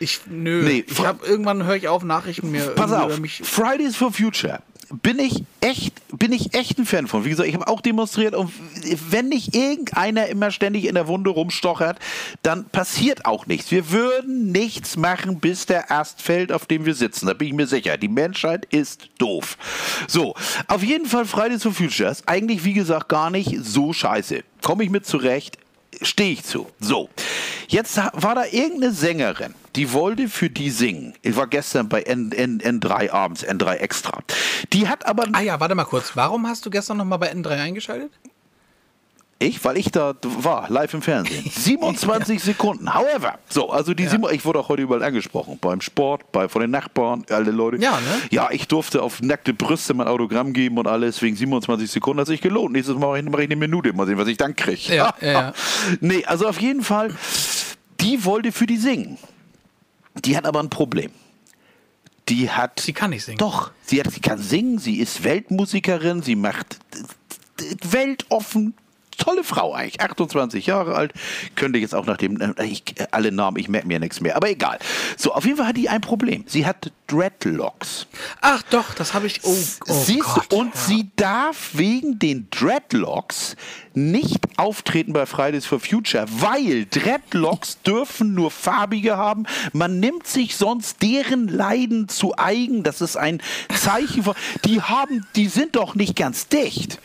Ich, 0.00 0.20
nö. 0.26 0.62
Nee, 0.64 0.84
ich 0.88 0.98
hab, 0.98 1.24
irgendwann 1.26 1.64
höre 1.64 1.76
ich 1.76 1.86
auf, 1.86 2.02
Nachrichten 2.02 2.50
mir 2.50 2.68
Pass 2.70 2.90
auf, 2.90 3.12
über 3.12 3.20
mich. 3.20 3.42
Fridays 3.44 3.94
for 3.96 4.12
Future 4.12 4.60
bin 4.90 5.18
ich 5.20 5.44
echt, 5.60 5.94
bin 6.16 6.32
ich 6.32 6.54
echt 6.54 6.78
ein 6.78 6.84
Fan 6.84 7.06
von. 7.06 7.24
Wie 7.24 7.30
gesagt, 7.30 7.48
ich 7.48 7.54
habe 7.54 7.68
auch 7.68 7.80
demonstriert 7.80 8.34
und 8.34 8.50
wenn 9.10 9.28
nicht 9.28 9.54
irgendeiner 9.54 10.26
immer 10.26 10.50
ständig 10.50 10.86
in 10.86 10.94
der 10.94 11.06
Wunde 11.06 11.30
rumstochert, 11.30 11.98
dann 12.42 12.64
passiert 12.64 13.24
auch 13.24 13.46
nichts. 13.46 13.70
Wir 13.70 13.90
würden 13.90 14.50
nichts 14.50 14.96
machen, 14.96 15.38
bis 15.38 15.66
der 15.66 15.92
Ast 15.92 16.20
fällt, 16.20 16.50
auf 16.50 16.66
dem 16.66 16.86
wir 16.86 16.94
sitzen. 16.94 17.26
Da 17.26 17.34
bin 17.34 17.48
ich 17.48 17.54
mir 17.54 17.66
sicher. 17.66 17.96
Die 17.96 18.08
Menschheit 18.08 18.66
ist 18.66 19.10
doof. 19.18 19.56
So, 20.08 20.34
auf 20.66 20.82
jeden 20.82 21.06
Fall 21.06 21.24
Fridays 21.24 21.62
for 21.62 21.72
Future 21.72 22.10
ist 22.10 22.28
eigentlich, 22.28 22.64
wie 22.64 22.74
gesagt, 22.74 23.08
gar 23.08 23.30
nicht 23.30 23.56
so 23.62 23.92
scheiße. 23.92 24.42
Komme 24.62 24.82
ich 24.84 24.90
mit 24.90 25.06
zurecht. 25.06 25.56
Stehe 26.02 26.32
ich 26.32 26.44
zu. 26.44 26.66
So. 26.80 27.08
Jetzt 27.68 27.96
war 27.96 28.34
da 28.34 28.44
irgendeine 28.44 28.92
Sängerin, 28.92 29.54
die 29.76 29.92
wollte 29.92 30.28
für 30.28 30.50
die 30.50 30.70
singen. 30.70 31.14
Ich 31.22 31.36
war 31.36 31.46
gestern 31.46 31.88
bei 31.88 32.02
N, 32.02 32.32
N, 32.32 32.60
N3 32.60 33.10
abends, 33.10 33.44
N3 33.44 33.74
Extra. 33.74 34.18
Die 34.72 34.88
hat 34.88 35.06
aber. 35.06 35.26
Ah 35.32 35.40
ja, 35.40 35.60
warte 35.60 35.74
mal 35.74 35.84
kurz. 35.84 36.16
Warum 36.16 36.48
hast 36.48 36.66
du 36.66 36.70
gestern 36.70 36.96
noch 36.96 37.04
mal 37.04 37.18
bei 37.18 37.32
N3 37.32 37.50
eingeschaltet? 37.50 38.10
Ich, 39.42 39.64
weil 39.64 39.78
ich 39.78 39.90
da 39.90 40.14
war, 40.22 40.68
live 40.68 40.92
im 40.92 41.00
Fernsehen. 41.00 41.50
27 41.50 42.42
Sekunden. 42.42 42.92
However, 42.94 43.38
so, 43.48 43.70
also 43.70 43.94
die 43.94 44.06
Simo- 44.06 44.30
ich 44.30 44.44
wurde 44.44 44.58
auch 44.60 44.68
heute 44.68 44.82
überall 44.82 45.02
angesprochen. 45.02 45.56
Beim 45.58 45.80
Sport, 45.80 46.30
bei, 46.30 46.46
von 46.46 46.60
den 46.60 46.70
Nachbarn, 46.70 47.24
alle 47.30 47.50
Leute. 47.50 47.78
Ja, 47.78 47.92
ne? 47.92 48.20
Ja, 48.30 48.50
ich 48.50 48.68
durfte 48.68 49.00
auf 49.02 49.22
nackte 49.22 49.54
Brüste 49.54 49.94
mein 49.94 50.08
Autogramm 50.08 50.52
geben 50.52 50.76
und 50.76 50.86
alles 50.86 51.22
wegen 51.22 51.36
27 51.36 51.90
Sekunden. 51.90 52.20
Hat 52.20 52.26
sich 52.26 52.42
gelohnt. 52.42 52.72
Nächstes 52.72 52.96
Mal 52.96 53.06
mache 53.06 53.18
ich, 53.20 53.24
mache 53.30 53.42
ich 53.44 53.48
eine 53.48 53.56
Minute. 53.56 53.94
Mal 53.94 54.06
sehen, 54.06 54.18
was 54.18 54.28
ich 54.28 54.36
dann 54.36 54.54
kriege. 54.54 54.94
Ja, 54.94 55.14
ja, 55.22 55.26
ja. 55.32 55.52
Nee, 56.02 56.22
also 56.26 56.46
auf 56.46 56.60
jeden 56.60 56.82
Fall, 56.82 57.14
die 58.02 58.22
wollte 58.26 58.52
für 58.52 58.66
die 58.66 58.76
singen. 58.76 59.16
Die 60.22 60.36
hat 60.36 60.44
aber 60.44 60.60
ein 60.60 60.68
Problem. 60.68 61.12
Die 62.28 62.50
hat. 62.50 62.78
Sie 62.80 62.92
kann 62.92 63.08
nicht 63.08 63.24
singen. 63.24 63.38
Doch, 63.38 63.70
sie, 63.86 64.00
hat, 64.00 64.12
sie 64.12 64.20
kann 64.20 64.38
singen, 64.38 64.78
sie 64.78 64.96
ist 65.00 65.24
Weltmusikerin, 65.24 66.20
sie 66.22 66.36
macht 66.36 66.78
weltoffen. 67.90 68.74
Tolle 69.20 69.44
Frau 69.44 69.72
eigentlich, 69.74 70.00
28 70.00 70.66
Jahre 70.66 70.94
alt. 70.94 71.12
Könnte 71.54 71.78
jetzt 71.78 71.94
auch 71.94 72.06
nach 72.06 72.16
dem, 72.16 72.40
äh, 72.40 72.64
ich, 72.64 72.82
äh, 72.98 73.06
alle 73.12 73.30
Namen, 73.30 73.58
ich 73.58 73.68
merke 73.68 73.86
mir 73.86 74.00
nichts 74.00 74.20
mehr, 74.20 74.34
aber 74.34 74.48
egal. 74.50 74.78
So, 75.16 75.32
auf 75.32 75.44
jeden 75.44 75.56
Fall 75.56 75.68
hat 75.68 75.76
die 75.76 75.88
ein 75.88 76.00
Problem. 76.00 76.44
Sie 76.46 76.66
hat 76.66 76.90
Dreadlocks. 77.10 78.06
Ach 78.40 78.62
doch, 78.70 78.94
das 78.94 79.14
habe 79.14 79.26
ich. 79.26 79.40
Oh, 79.42 79.48
oh 79.88 79.94
Gott. 80.20 80.46
du, 80.52 80.56
und 80.56 80.76
sie 80.76 81.10
darf 81.16 81.70
wegen 81.72 82.18
den 82.18 82.48
Dreadlocks 82.50 83.56
nicht 83.92 84.38
auftreten 84.56 85.12
bei 85.12 85.26
Fridays 85.26 85.66
for 85.66 85.80
Future, 85.80 86.24
weil 86.30 86.86
Dreadlocks 86.86 87.82
dürfen 87.86 88.34
nur 88.34 88.50
farbige 88.52 89.16
haben. 89.16 89.46
Man 89.72 89.98
nimmt 89.98 90.26
sich 90.28 90.56
sonst 90.56 91.02
deren 91.02 91.48
Leiden 91.48 92.08
zu 92.08 92.38
eigen. 92.38 92.84
Das 92.84 93.00
ist 93.00 93.16
ein 93.16 93.42
Zeichen 93.76 94.22
von. 94.22 94.34
Die 94.64 94.80
haben, 94.80 95.26
die 95.34 95.48
sind 95.48 95.74
doch 95.76 95.94
nicht 95.94 96.14
ganz 96.16 96.46
dicht. 96.48 96.98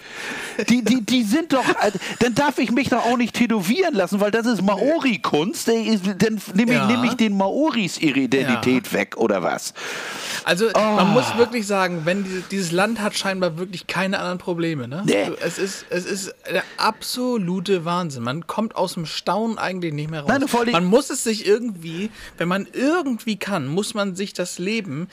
Die, 0.69 0.83
die, 0.83 1.01
die 1.01 1.23
sind 1.23 1.53
doch. 1.53 1.67
äh, 1.67 1.91
Dann 2.19 2.35
darf 2.35 2.59
ich 2.59 2.71
mich 2.71 2.89
doch 2.89 3.05
auch 3.05 3.17
nicht 3.17 3.33
tätowieren 3.35 3.95
lassen, 3.95 4.19
weil 4.19 4.31
das 4.31 4.45
ist 4.45 4.61
Maori-Kunst. 4.61 5.67
Äh, 5.69 5.97
Dann 6.17 6.39
nehme 6.53 6.71
ich, 6.73 6.77
Ja. 6.77 6.85
nehm 6.87 7.03
ich 7.05 7.13
den 7.15 7.35
Maoris 7.37 7.97
ihre 7.97 8.19
Identität 8.19 8.93
weg, 8.93 9.17
oder 9.17 9.41
was? 9.41 9.73
Also 10.43 10.67
Oh. 10.75 10.79
man 10.79 11.09
muss 11.13 11.35
wirklich 11.37 11.65
sagen, 11.65 12.01
wenn 12.05 12.23
diese, 12.23 12.41
dieses 12.41 12.71
Land 12.71 13.01
hat 13.01 13.17
scheinbar 13.17 13.57
wirklich 13.57 13.87
keine 13.87 14.19
anderen 14.19 14.37
Probleme. 14.37 14.87
Ne? 14.87 15.01
Nee. 15.05 15.31
Es, 15.41 15.57
ist, 15.57 15.85
es 15.89 16.05
ist 16.05 16.35
der 16.51 16.63
absolute 16.77 17.83
Wahnsinn. 17.85 18.23
Man 18.23 18.45
kommt 18.45 18.75
aus 18.75 18.93
dem 18.93 19.05
Staunen 19.07 19.57
eigentlich 19.57 19.93
nicht 19.93 20.09
mehr 20.11 20.21
raus. 20.21 20.29
Nein, 20.29 20.47
vor 20.47 20.65
man 20.65 20.85
muss 20.85 21.09
es 21.09 21.23
sich 21.23 21.47
irgendwie, 21.47 22.11
wenn 22.37 22.47
man 22.47 22.67
irgendwie 22.73 23.37
kann, 23.37 23.67
muss 23.67 23.93
man 23.95 24.15
sich 24.15 24.33
das 24.33 24.59
Leben 24.59 25.07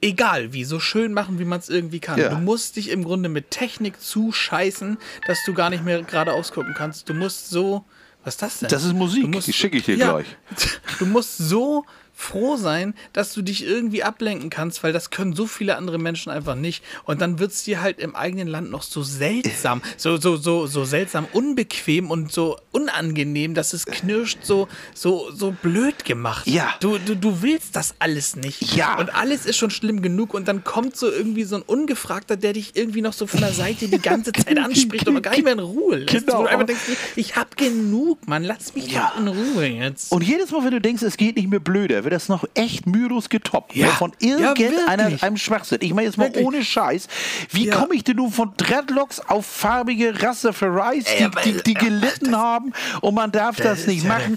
egal 0.00 0.52
wie, 0.52 0.64
so 0.64 0.80
schön 0.80 1.12
machen, 1.14 1.38
wie 1.38 1.44
man 1.46 1.58
es 1.60 1.68
irgendwie 1.70 2.00
kann. 2.00 2.18
Ja. 2.18 2.28
Du 2.28 2.36
musst 2.36 2.76
dich 2.76 2.90
im 2.90 3.04
Grunde 3.04 3.28
mit 3.28 3.50
Technik 3.50 4.00
zuscheißen, 4.00 4.98
dass 5.26 5.38
du 5.46 5.54
gar 5.54 5.70
nicht 5.70 5.82
mehr 5.84 6.02
geradeaus 6.02 6.52
gucken 6.52 6.74
kannst. 6.76 7.08
Du 7.08 7.14
musst 7.14 7.48
so. 7.50 7.84
Was 8.22 8.34
ist 8.34 8.42
das 8.42 8.58
denn? 8.60 8.68
Das 8.70 8.84
ist 8.84 8.94
Musik, 8.94 9.26
musst- 9.28 9.46
die 9.46 9.52
schicke 9.52 9.76
ich 9.78 9.84
dir 9.84 9.96
ja, 9.96 10.12
gleich. 10.12 10.26
Du 10.98 11.04
musst 11.06 11.36
so 11.38 11.84
froh 12.14 12.56
sein, 12.56 12.94
dass 13.12 13.32
du 13.34 13.42
dich 13.42 13.64
irgendwie 13.64 14.02
ablenken 14.02 14.50
kannst, 14.50 14.82
weil 14.82 14.92
das 14.92 15.10
können 15.10 15.34
so 15.34 15.46
viele 15.46 15.76
andere 15.76 15.98
Menschen 15.98 16.30
einfach 16.30 16.54
nicht. 16.54 16.82
Und 17.04 17.20
dann 17.20 17.38
wird 17.38 17.52
es 17.52 17.64
dir 17.64 17.80
halt 17.82 17.98
im 17.98 18.14
eigenen 18.14 18.48
Land 18.48 18.70
noch 18.70 18.82
so 18.82 19.02
seltsam, 19.02 19.82
so, 19.96 20.16
so, 20.16 20.36
so, 20.36 20.66
so 20.66 20.84
seltsam 20.84 21.26
unbequem 21.32 22.10
und 22.10 22.32
so 22.32 22.56
unangenehm, 22.72 23.54
dass 23.54 23.72
es 23.72 23.86
knirscht, 23.86 24.38
so, 24.42 24.68
so, 24.94 25.30
so 25.32 25.50
blöd 25.50 26.04
gemacht. 26.04 26.46
Ja. 26.46 26.74
Du, 26.80 26.98
du, 26.98 27.16
du 27.16 27.42
willst 27.42 27.74
das 27.76 27.94
alles 27.98 28.36
nicht. 28.36 28.74
Ja. 28.76 28.96
Und 28.98 29.14
alles 29.14 29.44
ist 29.46 29.56
schon 29.56 29.70
schlimm 29.70 30.02
genug 30.02 30.34
und 30.34 30.46
dann 30.48 30.64
kommt 30.64 30.96
so 30.96 31.10
irgendwie 31.10 31.44
so 31.44 31.56
ein 31.56 31.62
Ungefragter, 31.62 32.36
der 32.36 32.52
dich 32.52 32.76
irgendwie 32.76 33.02
noch 33.02 33.12
so 33.12 33.26
von 33.26 33.40
der 33.40 33.52
Seite 33.52 33.88
die 33.88 33.98
ganze 33.98 34.32
Zeit 34.32 34.56
anspricht 34.58 35.06
und 35.08 35.14
man 35.14 35.22
gar 35.22 35.32
nicht 35.32 35.44
mehr 35.44 35.54
in 35.54 35.58
Ruhe 35.58 35.96
lässt. 35.98 36.26
Genau. 36.26 36.44
Einfach 36.44 36.66
denkst, 36.66 36.82
ich 37.16 37.36
hab 37.36 37.56
genug, 37.56 38.26
Mann, 38.28 38.44
lass 38.44 38.74
mich 38.74 38.90
Ja. 38.92 39.12
doch 39.14 39.20
in 39.20 39.28
Ruhe 39.28 39.66
jetzt. 39.66 40.12
Und 40.12 40.22
jedes 40.22 40.50
Mal, 40.50 40.64
wenn 40.64 40.70
du 40.72 40.80
denkst, 40.80 41.02
es 41.02 41.16
geht 41.16 41.36
nicht 41.36 41.48
mehr 41.50 41.60
blöder, 41.60 42.03
wird 42.04 42.14
das 42.14 42.28
noch 42.28 42.44
echt 42.54 42.86
mühelos 42.86 43.28
getoppt. 43.28 43.74
Ja. 43.74 43.86
Ne? 43.86 43.92
Von 43.92 44.12
Ja, 44.20 44.54
irgendeiner 44.54 45.04
wirklich. 45.04 45.22
einem 45.22 45.36
Schwachsinn. 45.36 45.78
Ich 45.80 45.92
meine 45.94 46.06
jetzt 46.06 46.18
mal 46.18 46.28
Wirklich. 46.28 46.44
ohne 46.44 46.64
Scheiß. 46.64 47.08
Wie 47.50 47.66
Ja. 47.66 47.76
komme 47.76 47.94
ich 47.94 48.04
denn 48.04 48.16
nun 48.16 48.30
von 48.30 48.52
Dreadlocks 48.56 49.20
auf 49.20 49.46
farbige 49.46 50.22
Rastafaris, 50.22 51.04
die, 51.04 51.52
die, 51.52 51.62
die 51.62 51.74
gelitten 51.74 52.36
haben 52.36 52.72
und 53.00 53.14
man 53.14 53.32
darf 53.32 53.56
das, 53.56 53.80
ist 53.80 53.88
nicht 53.88 54.04
machen? 54.04 54.36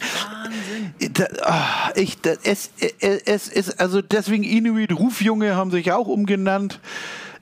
Da, 0.99 1.25
ah, 1.43 1.91
ich, 1.95 2.19
da, 2.21 2.31
es, 2.43 2.71
es, 2.99 3.49
es 3.49 3.79
also 3.79 4.01
deswegen 4.01 4.43
Inuit 4.43 4.91
Rufjunge 4.91 5.55
haben 5.55 5.71
sich 5.71 5.91
auch 5.91 6.07
umgenannt. 6.07 6.79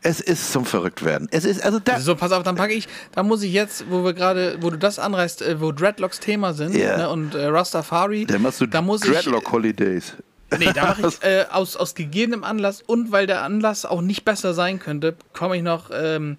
Es 0.05 0.19
ist 0.21 0.51
zum 0.51 0.65
Verrücktwerden. 0.65 1.27
Es 1.31 1.45
ist, 1.45 1.63
also 1.63 1.79
da, 1.79 1.99
So, 1.99 2.15
pass 2.15 2.31
auf, 2.31 2.43
dann 2.43 2.55
packe 2.55 2.73
ich, 2.73 2.87
da 3.13 3.23
muss 3.23 3.41
ich 3.41 3.51
jetzt, 3.51 3.85
wo 3.89 4.03
wir 4.03 4.13
gerade, 4.13 4.57
wo 4.61 4.69
du 4.69 4.77
das 4.77 4.99
anreißt, 4.99 5.41
äh, 5.41 5.59
wo 5.59 5.71
Dreadlocks 5.71 6.19
Thema 6.19 6.53
sind 6.53 6.75
Ja. 6.75 6.97
ne, 6.97 7.09
und 7.09 7.33
äh, 7.33 7.47
Rastafari, 7.47 8.25
da 8.27 8.37
machst 8.37 8.61
du 8.61 8.67
da 8.67 8.83
muss 8.83 9.01
Dreadlock 9.01 9.51
Holidays. 9.51 10.13
ich, 10.51 10.59
nee, 10.59 10.71
da 10.73 10.85
mache 10.85 11.07
ich 11.07 11.21
äh, 11.23 11.45
aus, 11.51 11.75
aus 11.75 11.95
gegebenem 11.95 12.43
Anlass 12.43 12.83
und 12.85 13.11
weil 13.11 13.25
der 13.25 13.41
Anlass 13.41 13.83
auch 13.83 14.01
nicht 14.01 14.25
besser 14.25 14.53
sein 14.53 14.77
könnte, 14.77 15.15
komme 15.33 15.57
ich 15.57 15.63
noch, 15.63 15.89
ähm, 15.91 16.37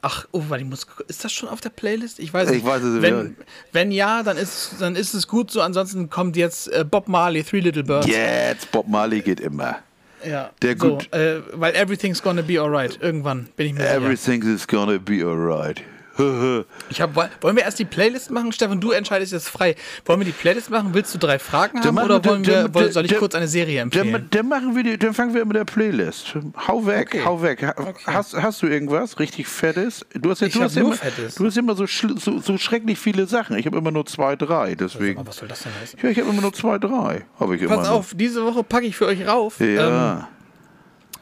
ach, 0.00 0.26
oh, 0.32 0.44
warte, 0.48 0.64
ich 0.64 0.70
muss, 0.70 0.86
ist 1.08 1.24
das 1.24 1.30
schon 1.32 1.50
auf 1.50 1.60
der 1.60 1.68
Playlist? 1.70 2.20
Ich 2.20 2.32
weiß 2.32 2.48
Ich 2.48 2.56
nicht. 2.56 2.66
weiß 2.66 2.82
es 2.82 3.02
wenn, 3.02 3.22
nicht. 3.24 3.34
wenn 3.72 3.92
ja, 3.92 4.22
dann 4.22 4.38
ist, 4.38 4.76
dann 4.80 4.96
ist 4.96 5.12
es 5.12 5.28
gut 5.28 5.50
so, 5.50 5.60
ansonsten 5.60 6.08
kommt 6.08 6.36
jetzt 6.38 6.68
äh, 6.72 6.86
Bob 6.90 7.06
Marley, 7.06 7.44
Three 7.44 7.60
Little 7.60 7.84
Birds. 7.84 8.06
Jetzt, 8.06 8.70
Bob 8.72 8.88
Marley 8.88 9.20
geht 9.20 9.40
immer. 9.40 9.76
Ja, 10.24 10.50
Der 10.62 10.76
so, 10.78 10.96
gut- 10.96 11.12
Äh, 11.12 11.40
weil 11.52 11.74
everything's 11.74 12.22
gonna 12.22 12.42
be 12.42 12.60
alright, 12.60 12.98
irgendwann 13.00 13.48
bin 13.56 13.66
ich 13.66 13.72
mir 13.74 13.80
sicher. 13.82 13.96
Everything 13.96 14.42
is 14.42 14.66
gonna 14.66 14.98
be 14.98 15.24
alright. 15.24 15.82
Ich 16.90 17.00
hab, 17.00 17.14
woll- 17.16 17.30
wollen 17.40 17.56
wir 17.56 17.62
erst 17.62 17.78
die 17.78 17.84
Playlist 17.84 18.30
machen? 18.30 18.52
Stefan, 18.52 18.80
du 18.80 18.90
entscheidest 18.90 19.32
jetzt 19.32 19.48
frei. 19.48 19.76
Wollen 20.04 20.20
wir 20.20 20.24
die 20.26 20.32
Playlist 20.32 20.68
machen? 20.70 20.90
Willst 20.92 21.14
du 21.14 21.18
drei 21.18 21.38
Fragen 21.38 21.82
haben 21.82 21.94
machen- 21.94 22.04
oder 22.10 22.24
wollen 22.24 22.44
wir, 22.46 22.52
der- 22.64 22.74
woll- 22.74 22.92
soll 22.92 23.06
ich 23.06 23.16
kurz 23.16 23.34
eine 23.34 23.48
Serie 23.48 23.80
empfehlen? 23.80 24.26
dann, 24.30 24.48
machen 24.48 24.76
wir 24.76 24.82
die, 24.82 24.98
dann 24.98 25.14
fangen 25.14 25.32
wir 25.34 25.44
mit 25.44 25.56
der 25.56 25.64
Playlist. 25.64 26.34
Hau 26.68 26.84
weg, 26.86 27.08
Okay. 27.14 27.22
hau 27.24 27.40
weg. 27.42 27.74
Okay. 27.76 27.94
Hast, 28.06 28.34
hast 28.34 28.62
du 28.62 28.66
irgendwas 28.66 29.18
richtig 29.18 29.46
Fettes? 29.46 30.04
Du 30.14 30.30
hast, 30.30 30.40
ja- 30.40 30.48
Ich 30.48 30.54
du 30.54 30.62
hast 30.62 30.76
immer, 30.76 30.92
Fettes. 30.92 31.36
Du 31.36 31.46
hast 31.46 31.56
immer 31.56 31.74
so, 31.74 31.86
so, 31.86 32.38
so 32.40 32.58
schrecklich 32.58 32.98
viele 32.98 33.26
Sachen. 33.26 33.56
Ich 33.56 33.64
habe 33.66 33.78
immer 33.78 33.90
nur 33.90 34.04
zwei, 34.06 34.36
drei. 34.36 34.74
Deswegen. 34.74 35.26
Was 35.26 35.36
soll 35.36 35.48
das 35.48 35.62
denn 35.62 35.72
heißen? 35.80 35.98
Ja, 36.02 36.10
ich 36.10 36.18
habe 36.18 36.28
immer 36.28 36.42
nur 36.42 36.52
zwei, 36.52 36.78
drei. 36.78 37.24
Ich 37.54 37.62
immer 37.62 37.76
Pass 37.76 37.88
nur. 37.88 37.96
auf, 37.96 38.12
diese 38.14 38.44
Woche 38.44 38.62
packe 38.62 38.86
ich 38.86 38.96
für 38.96 39.06
euch 39.06 39.26
rauf. 39.26 39.60
Ähm, 39.60 39.76
Ja. 39.76 40.28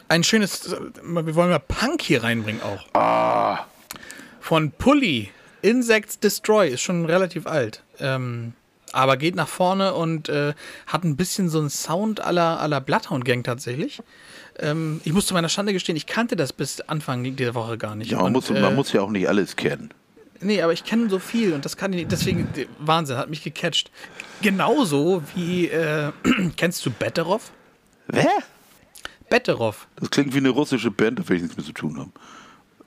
ein 0.08 0.24
schönes, 0.24 0.74
wir 1.02 1.34
wollen 1.36 1.50
mal 1.50 1.60
Punk 1.60 2.02
hier 2.02 2.22
reinbringen 2.24 2.60
auch. 2.62 2.84
ah, 3.00 3.66
Von 4.50 4.72
Pully, 4.72 5.30
Insects 5.62 6.18
Destroy, 6.18 6.70
ist 6.70 6.80
schon 6.80 7.04
relativ 7.04 7.46
alt. 7.46 7.84
Ähm, 8.00 8.52
aber 8.90 9.16
geht 9.16 9.36
nach 9.36 9.46
vorne 9.46 9.94
und 9.94 10.28
äh, 10.28 10.54
hat 10.88 11.04
ein 11.04 11.14
bisschen 11.16 11.48
so 11.48 11.60
einen 11.60 11.70
Sound 11.70 12.18
aller 12.20 12.58
aller 12.58 12.80
Bloodhound 12.80 13.24
Gang 13.24 13.44
tatsächlich. 13.44 14.02
Ähm, 14.58 15.00
ich 15.04 15.12
muss 15.12 15.26
zu 15.26 15.34
meiner 15.34 15.48
Schande 15.48 15.72
gestehen, 15.72 15.94
ich 15.94 16.06
kannte 16.06 16.34
das 16.34 16.52
bis 16.52 16.80
Anfang 16.80 17.36
der 17.36 17.54
Woche 17.54 17.78
gar 17.78 17.94
nicht. 17.94 18.10
ja, 18.10 18.16
man, 18.16 18.26
Und, 18.26 18.32
muss, 18.32 18.50
äh, 18.50 18.60
man 18.60 18.74
muss 18.74 18.92
ja 18.92 19.02
auch 19.02 19.10
nicht 19.10 19.28
alles 19.28 19.54
kennen. 19.54 19.94
Nee, 20.40 20.60
aber 20.62 20.72
ich 20.72 20.82
kenne 20.82 21.08
so 21.08 21.20
viel 21.20 21.52
und 21.52 21.64
das 21.64 21.76
kann 21.76 21.92
ich 21.92 22.00
nicht. 22.00 22.10
Deswegen, 22.10 22.48
die- 22.56 22.66
Wahnsinn, 22.80 23.18
hat 23.18 23.30
mich 23.30 23.44
gecatcht. 23.44 23.92
Genauso 24.42 25.22
wie, 25.36 25.68
äh, 25.68 26.10
kennst 26.56 26.84
du 26.84 26.90
Betterov? 26.90 27.52
Wer? 28.08 28.26
Betterov. 29.28 29.86
Das 29.94 30.10
klingt 30.10 30.34
wie 30.34 30.38
eine 30.38 30.48
russische 30.48 30.90
Band, 30.90 31.20
da 31.20 31.28
will 31.28 31.36
ich 31.36 31.42
nichts 31.42 31.56
mehr 31.56 31.64
zu 31.66 31.72
tun 31.72 31.96
haben. 31.96 32.12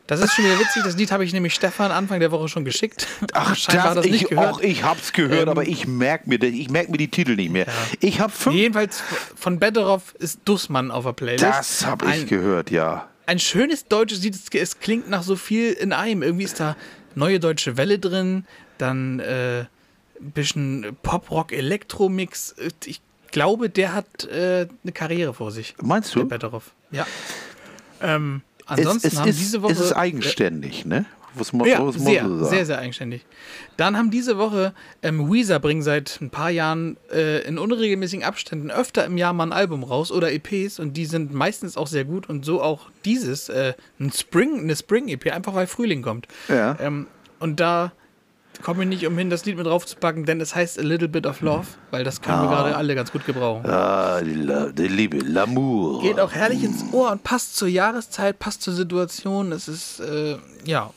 Das 0.08 0.20
ist 0.20 0.34
schon 0.34 0.44
wieder 0.44 0.60
witzig. 0.60 0.84
Das 0.84 0.98
Lied 0.98 1.12
habe 1.12 1.24
ich 1.24 1.32
nämlich 1.32 1.54
Stefan 1.54 1.92
Anfang 1.92 2.20
der 2.20 2.32
Woche 2.32 2.50
schon 2.50 2.66
geschickt. 2.66 3.08
Ach, 3.34 3.56
scheinbar 3.56 3.96
das, 3.96 4.06
es 4.06 4.12
nicht 4.12 4.24
ich, 4.24 4.30
gehört. 4.30 4.56
auch 4.56 4.62
ich 4.62 4.84
hab's 4.84 5.14
gehört, 5.14 5.44
Ähm, 5.44 5.50
aber 5.50 5.64
ich 5.64 5.88
merk 5.88 6.28
mir, 6.28 6.42
ich 6.44 6.70
merk 6.70 6.90
mir 6.90 6.98
die 6.98 7.08
Titel 7.08 7.36
nicht 7.36 7.52
mehr. 7.52 7.66
Ich 8.02 8.20
habe 8.20 8.32
fünf. 8.32 8.56
Jedenfalls 8.56 9.02
von 9.36 9.60
Betterov 9.60 10.14
ist 10.20 10.42
Dussmann 10.46 10.92
auf 10.92 11.06
der 11.06 11.14
Playlist. 11.14 11.44
Das 11.44 11.86
habe 11.86 12.06
ich 12.14 12.28
gehört, 12.28 12.70
ja. 12.70 13.08
ein 13.28 13.40
schönes 13.40 13.88
deutsches 13.88 14.22
Lied. 14.24 14.38
Es, 14.54 14.80
klingt 14.80 15.10
nach 15.10 15.24
so 15.24 15.38
viel 15.38 15.72
in 15.72 15.94
einem. 15.94 16.22
Irgendwie 16.22 16.44
ist 16.44 16.60
da 16.60 16.76
neue 17.16 17.40
deutsche 17.40 17.78
Welle 17.78 17.98
drin, 17.98 18.46
dann 18.78 19.20
äh, 19.20 19.62
ein 19.62 20.32
bisschen 20.32 20.98
Pop-Rock-Elektro-Mix. 21.02 22.56
Ich 22.86 23.02
glaube, 23.32 23.70
der 23.70 23.94
hat 23.94 24.26
äh, 24.26 24.68
eine 24.84 24.92
Karriere 24.92 25.34
vor 25.34 25.52
sich. 25.52 25.76
Meinst 25.82 26.14
Der 26.16 26.24
du? 26.24 26.28
Betteroff. 26.28 26.72
Ja. 26.92 27.08
Ähm, 28.02 28.42
ansonsten 28.66 29.08
es, 29.08 29.18
haben 29.20 29.30
ist, 29.30 29.40
diese 29.40 29.62
Woche. 29.62 29.72
es 29.74 29.80
ist 29.80 29.94
eigenständig, 29.94 30.86
ne? 30.86 31.06
Was, 31.36 31.52
mo- 31.52 31.66
Ja, 31.66 31.80
was 31.86 31.96
muss 31.98 32.06
sehr, 32.06 32.24
man 32.24 32.40
sagen? 32.40 32.50
sehr, 32.52 32.66
sehr 32.68 32.78
eigenständig. 32.78 33.26
Dann 33.76 33.98
haben 33.98 34.12
diese 34.12 34.38
Woche 34.38 34.72
ähm, 35.02 35.32
Weezer 35.34 35.60
bringen 35.60 35.82
seit 35.82 36.20
ein 36.22 36.30
paar 36.30 36.52
Jahren 36.52 36.96
äh, 37.12 37.40
in 37.48 37.58
unregelmäßigen 37.58 38.24
Abständen 38.24 38.70
öfter 38.70 39.04
im 39.06 39.18
Jahr 39.18 39.34
mal 39.34 39.48
ein 39.48 39.52
Album 39.52 39.84
raus 39.84 40.12
oder 40.12 40.32
EPs 40.32 40.78
und 40.78 40.96
die 40.96 41.06
sind 41.08 41.34
meistens 41.34 41.76
auch 41.76 41.88
sehr 41.88 42.06
gut 42.06 42.30
und 42.30 42.46
so 42.46 42.62
auch 42.62 42.90
dieses, 43.04 43.50
äh, 43.50 43.74
ein 44.00 44.12
Spring, 44.12 44.60
eine 44.60 44.76
Spring-EP, 44.76 45.34
einfach 45.34 45.56
weil 45.56 45.66
Frühling 45.66 46.04
kommt. 46.04 46.28
Ja. 46.50 46.78
Ähm, 46.80 47.08
und 47.40 47.60
da 47.60 47.94
komme 48.62 48.84
ich 48.84 48.90
nicht 48.90 49.06
umhin, 49.08 49.30
das 49.30 49.46
Lied 49.46 49.58
mit 49.58 49.66
draufzupacken, 49.66 50.26
denn 50.26 50.40
es 50.40 50.56
heißt 50.56 50.80
A 50.80 50.82
Little 50.84 51.08
Bit 51.08 51.26
of 51.26 51.42
Love, 51.42 51.66
weil 51.92 52.04
das 52.04 52.22
können 52.22 52.42
wir 52.44 52.48
gerade 52.48 52.76
alle 52.76 52.96
ganz 52.96 53.12
gut 53.12 53.26
gebrauchen. 53.26 53.70
Ah, 53.70 54.22
die, 54.22 54.36
La, 54.36 54.68
die 54.68 54.88
Liebe, 54.88 55.18
L'amour. 55.18 56.02
Geht 56.02 56.20
auch 56.20 56.32
herrlich 56.32 56.64
ins 56.64 56.84
Ohr 56.94 57.12
und 57.12 57.24
passt 57.24 57.56
zur 57.58 57.68
Jahreszeit, 57.68 58.40
passt 58.40 58.62
zur 58.62 58.74
Situation. 58.74 59.52
Es 59.52 59.68
ist, 59.68 60.00
äh, 60.00 60.38
ja, 60.66 60.92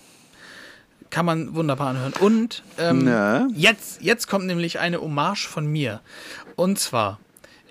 Kann 1.11 1.25
man 1.25 1.55
wunderbar 1.55 1.89
anhören. 1.91 2.13
Und 2.21 2.63
ähm, 2.79 3.09
jetzt, 3.55 4.03
jetzt 4.03 4.27
kommt 4.29 4.47
nämlich 4.47 4.79
eine 4.81 5.01
Hommage 5.01 5.47
von 5.49 5.67
mir. 5.67 6.01
Und 6.57 6.79
zwar, 6.79 7.21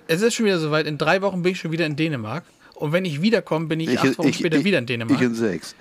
es 0.08 0.22
ist 0.22 0.34
schon 0.36 0.46
wieder 0.46 0.60
soweit, 0.60 0.88
in 0.88 0.98
drei 0.98 1.22
Wochen 1.22 1.44
bin 1.44 1.52
ich 1.52 1.60
schon 1.60 1.72
wieder 1.72 1.86
in 1.86 1.96
Dänemark. 1.96 2.44
Und 2.76 2.92
wenn 2.92 3.06
ich 3.06 3.22
wiederkomme, 3.22 3.68
bin 3.68 3.80
ich, 3.80 4.00
acht 4.00 4.18
Wochen 4.18 4.34
später 4.34 4.64
wieder 4.64 4.80
in 4.80 4.86
Dänemark. 4.86 5.20
Ich 5.20 5.26
in 5.26 5.36
sechs. 5.36 5.76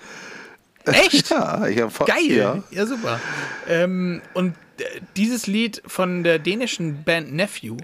Echt? 0.86 1.30
Ja, 1.30 1.66
ich 1.66 1.80
hab, 1.80 2.06
Geil. 2.06 2.30
Ja. 2.30 2.62
Ja, 2.70 2.86
super. 2.86 3.20
Ähm, 3.68 4.20
und 4.34 4.54
äh, 4.78 4.84
dieses 5.16 5.46
Lied 5.46 5.82
von 5.86 6.22
der 6.24 6.38
dänischen 6.38 7.04
Band 7.04 7.32
Nephew 7.32 7.76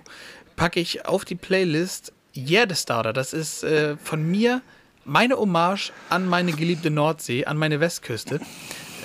packe 0.57 0.81
ich 0.81 1.07
auf 1.07 1.25
die 1.25 1.35
Playlist 1.35 2.13
Yeah 2.37 2.67
the 2.69 2.75
Starter. 2.75 3.13
Das 3.13 3.33
ist 3.33 3.65
äh, 3.65 3.97
von 3.97 4.31
mir 4.31 4.63
meine 5.05 5.37
Hommage 5.39 5.93
an 6.11 6.27
meine 6.27 6.53
geliebte 6.53 6.91
Nordsee, 6.91 7.45
an 7.47 7.57
meine 7.57 7.81
Westküste. 7.81 8.41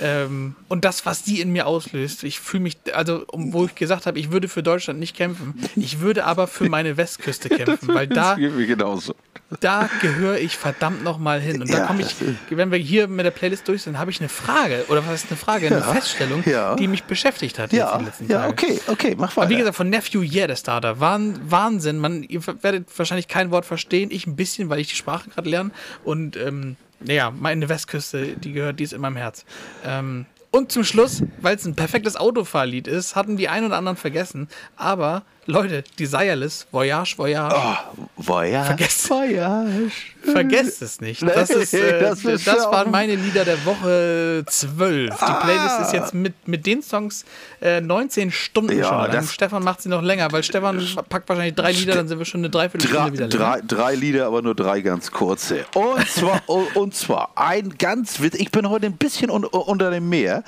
Ähm, 0.02 0.54
und 0.68 0.84
das, 0.84 1.06
was 1.06 1.22
die 1.22 1.40
in 1.40 1.52
mir 1.52 1.66
auslöst, 1.66 2.24
ich 2.24 2.40
fühle 2.40 2.64
mich, 2.64 2.76
also 2.92 3.24
um, 3.28 3.52
wo 3.52 3.64
ich 3.64 3.74
gesagt 3.74 4.06
habe, 4.06 4.18
ich 4.18 4.30
würde 4.30 4.48
für 4.48 4.62
Deutschland 4.62 4.98
nicht 4.98 5.16
kämpfen, 5.16 5.54
ich 5.76 6.00
würde 6.00 6.24
aber 6.24 6.46
für 6.46 6.68
meine 6.68 6.96
Westküste 6.96 7.48
kämpfen, 7.50 7.94
weil 7.94 8.06
da, 8.06 8.34
genauso. 8.34 9.14
da 9.60 9.88
gehöre 10.02 10.38
ich 10.38 10.56
verdammt 10.56 11.02
nochmal 11.04 11.40
hin. 11.40 11.62
Und 11.62 11.72
da 11.72 11.86
komme 11.86 12.02
ich, 12.02 12.14
wenn 12.50 12.70
wir 12.70 12.78
hier 12.78 13.08
mit 13.08 13.24
der 13.24 13.30
Playlist 13.30 13.66
durch 13.68 13.82
sind, 13.82 13.98
habe 13.98 14.10
ich 14.10 14.20
eine 14.20 14.28
Frage, 14.28 14.84
oder 14.88 15.06
was 15.06 15.24
ist 15.24 15.30
eine 15.30 15.36
Frage, 15.38 15.66
eine 15.66 15.76
Ja, 15.78 15.92
Feststellung, 15.94 16.42
ja. 16.46 16.74
die 16.76 16.88
mich 16.88 17.04
beschäftigt 17.04 17.58
hat 17.58 17.72
jetzt 17.72 17.78
Ja, 17.80 18.00
ja, 18.28 18.48
okay, 18.48 18.80
okay, 18.88 19.14
mach 19.16 19.36
Aber 19.36 19.48
wie 19.48 19.54
weiter. 19.54 19.58
gesagt, 19.60 19.76
von 19.76 19.90
Nephew 19.90 20.22
Yeah, 20.22 20.46
der 20.46 20.56
Starter. 20.56 21.00
Wahn, 21.00 21.40
Wahnsinn. 21.48 21.98
Man, 21.98 22.22
ihr 22.22 22.40
werdet 22.62 22.86
wahrscheinlich 22.98 23.28
kein 23.28 23.50
Wort 23.50 23.64
verstehen. 23.66 24.10
Ich 24.10 24.26
ein 24.26 24.36
bisschen, 24.36 24.68
weil 24.68 24.80
ich 24.80 24.88
die 24.88 24.96
Sprache 24.96 25.30
gerade 25.30 25.48
lerne. 25.48 25.70
Und 26.04 26.36
ähm, 26.36 26.76
naja, 27.00 27.30
meine 27.30 27.68
Westküste, 27.68 28.36
die 28.36 28.52
gehört, 28.52 28.80
die 28.80 28.84
ist 28.84 28.92
in 28.92 29.00
meinem 29.00 29.16
Herz. 29.16 29.44
Ähm, 29.84 30.26
und 30.50 30.72
zum 30.72 30.84
Schluss, 30.84 31.22
weil 31.40 31.56
es 31.56 31.66
ein 31.66 31.76
perfektes 31.76 32.16
Autofahrlied 32.16 32.88
ist, 32.88 33.14
hatten 33.14 33.36
die 33.36 33.48
einen 33.48 33.66
oder 33.66 33.76
anderen 33.76 33.96
vergessen. 33.96 34.48
Aber 34.76 35.24
Leute, 35.46 35.84
Desireless, 35.98 36.66
Voyage, 36.72 37.16
Voyage, 37.16 37.54
Oh, 37.56 38.02
Voyage. 38.16 38.66
Vergesst- 38.66 39.08
Voyage. 39.08 39.92
vergesst 40.24 40.82
es 40.82 41.00
nicht. 41.00 41.22
Das, 41.22 41.50
ist, 41.50 41.72
äh, 41.72 42.00
Das 42.00 42.22
das, 42.22 42.32
ist 42.40 42.46
ja 42.46 42.70
waren 42.72 42.90
meine 42.90 43.14
Lieder 43.14 43.44
der 43.44 43.64
Woche 43.64 44.42
12. 44.46 45.14
Die 45.14 45.44
Playlist 45.46 45.80
ist 45.82 45.92
jetzt 45.92 46.14
mit, 46.14 46.48
mit 46.48 46.66
den 46.66 46.82
Songs 46.82 47.24
äh, 47.60 47.80
19 47.80 48.32
Stunden 48.32 48.76
Ja, 48.76 48.88
schon 48.88 48.98
lang. 48.98 49.12
das- 49.12 49.32
Stefan 49.32 49.62
macht 49.62 49.82
sie 49.82 49.88
noch 49.88 50.02
länger, 50.02 50.32
weil 50.32 50.42
Stefan 50.42 50.84
packt 51.08 51.28
wahrscheinlich 51.28 51.54
drei 51.54 51.70
Lieder, 51.72 51.94
dann 51.94 52.08
sind 52.08 52.18
wir 52.18 52.24
schon 52.26 52.40
eine 52.40 52.50
Drei, 52.50 52.66
Dreiviertelstunde 52.68 53.12
wieder 53.12 53.28
drei, 53.28 53.60
drei 53.64 53.94
Lieder, 53.94 54.26
aber 54.26 54.42
nur 54.42 54.54
drei 54.56 54.80
ganz 54.80 55.12
kurze. 55.12 55.64
Und 55.74 56.08
zwar, 56.08 56.42
und 56.76 56.94
zwar 56.94 57.30
ein 57.36 57.70
ganz 57.78 58.20
witz. 58.20 58.34
Ich 58.34 58.50
bin 58.50 58.68
heute 58.68 58.86
ein 58.86 58.96
bisschen 58.96 59.30
un, 59.30 59.44
unter 59.44 59.90
dem 59.90 60.08
Meer. 60.08 60.42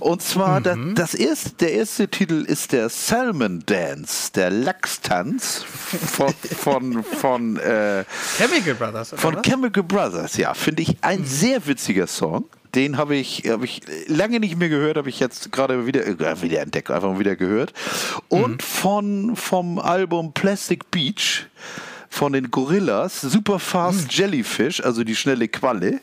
Und 0.00 0.22
zwar, 0.22 0.60
Mhm. 0.60 0.94
das, 0.94 1.12
das 1.12 1.14
erste, 1.20 1.50
der 1.60 1.72
erste 1.74 2.08
Titel 2.08 2.44
ist 2.46 2.72
der 2.72 2.88
Salmon 2.88 3.62
Dance, 3.66 4.30
der 4.38 4.50
Lachstanz 4.50 5.64
von, 5.64 6.32
von, 6.32 7.02
von, 7.02 7.56
äh, 7.56 8.04
Chemical 8.36 8.74
Brothers, 8.74 9.14
von 9.16 9.34
was? 9.34 9.42
Chemical 9.42 9.82
Brothers. 9.82 10.36
Ja, 10.36 10.54
finde 10.54 10.82
ich 10.82 10.96
ein 11.00 11.24
sehr 11.24 11.66
witziger 11.66 12.06
Song. 12.06 12.44
Den 12.74 12.98
habe 12.98 13.16
ich, 13.16 13.42
hab 13.48 13.64
ich 13.64 13.80
lange 14.06 14.38
nicht 14.38 14.56
mehr 14.56 14.68
gehört, 14.68 14.96
habe 14.96 15.08
ich 15.08 15.18
jetzt 15.18 15.50
gerade 15.50 15.86
wieder, 15.86 16.06
äh, 16.06 16.40
wieder 16.40 16.60
entdeckt, 16.60 16.88
einfach 16.90 17.10
mal 17.10 17.18
wieder 17.18 17.34
gehört. 17.34 17.72
Und 18.28 18.62
von, 18.62 19.34
vom 19.34 19.80
Album 19.80 20.32
Plastic 20.32 20.88
Beach 20.92 21.46
von 22.08 22.32
den 22.32 22.52
Gorillas, 22.52 23.20
Super 23.20 23.58
Fast 23.58 24.12
Jellyfish, 24.12 24.80
also 24.84 25.02
die 25.02 25.16
schnelle 25.16 25.48
Qualle. 25.48 26.00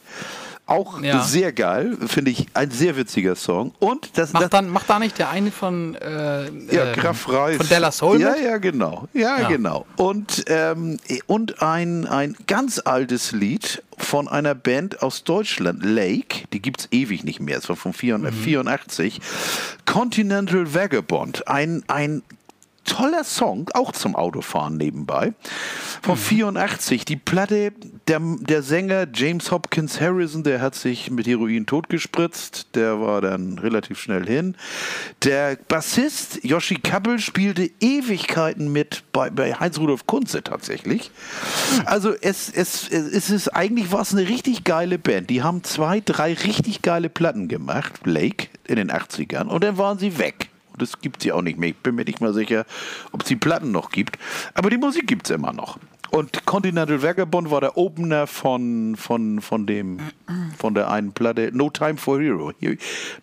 Auch 0.67 0.99
Ja. 1.01 1.21
sehr 1.23 1.53
geil, 1.53 1.95
finde 2.07 2.31
ich 2.31 2.47
ein 2.55 2.71
sehr 2.71 2.97
witziger 2.97 3.35
Song. 3.35 3.71
Und 3.79 4.05
das, 4.17 4.31
das 4.31 4.33
Macht, 4.33 4.53
dann, 4.53 4.69
macht 4.69 4.89
da 4.89 4.97
nicht 4.97 5.19
der 5.19 5.29
eine 5.29 5.51
von, 5.51 5.93
äh, 5.95 6.45
ja, 6.73 6.91
äh, 6.91 6.93
Graf 6.95 7.29
Reis. 7.29 7.57
von 7.57 7.67
Della 7.67 7.91
Soul 7.91 8.19
Ja, 8.19 8.31
mit? 8.31 8.41
ja, 8.43 8.57
genau. 8.57 9.07
Ja, 9.13 9.41
Ja. 9.41 9.47
genau. 9.47 9.85
Und, 9.95 10.43
ähm, 10.47 10.97
und 11.27 11.61
ein, 11.61 12.07
ein 12.07 12.35
ganz 12.47 12.81
altes 12.83 13.31
Lied 13.31 13.83
von 13.97 14.27
einer 14.27 14.55
Band 14.55 15.03
aus 15.03 15.23
Deutschland, 15.23 15.85
Lake, 15.85 16.47
die 16.51 16.61
gibt 16.61 16.81
es 16.81 16.87
ewig 16.91 17.23
nicht 17.23 17.39
mehr, 17.39 17.59
es 17.59 17.69
war 17.69 17.75
von 17.75 17.91
1984, 17.93 19.21
Continental 19.85 20.73
Vagabond. 20.73 21.47
Ein, 21.47 21.83
ein 21.87 22.23
toller 22.85 23.23
Song, 23.23 23.69
auch 23.73 23.91
zum 23.91 24.15
Autofahren 24.15 24.77
nebenbei. 24.77 25.33
Von 26.01 26.17
84. 26.17 27.05
Die 27.05 27.15
Platte, 27.17 27.73
der, 28.07 28.21
der 28.21 28.61
Sänger 28.61 29.07
James 29.13 29.51
Hopkins 29.51 29.99
Harrison, 29.99 30.43
der 30.43 30.61
hat 30.61 30.75
sich 30.75 31.11
mit 31.11 31.27
Heroin 31.27 31.65
totgespritzt. 31.65 32.75
Der 32.75 33.01
war 33.01 33.21
dann 33.21 33.59
relativ 33.59 33.99
schnell 33.99 34.25
hin. 34.25 34.55
Der 35.23 35.57
Bassist 35.67 36.43
Yoshi 36.43 36.75
Kappel 36.75 37.19
spielte 37.19 37.69
Ewigkeiten 37.79 38.71
mit 38.71 39.03
bei, 39.11 39.29
bei 39.29 39.53
Heinz-Rudolf 39.53 40.05
Kunze 40.05 40.43
tatsächlich. 40.43 41.11
Also 41.85 42.13
es, 42.21 42.49
es, 42.49 42.89
es 42.89 43.29
ist 43.29 43.49
eigentlich 43.49 43.91
was 43.91 44.13
eine 44.13 44.27
richtig 44.27 44.63
geile 44.63 44.97
Band. 44.97 45.29
Die 45.29 45.43
haben 45.43 45.63
zwei, 45.63 45.99
drei 45.99 46.33
richtig 46.33 46.81
geile 46.81 47.09
Platten 47.09 47.47
gemacht, 47.47 48.01
Lake, 48.05 48.47
in 48.67 48.75
den 48.75 48.91
80ern. 48.91 49.47
Und 49.47 49.63
dann 49.63 49.77
waren 49.77 49.97
sie 49.97 50.17
weg. 50.17 50.49
Und 50.75 50.81
das 50.81 50.99
gibt 50.99 51.21
sie 51.21 51.31
auch 51.31 51.41
nicht 51.41 51.57
mehr. 51.57 51.69
Ich 51.69 51.77
bin 51.77 51.95
mir 51.95 52.03
nicht 52.03 52.19
mal 52.19 52.33
sicher, 52.33 52.65
ob 53.13 53.21
es 53.21 53.29
die 53.29 53.37
Platten 53.37 53.71
noch 53.71 53.91
gibt. 53.91 54.19
Aber 54.55 54.69
die 54.69 54.77
Musik 54.77 55.07
gibt 55.07 55.25
es 55.25 55.33
immer 55.33 55.53
noch. 55.53 55.79
Und 56.11 56.45
Continental 56.45 57.01
Vagabond 57.01 57.49
war 57.49 57.61
der 57.61 57.77
Opener 57.77 58.27
von, 58.27 58.97
von, 58.97 59.39
von 59.39 59.65
dem, 59.65 59.99
von 60.57 60.73
der 60.73 60.91
einen 60.91 61.13
Platte 61.13 61.51
No 61.53 61.69
Time 61.69 61.95
for 61.95 62.19
Hero. 62.19 62.51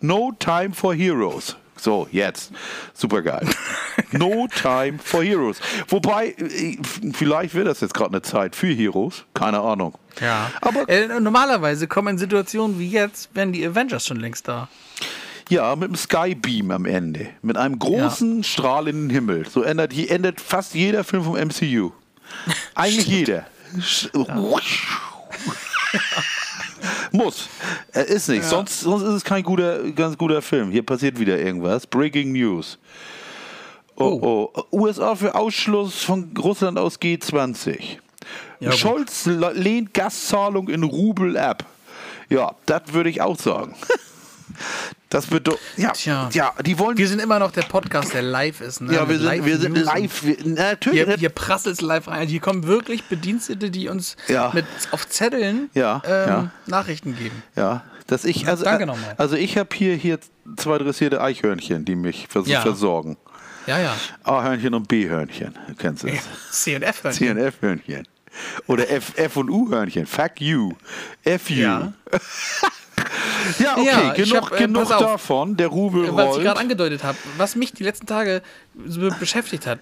No 0.01 0.31
Time 0.39 0.71
for 0.73 0.95
Heroes. 0.95 1.55
So, 1.75 2.07
jetzt. 2.11 2.51
Super 2.93 3.21
geil. 3.21 3.47
No 4.11 4.47
Time 4.47 4.99
for 5.03 5.23
Heroes. 5.23 5.59
Wobei, 5.87 6.29
äh, 6.37 6.77
vielleicht 7.13 7.53
wird 7.53 7.67
das 7.67 7.81
jetzt 7.81 7.93
gerade 7.93 8.11
eine 8.11 8.21
Zeit 8.21 8.55
für 8.55 8.67
Heroes. 8.67 9.25
Keine 9.33 9.59
Ahnung. 9.59 9.95
Ja. 10.21 10.51
Aber 10.61 10.87
äh, 10.89 11.19
normalerweise 11.19 11.87
kommen 11.87 12.09
in 12.09 12.17
Situationen 12.17 12.79
wie 12.79 12.89
jetzt, 12.89 13.35
wären 13.35 13.51
die 13.51 13.65
Avengers 13.65 14.05
schon 14.05 14.17
längst 14.17 14.47
da. 14.47 14.69
Ja, 15.53 15.75
mit 15.75 15.89
einem 15.89 15.95
Skybeam 15.95 16.71
am 16.71 16.85
Ende. 16.85 17.29
Mit 17.43 17.57
einem 17.57 17.77
großen 17.77 18.43
strahlenden 18.43 19.11
Himmel. 19.11 19.47
So 19.47 19.61
endet, 19.61 19.93
endet 20.09 20.41
fast 20.41 20.73
jeder 20.73 21.03
Film 21.03 21.23
vom 21.23 21.35
MCU. 21.35 21.91
Eigentlich 22.75 23.07
jeder. 23.07 23.45
Sch- 23.77 24.09
Muss. 27.11 27.47
Er 27.91 28.05
ist 28.07 28.29
nicht. 28.29 28.43
Sonst, 28.43 28.81
sonst 28.81 29.03
ist 29.03 29.13
es 29.13 29.23
kein 29.23 29.43
guter, 29.43 29.91
ganz 29.91 30.17
guter 30.17 30.41
Film. 30.41 30.71
Hier 30.71 30.83
passiert 30.83 31.19
wieder 31.19 31.37
irgendwas. 31.37 31.85
Breaking 31.85 32.31
News. 32.31 32.79
Oh, 33.95 34.49
oh. 34.51 34.63
USA 34.71 35.15
für 35.15 35.35
Ausschluss 35.35 36.01
von 36.03 36.35
Russland 36.35 36.79
aus 36.79 36.99
G20. 36.99 37.79
Ja. 38.59 38.71
Scholz 38.71 39.27
lehnt 39.27 39.93
Gaszahlung 39.93 40.67
in 40.69 40.81
Rubel 40.81 41.37
ab. 41.37 41.63
Ja, 42.29 42.55
das 42.65 42.81
würde 42.93 43.11
ich 43.11 43.21
auch 43.21 43.37
sagen. 43.37 43.75
Das 45.09 45.27
bedeutet, 45.27 45.61
ja, 45.77 45.91
Tja. 45.91 46.29
ja, 46.33 46.53
die 46.65 46.79
wollen, 46.79 46.97
Wir 46.97 47.07
sind 47.07 47.19
immer 47.21 47.37
noch 47.37 47.51
der 47.51 47.61
Podcast, 47.63 48.13
der 48.15 48.23
live 48.23 48.61
ist. 48.61 48.81
Ne? 48.81 48.93
ja, 48.95 49.07
wir 49.07 49.19
sind, 49.19 49.45
wir 49.45 49.57
sind 49.59 49.77
live. 49.77 50.23
Wir, 50.23 50.37
natürlich, 50.43 51.05
Hier, 51.05 51.17
hier 51.17 51.29
prasselt 51.29 51.81
live 51.81 52.07
rein. 52.07 52.27
Hier 52.27 52.39
kommen 52.39 52.65
wirklich 52.65 53.03
Bedienstete, 53.03 53.69
die 53.69 53.89
uns 53.89 54.15
Ja. 54.27 54.49
mit 54.53 54.65
auf 54.91 55.07
Zetteln 55.07 55.69
Ja, 55.75 56.01
ähm, 56.05 56.27
ja. 56.29 56.51
Nachrichten 56.65 57.15
geben. 57.15 57.43
ja, 57.55 57.83
dass 58.07 58.25
ich, 58.25 58.47
also, 58.47 58.63
Danke 58.63 58.85
nochmal. 58.87 59.13
also 59.17 59.35
ich 59.35 59.57
habe 59.57 59.69
hier, 59.75 59.95
hier 59.95 60.17
zwei 60.57 60.79
dressierte 60.79 61.21
Eichhörnchen, 61.21 61.85
die 61.85 61.95
mich 61.95 62.27
vers 62.29 62.47
Ja. 62.47 62.61
versorgen. 62.61 63.17
Ja, 63.67 63.79
ja. 63.79 63.95
A-Hörnchen 64.23 64.73
und 64.73 64.87
B-Hörnchen, 64.87 65.55
du 65.67 65.75
kennst 65.75 66.03
es. 66.03 66.19
C 66.51 66.75
und 66.75 66.81
F 66.81 67.03
hören. 67.03 67.13
C 67.13 67.29
und 67.29 67.37
F-Hörnchen. 67.37 68.07
Oder 68.65 68.89
F, 68.89 69.13
F 69.15 69.37
und 69.37 69.49
U-Hörnchen. 69.49 70.05
Fuck 70.07 70.41
you. 70.41 70.73
F 71.23 71.49
you. 71.51 71.91
Ja. 73.59 73.73
Okay, 73.77 73.85
Ja, 73.85 74.13
ich 74.15 74.23
genug, 74.29 74.45
hab, 74.51 74.51
äh, 74.53 74.57
genug 74.65 74.87
davon. 74.89 75.57
Der 75.57 75.67
Rubel 75.67 76.03
Was 76.15 76.25
ich 76.25 76.31
rollt. 76.33 76.43
gerade 76.43 76.59
angedeutet 76.59 77.03
habe, 77.03 77.17
was 77.37 77.55
mich 77.55 77.73
die 77.73 77.83
letzten 77.83 78.05
Tage 78.07 78.41
so 78.85 79.09
beschäftigt 79.19 79.65
hat. 79.67 79.79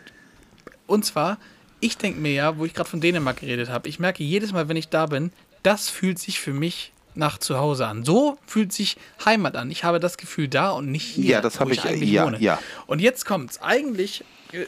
Und 0.88 1.05
zwar, 1.05 1.38
ich 1.80 1.97
denke 1.97 2.20
mir 2.20 2.34
ja, 2.34 2.57
wo 2.57 2.66
ich 2.66 2.74
gerade 2.74 2.89
von 2.89 3.01
Dänemark 3.01 3.38
geredet 3.39 3.70
habe, 3.70 3.88
ich 3.89 3.99
merke 3.99 4.24
jedes 4.24 4.51
Mal, 4.53 4.68
wenn 4.70 4.78
ich 4.78 4.89
da 4.89 5.05
bin, 5.05 5.32
das 5.64 5.89
fühlt 5.89 6.20
sich 6.20 6.39
für 6.39 6.53
mich 6.53 6.91
nach 7.14 7.38
zu 7.38 7.57
Hause 7.57 7.88
an. 7.88 8.05
So 8.05 8.38
fühlt 8.45 8.72
sich 8.72 8.97
Heimat 9.26 9.55
an. 9.55 9.70
Ich 9.70 9.84
habe 9.84 9.99
das 9.99 10.18
Gefühl 10.18 10.47
da 10.47 10.70
und 10.72 10.89
nicht 10.91 11.05
hier, 11.05 11.26
Ja, 11.26 11.41
das 11.41 11.59
hab 11.59 11.68
wo 11.68 11.72
ich- 11.72 11.84
eigentlich 11.84 12.09
ja, 12.12 12.26
wohne. 12.26 12.39
ja. 12.39 12.57
Und 12.88 12.99
jetzt 13.01 13.26
kommt's. 13.26 13.62
Eigentlich 13.62 14.24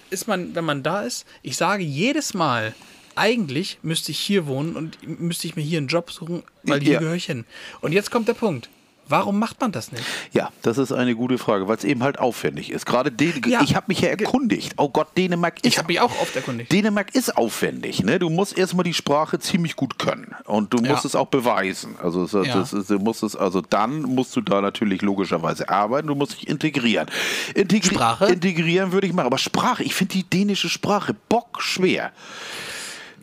ist 0.10 0.28
man, 0.28 0.54
wenn 0.56 0.66
man 0.66 0.84
da 0.84 1.02
ist, 1.04 1.26
ich 1.42 1.56
sage 1.58 1.84
jedes 1.84 2.34
Mal, 2.34 2.74
eigentlich 3.16 3.78
müsste 3.82 4.12
ich 4.12 4.20
hier 4.20 4.48
wohnen 4.48 4.76
und 4.76 4.98
müsste 5.20 5.48
ich 5.48 5.56
mir 5.56 5.62
hier 5.62 5.78
einen 5.78 5.88
Job 5.88 6.12
suchen, 6.12 6.44
weil 6.64 6.82
hier 6.82 6.94
Ja. 6.94 7.00
gehöre 7.00 7.16
ich 7.16 7.26
hin. 7.26 7.46
Und 7.82 7.92
jetzt 7.92 8.12
kommt 8.12 8.28
der 8.28 8.34
Punkt. 8.34 8.70
Warum 9.14 9.38
macht 9.40 9.62
man 9.62 9.72
das 9.72 9.92
nicht? 9.92 10.04
Ja, 10.32 10.50
das 10.64 10.78
ist 10.78 10.92
eine 10.92 11.16
gute 11.16 11.38
Frage, 11.38 11.68
weil 11.68 11.78
es 11.78 11.84
eben 11.84 12.02
halt 12.04 12.18
aufwendig 12.20 12.72
ist. 12.72 12.86
Gerade 12.86 13.12
Dän 13.12 13.42
Ja. 13.46 13.62
ich 13.62 13.76
habe 13.76 13.86
mich 13.90 14.02
ja 14.02 14.10
erkundigt. 14.10 14.74
Oh 14.78 14.90
Gott, 14.90 15.16
Dänemark 15.18 15.58
ist 15.58 15.66
Ich 15.66 15.78
habe 15.78 15.88
mich 15.88 16.00
auch 16.02 16.12
oft 16.22 16.36
erkundigt. 16.36 16.72
Dänemark 16.72 17.14
ist 17.14 17.38
aufwendig. 17.38 18.04
Ne? 18.04 18.18
Du 18.18 18.30
musst 18.30 18.58
erstmal 18.58 18.84
die 18.84 18.94
Sprache 18.94 19.38
ziemlich 19.40 19.76
gut 19.76 20.00
können 20.00 20.34
und 20.46 20.74
du 20.74 20.80
Ja. 20.84 20.92
musst 20.92 21.06
es 21.06 21.16
auch 21.16 21.28
beweisen. 21.28 21.96
Also, 22.02 22.24
es, 22.24 22.32
Ja. 22.32 22.44
das 22.44 22.74
ist, 22.74 22.90
du 22.90 22.98
musst 23.00 23.22
es, 23.24 23.36
also 23.36 23.62
dann 23.62 24.02
musst 24.02 24.36
du 24.36 24.42
da 24.42 24.62
natürlich 24.62 25.02
logischerweise 25.04 25.70
arbeiten. 25.70 26.08
Du 26.08 26.16
musst 26.16 26.34
dich 26.34 26.48
integrieren. 26.48 27.08
Integri 27.54 27.94
Sprache? 27.94 28.26
Integrieren 28.26 28.92
würde 28.94 29.06
ich 29.08 29.14
machen, 29.14 29.28
aber 29.28 29.38
Sprache, 29.38 29.84
ich 29.84 29.94
finde 29.94 30.14
die 30.14 30.24
dänische 30.24 30.70
Sprache 30.70 31.14
bockschwer. 31.30 32.12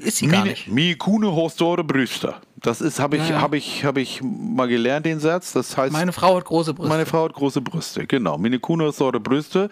Ist 0.00 0.18
sie 0.18 0.26
gar 0.26 0.40
Mine, 0.40 0.50
nicht. 0.50 0.68
mi 0.68 0.94
Kuhne 0.94 1.34
har 1.34 1.50
store 1.50 1.84
Brüste. 1.84 2.34
Das 2.56 2.80
ist, 2.80 2.98
habe 3.00 3.16
ich, 3.16 3.22
Ja, 3.28 3.36
ja. 3.36 3.40
habe 3.40 3.56
ich, 3.56 3.84
habe 3.84 4.00
ich 4.00 4.20
mal 4.22 4.68
gelernt, 4.68 5.06
den 5.06 5.20
Satz. 5.20 5.52
Das 5.52 5.76
heißt, 5.76 5.92
Meine 5.92 6.12
Frau 6.12 6.36
hat 6.36 6.44
große 6.44 6.74
Brüste. 6.74 6.88
meine 6.88 7.06
Frau 7.06 7.24
hat 7.24 7.32
große 7.34 7.60
Brüste, 7.60 8.06
genau. 8.06 8.36
Meine 8.38 8.58
Kuhne 8.58 8.86
hat 8.88 8.94
store 8.94 9.20
Brüste. 9.20 9.70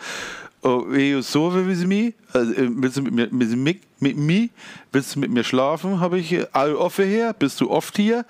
Eh, 0.64 1.20
so 1.20 1.46
also, 1.50 1.58
äh, 1.60 2.68
willst 2.70 2.96
du 2.96 3.02
mit 3.02 3.14
mir, 3.14 3.28
mit, 4.00 4.16
mit, 4.16 4.50
willst 4.92 5.14
du 5.14 5.20
mit 5.20 5.30
mir 5.30 5.44
schlafen? 5.44 6.00
Habe 6.00 6.18
ich 6.18 6.32
äh, 6.32 6.46
all 6.52 6.74
offen 6.74 7.06
her? 7.06 7.32
Bist 7.32 7.60
du 7.60 7.70
oft 7.70 7.96
hier? 7.96 8.24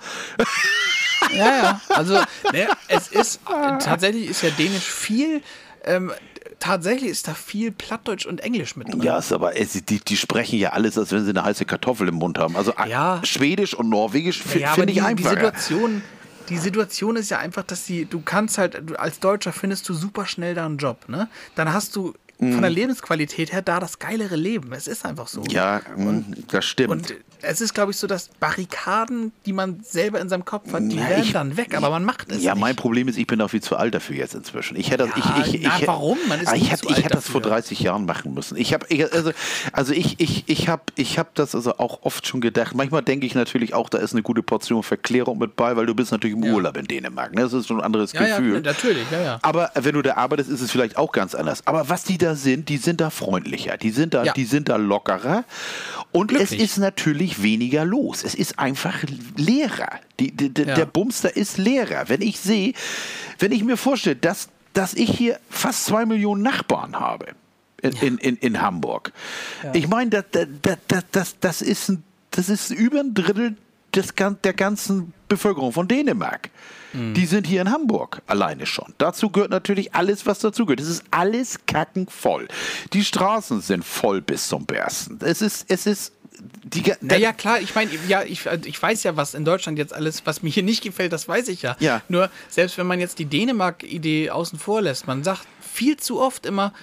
Ja, 1.33 1.45
ja. 1.57 1.81
Also, 1.89 2.13
ne, 2.53 2.67
es 2.87 3.07
ist 3.09 3.41
tatsächlich 3.79 4.29
ist 4.29 4.41
ja 4.43 4.51
Dänisch 4.51 4.83
viel. 4.89 5.41
Ähm, 5.83 6.11
tatsächlich 6.59 7.09
ist 7.11 7.27
da 7.27 7.33
viel 7.33 7.71
Plattdeutsch 7.71 8.25
und 8.25 8.41
Englisch 8.41 8.75
mit 8.75 8.87
drin. 8.91 9.01
Ja, 9.01 9.17
ist 9.17 9.31
aber 9.31 9.51
die, 9.53 9.99
die 9.99 10.17
sprechen 10.17 10.59
ja 10.59 10.71
alles, 10.71 10.97
als 10.97 11.11
wenn 11.11 11.23
sie 11.23 11.29
eine 11.31 11.43
heiße 11.43 11.65
Kartoffel 11.65 12.07
im 12.07 12.15
Mund 12.15 12.37
haben. 12.37 12.55
Also 12.55 12.73
äh, 12.73 12.89
Ja. 12.89 13.21
Schwedisch 13.23 13.73
und 13.73 13.89
Norwegisch 13.89 14.43
Ja, 14.57 14.73
finde 14.73 14.93
ich 14.93 14.99
die, 15.03 15.15
die. 15.15 15.23
Situation, 15.23 16.01
die 16.49 16.57
Situation 16.57 17.15
ist 17.15 17.29
ja 17.29 17.37
einfach, 17.39 17.63
dass 17.63 17.85
die, 17.85 18.05
du 18.05 18.21
kannst 18.21 18.57
halt, 18.57 18.97
als 18.99 19.19
Deutscher 19.19 19.51
findest 19.53 19.87
du 19.89 19.93
super 19.93 20.25
schnell 20.25 20.55
da 20.55 20.65
einen 20.65 20.77
Job, 20.77 21.07
ne? 21.07 21.27
Dann 21.55 21.71
hast 21.73 21.95
du 21.95 22.13
von 22.39 22.61
der 22.61 22.69
Lebensqualität 22.69 23.51
her 23.51 23.61
da 23.61 23.81
das 23.81 23.99
geilere 23.99 24.37
Leben. 24.37 24.71
Es 24.71 24.87
ist 24.87 25.05
einfach 25.05 25.27
so. 25.27 25.41
Mhm. 25.41 25.47
ja, 25.49 25.81
mh, 25.97 26.23
das 26.47 26.63
stimmt. 26.63 26.91
Und 26.91 27.15
es 27.41 27.61
ist, 27.61 27.73
glaube 27.73 27.91
ich, 27.91 27.97
so, 27.97 28.07
dass 28.07 28.29
Barrikaden, 28.39 29.31
die 29.45 29.53
man 29.53 29.79
selber 29.83 30.19
in 30.19 30.29
seinem 30.29 30.45
Kopf 30.45 30.71
hat, 30.73 30.83
die 30.83 30.97
Ja, 30.97 31.09
werden 31.09 31.23
ich- 31.23 31.31
dann 31.33 31.57
weg, 31.57 31.75
aber 31.75 31.89
man 31.89 32.03
macht 32.03 32.31
es 32.31 32.43
Ja, 32.43 32.53
nicht. 32.53 32.61
mein 32.61 32.75
Problem 32.75 33.07
ist, 33.07 33.17
ich 33.17 33.27
bin 33.27 33.41
auch 33.41 33.49
viel 33.49 33.61
zu 33.61 33.75
alt 33.77 33.93
dafür 33.93 34.15
jetzt 34.15 34.35
inzwischen. 34.35 34.75
Ich 34.77 34.91
hätte, 34.91 35.05
Ja, 35.05 35.43
ich, 35.45 35.53
ich, 35.55 35.61
na, 35.63 35.77
ich, 35.79 35.87
warum? 35.87 36.17
Man 36.27 36.39
ist 36.41 36.47
Ah, 36.49 36.55
ich, 36.55 36.71
hätte, 36.71 36.87
ich 36.89 36.97
hätte 36.97 37.09
das 37.09 37.27
vor 37.27 37.41
dafür. 37.41 37.55
30 37.57 37.79
Jahren 37.79 38.05
machen 38.05 38.33
müssen. 38.33 38.57
Ich 38.57 38.73
habe, 38.73 38.85
also, 39.11 39.31
also 39.71 39.93
ich, 39.93 40.19
ich, 40.19 40.43
ich 40.47 40.67
habe, 40.69 40.83
ich 40.95 41.17
habe 41.19 41.29
das 41.33 41.55
also 41.55 41.77
auch 41.77 41.99
oft 42.03 42.27
schon 42.27 42.41
gedacht. 42.41 42.75
Manchmal 42.75 43.01
denke 43.03 43.25
ich 43.25 43.35
natürlich 43.35 43.73
auch, 43.73 43.89
da 43.89 43.97
ist 43.97 44.13
eine 44.13 44.21
gute 44.21 44.43
Portion 44.43 44.83
Verklärung 44.83 45.37
mit 45.37 45.55
bei, 45.55 45.75
weil 45.75 45.85
du 45.85 45.95
bist 45.95 46.11
natürlich 46.11 46.35
im 46.35 46.43
Urlaub 46.43 46.77
in 46.77 46.85
Dänemark. 46.87 47.33
Ne? 47.33 47.41
Das 47.41 47.53
ist 47.53 47.67
schon 47.67 47.79
ein 47.79 47.83
anderes 47.85 48.13
ja, 48.13 48.25
ja, 48.25 48.37
Gefühl. 48.37 48.61
natürlich, 48.61 49.05
ja, 49.11 49.21
ja. 49.21 49.39
Aber 49.41 49.71
wenn 49.75 49.93
du 49.95 50.01
da 50.01 50.15
arbeitest, 50.15 50.49
ist 50.49 50.61
es 50.61 50.71
vielleicht 50.71 50.97
auch 50.97 51.11
ganz 51.11 51.35
anders. 51.35 51.65
Aber 51.65 51.89
was 51.89 52.03
die 52.03 52.17
da 52.17 52.35
sind, 52.35 52.69
die 52.69 52.77
sind 52.77 53.01
da 53.01 53.09
freundlicher, 53.09 53.77
die 53.77 53.91
sind 53.91 54.13
da, 54.13 54.23
Ja. 54.23 54.33
die 54.33 54.45
sind 54.45 54.69
da 54.69 54.75
lockerer. 54.75 55.43
Und 56.11 56.31
es 56.31 56.37
Glücklich. 56.49 56.61
ist 56.61 56.77
natürlich 56.77 57.28
weniger 57.41 57.85
los. 57.85 58.23
Es 58.23 58.35
ist 58.35 58.59
einfach 58.59 59.03
leerer. 59.35 59.99
Die, 60.19 60.31
die, 60.31 60.51
Ja. 60.61 60.75
Der 60.75 60.85
Bumster 60.85 61.35
ist 61.35 61.57
leerer. 61.57 62.09
Wenn 62.09 62.21
ich 62.21 62.39
sehe, 62.39 62.73
wenn 63.39 63.51
ich 63.51 63.63
mir 63.63 63.77
vorstelle, 63.77 64.15
dass, 64.15 64.49
dass 64.73 64.93
ich 64.93 65.09
hier 65.11 65.39
fast 65.49 65.85
zwei 65.85 66.05
Millionen 66.05 66.41
Nachbarn 66.41 66.99
habe 66.99 67.27
in, 67.81 67.93
in, 67.93 68.17
in, 68.17 68.35
in 68.37 68.61
Hamburg. 68.61 69.13
Ich 69.73 69.87
meine, 69.87 70.09
das, 70.09 70.25
das, 70.31 70.77
das, 70.87 71.03
das, 71.11 71.39
das, 71.39 71.61
ist 71.61 71.89
ein, 71.89 72.03
das 72.31 72.49
ist 72.49 72.71
über 72.71 72.99
ein 72.99 73.13
Drittel 73.13 73.55
des, 73.95 74.13
der 74.15 74.53
ganzen 74.53 75.13
Bevölkerung 75.27 75.71
von 75.71 75.87
Dänemark. 75.87 76.49
Die 76.91 77.27
sind 77.27 77.45
hier 77.45 77.61
in 77.61 77.71
Hamburg 77.71 78.23
alleine 78.25 78.65
schon. 78.65 78.95
Dazu 78.97 79.29
gehört 79.29 79.51
natürlich 79.51 79.93
alles, 79.93 80.25
was 80.25 80.39
dazu 80.39 80.65
gehört. 80.65 80.79
Es 80.79 80.89
ist 80.89 81.03
alles 81.11 81.59
kackenvoll. 81.67 82.47
Die 82.93 83.03
Straßen 83.05 83.61
sind 83.61 83.85
voll 83.85 84.21
bis 84.21 84.47
zum 84.47 84.65
Bersten. 84.65 85.19
Es 85.21 85.43
ist, 85.43 85.65
es 85.69 85.85
ist, 85.85 86.13
die, 86.63 86.93
Naja, 87.01 87.33
klar, 87.33 87.59
ich 87.61 87.75
meine, 87.75 87.91
ja, 88.07 88.23
ich, 88.23 88.45
ich 88.65 88.81
weiß 88.81 89.03
ja, 89.03 89.17
was 89.17 89.33
in 89.33 89.45
Deutschland 89.45 89.77
jetzt 89.77 89.93
alles, 89.93 90.25
was 90.25 90.43
mir 90.43 90.49
hier 90.49 90.63
nicht 90.63 90.83
gefällt, 90.83 91.13
das 91.13 91.27
weiß 91.27 91.47
ich 91.49 91.61
ja. 91.61 91.75
Ja. 91.79 92.01
Nur, 92.07 92.29
selbst 92.47 92.77
wenn 92.77 92.87
man 92.87 92.99
jetzt 92.99 93.19
die 93.19 93.25
Dänemark-Idee 93.25 94.29
außen 94.29 94.59
vor 94.59 94.81
lässt, 94.81 95.07
man 95.07 95.23
sagt 95.23 95.47
viel 95.61 95.97
zu 95.97 96.19
oft 96.19 96.45
immer, 96.45 96.73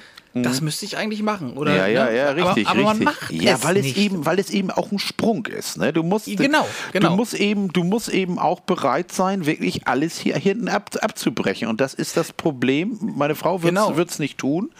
das 0.42 0.60
müsste 0.60 0.84
ich 0.84 0.96
eigentlich 0.96 1.22
machen. 1.22 1.54
Oder, 1.56 1.72
Mhm. 1.72 1.76
Ja, 1.78 1.86
ja, 1.88 2.04
ne? 2.06 2.16
ja, 2.16 2.30
richtig, 2.30 2.66
aber, 2.68 2.80
aber 2.80 2.90
richtig. 2.90 3.04
man 3.06 3.14
macht 3.14 3.30
ja, 3.32 3.54
es 3.54 3.64
weil 3.64 3.76
es 3.76 3.84
nicht. 3.86 3.96
eben, 3.96 4.26
weil 4.26 4.38
es 4.38 4.50
eben 4.50 4.70
auch 4.70 4.90
ein 4.92 4.98
Sprung 4.98 5.46
ist. 5.46 5.78
Ne? 5.78 5.92
Du 5.92 6.02
musst, 6.02 6.26
Genau, 6.26 6.66
genau. 6.92 7.10
Du 7.10 7.16
musst 7.16 7.34
eben, 7.34 7.72
du 7.72 7.84
musst 7.84 8.08
eben 8.08 8.38
auch 8.38 8.60
bereit 8.60 9.12
sein, 9.12 9.46
wirklich 9.46 9.86
alles 9.86 10.18
hier 10.18 10.36
hinten 10.36 10.68
ab, 10.68 10.90
abzubrechen. 11.00 11.68
Und 11.68 11.80
das 11.80 11.94
ist 11.94 12.16
das 12.16 12.32
Problem. 12.32 12.98
Meine 13.16 13.34
Frau 13.34 13.62
wird 13.62 13.74
es 13.74 13.80
Genau. 13.84 14.04
nicht 14.18 14.38
tun, 14.38 14.70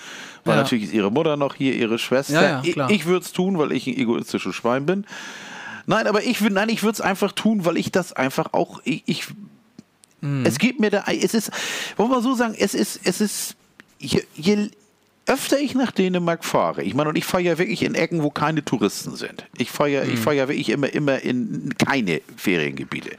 weil 0.44 0.56
Ja. 0.56 0.62
natürlich 0.62 0.84
ist 0.84 0.92
ihre 0.92 1.10
Mutter 1.10 1.36
noch 1.36 1.54
hier, 1.54 1.74
ihre 1.74 1.98
Schwester. 1.98 2.34
Ja, 2.34 2.62
ja, 2.64 2.88
ich 2.90 3.06
würde 3.06 3.24
es 3.24 3.32
tun, 3.32 3.58
weil 3.58 3.72
ich 3.72 3.86
ein 3.86 3.96
egoistisches 3.96 4.54
Schwein 4.54 4.86
bin. 4.86 5.04
Nein, 5.86 6.06
aber 6.08 6.22
ich, 6.24 6.38
würd- 6.38 6.50
nein, 6.50 6.68
ich 6.68 6.82
würde 6.82 6.94
es 6.94 7.00
einfach 7.00 7.32
tun, 7.32 7.64
weil 7.64 7.76
ich 7.76 7.92
das 7.92 8.12
einfach 8.12 8.52
auch, 8.52 8.80
ich, 8.84 9.02
ich 9.06 9.28
Hm. 10.22 10.44
es 10.46 10.58
geht 10.58 10.80
mir 10.80 10.90
da, 10.90 11.04
es 11.06 11.34
ist, 11.34 11.50
wollen 11.96 12.10
wir 12.10 12.22
so 12.22 12.34
sagen, 12.34 12.54
es 12.58 12.74
ist, 12.74 13.00
es 13.04 13.20
ist, 13.20 13.54
je, 13.98 14.22
je 14.34 14.70
öfter 15.26 15.58
ich 15.58 15.74
nach 15.74 15.90
Dänemark 15.90 16.44
fahre, 16.44 16.82
ich 16.82 16.94
meine, 16.94 17.08
und 17.10 17.16
ich 17.16 17.24
fahre 17.24 17.42
ja 17.42 17.58
wirklich 17.58 17.82
in 17.82 17.94
Ecken, 17.94 18.22
wo 18.22 18.30
keine 18.30 18.64
Touristen 18.64 19.16
sind. 19.16 19.44
Ich 19.58 19.70
fahre 19.70 19.90
ja, 19.90 20.02
Hm. 20.02 20.14
ich 20.14 20.20
fahre 20.20 20.36
ja 20.36 20.48
wirklich 20.48 20.68
immer, 20.70 20.92
immer 20.92 21.20
in 21.20 21.74
keine 21.84 22.20
Feriengebiete. 22.36 23.10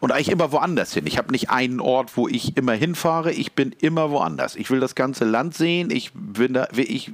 Und 0.00 0.12
eigentlich 0.12 0.28
immer 0.30 0.52
woanders 0.52 0.92
hin. 0.94 1.06
Ich 1.06 1.16
habe 1.18 1.32
nicht 1.32 1.48
einen 1.50 1.80
Ort, 1.80 2.16
wo 2.16 2.28
ich 2.28 2.56
immer 2.56 2.72
hinfahre, 2.72 3.32
ich 3.32 3.52
bin 3.52 3.74
immer 3.80 4.10
woanders. 4.10 4.54
Ich 4.56 4.70
will 4.70 4.80
das 4.80 4.94
ganze 4.94 5.24
Land 5.24 5.54
sehen, 5.54 5.90
ich 5.90 6.10
bin 6.14 6.52
da, 6.52 6.68
ich, 6.76 7.12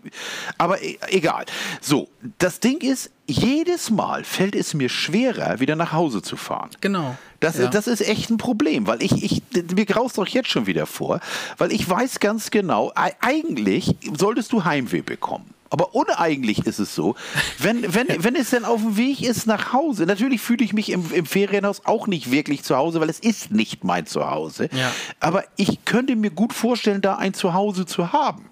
aber 0.59 0.83
e- 0.83 0.99
egal. 1.09 1.45
So, 1.81 2.09
das 2.39 2.59
Ding 2.61 2.79
ist, 2.81 3.11
jedes 3.33 3.91
Mal 3.91 4.25
fällt 4.25 4.55
es 4.55 4.75
mir 4.75 4.89
schwerer, 4.89 5.59
wieder 5.61 5.77
nach 5.77 5.93
Hause 5.93 6.23
zu 6.23 6.37
fahren. 6.37 6.71
Genau. 6.81 7.17
Das, 7.41 7.59
Ja. 7.59 7.67
das 7.69 7.87
ist 7.89 8.01
echt 8.07 8.31
ein 8.31 8.37
Problem, 8.39 8.87
weil 8.87 9.03
ich, 9.03 9.25
ich 9.25 9.43
mir 9.75 9.85
graust 9.87 10.19
doch 10.19 10.29
jetzt 10.29 10.49
schon 10.51 10.67
wieder 10.67 10.87
vor, 10.87 11.21
weil 11.59 11.73
ich 11.73 11.89
weiß 11.89 12.21
ganz 12.21 12.51
genau, 12.51 12.93
ei- 12.95 13.15
eigentlich 13.21 13.97
solltest 14.17 14.53
du 14.53 14.65
Heimweh 14.65 15.01
bekommen. 15.03 15.47
Aber 15.71 15.95
uneigentlich 15.95 16.67
ist 16.67 16.79
es 16.79 16.95
so, 16.95 17.15
wenn, 17.59 17.95
wenn, 17.95 18.07
wenn 18.23 18.37
es 18.37 18.51
dann 18.51 18.67
auf 18.67 18.83
dem 18.83 18.99
Weg 18.99 19.23
ist 19.23 19.47
nach 19.47 19.73
Hause, 19.73 20.05
natürlich 20.05 20.43
fühle 20.43 20.63
ich 20.65 20.75
mich 20.75 20.91
im, 20.91 21.11
im 21.13 21.25
Ferienhaus 21.25 21.87
auch 21.87 22.07
nicht 22.07 22.31
wirklich 22.31 22.63
zu 22.63 22.77
Hause, 22.77 23.01
weil 23.01 23.09
es 23.09 23.19
ist 23.19 23.51
nicht 23.53 23.83
mein 23.83 24.05
Zuhause. 24.05 24.69
Ja. 24.71 24.93
Aber 25.19 25.45
ich 25.57 25.83
könnte 25.87 26.15
mir 26.15 26.31
gut 26.31 26.53
vorstellen, 26.53 27.01
da 27.01 27.15
ein 27.17 27.33
Zuhause 27.33 27.87
zu 27.87 28.13
haben. 28.13 28.45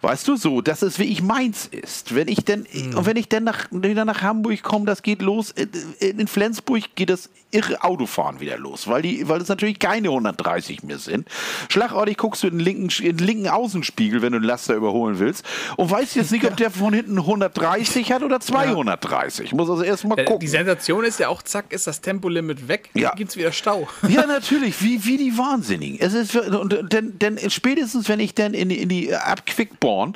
Weißt 0.00 0.28
du, 0.28 0.36
so, 0.36 0.60
dass 0.60 0.82
es 0.82 0.98
wirklich 0.98 1.22
meins 1.22 1.66
ist. 1.66 2.14
Wenn 2.14 2.28
ich 2.28 2.44
denn, 2.44 2.66
und 2.94 3.04
wenn 3.06 3.16
ich 3.16 3.28
dann 3.28 3.44
nach, 3.44 3.66
wieder 3.72 4.04
nach 4.04 4.22
Hamburg 4.22 4.62
komme, 4.62 4.86
das 4.86 5.02
geht 5.02 5.22
los, 5.22 5.50
in, 5.50 6.18
in 6.20 6.28
Flensburg 6.28 6.82
geht 6.94 7.10
das 7.10 7.30
irre 7.50 7.82
Autofahren 7.82 8.40
wieder 8.40 8.58
los, 8.58 8.86
weil 8.88 9.02
die, 9.02 9.26
weil 9.28 9.40
es 9.40 9.48
natürlich 9.48 9.78
keine 9.78 10.08
130 10.08 10.82
mehr 10.82 10.98
sind. 10.98 11.26
Schlagartig 11.70 12.16
guckst 12.18 12.42
du 12.42 12.46
in 12.48 12.58
den 12.58 12.60
linken, 12.64 12.90
in 13.04 13.16
den 13.16 13.26
linken 13.26 13.48
Außenspiegel, 13.48 14.20
wenn 14.22 14.32
du 14.32 14.36
einen 14.38 14.44
Laster 14.46 14.74
überholen 14.74 15.18
willst, 15.18 15.44
und 15.76 15.90
weißt 15.90 16.14
jetzt 16.16 16.30
nicht, 16.30 16.44
ob 16.44 16.56
der 16.58 16.70
von 16.70 16.92
hinten 16.92 17.18
130 17.18 18.12
hat 18.12 18.22
oder 18.22 18.38
230. 18.40 19.46
Ich 19.46 19.52
muss 19.54 19.68
also 19.70 19.82
erst 19.82 20.04
mal 20.04 20.18
Äh, 20.18 20.24
gucken. 20.24 20.40
Die 20.40 20.48
Sensation 20.48 21.04
ist 21.04 21.18
ja 21.18 21.28
auch, 21.28 21.42
zack, 21.42 21.72
ist 21.72 21.86
das 21.86 22.00
Tempolimit 22.00 22.68
weg, 22.68 22.90
Ja. 22.94 23.14
gibt's 23.14 23.36
wieder 23.36 23.52
Stau. 23.52 23.88
Ja, 24.08 24.26
natürlich, 24.26 24.82
wie, 24.82 25.04
wie 25.04 25.16
die 25.16 25.36
Wahnsinnigen. 25.36 25.98
Es 26.00 26.12
ist, 26.14 26.34
und, 26.36 26.92
denn, 26.92 27.18
denn 27.18 27.38
spätestens, 27.50 28.08
wenn 28.08 28.20
ich 28.20 28.34
dann 28.34 28.54
in, 28.54 28.68
die- 28.68 28.78
in 28.78 28.88
die 28.88 29.14
ab 29.14 29.44
Quickborn, 29.88 30.12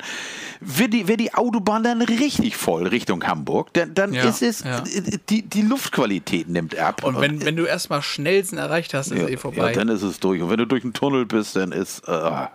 wird 0.61 0.93
die, 0.93 1.07
wird 1.07 1.19
die 1.19 1.33
Autobahn 1.33 1.83
dann 1.83 2.01
richtig 2.01 2.55
voll 2.55 2.87
Richtung 2.87 3.25
Hamburg. 3.25 3.73
Dann, 3.73 3.93
dann 3.93 4.13
Ja, 4.13 4.23
ist 4.23 4.41
es, 4.41 4.63
ja. 4.63 4.83
die, 5.29 5.41
die 5.41 5.61
Luftqualität 5.61 6.47
nimmt 6.47 6.77
ab. 6.77 7.03
Und 7.03 7.19
wenn, 7.19 7.43
wenn 7.43 7.55
du 7.55 7.65
erstmal 7.65 8.01
Schnellsten 8.01 8.57
erreicht 8.57 8.93
hast, 8.93 9.11
ist 9.11 9.19
ja, 9.19 9.27
eh 9.27 9.31
ja, 9.31 9.37
vorbei. 9.37 9.73
dann 9.73 9.89
ist 9.89 10.03
es 10.03 10.19
durch. 10.19 10.41
Und 10.41 10.49
wenn 10.49 10.57
du 10.57 10.67
durch 10.67 10.83
einen 10.83 10.93
Tunnel 10.93 11.25
bist, 11.25 11.55
dann 11.55 11.71
ist. 11.71 12.07
Äh, 12.07 12.11
ja, 12.11 12.49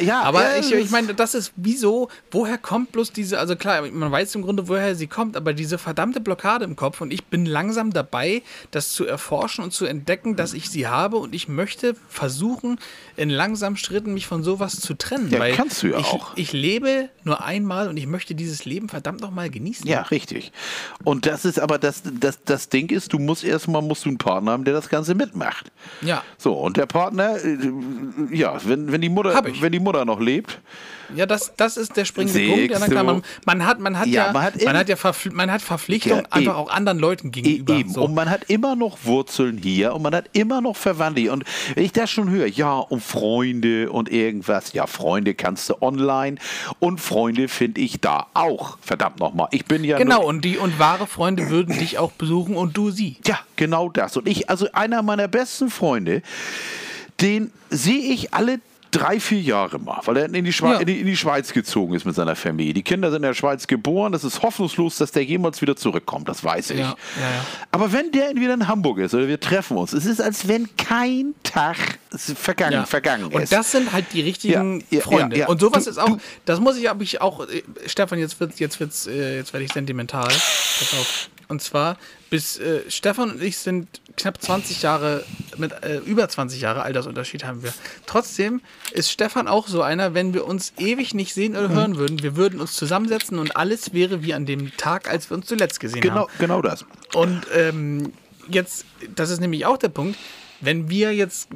ja, 0.00 0.22
Aber 0.22 0.42
ja, 0.42 0.58
ich, 0.58 0.72
ich 0.72 0.90
meine, 0.90 1.14
das 1.14 1.34
ist 1.34 1.52
wieso, 1.56 2.08
woher 2.30 2.58
kommt 2.58 2.92
bloß 2.92 3.12
diese, 3.12 3.38
also 3.38 3.54
klar, 3.56 3.82
man 3.90 4.10
weiß 4.10 4.34
im 4.34 4.42
Grunde, 4.42 4.68
woher 4.68 4.94
sie 4.94 5.06
kommt, 5.06 5.36
aber 5.36 5.52
diese 5.52 5.78
verdammte 5.78 6.20
Blockade 6.20 6.64
im 6.64 6.76
Kopf 6.76 7.00
und 7.00 7.12
ich 7.12 7.24
bin 7.26 7.46
langsam 7.46 7.92
dabei, 7.92 8.42
das 8.70 8.90
zu 8.90 9.06
erforschen 9.06 9.62
und 9.62 9.72
zu 9.72 9.86
entdecken, 9.86 10.36
dass 10.36 10.52
ich 10.54 10.70
sie 10.70 10.86
habe 10.86 11.16
und 11.16 11.34
ich 11.34 11.48
möchte 11.48 11.94
versuchen, 12.08 12.78
in 13.16 13.30
langsamen 13.30 13.76
Schritten 13.76 14.14
mich 14.14 14.26
von 14.26 14.42
sowas 14.42 14.80
zu 14.80 14.94
trennen. 14.94 15.30
Ja, 15.30 15.48
kannst 15.50 15.82
du 15.82 15.88
ja 15.88 15.98
ich, 15.98 16.06
auch. 16.06 16.29
Auch. 16.30 16.36
Ich 16.36 16.52
lebe 16.52 17.08
nur 17.24 17.44
einmal 17.44 17.88
und 17.88 17.96
ich 17.96 18.06
möchte 18.06 18.34
dieses 18.34 18.64
Leben 18.64 18.88
verdammt 18.88 19.20
noch 19.20 19.30
mal 19.30 19.50
genießen. 19.50 19.86
Ja, 19.86 20.02
richtig. 20.02 20.52
Und 21.04 21.26
das 21.26 21.44
ist 21.44 21.58
aber 21.58 21.78
das, 21.78 22.02
das, 22.20 22.42
das 22.44 22.68
Ding 22.68 22.90
ist, 22.90 23.12
du 23.12 23.18
musst 23.18 23.44
erstmal 23.44 23.82
musst 23.82 24.04
du 24.04 24.08
einen 24.08 24.18
Partner 24.18 24.52
haben, 24.52 24.64
der 24.64 24.74
das 24.74 24.88
Ganze 24.88 25.14
mitmacht. 25.14 25.70
Ja. 26.02 26.22
So, 26.38 26.54
und 26.54 26.76
der 26.76 26.86
Partner, 26.86 27.36
äh, 27.44 27.58
ja, 28.30 28.58
wenn, 28.64 28.92
wenn, 28.92 29.00
die 29.00 29.08
Mutter, 29.08 29.42
wenn 29.60 29.72
die 29.72 29.80
Mutter 29.80 30.04
noch 30.04 30.20
lebt, 30.20 30.60
Ja, 31.16 31.26
das, 31.26 31.52
das 31.56 31.76
ist 31.76 31.96
der 31.96 32.04
springende 32.04 32.46
Punkt. 32.46 32.70
Ja, 32.70 32.86
klar, 32.86 33.04
man, 33.04 33.22
man 33.46 33.66
hat, 33.66 33.80
man 33.80 33.98
hat 33.98 34.06
Ja, 34.06 34.26
ja, 34.26 34.32
man 34.32 34.42
hat 34.42 34.62
man 34.62 34.76
hat 34.76 34.88
ja, 34.88 34.96
Verpfli 34.96 35.30
man 35.30 35.50
hat 35.50 35.62
Verpflichtungen 35.62 36.24
Ja, 36.24 36.32
einfach 36.32 36.56
auch 36.56 36.70
anderen 36.70 36.98
Leuten 36.98 37.28
E- 37.28 37.30
gegenüber. 37.30 37.74
Eben. 37.74 37.90
So. 37.90 38.02
Und 38.04 38.14
man 38.14 38.30
hat 38.30 38.44
immer 38.48 38.76
noch 38.76 38.98
Wurzeln 39.04 39.58
hier 39.58 39.94
und 39.94 40.02
man 40.02 40.14
hat 40.14 40.26
immer 40.32 40.60
noch 40.60 40.76
Verwandte. 40.76 41.32
Und 41.32 41.44
wenn 41.74 41.84
ich 41.84 41.92
das 41.92 42.10
schon 42.10 42.30
höre, 42.30 42.46
ja, 42.46 42.74
um 42.78 43.00
Freunde 43.00 43.90
und 43.90 44.10
irgendwas. 44.10 44.72
Ja, 44.72 44.86
Freunde 44.86 45.34
kannst 45.34 45.68
du 45.70 45.80
online 45.82 46.36
und 46.78 47.00
Freunde 47.00 47.48
finde 47.48 47.80
ich 47.80 48.00
da 48.00 48.26
auch. 48.34 48.78
Verdammt 48.80 49.18
nochmal. 49.20 49.48
Ich 49.50 49.64
bin 49.64 49.84
ja. 49.84 49.98
genau, 49.98 50.24
und 50.24 50.44
die 50.44 50.56
und 50.58 50.78
wahre 50.78 51.06
Freunde 51.06 51.50
würden 51.50 51.78
dich 51.78 51.98
auch 51.98 52.12
besuchen 52.12 52.56
und 52.56 52.76
du 52.76 52.90
sie. 52.90 53.16
Ja, 53.26 53.38
genau 53.56 53.88
das. 53.88 54.16
Und 54.16 54.28
ich, 54.28 54.48
also 54.50 54.68
einer 54.72 55.02
meiner 55.02 55.28
besten 55.28 55.70
Freunde, 55.70 56.22
den 57.20 57.52
sehe 57.70 58.12
ich 58.12 58.32
alle 58.34 58.60
drei, 58.90 59.20
vier 59.20 59.40
Jahre 59.40 59.78
mal, 59.78 60.00
weil 60.04 60.16
er 60.16 60.34
in 60.34 60.44
die, 60.44 60.52
Schweiz, 60.52 60.74
Ja. 60.74 60.80
in, 60.80 60.86
die, 60.86 61.00
in 61.00 61.06
die 61.06 61.16
Schweiz 61.16 61.52
gezogen 61.52 61.94
ist 61.94 62.04
mit 62.04 62.14
seiner 62.14 62.34
Familie. 62.36 62.74
Die 62.74 62.82
Kinder 62.82 63.10
sind 63.10 63.18
in 63.18 63.22
der 63.22 63.34
Schweiz 63.34 63.66
geboren. 63.66 64.14
Es 64.14 64.24
ist 64.24 64.42
hoffnungslos, 64.42 64.96
dass 64.96 65.12
der 65.12 65.24
jemals 65.24 65.60
wieder 65.62 65.76
zurückkommt. 65.76 66.28
Das 66.28 66.42
weiß 66.42 66.70
ich. 66.70 66.80
Ja, 66.80 66.86
ja. 66.90 66.96
Aber 67.70 67.92
wenn 67.92 68.10
der 68.12 68.34
wieder 68.34 68.54
in 68.54 68.66
Hamburg 68.68 68.98
ist 68.98 69.14
oder 69.14 69.28
wir 69.28 69.38
treffen 69.40 69.76
uns, 69.76 69.92
es 69.92 70.06
ist, 70.06 70.20
als 70.20 70.48
wenn 70.48 70.68
kein 70.76 71.34
Tag 71.42 71.76
vergangen, 72.16 72.86
vergangen 72.86 73.26
Und 73.26 73.42
ist. 73.42 73.52
das 73.52 73.70
sind 73.72 73.92
halt 73.92 74.06
die 74.12 74.20
richtigen 74.22 74.82
Freunde. 75.00 75.46
Und 75.46 75.60
sowas 75.60 75.84
Du- 75.84 75.90
ist 75.90 75.98
auch, 75.98 76.18
das 76.44 76.58
muss 76.60 76.76
ich, 76.76 76.88
habe 76.88 77.04
ich 77.04 77.20
auch, 77.20 77.46
äh, 77.48 77.62
Stefan, 77.86 78.18
jetzt 78.18 78.40
wird's, 78.40 78.58
jetzt 78.58 78.80
wird's, 78.80 79.06
äh, 79.06 79.36
jetzt 79.36 79.52
werde 79.52 79.64
ich 79.64 79.72
sentimental. 79.72 80.24
Pass 80.28 80.94
auf. 80.98 81.28
Und 81.48 81.62
zwar, 81.62 81.96
bis 82.30 82.58
äh, 82.58 82.80
Stefan 82.88 83.30
und 83.32 83.42
ich 83.42 83.58
sind 83.58 84.00
knapp 84.20 84.40
20 84.40 84.82
Jahre, 84.82 85.24
mit 85.56 85.72
äh, 85.82 85.98
über 85.98 86.28
20 86.28 86.60
Jahre 86.60 86.82
Altersunterschied 86.82 87.44
haben 87.44 87.62
wir. 87.62 87.72
Trotzdem 88.06 88.60
ist 88.92 89.10
Stefan 89.10 89.48
auch 89.48 89.68
so 89.68 89.82
einer, 89.82 90.14
wenn 90.14 90.32
wir 90.34 90.46
uns 90.46 90.72
ewig 90.78 91.14
nicht 91.14 91.34
sehen 91.34 91.52
Mhm. 91.52 91.58
oder 91.58 91.68
hören 91.70 91.96
würden, 91.96 92.22
wir 92.22 92.36
würden 92.36 92.60
uns 92.60 92.74
zusammensetzen 92.74 93.38
und 93.38 93.56
alles 93.56 93.92
wäre 93.92 94.22
wie 94.22 94.34
an 94.34 94.46
dem 94.46 94.76
Tag, 94.76 95.10
als 95.10 95.30
wir 95.30 95.36
uns 95.36 95.46
zuletzt 95.46 95.80
gesehen 95.80 96.00
genau, 96.00 96.22
haben. 96.28 96.32
genau 96.38 96.62
das. 96.62 96.84
Und 97.14 97.42
ähm, 97.54 98.12
jetzt, 98.48 98.84
das 99.14 99.30
ist 99.30 99.40
nämlich 99.40 99.66
auch 99.66 99.76
der 99.78 99.88
Punkt, 99.88 100.18
wenn 100.60 100.88
wir 100.90 101.14
jetzt 101.14 101.48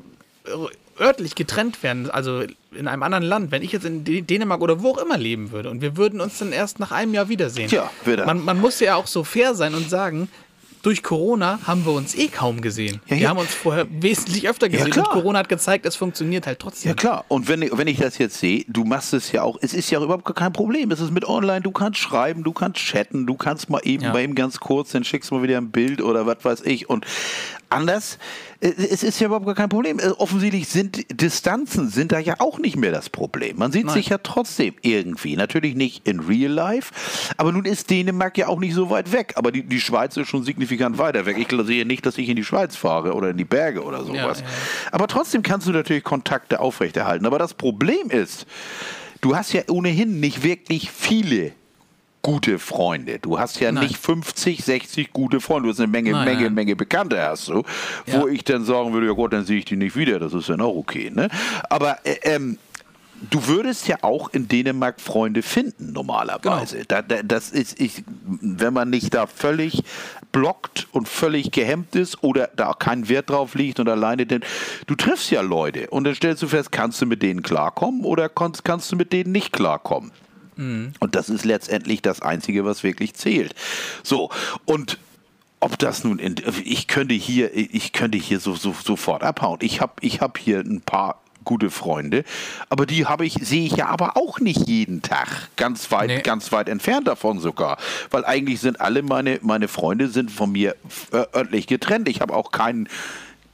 örtlich 1.01 1.35
getrennt 1.35 1.83
werden, 1.83 2.11
also 2.11 2.45
in 2.73 2.87
einem 2.89 3.03
anderen 3.03 3.25
Land, 3.25 3.51
wenn 3.51 3.63
ich 3.63 3.73
jetzt 3.73 3.85
in 3.85 4.05
Dä- 4.05 4.25
Dänemark 4.25 4.61
oder 4.61 4.83
wo 4.83 4.91
auch 4.93 4.99
immer 4.99 5.17
leben 5.19 5.51
würde 5.51 5.71
und 5.71 5.81
wir 5.81 5.97
würden 5.97 6.21
uns 6.21 6.39
dann 6.39 6.53
erst 6.53 6.79
nach 6.79 6.93
einem 6.93 7.15
Jahr 7.15 7.29
wiedersehen. 7.29 7.69
Tja, 7.69 7.91
wieder. 8.05 8.27
Man, 8.27 8.45
man 8.45 8.61
muss 8.61 8.79
ja 8.81 8.95
auch 8.95 9.07
so 9.07 9.25
fair 9.25 9.55
sein 9.55 9.75
und 9.75 9.89
sagen, 9.91 10.29
durch 10.85 11.03
Corona 11.03 11.59
haben 11.67 11.85
wir 11.87 11.93
uns 11.93 12.15
eh 12.15 12.29
kaum 12.29 12.61
gesehen. 12.61 13.01
Ja, 13.07 13.17
wir 13.17 13.23
ja. 13.23 13.29
haben 13.31 13.39
uns 13.39 13.55
vorher 13.55 13.87
wesentlich 13.91 14.49
öfter 14.49 14.69
gesehen 14.69 14.91
klar. 14.91 15.09
Corona 15.11 15.39
hat 15.39 15.49
gezeigt, 15.49 15.87
es 15.87 15.97
funktioniert 15.97 16.47
halt 16.47 16.59
trotzdem. 16.59 16.91
Ja 16.91 16.95
klar, 16.95 17.25
und 17.29 17.49
wenn, 17.49 17.63
wenn 17.77 17.87
ich 17.89 17.99
das 17.99 18.19
jetzt 18.19 18.39
sehe, 18.39 18.65
du 18.69 18.85
machst 18.85 19.15
es 19.15 19.33
ja 19.33 19.43
auch, 19.43 19.59
es 19.63 19.73
ist 19.73 19.91
ja 19.91 20.03
überhaupt 20.03 20.35
kein 20.37 20.53
Problem. 20.53 20.91
Es 20.91 21.01
ist 21.01 21.11
mit 21.11 21.27
online, 21.27 21.63
du 21.63 21.71
kannst 21.71 21.99
schreiben, 21.99 22.45
du 22.45 22.53
kannst 22.53 22.81
chatten, 22.81 23.27
du 23.27 23.35
kannst 23.35 23.71
mal 23.71 23.81
eben, 23.85 24.05
Ja. 24.05 24.13
mal 24.13 24.21
eben 24.23 24.35
ganz 24.35 24.61
kurz, 24.61 24.93
dann 24.93 25.05
schickst 25.05 25.31
du 25.31 25.37
mal 25.37 25.43
wieder 25.43 25.57
ein 25.57 25.71
Bild 25.71 26.03
oder 26.03 26.27
was 26.27 26.45
weiß 26.45 26.61
ich. 26.67 26.91
Und 26.91 27.07
anders, 27.71 28.19
äh, 28.61 28.69
es 28.69 29.03
ist 29.03 29.21
ja 29.21 29.27
überhaupt 29.27 29.47
gar 29.47 29.55
kein 29.55 29.69
Problem. 29.69 29.99
Äh, 29.99 30.09
Offensichtlich 30.19 30.69
sind 30.69 31.21
Distanzen 31.21 31.89
sind 31.89 32.13
da 32.13 32.19
ja 32.19 32.37
auch 32.39 32.59
nicht 32.59 32.77
mehr 32.77 32.93
das 32.93 33.11
Problem. 33.11 33.59
Man 33.59 33.73
sieht 33.73 33.87
Nein. 33.87 33.95
sich 33.95 34.09
ja 34.09 34.19
trotzdem 34.19 34.75
irgendwie. 34.83 35.37
Natürlich 35.37 35.75
nicht 35.75 36.07
in 36.07 36.21
real 36.21 36.51
life, 36.51 36.93
aber 37.37 37.53
nun 37.53 37.65
ist 37.65 37.91
Dänemark 37.91 38.39
ja 38.39 38.49
auch 38.49 38.59
nicht 38.59 38.75
so 38.75 38.91
weit 38.91 39.13
weg. 39.13 39.35
Aber 39.37 39.53
die, 39.53 39.63
die 39.63 39.81
Schweiz 39.81 40.17
ist 40.17 40.29
schon 40.29 40.45
signifikant 40.45 40.99
weiter 40.99 41.27
weg. 41.27 41.37
Ich 41.39 41.49
sehe 41.67 41.87
nicht, 41.87 42.05
dass 42.07 42.19
ich 42.19 42.29
in 42.29 42.37
die 42.37 42.45
Schweiz 42.45 42.77
fahre 42.77 43.15
oder 43.15 43.31
in 43.31 43.37
die 43.37 43.45
Berge 43.45 43.83
oder 43.83 44.05
sowas. 44.05 44.41
ja, 44.41 44.47
ja. 44.47 44.53
Aber 44.93 45.07
trotzdem 45.07 45.43
kannst 45.43 45.67
du 45.67 45.73
natürlich 45.73 46.05
Kontakte 46.05 46.61
aufrechterhalten. 46.61 47.27
Aber 47.27 47.39
das 47.39 47.55
Problem 47.55 48.11
ist, 48.11 48.47
du 49.21 49.37
hast 49.37 49.53
ja 49.53 49.63
ohnehin 49.69 50.21
nicht 50.21 50.43
wirklich 50.43 50.91
viele 50.91 51.53
gute 52.25 52.59
Freunde. 52.59 53.21
Du 53.21 53.39
hast 53.39 53.61
ja 53.61 53.71
Nein. 53.71 53.85
nicht 53.85 53.99
50, 53.99 54.65
60 54.65 55.13
gute 55.13 55.41
Freunde. 55.41 55.69
Du 55.69 55.73
hast 55.73 55.79
eine 55.79 55.89
Menge, 55.89 56.11
Nein, 56.11 56.25
Menge. 56.25 56.51
Menge 56.51 56.75
Bekannte 56.75 57.23
hast 57.23 57.49
du, 57.49 57.63
wo 58.07 58.27
Ja. 58.27 58.33
ich 58.33 58.43
dann 58.43 58.65
sagen 58.65 58.93
würde, 58.93 59.07
ja 59.07 59.13
Gott, 59.13 59.33
dann 59.35 59.45
sehe 59.45 59.59
ich 59.59 59.67
die 59.67 59.77
nicht 59.77 59.95
wieder. 59.95 60.19
Das 60.19 60.33
ist 60.33 60.49
dann 60.49 60.61
auch 60.63 60.75
okay. 60.75 61.13
Ne? 61.15 61.29
Aber 61.69 61.99
äh, 62.05 62.17
ähm, 62.23 62.59
du 63.31 63.47
würdest 63.47 63.87
ja 63.89 63.99
auch 64.01 64.31
in 64.33 64.49
Dänemark 64.49 65.03
Freunde 65.03 65.43
finden, 65.43 65.93
normalerweise. 65.93 66.77
Genau. 66.79 66.87
Da, 66.89 67.03
da, 67.03 67.23
das 67.23 67.51
ist, 67.51 67.79
ich, 67.79 68.03
wenn 68.25 68.73
man 68.73 68.89
nicht 68.89 69.13
da 69.13 69.27
völlig 69.27 69.85
blockt 70.33 70.89
und 70.93 71.09
völlig 71.09 71.53
gehemmt 71.53 71.95
ist 71.95 72.25
oder 72.25 72.49
da 72.57 72.71
auch 72.71 72.79
keinen 72.79 73.09
Wert 73.11 73.29
drauf 73.29 73.55
liegt 73.55 73.81
und 73.81 73.89
alleine, 73.89 74.25
denn 74.25 74.41
du 74.87 74.95
triffst 74.95 75.31
ja 75.31 75.43
Leute 75.43 75.91
und 75.91 76.05
dann 76.05 76.15
stellst 76.15 76.43
du 76.43 76.49
fest, 76.49 76.73
kannst 76.73 77.03
du 77.03 77.07
mit 77.07 77.23
denen 77.23 77.43
klarkommen 77.43 78.03
oder 78.05 78.31
kannst, 78.31 78.65
kannst 78.65 78.91
du 78.91 78.97
mit 78.97 79.13
denen 79.13 79.31
nicht 79.31 79.53
klarkommen. 79.53 80.11
Und 80.57 81.15
das 81.15 81.29
ist 81.29 81.45
letztendlich 81.45 82.03
das 82.03 82.23
Einzige, 82.23 82.65
was 82.65 82.83
wirklich 82.83 83.15
zählt. 83.15 83.55
So, 84.03 84.31
und 84.65 84.99
ob 85.61 85.79
das 85.79 86.05
nun, 86.05 86.19
in, 86.19 86.37
ich 86.65 86.89
könnte 86.89 87.15
hier, 87.15 87.51
ich 87.57 87.93
könnte 87.93 88.19
hier 88.19 88.39
so, 88.39 88.55
so, 88.55 88.75
sofort 88.85 89.23
abhauen. 89.23 89.59
Ich 89.63 89.81
habe 89.81 89.95
ich 90.01 90.21
hab 90.21 90.39
hier 90.39 90.61
ein 90.61 90.83
paar 90.83 91.21
gute 91.45 91.71
Freunde, 91.71 92.25
aber 92.69 92.87
die 92.87 93.07
habe 93.07 93.27
ich, 93.27 93.35
sehe 93.35 93.67
ich 93.67 93.77
ja 93.77 93.87
aber 93.87 94.17
auch 94.17 94.41
nicht 94.41 94.67
jeden 94.67 95.03
Tag. 95.03 95.49
Ganz 95.57 95.91
weit, 95.91 96.09
Nee. 96.09 96.21
ganz 96.23 96.53
weit 96.53 96.69
entfernt 96.69 97.07
davon 97.07 97.39
sogar. 97.39 97.79
Weil 98.11 98.25
eigentlich 98.25 98.61
sind 98.61 98.81
alle 98.81 99.03
meine, 99.03 99.39
meine 99.43 99.69
Freunde 99.69 100.09
sind 100.09 100.31
von 100.31 100.53
mir 100.53 100.75
äh, 101.13 101.25
örtlich 101.35 101.67
getrennt. 101.67 102.09
Ich 102.09 102.21
habe 102.21 102.35
auch 102.35 102.51
keinen 102.51 102.89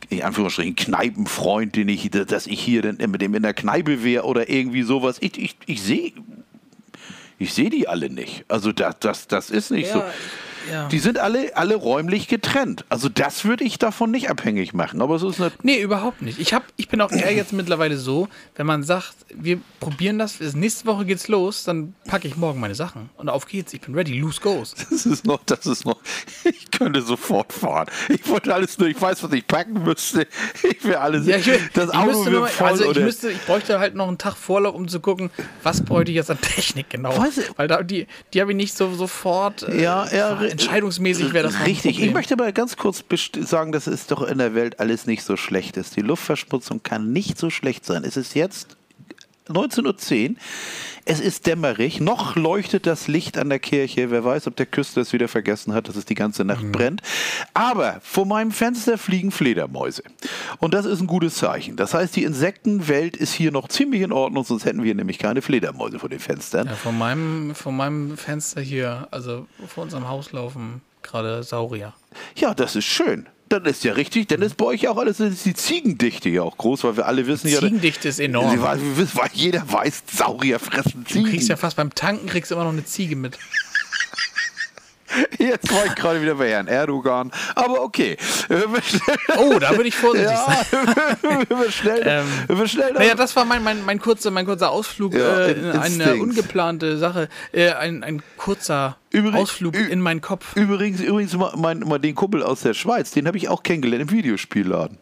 in 0.08 0.22
Anführungsstrichen 0.22 0.74
Kneipenfreund, 0.74 1.76
den 1.76 1.88
ich, 1.88 2.10
dass 2.10 2.46
ich 2.48 2.60
hier 2.60 2.82
dann 2.82 3.10
mit 3.10 3.22
dem 3.22 3.34
in 3.34 3.42
der 3.44 3.54
Kneipe 3.54 4.02
wäre 4.02 4.24
oder 4.24 4.48
irgendwie 4.50 4.82
sowas. 4.82 5.18
Ich, 5.20 5.38
ich, 5.38 5.56
ich 5.66 5.82
sehe 5.82 6.12
ich 7.40 7.54
sehe 7.54 7.70
die 7.70 7.88
alle 7.88 8.10
nicht. 8.10 8.44
Also 8.48 8.70
das, 8.70 8.98
das, 9.00 9.26
das 9.26 9.50
ist 9.50 9.70
nicht 9.70 9.90
so. 9.90 10.04
Ja. 10.70 10.88
Die 10.88 10.98
sind 10.98 11.18
alle, 11.18 11.56
alle 11.56 11.74
räumlich 11.76 12.26
getrennt. 12.28 12.84
Also 12.88 13.08
das 13.08 13.44
würde 13.44 13.64
ich 13.64 13.78
davon 13.78 14.10
nicht 14.10 14.28
abhängig 14.30 14.72
machen. 14.74 15.00
Aber 15.02 15.14
es 15.16 15.22
ist 15.22 15.40
eine. 15.40 15.52
Nee, 15.62 15.80
überhaupt 15.80 16.22
nicht. 16.22 16.38
Ich, 16.40 16.52
hab, 16.52 16.64
ich 16.76 16.88
bin 16.88 17.00
auch 17.00 17.12
eher 17.12 17.32
jetzt 17.32 17.52
mittlerweile 17.52 17.96
so, 17.96 18.28
wenn 18.56 18.66
man 18.66 18.82
sagt, 18.82 19.14
wir 19.34 19.60
probieren 19.78 20.18
das, 20.18 20.40
nächste 20.54 20.86
Woche 20.86 21.04
geht's 21.04 21.28
los, 21.28 21.64
dann 21.64 21.94
packe 22.06 22.26
ich 22.28 22.36
morgen 22.36 22.60
meine 22.60 22.74
Sachen. 22.74 23.10
Und 23.16 23.28
auf 23.28 23.46
geht's, 23.46 23.72
ich 23.72 23.80
bin 23.80 23.94
ready, 23.94 24.18
loose 24.18 24.40
goes. 24.40 24.74
Das 24.90 25.06
ist 25.06 25.24
noch, 25.26 25.40
das 25.46 25.66
ist 25.66 25.84
noch. 25.86 25.98
Ich 26.44 26.70
könnte 26.70 27.00
sofort 27.02 27.52
fahren. 27.52 27.86
Ich 28.08 28.28
wollte 28.28 28.52
alles 28.54 28.78
nur, 28.78 28.88
ich 28.88 29.00
weiß, 29.00 29.22
was 29.22 29.32
ich 29.32 29.46
packen 29.46 29.82
müsste. 29.84 30.26
Ich 30.68 30.84
wäre 30.84 31.00
alles. 31.00 31.26
Ja, 31.26 31.36
ich, 31.36 31.46
das 31.72 31.90
ich 31.90 31.94
Auto 31.96 32.24
nur, 32.24 32.40
mal- 32.40 32.48
voll 32.48 32.66
also 32.68 32.90
ich 32.90 32.98
müsste, 32.98 33.30
ich 33.30 33.40
bräuchte 33.46 33.78
halt 33.78 33.94
noch 33.94 34.08
einen 34.08 34.18
Tag 34.18 34.36
Vorlauf, 34.36 34.74
um 34.74 34.88
zu 34.88 35.00
gucken, 35.00 35.30
was 35.62 35.82
bräuchte 35.82 36.10
ich 36.12 36.16
jetzt 36.16 36.30
an 36.30 36.40
Technik 36.40 36.90
genau. 36.90 37.16
Weiß 37.16 37.38
ich- 37.38 37.50
Weil 37.56 37.68
da 37.68 37.82
die, 37.82 38.06
die 38.34 38.40
habe 38.40 38.50
ich 38.52 38.56
nicht 38.56 38.76
so 38.76 38.92
sofort. 38.94 39.62
Äh, 39.62 39.82
Ja, 39.82 40.06
ja, 40.12 40.40
entscheidungsmäßig 40.50 41.32
wäre 41.32 41.48
das 41.48 41.66
Richtig. 41.66 42.00
Ich 42.00 42.12
möchte 42.12 42.34
aber 42.34 42.52
ganz 42.52 42.76
kurz 42.76 43.04
sagen, 43.40 43.72
dass 43.72 43.86
es 43.86 44.06
doch 44.06 44.22
in 44.22 44.38
der 44.38 44.54
Welt 44.54 44.80
alles 44.80 45.06
nicht 45.06 45.22
so 45.22 45.36
schlecht 45.36 45.76
ist. 45.76 45.96
Die 45.96 46.02
Luftverschmutzung 46.02 46.82
kann 46.82 47.12
nicht 47.12 47.38
so 47.38 47.50
schlecht 47.50 47.84
sein. 47.84 48.04
Es 48.04 48.16
ist 48.16 48.34
jetzt 48.34 48.76
19.10 49.50 50.30
Uhr. 50.30 50.36
Es 51.06 51.18
ist 51.18 51.46
dämmerig. 51.46 52.00
Noch 52.00 52.36
leuchtet 52.36 52.86
das 52.86 53.08
Licht 53.08 53.38
an 53.38 53.48
der 53.48 53.58
Kirche. 53.58 54.10
Wer 54.10 54.24
weiß, 54.24 54.46
ob 54.46 54.56
der 54.56 54.66
Küster 54.66 55.00
es 55.00 55.12
wieder 55.12 55.28
vergessen 55.28 55.72
hat, 55.72 55.88
dass 55.88 55.96
es 55.96 56.04
die 56.04 56.14
ganze 56.14 56.44
Nacht 56.44 56.62
Mhm. 56.62 56.72
brennt. 56.72 57.02
Aber 57.54 58.00
vor 58.02 58.26
meinem 58.26 58.52
Fenster 58.52 58.98
fliegen 58.98 59.30
Fledermäuse. 59.30 60.02
Und 60.58 60.74
das 60.74 60.86
ist 60.86 61.00
ein 61.00 61.06
gutes 61.06 61.34
Zeichen. 61.36 61.76
Das 61.76 61.94
heißt, 61.94 62.14
die 62.16 62.22
Insektenwelt 62.24 63.16
ist 63.16 63.32
hier 63.32 63.50
noch 63.50 63.68
ziemlich 63.68 64.02
in 64.02 64.12
Ordnung, 64.12 64.44
sonst 64.44 64.64
hätten 64.66 64.82
wir 64.84 64.94
nämlich 64.94 65.18
keine 65.18 65.42
Fledermäuse 65.42 65.98
vor 65.98 66.08
den 66.10 66.20
Fenstern. 66.20 66.66
Ja, 66.68 66.74
von, 66.74 66.96
meinem, 66.96 67.54
von 67.54 67.76
meinem 67.76 68.16
Fenster 68.16 68.60
hier, 68.60 69.08
also 69.10 69.46
vor 69.66 69.84
unserem 69.84 70.06
Haus 70.08 70.32
laufen 70.32 70.82
gerade 71.02 71.42
Saurier. 71.42 71.94
Ja, 72.36 72.52
das 72.54 72.76
ist 72.76 72.84
schön. 72.84 73.26
Dann 73.50 73.64
ist 73.64 73.82
ja 73.82 73.94
richtig, 73.94 74.28
dann 74.28 74.42
ist 74.42 74.56
bei 74.56 74.64
euch 74.64 74.86
auch 74.86 74.96
alles, 74.96 75.16
dann 75.16 75.32
ist 75.32 75.44
die 75.44 75.54
Ziegendichte 75.54 76.28
ja 76.28 76.42
auch 76.42 76.56
groß, 76.56 76.84
weil 76.84 76.96
wir 76.96 77.06
alle 77.06 77.26
wissen 77.26 77.48
ja. 77.48 77.58
Ziegendichte 77.58 78.08
ist 78.08 78.20
enorm. 78.20 78.62
Weil, 78.62 78.78
weil 79.14 79.30
jeder 79.32 79.64
weiß, 79.70 80.04
Saurier 80.12 80.60
fressen 80.60 81.02
Du 81.04 81.14
Ziegen. 81.14 81.28
kriegst 81.28 81.48
ja 81.48 81.56
fast 81.56 81.76
beim 81.76 81.92
Tanken 81.92 82.28
kriegst 82.28 82.52
du 82.52 82.54
immer 82.54 82.62
noch 82.62 82.72
eine 82.72 82.84
Ziege 82.84 83.16
mit. 83.16 83.36
Jetzt 85.38 85.72
war 85.72 85.86
ich 85.86 85.94
gerade 85.94 86.22
wieder 86.22 86.34
bei 86.36 86.50
Herrn 86.50 86.68
Erdogan. 86.68 87.30
Aber 87.54 87.82
okay. 87.82 88.16
Oh, 89.38 89.58
da 89.58 89.70
würde 89.72 89.88
ich 89.88 89.96
vorsichtig 89.96 90.30
ja, 90.32 90.64
sein. 90.70 91.46
wir 91.48 91.70
schnell, 91.72 92.02
Ähm, 92.04 92.58
wir 92.58 92.68
schnell 92.68 92.92
Naja, 92.92 93.14
das 93.14 93.34
war 93.36 93.44
mein, 93.44 93.62
mein, 93.62 93.84
mein, 93.84 93.98
kurzer, 94.00 94.30
mein 94.30 94.46
kurzer 94.46 94.70
Ausflug 94.70 95.14
Ja, 95.14 95.40
äh, 95.46 95.52
in- 95.52 95.70
eine 95.72 96.14
ungeplante 96.16 96.98
Sache. 96.98 97.28
Äh, 97.52 97.72
ein, 97.72 98.02
ein 98.04 98.22
kurzer 98.36 98.96
Übrig- 99.12 99.34
Ausflug 99.34 99.74
in 99.76 100.00
meinen 100.00 100.20
Kopf. 100.20 100.54
Übrigens, 100.56 101.00
übrigens 101.00 101.34
mal, 101.36 101.52
mein, 101.56 101.80
mal 101.80 101.98
den 101.98 102.14
Kumpel 102.14 102.42
aus 102.42 102.60
der 102.60 102.74
Schweiz, 102.74 103.10
den 103.10 103.26
habe 103.26 103.36
ich 103.36 103.48
auch 103.48 103.62
kennengelernt 103.62 104.02
im 104.02 104.10
Videospielladen. 104.16 104.98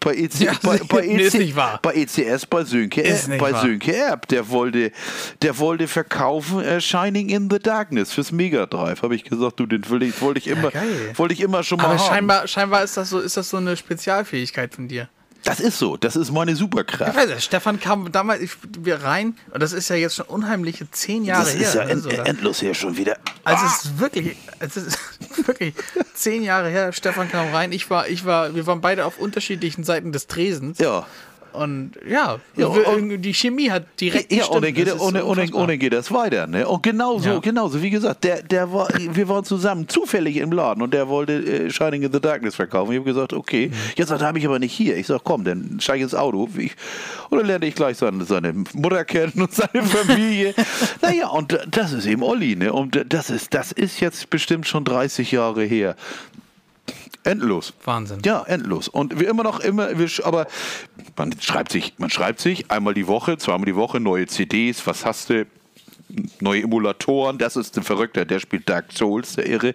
Bei, 0.00 0.14
EC, 0.14 0.40
Ja, 0.40 0.52
bei, 0.62 0.78
bei, 0.88 1.00
nee, 1.06 1.24
EC, 1.26 1.34
nicht 1.34 1.56
wahr. 1.56 1.80
bei 1.82 1.94
ECS, 1.94 2.46
bei 2.46 2.62
Sönke, 2.64 3.02
bei 3.38 3.52
wahr. 3.52 3.60
Sönke 3.62 3.94
Erb, 3.96 4.28
der 4.28 4.48
wollte, 4.50 4.92
der 5.42 5.58
wollte 5.58 5.88
verkaufen 5.88 6.60
äh, 6.60 6.80
Shining 6.80 7.28
in 7.30 7.50
the 7.50 7.58
Darkness 7.58 8.12
fürs 8.12 8.30
Mega 8.30 8.66
Drive. 8.66 9.02
Habe 9.02 9.16
ich 9.16 9.24
gesagt, 9.24 9.58
du, 9.58 9.66
den 9.66 9.88
will 9.90 10.02
ich, 10.04 10.20
wollte 10.20 10.38
ich 10.38 10.46
immer, 10.46 10.70
geil. 10.70 11.12
wollte 11.16 11.34
ich 11.34 11.40
immer 11.40 11.62
schon 11.64 11.78
mal 11.78 11.86
Aber 11.86 11.98
haben. 11.98 12.06
scheinbar, 12.08 12.46
scheinbar 12.46 12.84
ist 12.84 12.96
das 12.96 13.10
so, 13.10 13.18
ist 13.20 13.36
das 13.36 13.48
so 13.50 13.56
eine 13.56 13.76
Spezialfähigkeit 13.76 14.74
von 14.74 14.86
dir. 14.86 15.08
Das 15.46 15.60
ist 15.60 15.78
so, 15.78 15.96
das 15.96 16.16
ist 16.16 16.30
meine 16.32 16.52
Ich 16.52 16.58
Superkraft. 16.58 17.16
weiß 17.16 17.28
nicht, 17.30 17.42
Stefan 17.44 17.80
kam 17.80 18.10
damals 18.12 18.40
ich, 18.42 18.50
wir 18.80 19.02
rein 19.02 19.36
und 19.52 19.62
das 19.62 19.72
ist 19.72 19.88
ja 19.88 19.96
jetzt 19.96 20.16
schon 20.16 20.26
unheimliche 20.26 20.90
zehn 20.90 21.24
Jahre 21.24 21.44
Das 21.44 21.54
her. 21.54 21.62
ist 21.68 21.74
ja 21.74 21.82
end, 21.82 22.02
so, 22.02 22.08
endlos 22.10 22.60
hier 22.60 22.74
schon 22.74 22.96
wieder. 22.96 23.16
Also 23.44 23.64
Ah! 23.64 23.68
es 23.74 23.84
ist 23.84 23.98
wirklich, 23.98 24.36
es 24.58 24.76
ist 24.76 24.98
wirklich 25.46 25.74
zehn 26.14 26.42
Jahre 26.42 26.68
her. 26.68 26.92
Stefan 26.92 27.30
kam 27.30 27.52
rein. 27.54 27.72
Ich 27.72 27.88
war, 27.90 28.08
ich 28.08 28.24
war, 28.24 28.54
wir 28.54 28.66
waren 28.66 28.80
beide 28.80 29.04
auf 29.06 29.18
unterschiedlichen 29.18 29.84
Seiten 29.84 30.12
des 30.12 30.26
Tresens. 30.26 30.78
Ja. 30.78 31.06
Und 31.56 31.92
ja, 32.08 32.38
Ja, 32.56 32.66
und- 32.66 33.22
die 33.22 33.32
Chemie 33.34 33.70
hat 33.70 33.84
direkt 34.00 34.30
Ja, 34.32 34.38
gestimmt. 34.46 34.74
geht, 34.74 34.88
Das 34.88 34.94
unfassbar. 35.00 35.60
und 35.62 35.68
dann 35.68 35.78
geht 35.78 35.92
das 35.92 36.12
weiter. 36.12 36.46
Ne? 36.46 36.66
Und 36.68 36.82
genauso, 36.82 37.28
Ja. 37.28 37.38
genauso, 37.38 37.82
wie 37.82 37.90
gesagt, 37.90 38.24
der, 38.24 38.42
der 38.42 38.72
war, 38.72 38.88
wir 38.96 39.28
waren 39.28 39.44
zusammen 39.44 39.88
zufällig 39.88 40.36
im 40.36 40.52
Laden 40.52 40.82
und 40.82 40.92
der 40.92 41.08
wollte 41.08 41.32
äh, 41.34 41.70
Shining 41.70 42.02
in 42.02 42.12
the 42.12 42.20
Darkness 42.20 42.54
verkaufen. 42.54 42.92
Ich 42.92 42.98
habe 42.98 43.08
gesagt, 43.08 43.32
okay, 43.32 43.70
jetzt 43.96 44.08
sagt 44.08 44.20
er, 44.22 44.28
habe 44.28 44.38
ich 44.38 44.46
aber 44.46 44.58
nicht 44.58 44.72
hier. 44.72 44.96
Ich 44.96 45.06
sage, 45.06 45.20
komm, 45.24 45.44
dann 45.44 45.78
steige 45.80 45.98
ich 45.98 46.02
ins 46.04 46.14
Auto. 46.14 46.48
Ich, 46.56 46.72
und 47.30 47.38
dann 47.38 47.46
lerne 47.46 47.66
ich 47.66 47.74
gleich 47.74 47.96
seine, 47.96 48.24
seine 48.24 48.52
Mutter 48.74 49.04
kennen 49.04 49.32
und 49.36 49.52
seine 49.52 49.82
Familie. 49.84 50.54
naja, 51.02 51.28
und 51.28 51.58
das 51.70 51.92
ist 51.92 52.06
eben 52.06 52.22
Olli. 52.22 52.56
Ne? 52.56 52.72
Und 52.72 53.02
das 53.08 53.30
ist, 53.30 53.54
das 53.54 53.72
ist 53.72 54.00
jetzt 54.00 54.30
bestimmt 54.30 54.66
schon 54.66 54.84
30 54.84 55.32
Jahre 55.32 55.64
her. 55.64 55.96
Endlos. 57.26 57.74
Wahnsinn. 57.84 58.20
Ja, 58.24 58.44
endlos. 58.44 58.88
Und 58.88 59.18
wir 59.18 59.28
immer 59.28 59.42
noch 59.42 59.58
immer, 59.60 59.98
wir, 59.98 60.08
aber 60.24 60.46
man 61.16 61.34
schreibt 61.40 61.72
sich, 61.72 61.94
man 61.98 62.08
schreibt 62.08 62.40
sich 62.40 62.70
einmal 62.70 62.94
die 62.94 63.08
Woche, 63.08 63.36
zweimal 63.36 63.66
die 63.66 63.74
Woche 63.74 63.98
neue 63.98 64.26
CDs. 64.26 64.86
Was 64.86 65.04
hast 65.04 65.30
du? 65.30 65.46
Neue 66.40 66.62
Emulatoren, 66.62 67.36
das 67.36 67.56
ist 67.56 67.76
ein 67.76 67.82
Verrückter, 67.82 68.24
der 68.24 68.38
spielt 68.38 68.68
Dark 68.68 68.92
Souls, 68.92 69.34
der 69.34 69.46
Irre. 69.48 69.74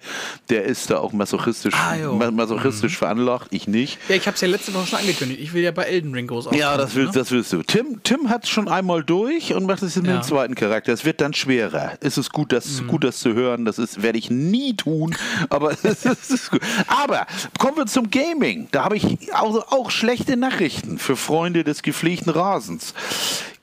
Der 0.49 0.63
ist 0.63 0.89
da 0.89 0.97
auch 0.99 1.11
masochistisch, 1.11 1.73
Ah, 1.75 1.95
ma- 2.13 2.31
masochistisch 2.31 2.97
veranlagt, 2.97 3.47
ich 3.51 3.67
nicht. 3.67 3.97
Ja, 4.07 4.15
ich 4.15 4.25
habe 4.27 4.35
es 4.35 4.41
ja 4.41 4.47
letzte 4.47 4.73
Woche 4.73 4.87
schon 4.87 4.99
angekündigt. 4.99 5.41
Ich 5.41 5.53
will 5.53 5.61
ja 5.61 5.71
bei 5.71 5.83
Elden 5.83 6.13
Ring 6.13 6.27
groß 6.27 6.47
Ja, 6.53 6.77
das 6.77 6.95
willst, 6.95 7.15
ne? 7.15 7.19
das 7.19 7.31
willst 7.31 7.51
du. 7.51 7.63
Tim, 7.63 8.01
Tim 8.03 8.29
hat 8.29 8.45
es 8.45 8.49
schon 8.49 8.69
einmal 8.69 9.03
durch 9.03 9.53
und 9.53 9.65
macht 9.65 9.83
es 9.83 9.97
mit 9.97 10.05
Ja. 10.05 10.19
dem 10.19 10.23
zweiten 10.23 10.55
Charakter. 10.55 10.93
Es 10.93 11.03
wird 11.03 11.19
dann 11.19 11.33
schwerer. 11.33 11.93
Es 11.99 12.17
ist 12.17 12.31
gut, 12.31 12.53
das, 12.53 12.81
Mhm. 12.81 12.87
gut, 12.87 13.03
das 13.03 13.19
zu 13.19 13.33
hören. 13.33 13.65
Das 13.65 13.77
ist, 13.77 14.01
werde 14.01 14.17
ich 14.17 14.29
nie 14.29 14.73
tun. 14.73 15.13
Aber 15.49 15.71
es 15.83 15.83
ist, 16.05 16.05
ist 16.31 16.51
gut. 16.51 16.61
Aber 16.87 17.27
kommen 17.59 17.75
wir 17.75 17.87
zum 17.87 18.09
Gaming. 18.09 18.69
Da 18.71 18.85
habe 18.85 18.95
ich 18.95 19.33
auch, 19.33 19.69
auch 19.71 19.91
schlechte 19.91 20.37
Nachrichten 20.37 20.97
für 20.97 21.17
Freunde 21.17 21.65
des 21.65 21.81
gepflegten 21.81 22.31
Rasens. 22.31 22.93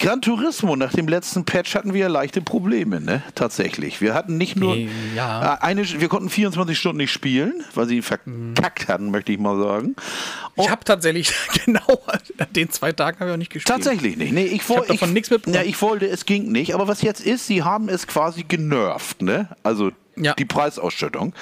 Gran 0.01 0.23
Turismo, 0.23 0.77
nach 0.77 0.93
dem 0.93 1.09
letzten 1.09 1.45
Patch 1.45 1.75
hatten 1.75 1.93
wir 1.93 2.03
ja 2.03 2.09
leichte 2.09 2.41
Probleme, 2.41 3.01
ne? 3.01 3.23
Tatsächlich. 3.35 4.01
Wir 4.01 4.15
hatten 4.15 4.37
nicht 4.39 4.55
nur 4.57 4.77
Ja. 5.17 5.55
äh, 5.55 5.59
eine, 5.61 5.83
wir 6.01 6.09
konnten 6.09 6.31
24 6.31 6.79
Stunden 6.79 6.99
nicht 6.99 7.11
spielen, 7.13 7.65
weil 7.75 7.87
sie 7.89 7.97
ihn 7.97 8.03
verkackt 8.03 8.87
hatten, 8.87 9.11
möchte 9.11 9.33
ich 9.33 9.41
mal 9.41 9.61
sagen. 9.61 9.97
Ich 10.57 10.71
habe 10.71 10.85
tatsächlich 10.85 11.33
genau 11.65 12.01
an 12.07 12.47
den 12.55 12.71
zwei 12.71 12.93
Tagen 12.93 13.19
habe 13.19 13.31
ich 13.31 13.35
auch 13.35 13.39
nicht 13.39 13.53
gespielt. 13.53 13.77
Tatsächlich 13.77 14.17
nicht. 14.17 14.33
Nee, 14.33 14.45
ich, 14.45 14.69
wollte 14.69 14.93
davon 14.93 15.13
nichts 15.13 15.31
mitbekommen. 15.31 15.57
Ja, 15.57 15.69
ich 15.69 15.81
wollte, 15.83 16.07
es 16.07 16.25
ging 16.27 16.53
nicht. 16.53 16.75
Aber 16.75 16.87
was 16.87 17.03
jetzt 17.03 17.21
ist, 17.21 17.47
sie 17.49 17.65
haben 17.65 17.89
es 17.89 18.07
quasi 18.07 18.45
genervt, 18.45 19.23
ne? 19.23 19.49
Also 19.65 19.91
Ja. 20.21 20.35
die 20.35 20.45
Preisausschüttung. 20.45 21.33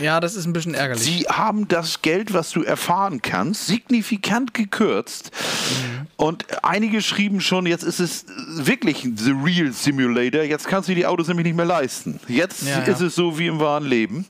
Ja, 0.00 0.20
das 0.20 0.34
ist 0.34 0.46
ein 0.46 0.52
bisschen 0.52 0.74
ärgerlich. 0.74 1.04
Sie 1.04 1.26
haben 1.28 1.68
das 1.68 2.02
Geld, 2.02 2.32
was 2.32 2.50
du 2.50 2.62
erfahren 2.62 3.22
kannst, 3.22 3.66
signifikant 3.66 4.54
gekürzt. 4.54 5.30
Mhm. 5.32 6.06
Und 6.16 6.46
einige 6.62 7.02
schrieben 7.02 7.40
schon, 7.40 7.66
jetzt 7.66 7.82
ist 7.84 8.00
es 8.00 8.26
wirklich 8.48 9.04
ein 9.04 9.16
The 9.16 9.32
Real 9.32 9.72
Simulator. 9.72 10.42
Jetzt 10.42 10.66
kannst 10.66 10.88
du 10.88 10.94
die 10.94 11.06
Autos 11.06 11.28
nämlich 11.28 11.46
nicht 11.46 11.56
mehr 11.56 11.66
leisten. 11.66 12.20
Jetzt 12.28 12.62
Ja, 12.62 12.78
ja. 12.78 12.84
ist 12.84 13.00
es 13.00 13.14
so 13.14 13.38
wie 13.38 13.46
im 13.46 13.60
wahren 13.60 13.84
Leben. 13.84 14.26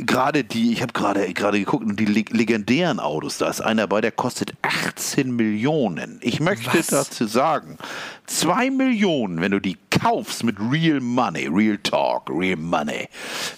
Gerade 0.00 0.44
die, 0.44 0.72
ich 0.72 0.80
habe 0.80 0.92
gerade 0.92 1.32
gerade 1.34 1.58
geguckt, 1.58 1.84
die 1.98 2.04
leg- 2.06 2.30
legendären 2.30 3.00
Autos, 3.00 3.38
da 3.38 3.48
ist 3.48 3.60
einer 3.60 3.86
bei, 3.88 4.00
der 4.00 4.12
kostet 4.12 4.52
18 4.62 5.34
Millionen. 5.34 6.20
Ich 6.22 6.38
möchte 6.38 6.72
Was? 6.78 6.86
dazu 6.86 7.26
sagen, 7.26 7.78
2 8.26 8.70
Millionen, 8.70 9.40
wenn 9.40 9.50
du 9.50 9.60
die 9.60 9.76
kaufst 9.90 10.44
mit 10.44 10.56
Real 10.60 11.00
Money, 11.00 11.48
Real 11.52 11.78
Talk, 11.78 12.30
Real 12.30 12.56
Money, 12.56 13.08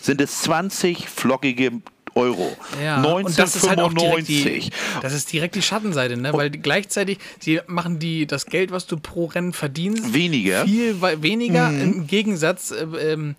sind 0.01 0.21
es 0.23 0.41
20 0.43 1.09
flockige 1.11 1.73
Euro. 2.15 2.57
Ja, 2.83 3.01
und 3.05 3.39
das 3.39 3.55
ist 3.55 3.69
halt 3.69 3.79
auch 3.79 3.93
direkt 3.93 4.27
die, 4.27 4.39
1995. 4.43 4.73
das 5.03 5.13
ist 5.13 5.33
direkt 5.33 5.55
die 5.55 5.63
Schattenseite, 5.63 6.17
ne? 6.17 6.33
Weil 6.33 6.51
gleichzeitig, 6.51 7.19
sie 7.39 7.61
machen 7.69 7.99
die, 8.01 8.27
das 8.27 8.47
Geld, 8.47 8.73
was 8.73 8.87
du 8.87 8.97
pro 8.99 9.27
Rennen 9.27 9.53
verdienst, 9.53 10.13
Weniger. 10.13 10.65
viel 10.65 10.97
weniger. 11.23 11.71
Im 11.71 12.07
Gegensatz 12.09 12.73
äh, 12.73 12.85
ähm, 13.13 13.37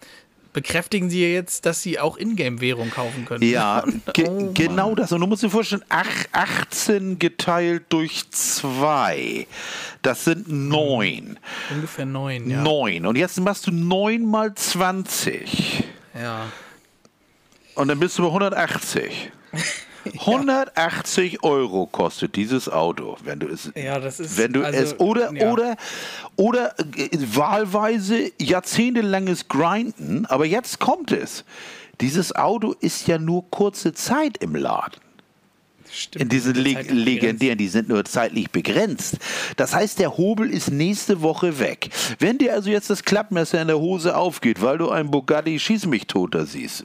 bekräftigen 0.53 1.09
sie 1.09 1.25
jetzt, 1.31 1.65
dass 1.65 1.81
sie 1.81 1.99
auch 1.99 2.17
Ingame-Währung 2.17 2.89
kaufen 2.91 3.25
können. 3.25 3.43
Ja, 3.43 3.79
Und- 3.79 4.01
ge 4.13 4.27
oh 4.27 4.51
genau 4.53 4.95
das. 4.95 5.11
Und 5.11 5.21
du 5.21 5.27
musst 5.27 5.43
dir 5.43 5.49
vorstellen, 5.49 5.83
ach, 5.89 6.07
18 6.31 7.19
geteilt 7.19 7.83
durch 7.89 8.29
2, 8.31 9.47
das 10.01 10.25
sind 10.25 10.49
9. 10.49 11.39
Ungefähr 11.73 12.05
neun, 12.05 12.49
ja. 12.49 12.61
9. 12.61 13.05
Und 13.05 13.17
jetzt 13.17 13.39
machst 13.39 13.67
du 13.67 13.71
9 13.71 14.25
mal 14.25 14.53
20. 14.53 15.83
ja. 16.19 16.45
Und 17.73 17.87
dann 17.87 17.99
bist 17.99 18.17
du 18.17 18.23
bei 18.23 18.27
180. 18.27 19.31
180 20.19 21.43
Euro 21.43 21.85
kostet 21.85 22.35
dieses 22.35 22.69
Auto, 22.69 23.17
wenn 23.23 23.39
du 23.39 23.47
es, 23.47 23.71
Ja, 23.75 23.99
das 23.99 24.19
ist- 24.19 24.37
wenn 24.37 24.53
du 24.53 24.63
also, 24.63 24.79
es 24.79 24.99
oder 24.99 25.33
ja. 25.33 25.51
oder 25.51 25.75
oder 26.35 26.75
äh, 26.97 27.09
wahlweise 27.35 28.31
jahrzehntelanges 28.39 29.47
Grinden, 29.47 30.25
aber 30.27 30.45
jetzt 30.45 30.79
kommt 30.79 31.11
es. 31.11 31.43
Dieses 31.99 32.35
Auto 32.35 32.73
ist 32.79 33.07
ja 33.07 33.19
nur 33.19 33.49
kurze 33.51 33.93
Zeit 33.93 34.37
im 34.37 34.55
Laden. 34.55 34.99
Stimmt, 35.93 36.23
In 36.23 36.29
diesen 36.29 36.53
die 36.53 36.61
le 36.61 36.81
legendären, 36.83 37.57
die 37.57 37.67
sind 37.67 37.89
nur 37.89 38.05
zeitlich 38.05 38.49
begrenzt. 38.51 39.17
Das 39.57 39.73
heißt, 39.75 39.99
der 39.99 40.17
Hobel 40.17 40.49
ist 40.49 40.71
nächste 40.71 41.21
Woche 41.21 41.59
weg. 41.59 41.89
Wenn 42.19 42.37
dir 42.37 42.53
also 42.53 42.69
jetzt 42.69 42.89
das 42.89 43.03
Klappmesser 43.03 43.61
in 43.61 43.67
der 43.67 43.77
Hose 43.79 44.15
aufgeht, 44.15 44.61
weil 44.61 44.77
du 44.77 44.89
einen 44.89 45.11
Bugatti 45.11 45.59
Schieß 45.59 45.85
mich 45.87 46.07
tot 46.07 46.33
da 46.35 46.45
siehst, 46.45 46.83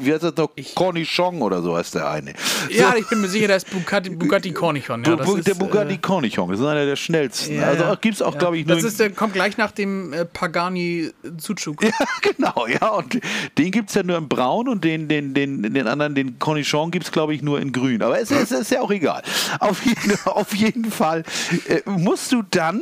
wie 0.00 0.12
heißt 0.12 0.24
das 0.24 0.36
noch? 0.36 0.50
Cornichon 0.74 1.40
oder 1.42 1.62
so 1.62 1.76
heißt 1.76 1.94
der 1.94 2.10
eine. 2.10 2.34
Ja, 2.70 2.94
ich 2.98 3.08
bin 3.08 3.20
mir 3.20 3.28
sicher, 3.28 3.48
da 3.48 3.54
ist 3.56 3.70
Bugatti, 3.70 4.10
Bugatti 4.10 4.52
Cornichon. 4.52 5.04
Ja, 5.04 5.16
Bu- 5.16 5.24
Bu- 5.24 5.36
ist, 5.36 5.46
der 5.46 5.54
Bugatti 5.54 5.94
äh, 5.94 5.98
Cornichon, 5.98 6.50
das 6.50 6.60
ist 6.60 6.66
einer 6.66 6.84
der 6.86 6.96
schnellsten. 6.96 7.56
ja, 7.56 7.68
also 7.68 7.84
gibt 8.00 8.16
es 8.16 8.22
auch, 8.22 8.34
Ja. 8.34 8.38
glaube 8.40 8.58
ich, 8.58 8.66
nur. 8.66 8.76
Das 8.76 8.84
ist, 8.84 9.00
der 9.00 9.10
kommt 9.10 9.32
gleich 9.32 9.56
nach 9.56 9.70
dem 9.70 10.12
äh, 10.12 10.24
Pagani 10.24 11.10
Zuzug. 11.38 11.82
Ja, 11.82 11.90
genau, 12.22 12.66
ja. 12.66 12.88
Und 12.90 13.18
den 13.56 13.70
gibt 13.70 13.88
es 13.88 13.94
ja 13.94 14.02
nur 14.02 14.18
in 14.18 14.28
Braun 14.28 14.68
und 14.68 14.84
den, 14.84 15.08
den, 15.08 15.34
den, 15.34 15.62
den 15.62 15.86
anderen, 15.86 16.14
den 16.14 16.38
Cornichon 16.38 16.90
gibt 16.90 17.06
es, 17.06 17.12
glaube 17.12 17.34
ich, 17.34 17.42
nur 17.42 17.60
in 17.60 17.72
Grün. 17.72 18.02
Aber 18.02 18.17
es, 18.20 18.30
es 18.30 18.50
ist 18.50 18.70
ja 18.70 18.80
auch 18.80 18.90
egal. 18.90 19.22
Auf 19.60 19.84
jeden, 19.84 20.18
auf 20.26 20.54
jeden 20.54 20.90
Fall 20.90 21.24
äh, 21.68 21.80
musst 21.88 22.32
du 22.32 22.42
dann 22.42 22.80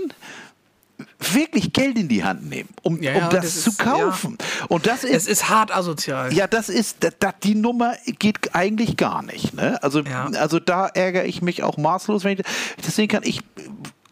wirklich 1.33 1.73
Geld 1.75 1.99
in 1.99 2.09
die 2.09 2.25
Hand 2.25 2.49
nehmen, 2.49 2.71
um, 2.83 3.03
Ja, 3.03 3.13
um 3.13 3.19
ja, 3.19 3.29
das, 3.29 3.45
das 3.45 3.63
zu 3.63 3.71
ist- 3.71 3.79
kaufen. 3.79 4.39
Und 4.69 4.87
das 4.87 5.05
Es 5.05 5.11
ist. 5.11 5.29
ist 5.29 5.49
hart 5.51 5.75
asozial. 5.75 6.33
Ja, 6.33 6.47
das 6.47 6.69
ist, 6.71 6.97
da, 7.01 7.09
da, 7.19 7.33
die 7.33 7.55
Nummer 7.55 7.95
geht 8.19 8.55
eigentlich 8.55 8.97
gar 8.97 9.23
nicht. 9.23 9.53
Ne? 9.55 9.83
Also, 9.83 10.01
Ja. 10.01 10.27
also 10.39 10.59
da 10.59 10.87
ärgere 10.89 11.25
ich 11.25 11.43
mich 11.43 11.63
auch 11.63 11.77
maßlos, 11.77 12.25
wenn 12.25 12.39
ich 12.39 12.45
das 12.83 12.97
sehen 12.97 13.09
kann. 13.09 13.23
Ich 13.25 13.41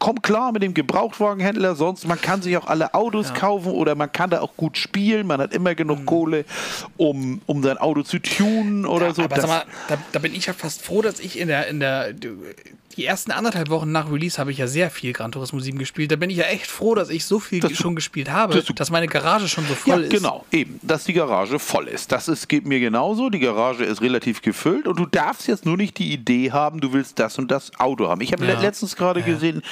komme 0.04 0.20
klar 0.20 0.52
mit 0.52 0.62
dem 0.62 0.74
Gebrauchtwagenhändler, 0.74 1.74
sonst 1.76 2.06
man 2.06 2.20
kann 2.20 2.42
sich 2.42 2.56
auch 2.58 2.66
alle 2.66 2.92
Autos 2.94 3.32
kaufen 3.32 3.72
oder 3.72 3.94
man 3.94 4.12
kann 4.12 4.28
da 4.30 4.40
auch 4.42 4.54
gut 4.56 4.76
spielen. 4.76 5.26
Man 5.26 5.40
hat 5.40 5.54
immer 5.54 5.74
genug 5.74 6.04
Kohle, 6.04 6.44
um, 6.98 7.40
um 7.46 7.62
sein 7.62 7.78
Auto 7.78 8.02
zu 8.02 8.18
tunen 8.18 8.84
oder 8.84 9.14
so. 9.14 9.22
Aber 9.22 9.36
Das- 9.36 9.46
sag 9.48 9.66
mal, 9.66 9.72
da, 9.88 9.96
da 10.12 10.18
bin 10.18 10.34
ich 10.34 10.46
ja 10.46 10.52
fast 10.52 10.82
froh, 10.82 11.00
dass 11.00 11.20
ich 11.20 11.38
in 11.38 11.48
der, 11.48 11.68
in 11.68 11.80
der, 11.80 12.12
die 12.96 13.04
ersten 13.06 13.30
anderthalb 13.32 13.70
Wochen 13.70 13.90
nach 13.92 14.10
Release 14.10 14.38
habe 14.38 14.50
ich 14.52 14.58
ja 14.58 14.66
sehr 14.66 14.90
viel 14.90 15.12
Gran 15.12 15.32
Turismo 15.32 15.58
7 15.60 15.78
gespielt. 15.78 16.10
Da 16.12 16.16
bin 16.16 16.30
ich 16.30 16.36
ja 16.36 16.44
echt 16.44 16.66
froh, 16.66 16.94
dass 16.94 17.10
ich 17.10 17.24
so 17.24 17.40
viel 17.40 17.60
Dass 17.60 17.70
du- 17.72 17.76
schon 17.76 17.94
gespielt 17.96 18.30
habe, 18.30 18.54
dass 18.54 18.64
du- 18.64 18.72
dass 18.72 18.90
meine 18.90 19.06
Garage 19.08 19.48
schon 19.48 19.64
so 19.66 19.72
ja, 19.72 19.94
voll 19.94 20.02
ist. 20.04 20.10
genau, 20.10 20.44
eben, 20.52 20.78
dass 20.82 21.04
die 21.04 21.12
Garage 21.12 21.58
voll 21.58 21.88
ist. 21.88 22.12
Das 22.12 22.28
ist, 22.28 22.48
geht 22.48 22.66
mir 22.66 22.80
genauso. 22.80 23.30
Die 23.30 23.40
Garage 23.40 23.84
ist 23.84 24.00
relativ 24.00 24.42
gefüllt 24.42 24.86
und 24.86 24.98
du 24.98 25.06
darfst 25.06 25.48
jetzt 25.48 25.64
nur 25.66 25.76
nicht 25.76 25.98
die 25.98 26.12
Idee 26.12 26.52
haben, 26.52 26.80
du 26.80 26.92
willst 26.92 27.18
das 27.18 27.38
und 27.38 27.50
das 27.50 27.72
Auto 27.78 28.08
haben. 28.08 28.20
Ich 28.20 28.32
habe 28.32 28.46
Ja. 28.46 28.54
le 28.54 28.60
letztens 28.60 28.94
gerade 28.96 29.22
gesehen, 29.22 29.62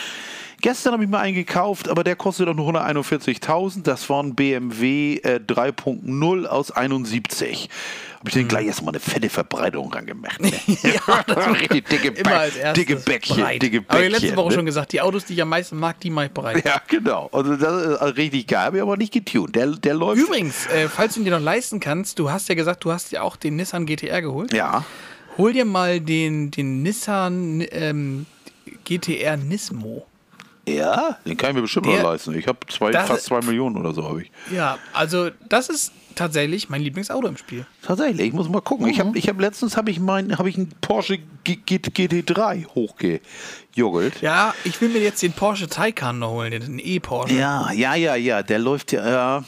gestern 0.62 0.94
habe 0.94 1.04
ich 1.04 1.10
mal 1.10 1.20
einen 1.20 1.34
gekauft, 1.34 1.88
aber 1.88 2.04
der 2.04 2.16
kostet 2.16 2.48
doch 2.48 2.54
nur 2.54 2.74
141.000. 2.74 3.82
Das 3.82 4.08
war 4.08 4.22
ein 4.22 4.34
BMW 4.34 5.16
äh, 5.18 5.40
3.0 5.46 6.46
aus 6.46 6.70
71. 6.70 7.68
Habe 8.18 8.28
ich 8.28 8.34
den 8.34 8.46
gleich 8.48 8.66
erstmal 8.66 8.94
eine 8.94 9.00
fette 9.00 9.28
Verbreitung 9.28 9.92
rangemacht. 9.92 10.40
Ne? 10.40 10.52
ja, 10.82 11.34
richtig 11.50 11.88
dicke, 11.88 12.08
Immer 12.08 12.38
als 12.38 12.54
dicke 12.74 12.96
Bäckchen. 12.96 13.36
breit. 13.36 13.62
Dicke 13.62 13.84
Aber 13.88 13.98
ich 13.98 14.10
Bäckchen, 14.10 14.22
letzte 14.22 14.36
Woche 14.36 14.48
ne? 14.48 14.54
schon 14.54 14.66
gesagt, 14.66 14.92
die 14.92 15.00
Autos, 15.00 15.24
die 15.24 15.34
ich 15.34 15.42
am 15.42 15.48
meisten 15.48 15.76
mag, 15.76 15.98
die 16.00 16.10
mache 16.10 16.26
ich 16.26 16.32
bereit. 16.32 16.64
Ja, 16.64 16.80
genau. 16.86 17.28
Also 17.32 17.56
das 17.56 17.86
ist 17.86 17.96
also 17.96 18.14
richtig 18.14 18.46
geil. 18.46 18.66
Habe 18.66 18.76
ich 18.76 18.82
aber 18.82 18.96
nicht 18.96 19.12
getuned. 19.12 19.56
Der, 19.56 19.66
der 19.66 19.94
läuft. 19.94 20.22
Übrigens, 20.22 20.66
äh, 20.66 20.88
falls 20.88 21.14
du 21.14 21.20
ihn 21.20 21.24
dir 21.24 21.32
noch 21.32 21.40
leisten 21.40 21.80
kannst, 21.80 22.18
du 22.18 22.30
hast 22.30 22.48
ja 22.48 22.54
gesagt, 22.54 22.84
du 22.84 22.92
hast 22.92 23.10
ja 23.10 23.22
auch 23.22 23.36
den 23.36 23.56
Nissan 23.56 23.86
GTR 23.86 24.22
geholt. 24.22 24.52
Ja. 24.54 24.84
Hol 25.36 25.52
dir 25.52 25.64
mal 25.64 26.00
den, 26.00 26.50
den 26.52 26.82
Nissan 26.82 27.64
ähm, 27.72 28.26
GTR 28.84 29.36
Nismo. 29.36 30.06
Ja, 30.68 31.18
den 31.26 31.36
kann 31.36 31.50
ich 31.50 31.56
mir 31.56 31.62
bestimmt 31.62 31.86
noch 31.86 32.02
leisten. 32.02 32.34
Ich 32.38 32.46
habe 32.46 32.58
zwei, 32.68 32.92
fast 32.92 33.24
zwei 33.24 33.40
Millionen 33.40 33.76
oder 33.76 33.92
so 33.92 34.04
habe 34.08 34.22
ich. 34.22 34.30
Ja, 34.54 34.78
also 34.92 35.30
das 35.48 35.68
ist 35.68 35.92
tatsächlich 36.14 36.68
mein 36.68 36.82
Lieblingsauto 36.82 37.26
im 37.26 37.36
Spiel. 37.36 37.66
Tatsächlich, 37.82 38.28
ich 38.28 38.32
muss 38.32 38.48
mal 38.48 38.60
gucken. 38.60 38.86
Ich 38.86 38.98
Mhm. 38.98 39.08
habe 39.08 39.18
ich 39.18 39.28
hab 39.28 39.40
letztens 39.40 39.76
habe 39.76 39.90
ich 39.90 39.98
mein 39.98 40.38
habe 40.38 40.48
ich 40.48 40.56
einen 40.56 40.70
Porsche 40.80 41.18
G 41.42 41.56
G 41.56 41.76
GT3 41.78 42.66
hochgejuggelt. 42.66 44.20
Ja, 44.22 44.54
ich 44.64 44.80
will 44.80 44.88
mir 44.90 45.00
jetzt 45.00 45.22
den 45.22 45.32
Porsche 45.32 45.68
Taycan 45.68 46.18
noch 46.18 46.30
holen, 46.32 46.50
den 46.52 46.78
E-Porsche. 46.78 47.34
Ja, 47.34 47.72
ja, 47.72 47.94
ja, 47.94 48.14
ja, 48.14 48.42
der 48.42 48.58
läuft 48.58 48.92
ja. 48.92 49.44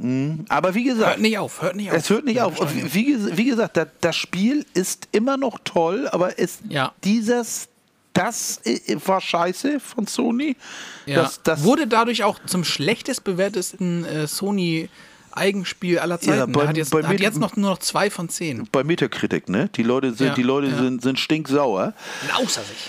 Hm. 0.00 0.44
Aber 0.48 0.74
wie 0.74 0.84
gesagt, 0.84 1.10
Hört 1.10 1.20
nicht 1.20 1.38
auf, 1.38 1.62
hört 1.62 1.76
nicht 1.76 1.90
auf. 1.90 1.96
es 1.96 2.10
hört 2.10 2.24
nicht 2.24 2.40
auf. 2.40 2.54
Wie, 2.74 2.94
wie 2.94 3.14
ges- 3.16 3.36
wie 3.36 3.44
gesagt, 3.44 3.76
das, 3.76 3.88
das 4.00 4.16
Spiel 4.16 4.66
ist 4.74 5.08
immer 5.12 5.36
noch 5.36 5.58
toll, 5.64 6.08
aber 6.10 6.36
ist 6.38 6.60
Ja. 6.68 6.92
dieses, 7.04 7.68
das 8.14 8.60
äh, 8.64 8.80
war 9.04 9.20
scheiße 9.20 9.78
von 9.80 10.06
Sony. 10.06 10.56
Ja. 11.06 11.16
Das, 11.22 11.42
das, 11.42 11.62
Wurde 11.64 11.86
dadurch 11.86 12.24
auch 12.24 12.38
zum 12.46 12.64
schlechtest 12.64 13.24
bewertesten 13.24 14.04
äh, 14.06 14.26
Sony 14.26 14.88
Eigenspiel 15.32 15.98
aller 15.98 16.20
Zeiten. 16.20 16.52
bei- 16.52 16.68
hat 16.68 16.76
jetzt, 16.76 16.90
bei 16.92 17.02
hat 17.02 17.18
jetzt 17.20 17.38
noch 17.38 17.56
nur 17.56 17.70
noch 17.70 17.78
zwei 17.78 18.08
von 18.08 18.28
zehn. 18.28 18.68
bei 18.70 18.84
Metacritic, 18.84 19.48
ne? 19.48 19.68
Die 19.74 19.82
Leute 19.82 20.14
sind, 20.14 20.28
Ja, 20.28 20.34
die 20.34 20.42
Leute 20.44 20.68
ja. 20.68 20.78
sind, 20.78 21.02
sind 21.02 21.18
stinksauer. 21.18 21.92
Außer 22.36 22.62
sich. 22.62 22.86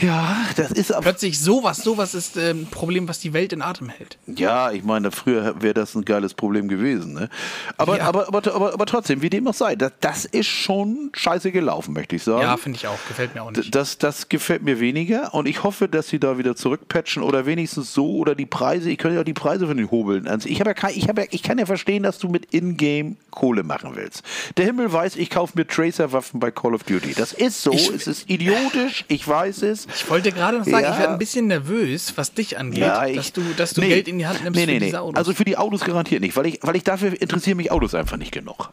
Ja, 0.00 0.36
das 0.56 0.70
ist 0.72 0.92
aber. 0.92 1.02
Plötzlich 1.02 1.38
sowas, 1.40 1.78
sowas 1.78 2.14
ist 2.14 2.36
ähm, 2.36 2.62
ein 2.62 2.66
Problem, 2.70 3.08
was 3.08 3.20
die 3.20 3.32
Welt 3.32 3.52
in 3.52 3.62
Atem 3.62 3.88
hält. 3.88 4.18
Ja, 4.26 4.70
ich 4.70 4.82
meine, 4.84 5.10
früher 5.10 5.60
wäre 5.60 5.74
das 5.74 5.94
ein 5.94 6.04
geiles 6.04 6.34
Problem 6.34 6.68
gewesen. 6.68 7.12
Ne? 7.14 7.28
Aber, 7.76 7.98
Ja. 7.98 8.04
aber, 8.06 8.28
aber, 8.28 8.54
aber, 8.54 8.72
aber 8.72 8.86
trotzdem, 8.86 9.22
wie 9.22 9.30
dem 9.30 9.46
auch 9.48 9.54
sei, 9.54 9.76
das, 9.76 9.92
das 10.00 10.24
ist 10.24 10.46
schon 10.46 11.10
scheiße 11.14 11.52
gelaufen, 11.52 11.92
möchte 11.92 12.16
ich 12.16 12.22
sagen. 12.22 12.42
Ja, 12.42 12.56
finde 12.56 12.76
ich 12.78 12.86
auch. 12.86 12.98
Gefällt 13.08 13.34
mir 13.34 13.42
auch 13.42 13.50
nicht. 13.50 13.74
Das, 13.74 13.98
das 13.98 14.28
gefällt 14.28 14.62
mir 14.62 14.80
weniger 14.80 15.34
und 15.34 15.46
ich 15.46 15.62
hoffe, 15.62 15.88
dass 15.88 16.08
sie 16.08 16.18
da 16.18 16.38
wieder 16.38 16.56
zurückpatchen 16.56 17.22
oder 17.22 17.44
wenigstens 17.46 17.92
so 17.92 18.16
oder 18.16 18.34
die 18.34 18.46
Preise, 18.46 18.90
ich 18.90 18.98
könnte 18.98 19.16
ja 19.16 19.20
auch 19.20 19.24
die 19.26 19.34
Preise 19.34 19.66
von 19.66 19.76
den 19.76 19.90
hobeln. 19.90 20.26
Also 20.28 20.48
ich, 20.48 20.58
ja 20.58 20.74
kein, 20.74 20.94
ich, 20.96 21.04
ja, 21.04 21.14
ich 21.30 21.42
kann 21.42 21.58
ja 21.58 21.66
verstehen, 21.66 22.02
dass 22.02 22.18
du 22.18 22.28
mit 22.28 22.54
Ingame 22.54 23.16
Kohle 23.30 23.62
machen 23.62 23.90
willst. 23.94 24.22
Der 24.56 24.64
Himmel 24.66 24.92
weiß, 24.92 25.16
ich 25.16 25.30
kaufe 25.30 25.52
mir 25.56 25.66
Tracer-Waffen 25.66 26.40
bei 26.40 26.50
Call 26.50 26.74
of 26.74 26.84
Duty. 26.84 27.14
Das 27.14 27.32
ist 27.32 27.62
so, 27.62 27.72
Ich- 27.72 27.90
es 27.90 28.06
ist 28.06 28.30
idiotisch, 28.30 29.04
ich 29.08 29.26
weiß 29.26 29.62
es. 29.62 29.81
Ich 29.94 30.08
wollte 30.10 30.32
gerade 30.32 30.58
noch 30.58 30.64
sagen, 30.64 30.84
Ja. 30.84 30.92
ich 30.92 30.98
werde 30.98 31.12
ein 31.12 31.18
bisschen 31.18 31.46
nervös, 31.46 32.12
was 32.16 32.32
dich 32.34 32.58
angeht, 32.58 32.90
ich- 33.08 33.16
dass 33.16 33.32
du, 33.32 33.42
dass 33.56 33.74
du 33.74 33.80
nee. 33.80 33.88
Geld 33.88 34.08
in 34.08 34.18
die 34.18 34.26
Hand 34.26 34.42
nimmst 34.44 34.58
nee, 34.58 34.66
nee, 34.66 34.74
für 34.74 34.78
nee. 34.80 34.86
diese 34.86 35.00
Autos. 35.00 35.16
Also 35.18 35.32
für 35.34 35.44
die 35.44 35.56
Autos 35.56 35.80
garantiert 35.84 36.20
nicht, 36.22 36.36
weil 36.36 36.46
ich, 36.46 36.58
weil 36.62 36.76
ich 36.76 36.84
dafür 36.84 37.20
interessieren 37.20 37.56
mich 37.56 37.70
Autos 37.70 37.94
einfach 37.94 38.16
nicht 38.16 38.32
genug. 38.32 38.70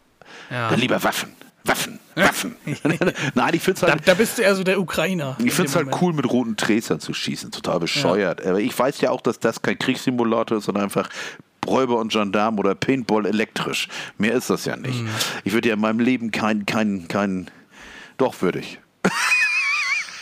ja. 0.49 0.69
Dann 0.69 0.79
lieber 0.79 1.01
Waffen. 1.03 1.29
Waffen, 1.65 1.99
Waffen. 2.15 2.55
Nein, 3.35 3.53
ich 3.53 3.61
finde 3.61 3.75
es 3.75 3.79
da, 3.81 3.87
halt, 3.91 4.07
da 4.07 4.13
bist 4.13 4.37
du 4.37 4.41
eher 4.41 4.55
so 4.55 4.63
der 4.63 4.79
Ukrainer. 4.79 5.35
ich 5.39 5.45
in 5.45 5.51
find's 5.51 5.75
halt 5.75 5.85
Moment. 5.87 6.01
cool, 6.01 6.13
mit 6.13 6.29
roten 6.31 6.55
Tracern 6.57 6.99
zu 6.99 7.13
schießen. 7.13 7.51
Total 7.51 7.79
bescheuert. 7.79 8.43
Aber 8.45 8.59
ich 8.59 8.77
weiß 8.77 9.01
ja 9.01 9.11
auch, 9.11 9.21
dass 9.21 9.39
das 9.39 9.61
kein 9.61 9.77
Kriegssimulator 9.77 10.57
ist, 10.59 10.65
sondern 10.65 10.85
einfach 10.85 11.09
Räuber 11.67 11.97
und 11.99 12.11
Gendarm 12.11 12.57
oder 12.57 12.73
Paintball 12.75 13.25
elektrisch. 13.25 13.89
Mehr 14.17 14.33
ist 14.33 14.49
das 14.49 14.65
ja 14.65 14.77
nicht. 14.77 15.01
Mhm. 15.03 15.09
Ich 15.43 15.53
würde 15.53 15.67
ja 15.67 15.75
in 15.75 15.81
meinem 15.81 15.99
Leben 15.99 16.31
kein, 16.31 16.65
kein, 16.65 17.07
kein, 17.09 17.51
doch 18.17 18.41
würde 18.41 18.59
ich. 18.59 18.79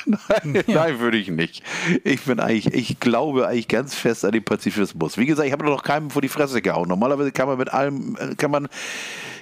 Nein, 0.29 0.63
nein, 0.67 0.99
würde 0.99 1.17
ich 1.17 1.29
nicht. 1.29 1.63
Ich 2.03 2.21
bin 2.21 2.39
eigentlich, 2.39 2.73
ich 2.73 2.99
glaube 2.99 3.47
eigentlich 3.47 3.67
ganz 3.67 3.93
fest 3.93 4.23
an 4.23 4.31
den 4.31 4.43
Pazifismus. 4.43 5.17
Wie 5.17 5.25
gesagt, 5.25 5.47
ich 5.47 5.51
habe 5.51 5.65
noch 5.65 5.83
keinem 5.83 6.09
vor 6.09 6.21
die 6.21 6.29
Fresse 6.29 6.61
gehauen. 6.61 6.87
Normalerweise 6.87 7.31
kann 7.31 7.47
man 7.47 7.57
mit 7.57 7.73
allem, 7.73 8.15
äh, 8.17 8.35
kann 8.35 8.51
man, 8.51 8.69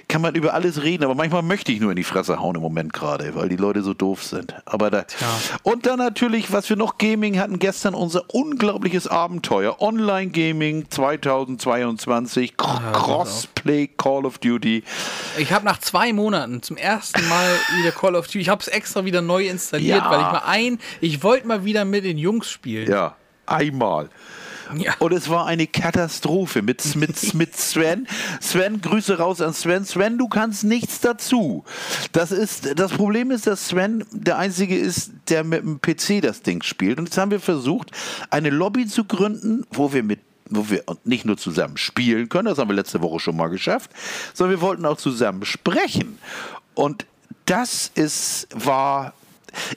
kann 0.08 0.22
man 0.22 0.34
über 0.36 0.54
alles 0.54 0.82
reden, 0.82 1.02
aber 1.04 1.14
manchmal 1.16 1.42
möchte 1.42 1.72
ich 1.72 1.80
nur 1.80 1.90
in 1.90 1.96
die 1.96 2.04
Fresse 2.04 2.38
hauen 2.38 2.54
im 2.54 2.62
Moment 2.62 2.92
gerade, 2.92 3.34
weil 3.34 3.48
die 3.48 3.56
Leute 3.56 3.82
so 3.82 3.92
doof 3.92 4.22
sind. 4.22 4.54
Aber 4.64 4.88
da, 4.90 5.04
und 5.64 5.84
dann 5.84 5.98
natürlich, 5.98 6.52
was 6.52 6.68
wir 6.70 6.76
noch 6.76 6.96
Gaming 6.98 7.38
hatten 7.40 7.58
gestern, 7.58 7.94
unser 7.94 8.22
unglaubliches 8.32 9.08
Abenteuer. 9.08 9.80
Online-Gaming 9.80 10.90
2022, 10.90 12.56
Cro- 12.56 12.92
Crossplay 12.92 13.88
Call 13.88 14.26
of 14.26 14.38
Duty. 14.38 14.84
Ich 15.38 15.52
habe 15.52 15.64
nach 15.64 15.78
zwei 15.78 16.12
Monaten 16.12 16.62
zum 16.62 16.76
ersten 16.76 17.26
Mal 17.28 17.48
wieder 17.78 17.90
Call 17.90 18.14
of 18.14 18.26
Duty. 18.26 18.40
Ich 18.40 18.48
habe 18.48 18.60
es 18.62 18.68
extra 18.68 19.04
wieder 19.04 19.22
neu 19.22 19.46
installiert, 19.46 19.98
Ja. 20.04 20.10
weil 20.10 20.20
ich 20.20 20.26
mal 20.26 20.42
ein, 20.46 20.78
ich 21.00 21.22
wollte 21.22 21.46
mal 21.48 21.64
wieder 21.64 21.84
mit 21.84 22.04
den 22.04 22.18
Jungs 22.18 22.48
spielen. 22.50 22.88
Ja, 22.90 23.16
einmal. 23.46 24.08
Ja. 24.76 24.94
Und 24.98 25.12
es 25.12 25.28
war 25.28 25.46
eine 25.46 25.66
Katastrophe 25.66 26.62
mit, 26.62 26.96
mit, 26.96 27.34
mit 27.34 27.56
Sven. 27.56 28.06
Sven, 28.40 28.80
Grüße 28.80 29.18
raus 29.18 29.40
an 29.40 29.54
Sven. 29.54 29.84
Sven, 29.84 30.18
du 30.18 30.28
kannst 30.28 30.64
nichts 30.64 31.00
dazu. 31.00 31.64
Das, 32.12 32.32
ist, 32.32 32.78
das 32.78 32.92
Problem 32.92 33.30
ist, 33.30 33.46
dass 33.46 33.68
Sven 33.68 34.04
der 34.10 34.38
Einzige 34.38 34.76
ist, 34.76 35.12
der 35.28 35.44
mit 35.44 35.62
dem 35.62 35.80
PC 35.80 36.22
das 36.22 36.42
Ding 36.42 36.62
spielt. 36.62 36.98
Und 36.98 37.06
jetzt 37.06 37.18
haben 37.18 37.30
wir 37.30 37.40
versucht, 37.40 37.90
eine 38.30 38.50
Lobby 38.50 38.86
zu 38.86 39.04
gründen, 39.04 39.64
wo 39.70 39.92
wir 39.92 40.02
mit 40.02 40.20
wo 40.48 40.70
wir 40.70 40.84
nicht 41.02 41.24
nur 41.24 41.36
zusammen 41.36 41.76
spielen 41.76 42.28
können, 42.28 42.46
das 42.46 42.58
haben 42.58 42.70
wir 42.70 42.76
letzte 42.76 43.02
Woche 43.02 43.18
schon 43.18 43.36
mal 43.36 43.48
geschafft, 43.48 43.90
sondern 44.32 44.58
wir 44.58 44.60
wollten 44.60 44.86
auch 44.86 44.96
zusammen 44.96 45.44
sprechen. 45.44 46.18
Und 46.74 47.04
das 47.46 47.90
ist, 47.96 48.46
war 48.52 49.12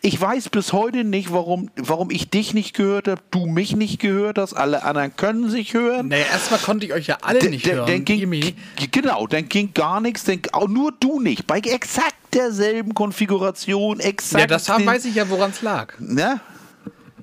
ich 0.02 0.20
weiß 0.20 0.50
bis 0.50 0.74
heute 0.74 1.04
nicht, 1.04 1.32
warum, 1.32 1.70
warum 1.76 2.10
ich 2.12 2.30
dich 2.30 2.54
nicht 2.54 2.74
gehört 2.76 3.08
habe, 3.08 3.22
du 3.32 3.46
mich 3.46 3.76
nicht 3.76 4.00
gehört 4.00 4.38
hast, 4.38 4.54
alle 4.54 4.84
anderen 4.84 5.16
können 5.16 5.50
sich 5.50 5.74
hören. 5.74 6.08
Naja, 6.10 6.26
erstmal 6.32 6.60
konnte 6.60 6.86
ich 6.86 6.94
euch 6.94 7.08
ja 7.08 7.18
alle 7.22 7.40
D- 7.40 7.50
nicht 7.50 7.66
hören. 7.72 7.88
Dann 7.88 8.06
ging, 8.06 8.54
genau, 8.92 9.28
dann 9.28 9.48
ging 9.50 9.74
gar 9.74 10.02
nichts, 10.02 10.24
dann, 10.24 10.42
auch 10.54 10.68
nur 10.68 10.92
du 11.00 11.20
nicht. 11.20 11.48
Bei 11.48 11.60
exakt 11.60 12.16
derselben 12.34 12.94
Konfiguration, 12.94 14.00
exakt. 14.00 14.42
Ja, 14.42 14.48
das 14.48 14.70
haben, 14.70 14.86
weiß 14.86 15.06
ich 15.06 15.16
ja, 15.16 15.30
woran 15.30 15.52
es 15.52 15.62
lag. 15.62 15.94
Ne? 16.00 16.40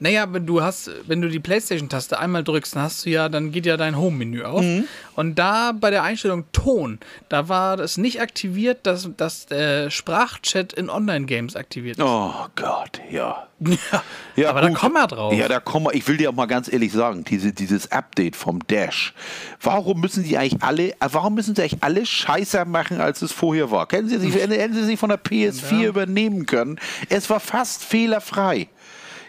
Naja, 0.00 0.26
wenn 0.32 0.46
du 0.46 0.62
hast, 0.62 0.90
wenn 1.06 1.20
du 1.20 1.28
die 1.28 1.40
Playstation-Taste 1.40 2.18
einmal 2.18 2.44
drückst, 2.44 2.76
dann 2.76 2.82
hast 2.82 3.06
du 3.06 3.10
ja, 3.10 3.28
dann 3.28 3.52
geht 3.52 3.66
ja 3.66 3.76
dein 3.76 3.96
Home-Menü 3.96 4.42
auf. 4.44 4.62
Mhm. 4.62 4.84
Und 5.14 5.36
da 5.38 5.72
bei 5.72 5.90
der 5.90 6.02
Einstellung 6.02 6.44
Ton, 6.52 6.98
da 7.28 7.48
war 7.48 7.76
das 7.76 7.96
nicht 7.96 8.20
aktiviert, 8.20 8.86
dass, 8.86 9.08
dass 9.16 9.46
der 9.46 9.90
Sprachchat 9.90 10.72
in 10.72 10.90
Online-Games 10.90 11.56
aktiviert 11.56 11.98
ist. 11.98 12.04
Oh 12.04 12.32
Gott, 12.56 13.00
ja. 13.10 13.46
Ja, 13.90 14.02
Ja, 14.36 14.50
aber 14.50 14.60
da 14.60 14.68
gut. 14.68 14.76
kommen 14.76 14.94
wir 14.94 15.06
drauf. 15.06 15.32
Ja, 15.32 15.48
da 15.48 15.60
kommen 15.60 15.86
wir. 15.86 15.94
Ich 15.94 16.06
will 16.06 16.18
dir 16.18 16.28
auch 16.28 16.34
mal 16.34 16.44
ganz 16.44 16.70
ehrlich 16.70 16.92
sagen, 16.92 17.24
diese, 17.24 17.52
dieses 17.54 17.90
Update 17.90 18.36
vom 18.36 18.66
Dash. 18.66 19.14
Warum 19.62 20.00
müssen 20.02 20.24
die 20.24 20.36
eigentlich 20.36 20.62
alle, 20.62 20.90
äh, 20.90 20.94
warum 21.12 21.34
müssen 21.34 21.54
sie 21.56 21.62
eigentlich 21.62 21.82
alle 21.82 22.04
scheißer 22.04 22.66
machen, 22.66 23.00
als 23.00 23.22
es 23.22 23.32
vorher 23.32 23.70
war? 23.70 23.88
Hätten 23.90 24.10
sie 24.10 24.18
sich, 24.18 24.34
hätten 24.34 24.74
sie 24.74 24.84
sich 24.84 24.98
von 24.98 25.08
der 25.08 25.18
PS4 25.22 25.86
übernehmen 25.86 26.44
können? 26.44 26.78
Es 27.08 27.30
war 27.30 27.40
fast 27.40 27.82
fehlerfrei. 27.82 28.68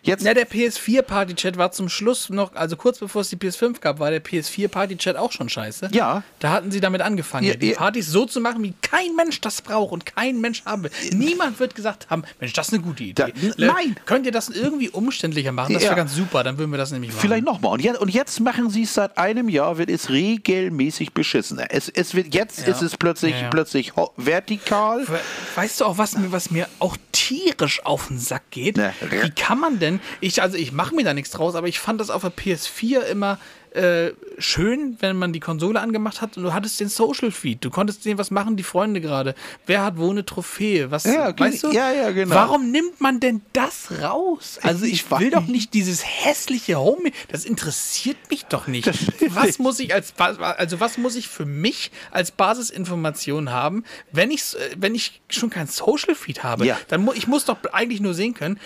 Jetzt, 0.03 0.23
Ja, 0.23 0.33
der 0.33 0.47
PS4 0.47 1.01
Party-Chat 1.01 1.57
war 1.57 1.71
zum 1.71 1.89
Schluss 1.89 2.29
noch, 2.29 2.55
also 2.55 2.75
kurz 2.75 2.99
bevor 2.99 3.21
es 3.21 3.29
die 3.29 3.35
PS5 3.37 3.79
gab, 3.79 3.99
war 3.99 4.11
der 4.11 4.23
PS4 4.23 4.67
Party-Chat 4.67 5.15
auch 5.17 5.31
schon 5.31 5.49
scheiße. 5.49 5.89
Ja. 5.91 6.23
Da 6.39 6.51
hatten 6.51 6.71
sie 6.71 6.79
damit 6.79 7.01
angefangen, 7.01 7.47
Ja, 7.47 7.55
die. 7.55 7.71
Partys 7.73 8.07
so 8.07 8.25
zu 8.25 8.39
machen, 8.41 8.63
wie 8.63 8.73
kein 8.81 9.15
Mensch 9.15 9.41
das 9.41 9.61
braucht 9.61 9.91
und 9.91 10.05
kein 10.05 10.39
Mensch 10.41 10.63
haben 10.65 10.83
will. 10.83 10.91
Niemand 11.11 11.59
wird 11.59 11.75
gesagt 11.75 12.09
haben, 12.09 12.23
Mensch, 12.39 12.53
das 12.53 12.67
ist 12.69 12.73
eine 12.73 12.83
gute 12.83 13.03
Idee. 13.03 13.13
Da- 13.13 13.27
n- 13.27 13.53
nein. 13.57 13.95
Könnt 14.05 14.25
ihr 14.25 14.31
das 14.31 14.49
irgendwie 14.49 14.89
umständlicher 14.89 15.51
machen? 15.51 15.73
Das 15.73 15.83
wäre 15.83 15.95
ganz 15.95 16.13
super, 16.15 16.43
dann 16.43 16.57
würden 16.57 16.71
wir 16.71 16.77
das 16.77 16.91
nämlich 16.91 17.11
machen. 17.11 17.21
Vielleicht 17.21 17.45
nochmal. 17.45 17.73
Und 17.73 17.81
jetzt, 17.81 17.99
und 17.99 18.09
jetzt 18.09 18.39
machen 18.39 18.69
sie 18.69 18.83
es 18.83 18.93
seit 18.93 19.17
einem 19.17 19.49
Jahr, 19.49 19.77
wird 19.77 19.89
es 19.89 20.09
regelmäßig 20.09 21.13
beschissener. 21.13 21.65
Es, 21.69 21.89
es 21.89 22.13
wird, 22.15 22.33
jetzt 22.33 22.67
ist 22.67 22.81
es 22.81 22.97
plötzlich, 22.97 23.35
plötzlich 23.49 23.93
vertikal. 24.15 25.07
We- 25.07 25.19
Weißt 25.55 25.81
du 25.81 25.85
auch, 25.85 25.97
was 25.97 26.17
mir, 26.17 26.31
was 26.31 26.51
mir 26.51 26.67
auch 26.79 26.97
tierisch 27.11 27.83
auf 27.85 28.07
den 28.07 28.19
Sack 28.19 28.43
geht? 28.51 28.77
Ne. 28.77 28.93
Wie 29.09 29.29
kann 29.31 29.59
man 29.59 29.79
denn, 29.79 29.86
ich, 30.21 30.41
also 30.41 30.57
ich 30.57 30.71
mache 30.71 30.95
mir 30.95 31.03
da 31.03 31.13
nichts 31.13 31.31
draus, 31.31 31.55
aber 31.55 31.67
ich 31.67 31.79
fand 31.79 31.99
das 32.01 32.09
auf 32.09 32.21
der 32.21 32.31
PS4 32.31 33.01
immer 33.01 33.38
äh, 33.71 34.13
schön, 34.39 34.97
wenn 35.01 35.17
man 35.17 35.33
die 35.33 35.39
Konsole 35.39 35.79
angemacht 35.79 36.21
hat 36.21 36.35
und 36.38 36.43
du 36.43 36.53
hattest 36.53 36.79
den 36.79 36.89
Social 36.89 37.31
Feed. 37.31 37.63
Du 37.63 37.69
konntest 37.69 38.01
sehen, 38.01 38.17
was 38.17 38.31
machen 38.31 38.55
die 38.55 38.63
Freunde 38.63 39.01
gerade. 39.01 39.35
Wer 39.67 39.83
hat 39.83 39.97
wo 39.97 40.09
eine 40.09 40.25
Trophäe? 40.25 40.89
Was, 40.89 41.03
Ja, 41.03 41.38
weißt 41.38 41.63
du? 41.63 41.71
ja, 41.71 41.91
ja, 41.91 42.11
genau. 42.11 42.33
Warum 42.33 42.71
nimmt 42.71 42.99
man 43.01 43.19
denn 43.19 43.41
das 43.53 43.91
raus? 44.01 44.57
Also 44.63 44.85
ich, 44.85 44.93
Ich 44.93 45.11
will 45.19 45.29
doch 45.29 45.45
nicht. 45.45 45.73
dieses 45.75 46.03
hässliche 46.03 46.77
Home. 46.79 47.11
Das 47.27 47.45
interessiert 47.45 48.17
mich 48.31 48.45
doch 48.45 48.67
nicht. 48.67 48.89
Was 49.35 49.59
muss 49.59 49.79
ich 49.79 49.93
als 49.93 50.13
also 50.17 50.79
was 50.79 50.97
muss 50.97 51.15
ich 51.15 51.27
für 51.27 51.45
mich 51.45 51.91
als 52.09 52.31
Basisinformation 52.31 53.51
haben, 53.51 53.83
wenn 54.11 54.31
ich 54.31 54.43
wenn 54.77 54.95
ich 54.95 55.21
schon 55.29 55.49
kein 55.49 55.67
Social 55.67 56.15
Feed 56.15 56.43
habe? 56.43 56.65
Ja. 56.65 56.77
Dann 56.88 57.03
mu 57.03 57.11
ich 57.13 57.27
muss 57.27 57.45
doch 57.45 57.57
eigentlich 57.73 57.99
nur 58.01 58.13
sehen 58.13 58.33
können. 58.33 58.59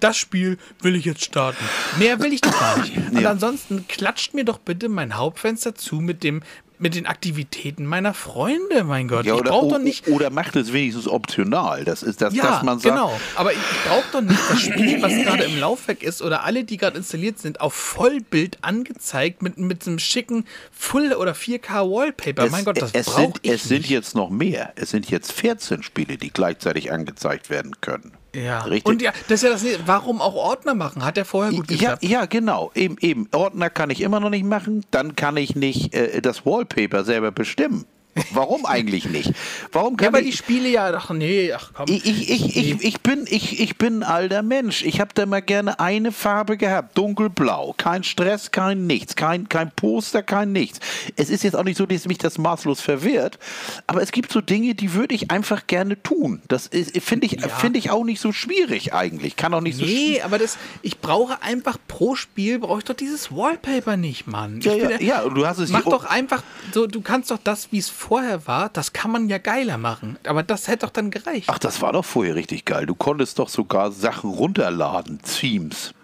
Das 0.00 0.16
Spiel 0.16 0.58
will 0.80 0.94
ich 0.96 1.04
jetzt 1.04 1.24
starten. 1.24 1.62
Mehr 1.98 2.20
will 2.20 2.32
ich 2.32 2.40
doch 2.40 2.58
gar 2.58 2.78
nicht. 2.78 2.96
Und 3.10 3.20
Ja. 3.20 3.30
ansonsten 3.30 3.86
klatscht 3.88 4.34
mir 4.34 4.44
doch 4.44 4.58
bitte 4.58 4.88
mein 4.88 5.16
Hauptfenster 5.16 5.74
zu 5.74 5.96
mit 5.96 6.22
dem 6.22 6.42
mit 6.78 6.96
den 6.96 7.06
Aktivitäten 7.06 7.86
meiner 7.86 8.12
Freunde, 8.12 8.82
mein 8.82 9.06
Gott. 9.06 9.24
Ja, 9.24 9.34
ich 9.36 9.40
oder, 9.40 9.54
o- 9.62 9.70
doch 9.70 9.78
nicht. 9.78 10.08
oder 10.08 10.30
macht 10.30 10.56
es 10.56 10.72
wenigstens 10.72 11.06
optional. 11.06 11.84
Das 11.84 12.02
ist 12.02 12.20
das, 12.20 12.34
Ja, 12.34 12.42
dass 12.42 12.62
man 12.64 12.80
sagt, 12.80 12.92
genau. 12.96 13.20
Aber 13.36 13.52
ich, 13.52 13.58
ich 13.58 13.88
brauche 13.88 14.04
doch 14.10 14.20
nicht 14.20 14.40
das 14.50 14.60
Spiel, 14.62 15.00
was 15.00 15.12
gerade 15.12 15.44
im 15.44 15.60
Laufwerk 15.60 16.02
ist 16.02 16.22
oder 16.22 16.42
alle, 16.42 16.64
die 16.64 16.78
gerade 16.78 16.96
installiert 16.98 17.38
sind, 17.38 17.60
auf 17.60 17.72
Vollbild 17.72 18.58
angezeigt 18.62 19.42
mit, 19.42 19.58
mit 19.58 19.86
einem 19.86 20.00
schicken 20.00 20.44
Full- 20.72 21.12
oder 21.12 21.34
4K 21.36 21.88
Wallpaper. 21.88 22.50
mein 22.50 22.64
Gott, 22.64 22.82
das 22.82 22.90
es 22.94 23.06
brauche 23.06 23.20
sind, 23.20 23.38
ich 23.42 23.50
es 23.52 23.62
sind 23.62 23.78
nicht. 23.82 23.90
jetzt 23.90 24.16
noch 24.16 24.30
mehr. 24.30 24.72
Es 24.74 24.90
sind 24.90 25.08
jetzt 25.08 25.30
14 25.30 25.84
Spiele, 25.84 26.16
die 26.16 26.32
gleichzeitig 26.32 26.90
angezeigt 26.90 27.48
werden 27.48 27.80
können. 27.80 28.10
Ja. 28.34 28.60
Richtig. 28.62 28.86
Und 28.86 29.02
ja, 29.02 29.12
das 29.28 29.42
ist 29.42 29.64
ja 29.64 29.72
das. 29.76 29.86
Warum 29.86 30.20
auch 30.20 30.34
Ordner 30.34 30.74
machen? 30.74 31.04
Hat 31.04 31.16
der 31.16 31.24
vorher 31.24 31.52
gut 31.52 31.70
Ja, 31.70 31.76
geklappt? 31.96 32.02
ja, 32.04 32.24
genau. 32.26 32.70
Eben, 32.74 32.96
eben. 33.00 33.28
Ordner 33.32 33.68
kann 33.70 33.90
ich 33.90 34.00
immer 34.00 34.20
noch 34.20 34.30
nicht 34.30 34.44
machen. 34.44 34.84
Dann 34.90 35.16
kann 35.16 35.36
ich 35.36 35.54
nicht 35.54 35.94
äh, 35.94 36.20
das 36.22 36.46
Wallpaper 36.46 37.04
selber 37.04 37.30
bestimmen. 37.30 37.84
Warum 38.32 38.66
eigentlich 38.66 39.06
nicht? 39.06 39.32
Warum 39.72 39.94
Ja, 39.94 40.04
kann 40.06 40.12
weil 40.12 40.22
die 40.24 40.28
ich, 40.30 40.36
Spiele 40.36 40.68
ja, 40.68 40.92
ach 40.94 41.10
nee, 41.10 41.50
ach 41.52 41.70
komm. 41.72 41.86
ich, 41.88 42.04
ich, 42.04 42.30
ich, 42.30 42.56
ich, 42.56 42.82
ich, 42.84 43.00
bin, 43.00 43.24
ich, 43.28 43.58
ich 43.58 43.78
bin 43.78 44.02
ein 44.02 44.02
alter 44.02 44.42
Mensch. 44.42 44.82
Ich 44.84 45.00
habe 45.00 45.12
da 45.14 45.24
mal 45.24 45.40
gerne 45.40 45.80
eine 45.80 46.12
Farbe 46.12 46.58
gehabt. 46.58 46.98
Dunkelblau. 46.98 47.74
Kein 47.78 48.04
Stress, 48.04 48.50
kein 48.50 48.86
nichts. 48.86 49.16
Kein, 49.16 49.48
kein 49.48 49.70
Poster, 49.70 50.22
kein 50.22 50.52
nichts. 50.52 50.78
Es 51.16 51.30
ist 51.30 51.42
jetzt 51.42 51.56
auch 51.56 51.64
nicht 51.64 51.78
so, 51.78 51.86
dass 51.86 52.06
mich 52.06 52.18
das 52.18 52.36
maßlos 52.36 52.82
verwirrt. 52.82 53.38
Aber 53.86 54.02
es 54.02 54.12
gibt 54.12 54.30
so 54.30 54.42
Dinge, 54.42 54.74
die 54.74 54.92
würde 54.92 55.14
ich 55.14 55.30
einfach 55.30 55.66
gerne 55.66 56.02
tun. 56.02 56.42
Das 56.48 56.68
finde 57.00 57.26
ich, 57.26 57.32
Ja. 57.40 57.48
finde 57.48 57.78
ich 57.78 57.90
auch 57.90 58.04
nicht 58.04 58.20
so 58.20 58.32
schwierig 58.32 58.92
eigentlich. 58.92 59.36
Kann 59.36 59.54
auch 59.54 59.62
nicht 59.62 59.78
so 59.78 59.84
Nee, 59.86 60.20
aber 60.20 60.38
das, 60.38 60.58
ich 60.82 60.98
brauche 61.00 61.40
einfach 61.42 61.78
pro 61.88 62.14
Spiel, 62.14 62.58
brauche 62.58 62.78
ich 62.80 62.84
doch 62.84 62.94
dieses 62.94 63.32
Wallpaper 63.34 63.96
nicht, 63.96 64.26
Mann. 64.26 64.60
Ja, 64.60 64.74
ja, 64.74 65.00
ja, 65.00 65.28
du 65.28 65.46
hast 65.46 65.58
es 65.58 65.70
Mach 65.70 65.84
doch 65.84 66.04
einfach, 66.04 66.42
so, 66.74 66.86
du 66.86 67.00
kannst 67.00 67.30
doch 67.30 67.38
das, 67.42 67.72
wie 67.72 67.78
es 67.78 67.88
vorher 68.02 68.46
war, 68.46 68.68
das 68.68 68.92
kann 68.92 69.12
man 69.12 69.28
ja 69.28 69.38
geiler 69.38 69.78
machen. 69.78 70.18
Aber 70.26 70.42
das 70.42 70.66
hätte 70.68 70.86
doch 70.86 70.92
dann 70.92 71.10
gereicht. 71.10 71.48
Ach, 71.48 71.58
das 71.58 71.80
war 71.80 71.92
doch 71.92 72.04
vorher 72.04 72.34
richtig 72.34 72.64
geil. 72.64 72.84
Du 72.86 72.94
konntest 72.94 73.38
doch 73.38 73.48
sogar 73.48 73.92
Sachen 73.92 74.30
runterladen, 74.30 75.20
Themes. 75.22 75.94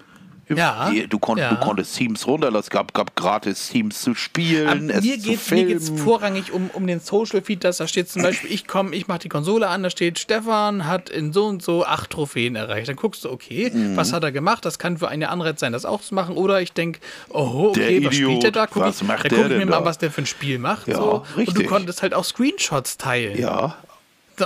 Ja, 0.57 0.91
Die- 0.91 1.07
Du, 1.09 1.19
konnt, 1.19 1.41
ja. 1.41 1.51
du 1.51 1.57
konntest 1.57 1.97
Themes 1.97 2.27
runterladen. 2.27 2.61
Es 2.61 2.71
gab, 2.71 2.95
gab 2.95 3.15
gratis 3.17 3.69
Themes 3.69 4.01
zu 4.01 4.15
spielen, 4.15 4.91
es 4.91 5.03
mir 5.05 5.19
geht 5.19 5.77
es 5.79 5.91
vorrangig 5.91 6.53
um, 6.53 6.71
um 6.73 6.87
den 6.87 7.01
Social 7.01 7.43
Feed, 7.43 7.65
dass 7.65 7.79
da 7.79 7.87
steht 7.89 8.09
zum 8.09 8.23
Beispiel, 8.23 8.51
ich 8.53 8.67
komme, 8.67 8.95
ich 8.95 9.09
mache 9.09 9.21
die 9.21 9.29
Konsole 9.29 9.69
an, 9.69 9.83
da 9.83 9.91
steht, 9.91 10.19
Stefan 10.19 10.87
hat 10.87 11.11
in 11.11 11.33
so 11.33 11.47
und 11.47 11.63
so 11.63 11.85
acht 11.85 12.11
Trophäen 12.11 12.57
erreicht. 12.57 12.89
Dann 12.89 12.97
guckst 12.97 13.25
du, 13.25 13.31
okay, 13.31 13.71
Mhm. 13.73 13.97
was 13.97 14.13
hat 14.13 14.23
er 14.25 14.33
gemacht? 14.33 14.65
Das 14.65 14.79
kann 14.79 14.99
für 14.99 15.09
eine 15.09 15.29
Anreiz 15.29 15.61
sein, 15.61 15.73
das 15.73 15.85
auch 15.85 16.01
zu 16.01 16.15
machen. 16.15 16.37
Oder 16.37 16.61
ich 16.63 16.73
denke, 16.73 17.01
oh, 17.31 17.73
Der 17.77 17.85
okay, 17.87 18.05
was 18.07 18.15
spielt 18.15 18.29
Idiot, 18.31 18.43
der 18.45 18.51
da? 18.53 18.67
Guck 18.67 18.83
was 18.83 19.01
ich, 19.03 19.07
macht 19.07 19.25
da 19.25 19.29
der 19.29 19.39
guck 19.43 19.51
ich 19.53 19.59
mir 19.59 19.67
mal, 19.67 19.79
da? 19.81 19.85
was 19.85 19.99
der 19.99 20.11
für 20.11 20.23
ein 20.23 20.27
Spiel 20.27 20.59
macht. 20.59 20.89
Ja, 20.89 20.97
so. 20.97 21.25
Und 21.37 21.57
du 21.59 21.65
konntest 21.65 22.03
halt 22.03 22.15
auch 22.15 22.25
Screenshots 22.25 22.97
teilen. 22.97 23.39
Ja, 23.39 23.77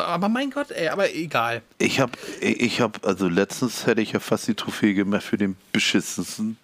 aber 0.00 0.28
mein 0.28 0.50
Gott, 0.50 0.70
ey, 0.70 0.88
aber 0.88 1.14
egal. 1.14 1.62
ich 1.78 2.00
habe, 2.00 2.12
ich 2.40 2.80
hab, 2.80 3.06
also 3.06 3.28
letztens 3.28 3.86
hätte 3.86 4.00
ich 4.00 4.12
ja 4.12 4.20
fast 4.20 4.48
die 4.48 4.54
Trophäe 4.54 4.94
gemacht 4.94 5.22
für 5.24 5.36
den 5.36 5.56
beschissensten 5.72 6.56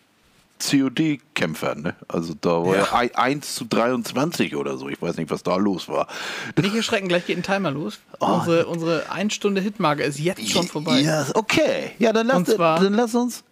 COD-Kämpfer. 0.60 1.74
Ne? 1.76 1.94
Also 2.08 2.34
da 2.40 2.50
war 2.64 2.74
ja. 2.74 2.82
Ja. 2.82 2.92
ein- 2.92 3.14
1 3.14 3.54
zu 3.54 3.64
23 3.64 4.56
oder 4.56 4.76
so. 4.76 4.88
Ich 4.88 5.00
weiß 5.00 5.16
nicht, 5.16 5.30
was 5.30 5.42
da 5.42 5.56
los 5.56 5.88
war. 5.88 6.08
Nicht 6.56 6.74
erschrecken, 6.74 7.08
gleich 7.08 7.26
geht 7.26 7.36
ein 7.36 7.42
Timer 7.42 7.70
los. 7.70 8.00
unsere, 8.18 8.66
unsere 8.66 9.10
1 9.10 9.32
Stunde 9.34 9.60
Hitmarke 9.60 10.02
ist 10.02 10.18
jetzt 10.18 10.48
schon 10.50 10.66
vorbei. 10.66 10.98
Oh. 11.00 11.04
Ja, 11.04 11.26
okay. 11.34 11.92
Ja, 11.98 12.12
dann 12.12 12.26
lass, 12.26 12.44
dann 12.44 12.94
lass 12.94 13.14
uns. 13.14 13.44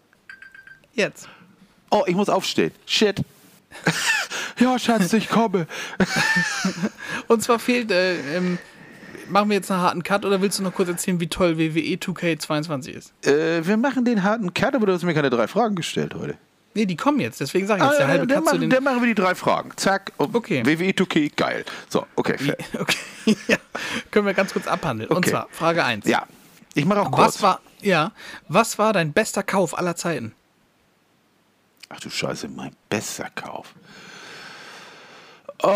Jetzt. 0.94 1.28
Oh, 1.90 2.02
ich 2.06 2.16
muss 2.16 2.28
aufstehen. 2.28 2.72
Shit. 2.86 3.20
ja, 4.58 4.78
Schatz, 4.78 5.12
ich 5.12 5.28
komme. 5.28 5.66
Und 7.28 7.42
zwar 7.42 7.58
fehlt, 7.58 7.90
äh, 7.90 8.36
ähm, 8.36 8.58
machen 9.28 9.50
wir 9.50 9.56
jetzt 9.56 9.70
einen 9.70 9.80
harten 9.82 10.02
Cut 10.02 10.24
oder 10.24 10.40
willst 10.40 10.58
du 10.58 10.62
noch 10.62 10.72
kurz 10.74 10.88
erzählen, 10.88 11.20
wie 11.20 11.28
toll 11.28 11.58
WWE 11.58 11.96
2K22 11.96 12.88
ist? 12.90 13.12
Äh, 13.26 13.66
wir 13.66 13.76
machen 13.76 14.04
den 14.04 14.22
harten 14.22 14.54
Cut, 14.54 14.74
aber 14.74 14.86
du 14.86 14.92
hast 14.92 15.02
mir 15.02 15.14
keine 15.14 15.30
drei 15.30 15.46
Fragen 15.48 15.74
gestellt 15.74 16.14
heute. 16.14 16.36
Nee, 16.74 16.84
die 16.84 16.96
kommen 16.96 17.20
jetzt, 17.20 17.40
deswegen 17.40 17.66
sage 17.66 17.82
ich 17.82 17.88
jetzt, 17.88 17.98
der 17.98 18.06
Ah, 18.06 18.10
halbe 18.10 18.26
dann, 18.26 18.36
Cut 18.38 18.44
zu 18.44 18.50
machen, 18.54 18.60
den... 18.60 18.70
dann 18.70 18.84
machen 18.84 19.00
wir 19.00 19.06
die 19.08 19.14
drei 19.14 19.34
Fragen. 19.34 19.70
Zack. 19.76 20.12
Und 20.18 20.34
Okay. 20.34 20.62
WWE 20.66 20.90
2K, 20.90 21.32
geil. 21.34 21.64
So, 21.88 22.06
okay. 22.16 22.36
fair. 22.36 22.56
Okay, 22.78 22.96
ja, 23.48 23.56
können 24.10 24.26
wir 24.26 24.34
ganz 24.34 24.52
kurz 24.52 24.66
abhandeln. 24.66 25.08
Und 25.10 25.16
Okay. 25.18 25.30
zwar, 25.30 25.48
Frage 25.50 25.84
1. 25.84 26.06
Ja, 26.06 26.26
ich 26.74 26.84
mache 26.84 27.00
auch 27.00 27.10
kurz. 27.10 27.36
Was 27.36 27.42
war, 27.42 27.60
ja, 27.80 28.12
was 28.48 28.78
war 28.78 28.92
dein 28.92 29.12
bester 29.12 29.42
Kauf 29.42 29.76
aller 29.78 29.96
Zeiten? 29.96 30.34
Ach 31.88 32.00
du 32.00 32.10
Scheiße, 32.10 32.48
mein 32.48 32.72
bester 32.90 33.28
Kauf. 33.34 33.72
Oh. 35.62 35.68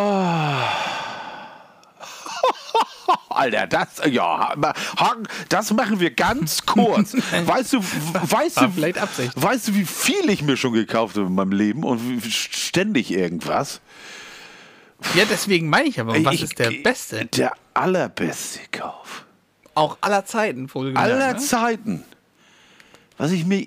Alter, 3.28 3.66
das, 3.66 3.88
ja, 4.08 4.54
Hagen, 4.98 5.24
das 5.48 5.72
machen 5.72 5.98
wir 6.00 6.10
ganz 6.10 6.64
kurz. 6.66 7.14
Weißt 7.44 7.72
du, 7.72 7.78
weißt 7.82 8.60
du, 8.60 8.70
vielleicht 8.70 8.98
Absicht. 8.98 9.32
weißt 9.34 9.68
du, 9.68 9.74
wie 9.74 9.84
viel 9.84 10.28
ich 10.30 10.42
mir 10.42 10.56
schon 10.56 10.72
gekauft 10.72 11.16
habe 11.16 11.26
in 11.26 11.34
meinem 11.34 11.52
Leben 11.52 11.82
und 11.84 12.22
wie- 12.24 12.30
ständig 12.30 13.10
irgendwas? 13.10 13.80
Ja, 15.14 15.24
deswegen 15.28 15.68
meine 15.68 15.88
ich 15.88 15.98
aber, 15.98 16.22
was 16.24 16.34
Ich- 16.34 16.42
ist 16.42 16.58
der 16.58 16.70
beste? 16.70 17.24
Der 17.26 17.52
allerbeste 17.74 18.60
Kauf. 18.70 19.24
Auch 19.74 19.96
aller 20.02 20.24
Zeiten, 20.26 20.72
wohlgemerkt. 20.72 21.10
Aller 21.10 21.32
ne? 21.34 21.38
Zeiten. 21.38 22.04
Was 23.16 23.30
ich 23.32 23.44
mir, 23.46 23.66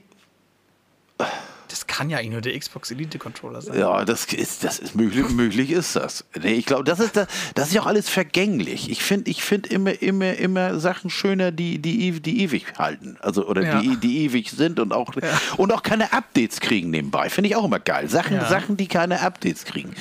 Das 1.73 1.87
kann 1.87 2.11
ja 2.11 2.19
eigentlich 2.19 2.29
nur 2.33 2.41
der 2.41 2.59
Xbox 2.59 2.91
Elite 2.91 3.17
Controller 3.17 3.59
sein. 3.59 3.79
Ja, 3.79 4.05
das 4.05 4.25
ist, 4.25 4.63
das 4.63 4.77
ist 4.77 4.93
möglich, 4.95 5.27
möglich 5.31 5.71
ist 5.71 5.95
das. 5.95 6.23
Nee, 6.39 6.53
ich 6.53 6.67
glaube, 6.67 6.83
das 6.83 6.99
ist, 6.99 7.15
das, 7.17 7.27
das 7.55 7.69
ist 7.69 7.73
ja 7.73 7.81
auch 7.81 7.87
alles 7.87 8.09
vergänglich. 8.09 8.91
Ich 8.91 9.01
finde 9.01 9.31
ich 9.31 9.43
find 9.43 9.65
immer, 9.65 9.99
immer, 9.99 10.35
immer 10.35 10.79
Sachen 10.79 11.09
schöner, 11.09 11.51
die, 11.51 11.79
die, 11.79 12.11
die 12.21 12.41
ewig 12.43 12.65
halten. 12.77 13.17
Also, 13.21 13.47
oder 13.47 13.63
Ja. 13.63 13.81
die, 13.81 13.97
die 13.97 14.19
ewig 14.25 14.51
sind 14.51 14.79
und 14.79 14.91
auch, 14.93 15.13
und 15.57 15.73
auch 15.73 15.81
keine 15.81 16.13
Updates 16.13 16.59
kriegen 16.59 16.91
nebenbei. 16.91 17.31
Finde 17.31 17.49
ich 17.49 17.55
auch 17.55 17.65
immer 17.65 17.79
geil. 17.79 18.07
Sachen, 18.07 18.35
Ja. 18.37 18.47
Sachen, 18.47 18.77
die 18.77 18.87
keine 18.87 19.21
Updates 19.21 19.65
kriegen. 19.65 19.95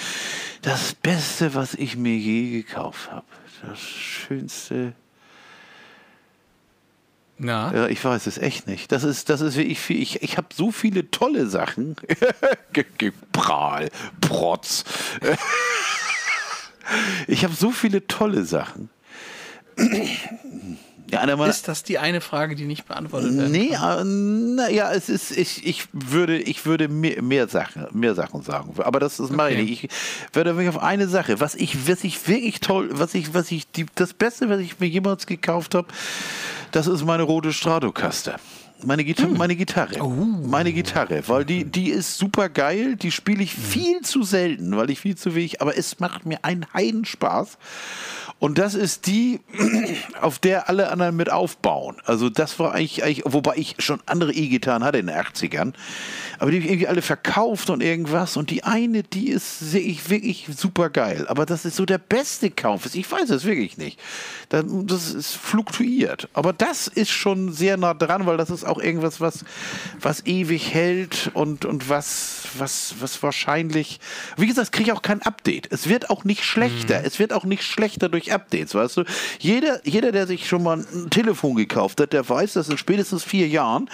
Das 0.61 0.93
Beste, 0.95 1.55
was 1.55 1.73
ich 1.73 1.97
mir 1.97 2.17
je 2.19 2.51
gekauft 2.51 3.11
habe. 3.11 3.25
Das 3.67 3.81
Schönste. 3.81 4.93
Na? 7.39 7.75
Ja, 7.75 7.89
ich 7.89 8.05
weiß 8.05 8.27
es 8.27 8.39
echt 8.39 8.67
nicht. 8.67 8.93
Das 8.93 9.05
ist, 9.05 9.29
das 9.29 9.41
ist 9.41 9.57
wirklich. 9.57 9.91
Ich, 9.91 10.23
ich 10.23 10.37
habe 10.37 10.49
so 10.55 10.71
viele 10.71 11.11
tolle 11.11 11.47
Sachen. 11.47 11.97
Prahl, 13.33 13.91
Protz. 14.21 14.85
ich 17.27 17.45
habe 17.45 17.55
so 17.55 17.71
viele 17.71 18.07
tolle 18.07 18.45
Sachen. 18.45 18.91
Ja, 21.13 21.23
Ist 21.45 21.69
das 21.69 21.83
die 21.83 21.99
eine 21.99 22.23
Frage, 22.23 22.55
die 22.55 22.65
nicht 22.65 22.89
beantwortet 22.89 23.37
wird? 23.37 23.51
Nee, 23.51 23.75
äh, 23.75 24.03
naja, 24.03 24.91
es 24.93 25.11
ist, 25.11 25.31
ich, 25.31 25.67
ich 25.67 25.85
würde, 25.93 26.39
ich 26.39 26.65
würde 26.65 26.89
mehr, 26.89 27.21
mehr 27.23 27.49
Sachen, 27.49 27.87
mehr 27.93 28.15
Sachen 28.15 28.43
sagen. 28.43 28.73
Aber 28.79 28.99
das 28.99 29.21
ist 29.21 29.31
mache 29.31 29.49
Okay. 29.49 29.61
ich 29.61 29.71
nicht. 29.71 29.85
Ich 29.85 29.91
würde 30.35 30.57
wirklich 30.57 30.75
auf 30.75 30.83
eine 30.83 31.09
Sache, 31.09 31.39
was 31.39 31.55
ich, 31.55 31.87
was 31.87 32.03
ich 32.03 32.27
wirklich 32.29 32.61
toll, 32.61 32.89
was 32.93 33.15
ich, 33.15 33.35
was 33.35 33.51
ich, 33.53 33.71
die, 33.71 33.85
das 33.95 34.15
Beste, 34.15 34.49
was 34.49 34.61
ich 34.61 34.81
mir 34.81 34.87
jemals 34.89 35.27
gekauft 35.27 35.75
habe, 35.75 35.87
das 36.71 36.87
ist 36.87 37.05
meine 37.05 37.25
rote 37.25 37.53
Stratocaster. 37.53 38.41
Meine, 38.85 39.05
Gita 39.05 39.27
meine 39.29 39.57
Gitarre. 39.57 40.03
Meine 40.09 40.73
Gitarre, 40.73 41.23
weil 41.29 41.45
die, 41.45 41.65
die 41.65 41.91
ist 41.91 42.19
super 42.19 42.49
geil, 42.49 42.97
die 42.97 43.11
spiele 43.11 43.43
ich 43.43 43.55
viel 43.55 44.01
zu 44.01 44.23
selten, 44.23 44.77
weil 44.77 44.91
ich 44.91 45.01
viel 45.01 45.17
zu 45.17 45.35
wenig, 45.35 45.61
aber 45.61 45.77
es 45.77 46.01
macht 46.01 46.27
mir 46.27 46.45
einen 46.45 46.67
Heidenspaß. 46.73 47.59
Und 48.39 48.59
das 48.59 48.75
ist 48.75 49.07
die, 49.07 49.41
auf 50.21 50.41
der 50.41 50.69
alle 50.69 50.91
anderen 50.91 51.15
mit 51.15 51.31
aufbauen. 51.31 51.97
Also 52.05 52.29
das 52.29 52.59
war 52.59 52.73
eigentlich, 52.73 53.05
eigentlich 53.05 53.23
wobei 53.25 53.55
ich 53.57 53.77
schon 53.79 54.01
andere 54.07 54.33
E-Gitarren 54.33 54.83
hatte 54.83 54.99
in 54.99 55.07
den 55.07 55.17
80ern, 55.17 55.75
aber 56.41 56.51
die 56.51 56.57
habe 56.57 56.65
ich 56.65 56.71
irgendwie 56.73 56.89
alle 56.89 57.03
verkauft 57.03 57.71
und 57.71 57.85
irgendwas. 57.85 58.37
Und 58.37 58.51
die 58.51 58.65
eine, 58.65 59.05
die 59.05 59.29
ist 59.29 59.61
sehe 59.61 59.81
ich 59.81 60.11
wirklich 60.11 60.49
super 60.57 60.91
geil. 60.91 61.27
Aber 61.29 61.47
das 61.47 61.65
ist 61.65 61.77
so 61.77 61.85
der 61.85 61.99
beste 61.99 62.51
Kauf. 62.51 62.93
Ich 62.95 63.11
weiß 63.13 63.31
es 63.31 63.45
wirklich 63.45 63.79
nicht. 63.79 64.01
Das, 64.49 64.65
das 64.67 65.15
ist 65.15 65.37
fluktuiert. 65.37 66.29
Aber 66.33 66.53
das 66.53 66.89
ist 66.89 67.11
schon 67.11 67.53
sehr 67.53 67.77
nah 67.77 67.95
dran, 67.95 68.27
weil 68.27 68.39
das 68.39 68.51
ist 68.51 68.65
auch 68.65 68.72
irgendwas, 68.79 69.21
was, 69.21 69.45
was 70.01 70.27
ewig 70.27 70.73
hält 70.73 71.31
und, 71.35 71.65
und 71.65 71.89
was, 71.89 72.45
was, 72.59 72.95
was 73.01 73.23
wahrscheinlich. 73.23 74.01
Wie 74.37 74.47
gesagt, 74.47 74.67
es 74.67 74.71
kriege 74.71 74.91
ich 74.91 74.97
auch 74.97 75.03
kein 75.03 75.23
Update. 75.23 75.71
Es 75.71 75.89
wird 75.89 76.11
auch 76.11 76.25
nicht 76.25 76.45
schlechter. 76.45 77.05
Es 77.05 77.19
wird 77.19 77.33
auch 77.33 77.45
nicht 77.45 77.63
schlechter 77.63 78.09
durch 78.09 78.33
Updates, 78.33 78.75
weißt 78.75 78.99
du? 78.99 79.05
Jeder, 79.39 79.81
jeder, 79.87 80.13
der 80.13 80.27
sich 80.27 80.47
schon 80.49 80.63
mal 80.63 80.79
ein 80.79 81.11
Telefon 81.11 81.57
gekauft 81.57 82.01
hat, 82.01 82.13
der 82.13 82.29
weiß, 82.29 82.55
dass 82.55 82.69
in 82.69 82.79
spätestens 82.79 83.25
vier 83.25 83.49
Jahren 83.49 83.91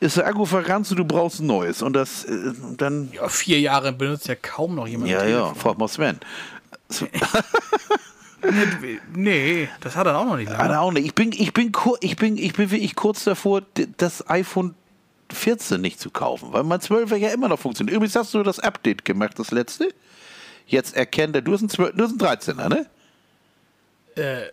ist 0.00 0.16
der 0.16 0.26
Akku 0.26 0.44
verranzt 0.44 0.90
und 0.92 0.98
du 0.98 1.04
brauchst 1.04 1.40
ein 1.40 1.46
neues. 1.46 1.82
Und 1.82 1.94
das 1.94 2.24
äh, 2.24 2.52
dann. 2.76 3.10
Ja, 3.12 3.28
vier 3.28 3.60
Jahre 3.60 3.92
benutzt 3.92 4.28
ja 4.28 4.34
kaum 4.34 4.74
noch 4.74 4.86
jemand. 4.86 5.10
Ja, 5.10 5.20
ein 5.20 5.30
ja, 5.30 5.54
frag 5.54 5.78
mal 5.78 5.88
Sven. 5.88 6.18
Nee, 8.42 9.00
nee, 9.14 9.68
das 9.80 9.94
hat 9.96 10.06
er 10.06 10.18
auch 10.18 10.24
noch 10.24 10.36
nicht 10.36 10.48
lange. 10.48 10.62
Keine 10.62 10.78
Ahnung, 10.78 10.96
ich 10.96 11.14
bin, 11.14 11.32
ich 11.32 11.52
bin, 11.52 11.72
ich 12.00 12.16
bin, 12.16 12.36
ich 12.36 12.52
bin 12.54 12.70
wirklich 12.70 12.96
kurz 12.96 13.24
davor, 13.24 13.62
das 13.96 14.28
iPhone 14.28 14.74
14 15.32 15.80
nicht 15.80 16.00
zu 16.00 16.10
kaufen, 16.10 16.52
weil 16.52 16.64
mein 16.64 16.80
12er 16.80 17.16
ja 17.16 17.30
immer 17.30 17.48
noch 17.48 17.58
funktioniert. 17.58 17.96
Übrigens 17.96 18.16
hast 18.16 18.34
du 18.34 18.42
das 18.42 18.58
Update 18.58 19.04
gemacht, 19.04 19.38
das 19.38 19.50
letzte? 19.50 19.88
jetzt 20.66 20.96
erkennt 20.96 21.36
er, 21.36 21.42
du 21.42 21.52
hast 21.52 21.62
ein, 21.62 21.68
12, 21.68 21.94
du 21.94 22.04
hast 22.04 22.20
ein 22.20 22.54
13er, 22.54 22.68
ne? 22.68 22.86
Äh, 24.16 24.50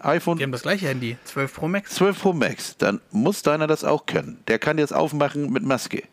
iPhone 0.00 0.38
die 0.38 0.44
haben 0.44 0.52
das 0.52 0.62
gleiche 0.62 0.88
Handy, 0.88 1.18
12 1.24 1.54
Pro 1.54 1.68
Max. 1.68 1.94
12 1.94 2.22
Pro 2.22 2.32
Max, 2.32 2.76
dann 2.78 3.00
muss 3.10 3.42
deiner 3.42 3.66
das 3.66 3.84
auch 3.84 4.06
können. 4.06 4.42
Der 4.48 4.58
kann 4.58 4.78
jetzt 4.78 4.94
aufmachen 4.94 5.52
mit 5.52 5.62
Maske. 5.62 6.04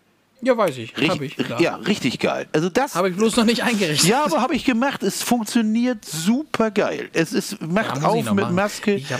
Ja, 0.41 0.55
weiß 0.57 0.77
ich. 0.77 0.95
Richt- 0.97 1.11
Hab 1.11 1.21
ich, 1.21 1.37
klar. 1.37 1.59
Ja, 1.61 1.75
richtig 1.77 2.19
geil. 2.19 2.47
Also 2.53 2.69
das. 2.69 2.95
Habe 2.95 3.09
ich 3.09 3.15
bloß 3.15 3.35
noch 3.37 3.45
nicht 3.45 3.63
eingerichtet. 3.63 4.07
ja, 4.07 4.25
aber 4.25 4.41
habe 4.41 4.53
ich 4.55 4.65
gemacht. 4.65 5.01
Es 5.01 5.23
funktioniert 5.23 6.03
super 6.05 6.71
geil. 6.71 7.09
Es 7.13 7.33
ist, 7.33 7.61
macht 7.61 7.97
Ja, 8.01 8.07
auf 8.09 8.15
mit 8.25 8.35
machen. 8.35 8.55
Maske. 8.55 8.97
Hab, 9.09 9.19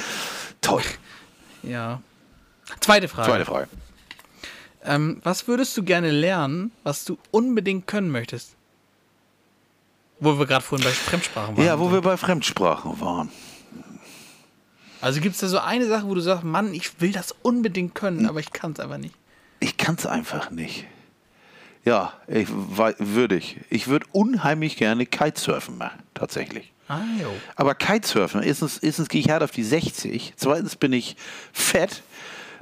Toll. 0.61 0.84
ja. 1.63 2.01
Zweite 2.82 3.07
Frage. 3.07 3.30
Zweite 3.30 3.45
Frage. 3.45 3.68
Ähm, 4.84 5.20
was 5.24 5.47
würdest 5.47 5.76
du 5.78 5.84
gerne 5.84 6.11
lernen, 6.11 6.72
was 6.84 7.05
du 7.05 7.18
unbedingt 7.32 7.88
können 7.88 8.09
möchtest? 8.11 8.51
Wo 10.20 10.38
wir 10.38 10.45
gerade 10.45 10.63
vorhin 10.63 10.86
bei 10.86 10.91
Fremdsprachen 10.93 11.57
waren. 11.57 11.66
Ja, 11.66 11.80
wo 11.80 11.91
wir 11.91 12.01
bei 12.01 12.18
Fremdsprachen 12.18 12.99
waren. 13.01 13.32
Also 15.01 15.22
gibt 15.22 15.36
es 15.36 15.41
da 15.41 15.47
so 15.47 15.59
eine 15.59 15.88
Sache, 15.88 16.07
wo 16.07 16.13
du 16.16 16.22
sagst, 16.22 16.43
Mann, 16.43 16.74
ich 16.74 16.99
will 17.01 17.11
das 17.11 17.34
unbedingt 17.41 17.95
können, 17.95 18.28
aber 18.28 18.39
ich 18.39 18.51
kann 18.51 18.72
es 18.72 18.80
einfach 18.80 18.97
nicht. 18.97 19.16
Ich 19.59 19.78
kann 19.78 19.95
es 19.95 20.05
einfach 20.05 20.51
nicht. 20.51 20.86
Ja, 21.86 22.13
ich, 22.27 22.47
würde 22.49 23.36
ich. 23.38 23.57
Ich 23.69 23.88
würde 23.88 24.07
unheimlich 24.11 24.75
gerne 24.75 25.05
Kitesurfen 25.05 25.77
machen, 25.77 26.01
tatsächlich. 26.15 26.71
Ah, 26.88 27.01
jo. 27.21 27.29
Aber 27.55 27.75
Kitesurfen, 27.75 28.41
erstens, 28.41 28.79
erstens 28.79 29.07
gehe 29.07 29.21
ich 29.21 29.29
hart 29.29 29.43
auf 29.43 29.51
die 29.51 29.63
60, 29.63 30.33
zweitens 30.36 30.75
bin 30.75 30.93
ich 30.93 31.15
fett, 31.53 32.01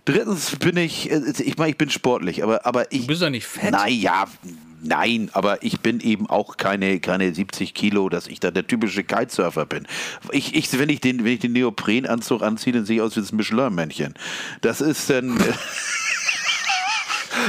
drittens 0.06 0.58
bin 0.58 0.78
ich, 0.78 1.10
äh, 1.10 1.22
ich 1.40 1.58
meine, 1.58 1.72
ich 1.72 1.78
bin 1.78 1.90
sportlich, 1.90 2.44
aber, 2.44 2.66
aber 2.66 2.92
ich... 2.92 3.02
Du 3.02 3.08
bist 3.08 3.22
doch 3.22 3.30
nicht 3.30 3.48
fett. 3.48 3.72
Naja, 3.72 4.26
nein, 4.82 5.30
aber 5.34 5.64
ich 5.64 5.80
bin 5.80 6.02
eben 6.02 6.30
auch 6.30 6.58
keine, 6.58 7.00
keine 7.00 7.34
70 7.34 7.74
Kilo, 7.74 8.10
dass 8.10 8.28
ich 8.28 8.42
da 8.42 8.52
der 8.52 8.68
typische 8.68 9.04
Kitesurfer 9.06 9.66
bin. 9.66 9.88
Ich, 10.32 10.54
ich, 10.56 10.78
wenn, 10.78 10.90
ich 10.90 11.00
den, 11.00 11.24
wenn 11.24 11.34
ich 11.34 11.40
den 11.40 11.54
Neoprenanzug 11.54 12.42
anziehe, 12.42 12.74
dann 12.74 12.86
sehe 12.86 12.98
ich 12.98 13.02
aus 13.02 13.16
wie 13.16 13.22
das 13.22 13.32
Michelin-Männchen. 13.32 14.16
Das 14.62 14.82
ist 14.82 15.10
dann... 15.10 15.38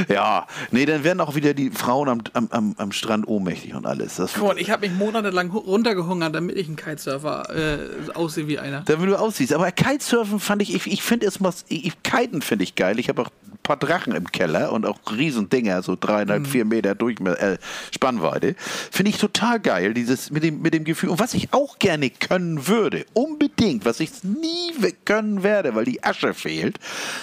ja, 0.09 0.47
nee, 0.71 0.87
dann 0.87 1.05
werden 1.05 1.21
auch 1.21 1.35
wieder 1.35 1.55
die 1.55 1.71
Frauen 1.71 2.09
am, 2.09 2.23
am, 2.33 2.75
am, 2.79 2.93
Strand 2.93 3.27
ohnmächtig 3.29 3.75
und 3.75 3.87
alles. 3.87 4.17
Das, 4.17 4.35
Guck 4.35 4.49
mal, 4.49 4.59
ich 4.59 4.71
habe 4.71 4.89
mich 4.89 4.97
monatelang 4.97 5.53
hu- 5.53 5.59
runtergehungert, 5.59 6.35
damit 6.35 6.57
ich 6.57 6.69
ein 6.69 6.77
Kitesurfer 6.77 7.49
äh, 7.55 8.11
aussehe 8.15 8.49
wie 8.49 8.59
einer. 8.59 8.83
Da, 8.83 9.01
wie 9.03 9.07
du 9.07 9.19
aussiehst. 9.19 9.53
Aber 9.53 9.71
Kitesurfen 9.73 10.41
fand 10.41 10.63
ich, 10.63 10.75
ich, 10.75 10.87
ich 10.87 11.03
finde 11.03 11.27
es 11.27 11.39
ich, 11.69 12.03
Kiten 12.03 12.43
finde 12.43 12.65
ich 12.65 12.75
geil. 12.75 12.99
Ich 12.99 13.09
habe 13.09 13.23
auch 13.23 13.29
paar 13.65 13.77
Drachen 13.77 14.15
im 14.15 14.31
Keller 14.31 14.71
und 14.73 14.87
auch 14.87 14.99
Riesendinger, 15.11 15.83
so 15.83 15.97
dreieinhalb, 15.99 16.47
vier 16.47 16.65
Meter 16.65 16.95
Durchmesser, 16.95 17.55
äh, 17.55 17.59
Spannweite. 17.93 18.55
Finde 18.93 19.11
ich 19.11 19.19
total 19.19 19.59
geil, 19.59 19.95
dieses 19.95 20.31
mit 20.31 20.45
dem, 20.45 20.63
mit 20.63 20.75
dem 20.75 20.85
Gefühl. 20.85 21.09
Und 21.09 21.19
was 21.19 21.35
ich 21.35 21.53
auch 21.53 21.81
gerne 21.81 22.11
können 22.11 22.69
würde, 22.69 23.07
unbedingt, 23.15 23.85
was 23.85 23.99
ich 23.99 24.23
nie 24.23 24.73
können 25.05 25.43
werde, 25.43 25.75
weil 25.75 25.85
die 25.85 26.05
Asche 26.05 26.35
fehlt, 26.35 26.79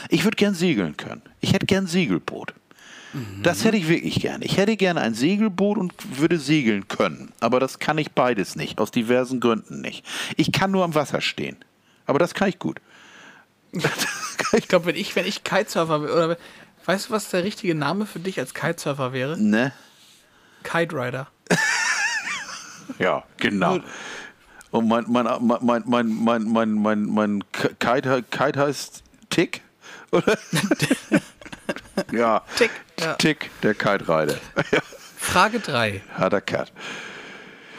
ich 0.09 0.25
würde 0.25 0.35
gern 0.35 0.53
segeln 0.53 0.97
können. 0.97 1.21
Ich 1.39 1.53
hätte 1.53 1.65
gern 1.65 1.85
ein 1.85 1.87
Segelboot. 1.87 2.53
Das 3.43 3.65
hätte 3.65 3.75
ich 3.75 3.89
wirklich 3.89 4.21
gerne. 4.21 4.45
Ich 4.45 4.55
hätte 4.55 4.77
gerne 4.77 5.01
ein 5.01 5.13
Segelboot 5.13 5.77
und 5.77 5.93
würde 6.17 6.37
segeln 6.39 6.87
können. 6.87 7.33
Aber 7.41 7.59
das 7.59 7.79
kann 7.79 7.97
ich 7.97 8.11
beides 8.11 8.55
nicht, 8.55 8.79
aus 8.79 8.89
diversen 8.89 9.41
Gründen 9.41 9.81
nicht. 9.81 10.05
Ich 10.37 10.53
kann 10.53 10.71
nur 10.71 10.85
am 10.85 10.95
Wasser 10.95 11.19
stehen. 11.19 11.57
Aber 12.05 12.19
das 12.19 12.33
kann 12.33 12.47
ich 12.47 12.57
gut. 12.57 12.79
ich 14.53 14.67
glaube, 14.67 14.85
wenn 14.87 14.95
ich, 14.95 15.15
wenn 15.15 15.25
ich 15.25 15.43
Kitesurfer 15.43 16.01
oder 16.01 16.37
weißt 16.85 17.09
du, 17.09 17.13
was 17.13 17.29
der 17.29 17.43
richtige 17.43 17.75
Name 17.75 18.05
für 18.05 18.19
dich 18.19 18.39
als 18.39 18.53
Kitesurfer 18.53 19.13
wäre? 19.13 19.37
Ne? 19.41 19.73
Kite 20.63 20.95
Rider. 20.95 21.27
ja, 22.99 23.23
genau. 23.37 23.79
Und 24.71 24.87
mein, 24.87 25.05
mein, 25.07 25.25
mein, 25.41 25.83
mein, 25.85 26.15
mein, 26.15 26.43
mein, 26.43 26.73
mein, 26.73 27.05
mein 27.05 27.43
Kite, 27.79 28.23
Kite 28.29 28.59
heißt 28.59 29.03
Tick, 29.29 29.61
oder? 30.11 30.37
ja. 32.11 32.41
Tick. 32.55 32.71
Ja. 32.99 33.13
Tick, 33.15 33.49
der 33.63 33.73
Kite 33.73 34.07
Rider. 34.07 34.37
Frage 35.17 35.59
3. 35.59 36.01
Hat 36.15 36.33
er 36.33 36.41
Cut. 36.41 36.71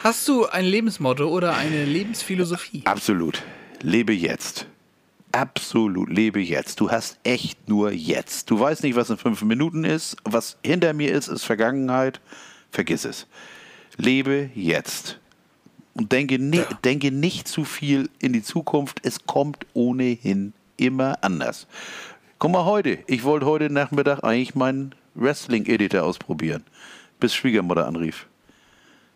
Hast 0.03 0.27
du 0.27 0.47
ein 0.47 0.65
Lebensmotto 0.65 1.27
oder 1.27 1.55
eine 1.55 1.85
Lebensphilosophie? 1.85 2.81
Absolut. 2.85 3.41
Lebe 3.81 4.13
jetzt. 4.13 4.65
Absolut, 5.33 6.09
lebe 6.09 6.39
jetzt. 6.39 6.79
Du 6.79 6.91
hast 6.91 7.17
echt 7.23 7.67
nur 7.67 7.91
jetzt. 7.91 8.51
Du 8.51 8.59
weißt 8.59 8.83
nicht, 8.83 8.95
was 8.95 9.09
in 9.09 9.17
fünf 9.17 9.41
Minuten 9.41 9.83
ist. 9.83 10.15
Was 10.25 10.57
hinter 10.63 10.93
mir 10.93 11.11
ist, 11.11 11.27
ist 11.27 11.43
Vergangenheit. 11.43 12.21
Vergiss 12.69 13.03
es. 13.03 13.25
Lebe 13.97 14.51
jetzt. 14.53 15.19
Und 15.95 16.11
denke, 16.11 16.37
ni 16.37 16.61
denke 16.83 17.11
nicht 17.11 17.47
zu 17.47 17.65
viel 17.65 18.11
in 18.19 18.31
die 18.31 18.43
Zukunft. 18.43 18.99
Es 19.01 19.25
kommt 19.25 19.65
ohnehin 19.73 20.53
immer 20.77 21.17
anders. 21.21 21.65
Guck 22.37 22.51
mal 22.51 22.65
heute. 22.65 22.99
Ich 23.07 23.23
wollte 23.23 23.47
heute 23.47 23.71
Nachmittag 23.71 24.23
eigentlich 24.23 24.53
meinen 24.53 24.93
Wrestling-Editor 25.15 26.03
ausprobieren, 26.03 26.63
bis 27.19 27.33
Schwiegermutter 27.33 27.87
anrief. 27.87 28.27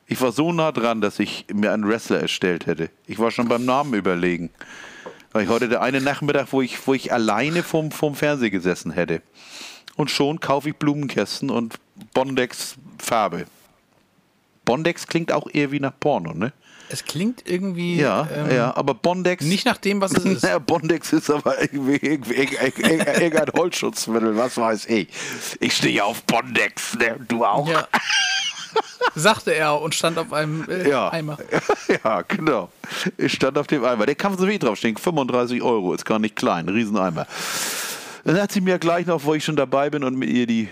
Ich 0.08 0.20
war 0.20 0.32
so 0.32 0.52
nah 0.52 0.72
dran, 0.72 1.00
dass 1.00 1.20
ich 1.20 1.46
mir 1.54 1.74
einen 1.74 1.88
Wrestler 1.88 2.22
erstellt 2.22 2.66
hätte. 2.66 2.90
Ich 3.06 3.20
war 3.20 3.30
schon 3.30 3.48
beim 3.48 3.66
Namen 3.66 3.94
überlegen. 3.94 4.50
Weil 5.38 5.44
ich 5.44 5.50
heute 5.52 5.70
der 5.70 5.84
eine 5.84 6.02
Nachmittag, 6.02 6.48
wo 6.50 6.64
ich, 6.64 6.88
wo 6.88 6.96
ich 6.96 7.14
alleine 7.14 7.62
vorm, 7.62 7.92
vorm 7.92 8.16
Fernseher 8.16 8.50
gesessen 8.50 8.90
hätte. 8.90 9.22
Und 9.96 10.10
schon 10.10 10.40
kaufe 10.40 10.70
ich 10.70 10.76
Blumenkästen 10.76 11.52
und 11.52 11.76
Bondex 12.16 12.74
Farbe. 12.98 13.46
Bondex 14.66 15.06
klingt 15.06 15.32
auch 15.32 15.48
eher 15.54 15.70
wie 15.72 15.80
nach 15.80 15.94
Porno, 16.00 16.34
ne? 16.34 16.54
Es 16.90 17.06
klingt 17.06 17.48
irgendwie 17.48 17.98
Ja, 17.98 18.28
ähm, 18.36 18.50
ja, 18.50 18.76
aber 18.76 18.96
Bondex. 18.96 19.46
nicht 19.46 19.68
nach 19.68 19.78
dem, 19.78 20.02
was 20.02 20.14
es 20.14 20.26
ist. 20.26 20.42
Naja, 20.42 20.58
Bondex 20.58 21.14
ist 21.14 21.30
aber 21.30 21.62
irgendwie 21.62 21.98
irgendein 22.04 23.52
Holzschutzmittel, 23.56 24.36
was 24.38 24.58
weiß 24.58 24.86
ich. 24.88 25.10
Ich 25.60 25.74
stehe 25.74 26.04
auf 26.04 26.24
Bondex, 26.24 26.96
ne? 26.96 27.16
du 27.28 27.46
auch. 27.46 27.70
Ja. 27.70 27.88
Sagte 29.14 29.54
er 29.54 29.80
und 29.82 29.94
stand 29.94 30.18
auf 30.18 30.34
einem 30.34 30.68
äh, 30.68 30.90
Ja. 30.90 31.10
Eimer. 31.10 31.38
ja, 32.04 32.24
genau. 32.24 32.72
Ich 33.18 33.34
stand 33.34 33.58
auf 33.58 33.68
dem 33.68 33.84
Eimer. 33.84 34.06
Der 34.06 34.16
kann 34.16 34.38
so 34.38 34.48
wie 34.48 34.60
draufstehen. 34.60 34.98
35 34.98 35.62
Euro, 35.62 35.94
ist 35.94 36.06
gar 36.06 36.20
nicht 36.20 36.36
klein, 36.36 36.68
Rieseneimer. 36.70 37.26
Dann 38.24 38.42
hat 38.42 38.52
sie 38.52 38.60
mir 38.60 38.78
gleich 38.78 39.06
noch, 39.06 39.24
wo 39.24 39.34
ich 39.36 39.46
schon 39.46 39.56
dabei 39.56 39.90
bin 39.90 40.04
und 40.04 40.18
mit 40.18 40.30
ihr 40.30 40.46
die, 40.48 40.68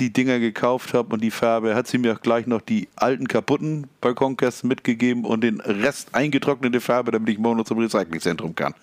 die 0.00 0.12
Dinger 0.12 0.40
gekauft 0.40 0.92
habe 0.92 1.14
und 1.14 1.22
die 1.22 1.30
Farbe, 1.30 1.76
hat 1.76 1.86
sie 1.86 1.98
mir 1.98 2.16
gleich 2.16 2.48
noch 2.48 2.60
die 2.60 2.88
alten 2.96 3.28
kaputten 3.28 3.86
Balkonkästen 4.00 4.66
mitgegeben 4.68 5.24
und 5.24 5.42
den 5.42 5.60
Rest 5.60 6.14
eingetrocknete 6.16 6.80
Farbe, 6.80 7.12
damit 7.12 7.28
ich 7.28 7.38
morgen 7.38 7.58
noch 7.58 7.64
zum 7.64 7.78
Recyclingzentrum 7.78 8.56
kann. 8.56 8.74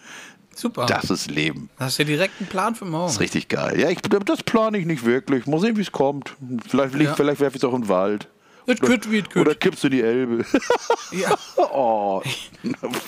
Super. 0.56 0.86
Das 0.86 1.10
ist 1.12 1.30
Leben. 1.30 1.70
Hast 1.80 2.00
du 2.00 2.04
ja 2.04 2.08
direkt 2.08 2.34
einen 2.40 2.48
Plan 2.48 2.76
für 2.76 2.86
morgen? 2.86 3.08
Das 3.08 3.16
ist 3.16 3.20
richtig 3.20 3.50
geil. 3.50 3.78
Ja, 3.80 3.90
ich, 3.90 4.00
das 4.02 4.42
plane 4.42 4.78
ich 4.78 4.86
nicht 4.86 5.06
wirklich. 5.06 5.46
Mal 5.46 5.60
sehen, 5.60 5.76
wie 5.78 5.82
es 5.82 5.92
kommt. 5.92 6.34
Vielleicht, 6.68 6.96
Ja. 6.96 7.14
vielleicht 7.14 7.42
werfe 7.42 7.58
ich 7.58 7.64
es 7.64 7.68
auch 7.70 7.76
in 7.76 7.82
den 7.84 7.90
Wald. 7.90 8.28
Es 8.68 8.80
kütt 8.80 9.10
wie 9.12 9.20
es 9.20 9.36
Oder 9.36 9.52
kütt. 9.52 9.62
kippst 9.62 9.84
du 9.86 9.90
die 9.90 10.02
Elbe. 10.02 10.46
Ja. 11.12 11.36
Oh, 11.80 12.22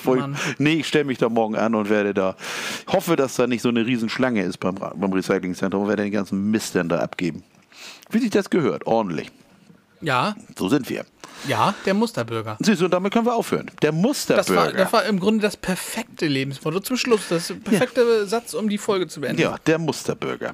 voll, 0.03 0.33
nee, 0.59 0.73
ich 0.75 0.87
stelle 0.87 1.05
mich 1.05 1.17
da 1.17 1.27
morgen 1.29 1.55
an 1.55 1.73
und 1.75 1.89
werde 1.89 2.13
da. 2.13 2.35
Hoffe, 2.87 3.15
dass 3.15 3.35
da 3.35 3.47
nicht 3.47 3.61
so 3.61 3.69
eine 3.69 3.85
Riesenschlange 3.85 4.43
ist 4.43 4.59
beim, 4.59 4.75
beim 4.75 5.11
Recyclingzentrum 5.13 5.83
und 5.83 5.87
werde 5.89 6.03
den 6.03 6.11
ganzen 6.11 6.51
Mist 6.51 6.75
dann 6.75 6.87
da 6.89 6.99
abgeben. 6.99 7.43
Wie 8.11 8.19
sich 8.19 8.29
das 8.29 8.49
gehört, 8.49 8.85
ordentlich. 8.85 9.31
ja, 10.01 10.35
So 10.57 10.69
sind 10.69 10.89
wir. 10.89 11.05
ja, 11.47 11.73
der 11.85 11.93
Musterbürger. 11.93 12.57
Siehst 12.59 12.81
du, 12.81 12.85
und 12.85 12.91
damit 12.93 13.11
können 13.13 13.25
wir 13.25 13.35
aufhören. 13.35 13.71
Der 13.81 13.91
Das 13.91 13.99
Musterbürger. 14.01 14.55
war, 14.61 14.71
das 14.73 14.93
war 14.93 15.05
im 15.05 15.19
Grunde 15.19 15.41
das 15.41 15.57
perfekte 15.57 16.27
Lebensmotto. 16.27 16.79
Zum 16.81 16.97
Schluss, 16.97 17.21
das 17.29 17.51
perfekte 17.63 18.25
Satz, 18.27 18.53
um 18.53 18.69
die 18.69 18.77
Folge 18.77 19.07
zu 19.07 19.21
beenden. 19.21 19.41
ja, 19.41 19.55
der 19.65 19.79
Musterbürger. 19.79 20.53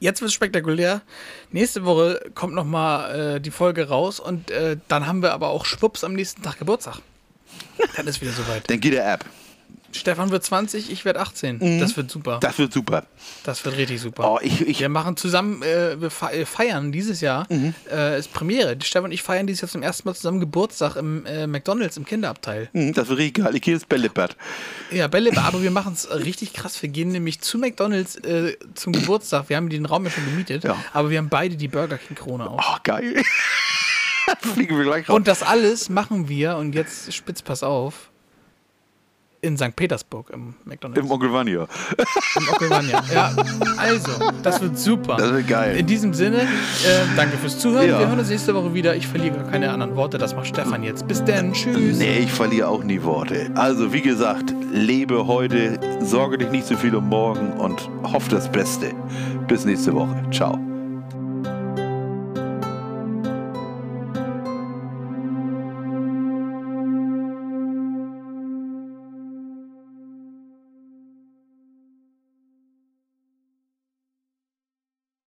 Jetzt 0.00 0.20
wird 0.20 0.28
es 0.28 0.34
spektakulär. 0.34 1.02
Nächste 1.50 1.84
Woche 1.84 2.30
kommt 2.34 2.54
nochmal 2.54 3.36
äh, 3.36 3.40
die 3.40 3.50
Folge 3.50 3.88
raus 3.88 4.20
und 4.20 4.50
äh, 4.50 4.76
dann 4.88 5.06
haben 5.06 5.22
wir 5.22 5.32
aber 5.32 5.48
auch 5.48 5.64
schwupps 5.64 6.04
am 6.04 6.12
nächsten 6.14 6.42
Tag 6.42 6.58
Geburtstag. 6.58 7.00
Dann 7.96 8.06
ist 8.06 8.20
wieder 8.20 8.32
soweit. 8.32 8.68
Dann 8.68 8.80
geht 8.80 8.94
er 8.94 9.14
ab. 9.14 9.24
Stefan 9.98 10.30
wird 10.30 10.44
20, 10.44 10.90
ich 10.90 11.04
werde 11.04 11.20
18. 11.20 11.78
Das 11.80 11.96
wird 11.96 12.10
super. 12.10 12.36
Mhm. 12.36 12.40
Das 12.40 12.58
wird 12.58 12.72
super. 12.72 13.04
Das 13.44 13.64
wird 13.64 13.76
richtig 13.76 14.00
super. 14.00 14.32
Oh, 14.32 14.38
ich, 14.42 14.60
ich, 14.62 14.80
wir 14.80 14.88
machen 14.88 15.16
zusammen, 15.16 15.62
äh, 15.62 16.00
wir 16.00 16.10
äh, 16.32 16.44
feiern 16.46 16.92
dieses 16.92 17.20
Jahr, 17.20 17.46
Mhm. 17.50 17.74
äh, 17.90 18.18
ist 18.18 18.32
Premiere. 18.32 18.76
Stefan 18.82 19.06
und 19.06 19.12
ich 19.12 19.22
feiern 19.22 19.46
dieses 19.46 19.62
Jahr 19.62 19.68
zum 19.70 19.82
ersten 19.82 20.08
Mal 20.08 20.14
zusammen 20.14 20.40
Geburtstag 20.40 20.96
im 20.96 21.26
äh, 21.26 21.46
McDonalds 21.46 21.96
im 21.96 22.04
Kinderabteil. 22.04 22.68
Hm, 22.72 22.94
das 22.94 23.08
wird 23.08 23.18
richtig 23.18 23.44
geil. 23.44 23.54
Ich 23.54 23.62
gehe 23.62 23.74
ins 23.74 23.84
Bällebad. 23.84 24.36
Ja, 24.90 25.08
Bälle, 25.08 25.36
aber 25.36 25.62
wir 25.62 25.70
machen 25.70 25.92
es 25.92 26.08
richtig 26.10 26.52
krass. 26.52 26.80
Wir 26.82 26.88
gehen 26.88 27.08
nämlich 27.12 27.40
zu 27.40 27.58
McDonalds 27.58 28.16
äh, 28.16 28.56
zum 28.74 28.92
Geburtstag. 28.92 29.48
Wir 29.48 29.56
haben 29.56 29.68
den 29.68 29.84
Raum 29.86 30.04
ja 30.04 30.10
schon 30.10 30.24
gemietet, 30.24 30.64
Ja. 30.64 30.76
aber 30.92 31.10
wir 31.10 31.18
haben 31.18 31.28
beide 31.28 31.56
die 31.56 31.68
Burger 31.68 31.98
King 31.98 32.16
Krone 32.16 32.48
auf. 32.48 32.60
Oh, 32.64 32.76
geil. 32.84 33.22
Fliegen 34.54 34.76
wir 34.76 34.84
gleich 34.84 35.08
raus. 35.08 35.16
Und 35.16 35.26
das 35.26 35.42
alles 35.42 35.88
machen 35.88 36.28
wir, 36.28 36.56
und 36.56 36.74
jetzt 36.74 37.12
spitz 37.14 37.40
pass 37.42 37.62
auf, 37.62 38.10
in 39.40 39.56
St. 39.56 39.74
Petersburg 39.76 40.30
im 40.30 40.54
McDonalds. 40.64 41.00
Im 41.00 41.10
Onkel 41.10 41.32
Vanya. 41.32 41.66
Im 42.36 42.48
Okelvania. 42.48 43.02
Ja, 43.12 43.32
also, 43.76 44.10
das 44.42 44.60
wird 44.60 44.78
super. 44.78 45.16
Das 45.16 45.32
wird 45.32 45.48
geil. 45.48 45.76
In 45.76 45.86
diesem 45.86 46.12
Sinne, 46.12 46.42
äh, 46.42 46.46
danke 47.16 47.36
fürs 47.36 47.58
Zuhören. 47.58 47.88
Ja. 47.88 47.98
Wir 48.00 48.08
hören 48.08 48.18
uns 48.18 48.28
nächste 48.28 48.54
Woche 48.54 48.74
wieder. 48.74 48.94
Ich 48.96 49.06
verliere 49.06 49.36
gar 49.36 49.50
keine 49.50 49.70
anderen 49.70 49.96
Worte. 49.96 50.18
Das 50.18 50.34
macht 50.34 50.48
Stefan 50.48 50.82
jetzt. 50.82 51.06
Bis 51.08 51.24
dann. 51.24 51.52
Tschüss. 51.52 51.98
Nee, 51.98 52.18
ich 52.18 52.32
verliere 52.32 52.68
auch 52.68 52.84
nie 52.84 53.02
Worte. 53.02 53.50
Also, 53.54 53.92
wie 53.92 54.02
gesagt, 54.02 54.54
lebe 54.72 55.26
heute, 55.26 55.78
sorge 56.00 56.38
dich 56.38 56.50
nicht 56.50 56.66
so 56.66 56.76
viel 56.76 56.94
um 56.94 57.08
morgen 57.08 57.52
und 57.52 57.88
hoff 58.12 58.28
das 58.28 58.50
Beste. 58.50 58.92
Bis 59.46 59.64
nächste 59.64 59.94
Woche. 59.94 60.22
Ciao. 60.30 60.67